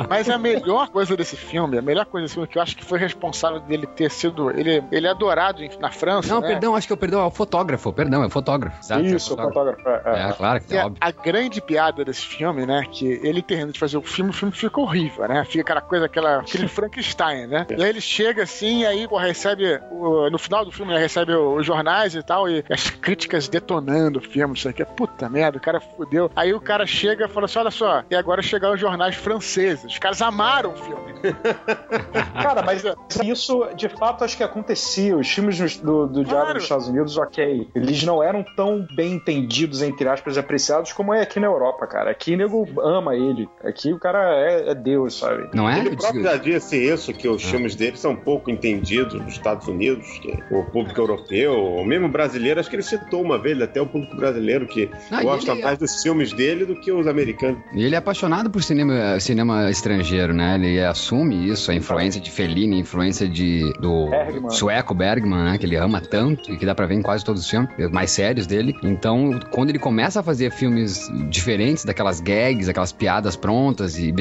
Mas 0.10 0.30
a 0.30 0.38
melhor 0.38 0.90
coisa 0.90 1.16
desse 1.16 1.36
filme, 1.36 1.78
a 1.78 1.82
melhor 1.82 2.06
coisa 2.06 2.26
desse 2.26 2.34
filme 2.36 2.48
que 2.48 2.58
eu 2.58 2.62
acho 2.62 2.76
que 2.76 2.84
foi 2.86 3.00
responsável 3.00 3.60
dele 3.62 3.88
ter 3.88 4.10
sido. 4.12 4.50
Ele, 4.52 4.84
ele 4.92 5.08
é 5.08 5.10
adorado 5.10 5.62
na 5.80 5.92
França. 5.92 6.34
Não, 6.34 6.42
né? 6.42 6.48
perdão, 6.48 6.76
acho 6.76 6.88
que 6.88 6.94
eu 6.94 6.98
perdão, 6.98 7.22
é 7.22 7.26
o 7.26 7.32
fotógrafo, 7.32 7.92
perdão, 7.94 8.24
é 8.24 8.28
o 8.28 8.30
fotógrafo. 8.30 8.78
Exato, 8.82 9.02
é 9.02 9.04
o 9.04 9.16
Isso, 9.16 9.34
o 9.34 9.38
fotógrafo. 9.38 9.82
fotógrafo. 9.82 10.10
É, 10.10 10.30
É, 10.30 10.34
claro 10.34 10.62
que 10.62 10.76
é 10.76 10.82
a, 10.82 10.86
óbvio. 10.86 10.98
a 11.02 11.12
grande 11.12 11.62
piada 11.62 12.04
desse 12.06 12.26
filme, 12.26 12.66
né? 12.66 12.84
Que 12.92 13.20
ele 13.24 13.42
termina 13.42 13.72
de 13.72 13.80
fazer 13.80 13.98
o 13.98 14.02
filme, 14.02 14.30
o 14.32 14.34
filme 14.34 14.54
fica 14.54 14.71
horrível, 14.80 15.28
né? 15.28 15.44
Fica 15.44 15.62
aquela 15.64 15.82
coisa, 15.82 16.06
aquela, 16.06 16.40
aquele 16.40 16.68
Frankenstein, 16.68 17.48
né? 17.48 17.66
E 17.70 17.84
aí 17.84 17.90
ele 17.90 18.00
chega 18.02 18.44
assim, 18.44 18.82
e 18.82 18.86
aí 18.86 19.08
pô, 19.08 19.18
recebe. 19.18 19.80
o- 19.92 20.30
no 20.30 20.38
final 20.38 20.64
do 20.64 20.72
filme, 20.72 20.94
ele 20.94 21.02
recebe 21.02 21.34
os 21.36 21.66
jornais 21.66 22.16
e 22.16 22.24
tal, 22.24 22.50
e 22.50 22.64
as 22.70 22.90
críticas 22.90 23.48
detonando 23.48 24.20
o 24.20 24.22
filme, 24.22 24.54
isso 24.56 24.70
aqui. 24.70 24.86
Puta 24.86 25.28
merda, 25.30 25.58
o 25.58 25.62
cara 25.62 25.80
fudeu. 25.82 26.32
Aí 26.36 26.54
o 26.54 26.62
cara 26.62 26.86
chega 26.86 27.26
e 27.26 27.28
fala 27.28 27.46
assim: 27.46 27.60
olha 27.60 27.72
só, 27.72 28.04
e 28.10 28.16
agora 28.16 28.42
chegaram 28.42 28.76
os 28.76 28.80
jornais 28.80 29.16
franceses. 29.16 29.84
Os 29.92 29.98
caras 30.00 30.22
amaram 30.22 30.72
o 30.72 30.76
filme. 30.78 31.12
Cara, 32.42 32.62
mas 32.64 32.84
isso 33.24 33.68
de 33.76 33.88
fato 33.90 34.24
acho 34.24 34.36
que 34.38 34.44
acontecia. 34.44 35.16
Os 35.16 35.30
filmes 35.30 35.78
do, 35.78 36.08
do 36.08 36.24
Diabo 36.24 36.42
Claro. 36.42 36.54
dos 36.56 36.64
Estados 36.64 36.88
Unidos, 36.88 37.18
ok, 37.18 37.70
eles 37.76 38.04
não 38.04 38.24
eram 38.24 38.44
tão 38.56 38.86
bem 38.96 39.14
entendidos, 39.14 39.82
entre 39.82 40.08
aspas, 40.10 40.38
apreciados 40.38 40.92
como 40.94 41.14
é 41.14 41.22
aqui 41.22 41.40
na 41.40 41.48
Europa, 41.48 41.86
cara. 41.88 42.10
Aqui 42.12 42.34
o 42.34 42.38
nego 42.38 42.68
ama 42.82 43.16
ele. 43.16 43.48
Aqui 43.64 43.94
o 43.94 44.00
cara 44.00 44.34
é, 44.36 44.51
é 44.52 44.76
Deus, 44.76 45.18
sabe? 45.18 45.50
Não 45.54 45.70
é? 45.70 45.80
Ele 45.80 45.96
próprio 45.96 46.24
já 46.24 46.36
disse 46.38 46.78
isso, 46.78 47.14
que 47.14 47.28
os 47.28 47.44
filmes 47.44 47.76
dele 47.76 47.98
são 47.98 48.16
pouco 48.16 48.50
entendidos 48.52 49.14
nos 49.14 49.34
Estados 49.34 49.68
Unidos, 49.68 50.08
que 50.22 50.38
o 50.52 50.64
público 50.66 51.00
europeu, 51.00 51.54
ou 51.54 51.86
mesmo 51.86 52.08
brasileiro, 52.10 52.60
acho 52.60 52.70
que 52.70 52.76
ele 52.76 52.84
citou 52.84 53.22
uma 53.22 53.38
vez 53.38 53.60
até 53.62 53.82
o 53.82 53.86
público 53.88 54.16
brasileiro 54.16 54.66
que 54.68 54.90
Ah, 55.10 55.24
gosta 55.24 55.52
ele- 55.52 55.64
mais 55.64 55.78
dos 55.78 56.02
filmes 56.02 56.34
dele 56.34 56.66
do 56.66 56.76
que 56.76 56.92
os 56.92 57.08
americanos. 57.08 57.60
E 57.74 57.84
ele 57.84 57.96
é 57.96 57.98
apaixonado 57.98 58.50
por 58.50 58.62
cinema, 58.64 59.20
cinema 59.20 59.70
estrangeiro, 59.70 60.34
né? 60.34 60.56
Ele 60.56 60.80
assume 60.84 61.48
isso, 61.50 61.72
a 61.72 61.76
influência 61.76 62.20
de 62.22 62.30
Fellini, 62.32 62.78
a 62.78 62.80
influência 62.80 63.28
de, 63.28 63.72
do 63.80 64.10
Bergman. 64.10 64.50
sueco 64.50 64.94
Bergman, 64.94 65.44
né? 65.52 65.58
Que 65.58 65.66
ele 65.66 65.76
ama 65.76 66.02
tanto 66.02 66.52
e 66.52 66.58
que 66.58 66.66
dá 66.66 66.74
pra 66.76 66.86
ver 66.86 66.96
em 66.96 67.02
quase 67.02 67.24
todos 67.24 67.42
os 67.42 67.50
filmes 67.50 67.70
mais 67.92 68.12
sérios 68.12 68.48
dele. 68.48 68.76
Então, 68.84 69.40
quando 69.52 69.70
ele 69.70 69.80
começa 69.80 70.20
a 70.20 70.24
fazer 70.24 70.52
filmes 70.52 71.10
diferentes 71.30 71.84
daquelas 71.86 72.20
gags, 72.20 72.70
aquelas 72.70 72.92
piadas 72.92 73.36
prontas 73.36 73.98
e 73.98 74.12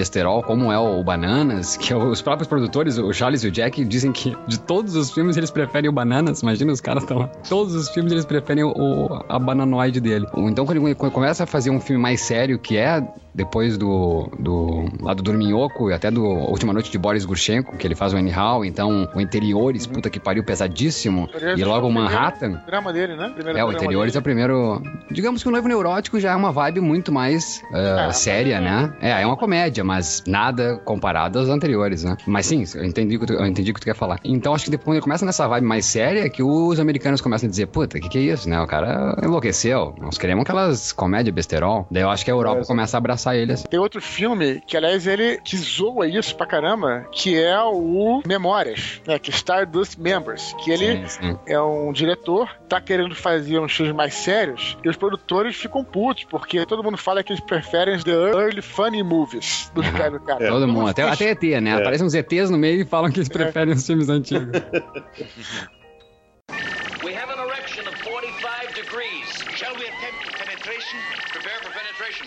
como 0.43 0.73
é 0.73 0.79
o 0.79 1.03
Bananas, 1.03 1.77
que 1.77 1.93
é 1.93 1.97
os 1.97 2.21
próprios 2.21 2.49
produtores, 2.49 2.99
o 2.99 3.13
Charles 3.13 3.43
e 3.45 3.49
o 3.49 3.51
Jack, 3.51 3.85
dizem 3.85 4.13
que 4.13 4.37
de 4.47 4.59
todos 4.59 4.95
os 4.95 5.11
filmes 5.11 5.37
eles 5.37 5.51
preferem 5.51 5.89
o 5.89 5.93
Bananas. 5.93 6.43
Imagina, 6.43 6.73
os 6.73 6.81
caras 6.81 7.03
estão 7.03 7.19
lá. 7.19 7.27
Todos 7.49 7.75
os 7.75 7.89
filmes 7.89 8.13
eles 8.13 8.25
preferem 8.25 8.65
o, 8.65 9.25
a 9.29 9.39
bananoide 9.39 10.01
dele. 10.01 10.27
Então, 10.37 10.67
quando 10.67 10.87
ele 10.87 10.95
começa 10.95 11.45
a 11.45 11.47
fazer 11.47 11.71
um 11.71 11.81
filme 11.81 12.03
mais 12.03 12.21
sério, 12.21 12.59
que 12.59 12.77
é 12.77 13.03
depois 13.35 13.77
do, 13.79 14.29
do 14.39 14.89
lá 15.01 15.15
do 15.15 15.23
Dorminhoco 15.23 15.91
e 15.91 15.95
até 15.95 16.11
do 16.11 16.25
Última 16.25 16.73
Noite 16.73 16.91
de 16.91 16.99
Boris 16.99 17.25
Gurchenko, 17.25 17.77
que 17.77 17.87
ele 17.87 17.95
faz 17.95 18.13
o 18.13 18.17
Anyhow, 18.17 18.65
então 18.65 19.09
o 19.15 19.21
Interiores, 19.21 19.87
puta 19.87 20.11
que 20.11 20.19
pariu, 20.21 20.45
pesadíssimo, 20.45 21.29
e 21.57 21.65
logo 21.65 21.87
o 21.87 21.93
Manhattan. 21.93 22.61
O 22.63 22.67
drama 22.67 22.93
dele, 22.93 23.17
né? 23.17 23.31
Primeiro 23.35 23.59
É, 23.59 23.65
o 23.65 23.73
Interiores 23.73 24.13
é 24.15 24.15
dele. 24.15 24.21
o 24.21 24.23
primeiro. 24.23 24.83
Digamos 25.11 25.43
que 25.43 25.49
o 25.49 25.53
Noivo 25.53 25.69
Neurótico 25.69 26.19
já 26.21 26.33
é 26.33 26.37
uma 26.37 26.53
vibe 26.53 26.81
muito 26.81 27.11
mais 27.13 27.63
uh, 27.73 27.77
É. 28.09 28.13
séria, 28.13 28.61
né? 28.61 28.93
É, 29.01 29.23
é 29.23 29.27
uma 29.27 29.37
comédia, 29.37 29.83
mas 29.85 30.23
nada 30.27 30.77
comparado 30.85 31.39
aos 31.39 31.49
anteriores, 31.49 32.05
né? 32.05 32.17
Mas 32.27 32.47
sim, 32.47 32.65
eu 32.75 32.85
entendi 32.85 33.17
o 33.17 33.21
que 33.21 33.27
tu, 33.27 33.33
eu 33.35 33.47
entendi 33.47 33.71
o 33.71 33.75
que 33.75 33.81
tu 33.81 33.85
quer 33.85 33.95
falar. 33.97 34.19
Então 34.25 34.55
acho 34.55 34.65
que 34.65 34.71
depois 34.71 34.91
quando 34.91 34.95
ele 34.97 35.03
começa 35.03 35.25
nessa 35.25 35.47
vibe 35.47 35.65
mais 35.67 35.87
séria, 35.87 36.29
que 36.29 36.43
os 36.43 36.81
americanos 36.81 37.21
começam 37.21 37.47
a 37.47 37.51
dizer, 37.51 37.67
puta, 37.67 37.97
o 37.97 38.01
que, 38.01 38.09
que 38.09 38.19
é 38.19 38.23
isso, 38.23 38.49
né? 38.49 38.61
O 38.61 38.67
cara 38.67 39.17
enlouqueceu. 39.23 39.95
Nós 40.01 40.19
queremos 40.19 40.43
aquelas 40.43 40.91
comédias 40.93 41.35
besterol. 41.35 41.87
Daí 41.91 42.03
eu 42.03 42.11
acho 42.11 42.25
que 42.25 42.31
a 42.31 42.35
Europa 42.35 42.63
É, 42.63 42.65
começa 42.65 42.97
a 42.97 42.99
abraçar 42.99 43.20
ele 43.29 43.53
assim. 43.53 43.67
Tem 43.69 43.79
outro 43.79 44.01
filme 44.01 44.61
que, 44.67 44.77
aliás, 44.77 45.07
ele 45.07 45.41
que 45.43 45.57
zoa 45.57 46.07
isso 46.07 46.35
pra 46.37 46.47
caramba, 46.47 47.07
que 47.13 47.41
é 47.41 47.61
o 47.63 48.23
Memórias, 48.27 49.01
né? 49.07 49.19
Que 49.19 49.31
Stardust 49.31 49.99
Members. 49.99 50.55
Que 50.65 50.71
ele 50.71 51.09
Sim, 51.09 51.21
sim. 51.33 51.39
é 51.47 51.61
um 51.61 51.93
diretor, 51.93 52.49
tá 52.69 52.81
querendo 52.81 53.15
fazer 53.15 53.59
uns 53.59 53.73
filmes 53.73 53.95
mais 53.95 54.15
sérios, 54.15 54.77
e 54.85 54.89
os 54.89 54.97
produtores 54.97 55.57
ficam 55.57 55.85
putos, 55.85 56.25
porque 56.25 56.65
todo 56.67 56.83
mundo 56.83 56.97
fala 56.97 57.23
que 57.23 57.33
eles 57.33 57.45
preferem 57.45 57.97
os 57.97 58.05
The 58.05 58.13
Early 58.13 58.63
Funny 58.63 59.03
Movies 59.03 59.71
do 59.75 59.83
cara. 59.83 60.11
Do 60.11 60.21
cara. 60.21 60.49
Todo 60.49 60.67
mundo, 60.67 60.89
até, 60.89 61.03
até 61.03 61.31
ET, 61.31 61.43
né? 61.61 61.71
É. 61.71 61.75
Aparecem 61.75 62.07
uns 62.07 62.15
ETs 62.15 62.51
no 62.51 62.59
meio 62.59 62.81
e 62.83 62.85
falam 62.85 63.11
que 63.11 63.19
eles 63.19 63.29
preferem 63.29 63.75
os 63.75 63.87
filmes 63.87 64.09
antigos. 64.09 64.49
We 67.03 67.15
have 67.15 67.31
an 67.31 67.41
erection 67.41 67.87
of 67.89 67.95
45 68.03 68.75
degrees. 68.75 69.57
Shall 69.57 69.75
we 69.75 69.87
attempt 69.87 70.37
penetration? 70.39 70.99
Prepare 71.33 71.59
for 71.63 71.73
penetration. 71.73 72.27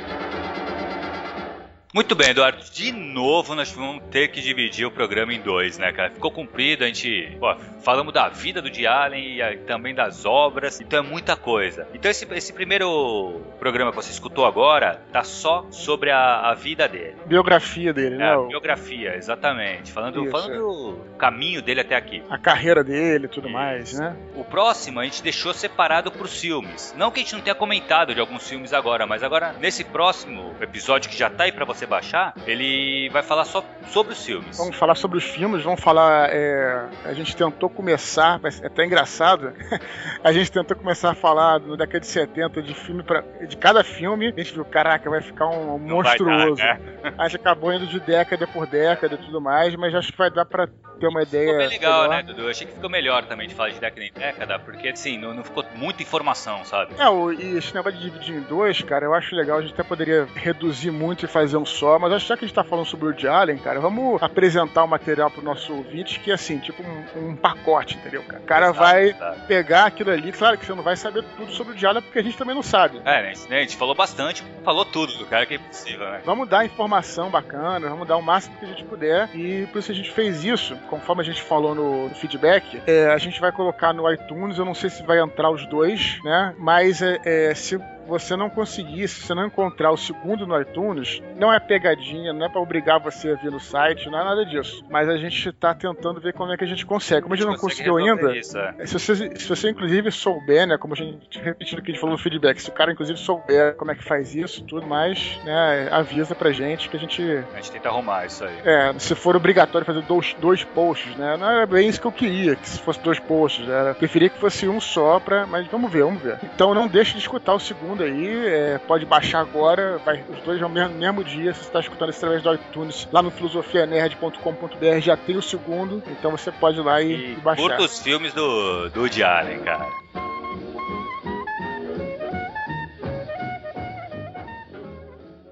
Muito 1.93 2.15
bem, 2.15 2.29
Eduardo. 2.29 2.63
De 2.71 2.91
novo, 2.91 3.53
nós 3.53 3.71
vamos 3.73 4.01
ter 4.09 4.29
que 4.29 4.39
dividir 4.39 4.85
o 4.85 4.91
programa 4.91 5.33
em 5.33 5.41
dois, 5.41 5.77
né, 5.77 5.91
cara? 5.91 6.09
Ficou 6.09 6.31
comprido, 6.31 6.85
a 6.85 6.87
gente 6.87 7.35
pô, 7.37 7.53
falamos 7.83 8.13
da 8.13 8.29
vida 8.29 8.61
do 8.61 8.69
D. 8.69 8.87
Allen 8.87 9.39
e 9.41 9.57
também 9.67 9.93
das 9.93 10.25
obras, 10.25 10.79
então 10.79 10.99
é 10.99 11.01
muita 11.01 11.35
coisa. 11.35 11.85
Então, 11.93 12.09
esse, 12.09 12.25
esse 12.33 12.53
primeiro 12.53 13.41
programa 13.59 13.91
que 13.91 13.97
você 13.97 14.11
escutou 14.11 14.45
agora 14.45 15.01
tá 15.11 15.23
só 15.23 15.65
sobre 15.69 16.11
a, 16.11 16.49
a 16.49 16.53
vida 16.53 16.87
dele. 16.87 17.15
Biografia 17.25 17.91
dele, 17.93 18.15
É, 18.15 18.19
né? 18.19 18.33
a 18.35 18.47
biografia, 18.47 19.15
exatamente. 19.17 19.91
Falando, 19.91 20.21
Isso, 20.23 20.31
falando 20.31 20.53
é. 20.53 20.57
do 20.57 20.97
caminho 21.17 21.61
dele 21.61 21.81
até 21.81 21.95
aqui. 21.95 22.23
A 22.29 22.37
carreira 22.37 22.83
dele 22.85 23.25
e 23.25 23.29
tudo 23.29 23.49
mais, 23.49 23.99
né? 23.99 24.15
O 24.35 24.45
próximo 24.45 24.99
a 25.01 25.03
gente 25.03 25.21
deixou 25.21 25.53
separado 25.53 26.09
pros 26.09 26.39
filmes. 26.39 26.95
Não 26.97 27.11
que 27.11 27.19
a 27.19 27.23
gente 27.23 27.33
não 27.35 27.41
tenha 27.41 27.55
comentado 27.55 28.15
de 28.15 28.21
alguns 28.21 28.47
filmes 28.47 28.71
agora, 28.71 29.05
mas 29.05 29.23
agora, 29.23 29.53
nesse 29.59 29.83
próximo 29.83 30.55
episódio 30.61 31.09
que 31.09 31.17
já 31.17 31.29
tá 31.29 31.43
aí 31.43 31.51
pra 31.51 31.65
você 31.65 31.80
baixar, 31.87 32.33
ele 32.45 33.09
vai 33.09 33.23
falar 33.23 33.45
só 33.45 33.63
sobre 33.87 34.13
os 34.13 34.25
filmes. 34.25 34.57
Vamos 34.57 34.75
falar 34.75 34.95
sobre 34.95 35.17
os 35.17 35.23
filmes, 35.23 35.63
vamos 35.63 35.81
falar. 35.81 36.29
é, 36.31 36.85
a 37.05 37.13
gente 37.13 37.35
tentou 37.35 37.69
começar, 37.69 38.39
mas 38.41 38.61
é 38.61 38.67
até 38.67 38.85
engraçado. 38.85 39.53
a 40.23 40.31
gente 40.31 40.51
tentou 40.51 40.75
começar 40.77 41.11
a 41.11 41.15
falar 41.15 41.59
na 41.59 41.75
década 41.75 41.99
de 41.99 42.07
70 42.07 42.61
de 42.61 42.73
filme 42.73 43.03
pra, 43.03 43.21
de 43.21 43.57
cada 43.57 43.83
filme. 43.83 44.27
A 44.35 44.39
gente 44.41 44.53
viu, 44.53 44.65
caraca, 44.65 45.09
vai 45.09 45.21
ficar 45.21 45.47
um 45.47 45.77
Não 45.77 46.01
vai 46.01 46.17
dar, 46.17 46.25
monstruoso. 46.25 46.61
né? 46.63 46.79
A 47.17 47.27
gente 47.27 47.37
acabou 47.41 47.73
indo 47.73 47.87
de 47.87 47.99
década 47.99 48.47
por 48.47 48.65
década 48.67 49.15
e 49.15 49.17
tudo 49.17 49.41
mais, 49.41 49.75
mas 49.75 49.93
acho 49.93 50.11
que 50.11 50.17
vai 50.17 50.29
dar 50.31 50.45
pra 50.45 50.67
ter 51.01 51.07
uma 51.07 51.23
ideia. 51.23 51.45
Ficou 51.45 51.57
bem 51.57 51.69
legal, 51.69 52.09
né, 52.09 52.23
Dudu? 52.23 52.43
Eu 52.43 52.49
achei 52.49 52.67
que 52.67 52.73
ficou 52.73 52.89
melhor 52.89 53.25
também 53.25 53.47
de 53.47 53.55
falar 53.55 53.69
de 53.69 53.79
década 53.79 54.05
em 54.05 54.11
década, 54.13 54.59
porque 54.59 54.87
assim, 54.89 55.17
não, 55.17 55.33
não 55.33 55.43
ficou 55.43 55.65
muita 55.75 56.03
informação, 56.03 56.63
sabe? 56.63 56.93
É, 56.97 57.09
o, 57.09 57.31
e 57.31 57.57
esse 57.57 57.73
negócio 57.73 57.99
de 57.99 58.09
dividir 58.09 58.35
em 58.35 58.41
dois, 58.41 58.81
cara, 58.81 59.05
eu 59.05 59.13
acho 59.13 59.35
legal. 59.35 59.57
A 59.57 59.61
gente 59.61 59.73
até 59.73 59.83
poderia 59.83 60.27
reduzir 60.35 60.91
muito 60.91 61.25
e 61.25 61.27
fazer 61.27 61.57
um 61.57 61.65
só, 61.65 61.97
mas 61.97 62.13
acho 62.13 62.25
que 62.25 62.29
já 62.29 62.37
que 62.37 62.45
a 62.45 62.47
gente 62.47 62.55
tá 62.55 62.63
falando 62.63 62.85
sobre 62.85 63.05
o 63.05 63.09
Woody 63.09 63.27
Allen, 63.27 63.57
cara, 63.57 63.79
vamos 63.79 64.21
apresentar 64.21 64.83
o 64.83 64.87
material 64.87 65.29
pro 65.31 65.41
nosso 65.41 65.73
ouvinte, 65.73 66.19
que 66.19 66.31
é 66.31 66.35
assim, 66.35 66.59
tipo 66.59 66.83
um, 66.83 67.29
um 67.29 67.35
pacote, 67.35 67.95
entendeu, 67.95 68.23
cara? 68.23 68.41
O 68.41 68.45
cara 68.45 68.65
Exato, 68.67 68.79
vai 68.79 69.09
exato. 69.09 69.41
pegar 69.47 69.85
aquilo 69.85 70.11
ali, 70.11 70.31
claro 70.31 70.57
que 70.57 70.65
você 70.65 70.73
não 70.73 70.83
vai 70.83 70.95
saber 70.95 71.23
tudo 71.35 71.51
sobre 71.51 71.71
o 71.71 71.73
Woody 71.73 71.85
Allen, 71.85 72.01
porque 72.01 72.19
a 72.19 72.23
gente 72.23 72.37
também 72.37 72.55
não 72.55 72.63
sabe. 72.63 73.01
É, 73.03 73.33
né, 73.49 73.57
a 73.57 73.61
gente 73.61 73.75
falou 73.75 73.95
bastante, 73.95 74.43
falou 74.63 74.85
tudo 74.85 75.17
do 75.17 75.25
cara 75.25 75.45
que 75.45 75.55
é 75.55 75.57
impossível, 75.57 76.09
né? 76.09 76.21
Vamos 76.25 76.47
dar 76.47 76.65
informação 76.65 77.29
bacana, 77.29 77.89
vamos 77.89 78.07
dar 78.07 78.17
o 78.17 78.21
máximo 78.21 78.55
que 78.57 78.65
a 78.65 78.67
gente 78.67 78.83
puder. 78.83 79.29
E 79.33 79.65
por 79.67 79.79
isso 79.79 79.91
a 79.91 79.95
gente 79.95 80.11
fez 80.11 80.43
isso. 80.43 80.75
Conforme 80.91 81.21
a 81.21 81.25
gente 81.25 81.41
falou 81.41 81.73
no, 81.73 82.09
no 82.09 82.15
feedback, 82.15 82.83
é, 82.85 83.05
a 83.05 83.17
gente 83.17 83.39
vai 83.39 83.49
colocar 83.49 83.93
no 83.93 84.11
iTunes. 84.11 84.57
Eu 84.57 84.65
não 84.65 84.75
sei 84.75 84.89
se 84.89 85.01
vai 85.03 85.21
entrar 85.21 85.49
os 85.49 85.65
dois, 85.65 86.19
né? 86.21 86.53
Mas 86.59 87.01
é, 87.01 87.17
é, 87.23 87.55
se 87.55 87.79
você 88.07 88.35
não 88.35 88.49
conseguir, 88.49 89.07
se 89.07 89.21
você 89.21 89.33
não 89.33 89.45
encontrar 89.45 89.91
o 89.91 89.97
segundo 89.97 90.45
no 90.45 90.59
iTunes, 90.59 91.21
não 91.37 91.51
é 91.51 91.59
pegadinha, 91.59 92.33
não 92.33 92.45
é 92.45 92.49
pra 92.49 92.59
obrigar 92.61 92.99
você 92.99 93.31
a 93.31 93.35
vir 93.35 93.51
no 93.51 93.59
site, 93.59 94.09
não 94.09 94.19
é 94.19 94.23
nada 94.23 94.45
disso. 94.45 94.83
Mas 94.89 95.07
a 95.09 95.17
gente 95.17 95.51
tá 95.53 95.73
tentando 95.73 96.19
ver 96.19 96.33
como 96.33 96.51
é 96.51 96.57
que 96.57 96.63
a 96.63 96.67
gente 96.67 96.85
consegue. 96.85 97.21
Como 97.21 97.33
a 97.33 97.37
gente 97.37 97.47
não 97.47 97.57
conseguiu 97.57 97.97
ainda, 97.97 98.35
Isso, 98.35 98.57
é. 98.57 98.73
se 98.85 98.93
você, 98.99 99.15
se 99.37 99.47
você 99.47 99.69
inclusive 99.69 100.11
souber, 100.11 100.67
né, 100.67 100.77
como 100.77 100.93
a 100.93 100.97
gente 100.97 101.39
repetindo 101.39 101.79
o 101.79 101.81
que 101.81 101.91
a 101.91 101.93
gente 101.93 102.01
falou 102.01 102.15
no 102.15 102.21
feedback, 102.21 102.61
se 102.61 102.69
o 102.69 102.73
cara 102.73 102.91
inclusive 102.91 103.17
souber 103.19 103.75
como 103.75 103.91
é 103.91 103.95
que 103.95 104.03
faz 104.03 104.35
isso, 104.35 104.63
tudo 104.63 104.85
mais, 104.85 105.39
né, 105.43 105.87
avisa 105.91 106.35
pra 106.35 106.51
gente 106.51 106.89
que 106.89 106.97
a 106.97 106.99
gente, 106.99 107.21
A 107.53 107.55
gente 107.57 107.71
tenta 107.71 107.89
arrumar 107.89 108.25
isso 108.25 108.43
aí. 108.43 108.55
é, 108.65 108.93
se 108.99 109.15
for 109.15 109.35
obrigatório 109.35 109.85
fazer 109.85 110.01
dois, 110.03 110.33
dois 110.39 110.63
posts, 110.63 111.15
né, 111.15 111.37
não 111.37 111.49
era 111.49 111.65
bem 111.65 111.87
isso 111.87 111.99
que 112.01 112.07
eu 112.07 112.11
queria, 112.11 112.55
que 112.55 112.67
se 112.67 112.79
fosse 112.79 112.99
dois 113.01 113.19
posts, 113.19 113.67
era, 113.67 113.93
preferia 113.93 114.29
que 114.29 114.39
fosse 114.39 114.67
um 114.67 114.79
só 114.79 115.19
pra, 115.19 115.45
mas 115.45 115.67
vamos 115.67 115.91
ver, 115.91 116.03
vamos 116.03 116.21
ver. 116.21 116.39
Então 116.43 116.73
não 116.73 116.87
deixe 116.87 117.13
de 117.13 117.19
escutar 117.19 117.53
o 117.53 117.59
segundo 117.59 117.90
aí, 117.99 118.45
é, 118.47 118.77
pode 118.87 119.05
baixar 119.05 119.39
agora, 119.41 119.99
vai, 120.05 120.23
os 120.29 120.39
dois 120.43 120.61
ao 120.61 120.69
mesmo, 120.69 120.95
mesmo 120.97 121.23
dia, 121.23 121.53
se 121.53 121.63
você 121.63 121.71
tá 121.71 121.79
escutando 121.79 122.09
isso 122.09 122.19
através 122.19 122.43
do 122.43 122.53
iTunes, 122.53 123.07
lá 123.11 123.21
no 123.21 123.31
filosofianerd.com.br 123.31 124.99
já 125.01 125.17
tem 125.17 125.35
o 125.37 125.41
segundo, 125.41 126.01
então 126.07 126.31
você 126.31 126.51
pode 126.51 126.77
ir 126.79 126.83
lá 126.83 127.01
e, 127.01 127.11
E 127.11 127.31
e 127.33 127.35
baixar. 127.35 127.61
curta 127.63 127.83
os 127.83 127.99
filmes 127.99 128.33
do, 128.33 128.89
do 128.89 129.01
Woody 129.01 129.23
Allen, 129.23 129.59
cara. 129.59 129.87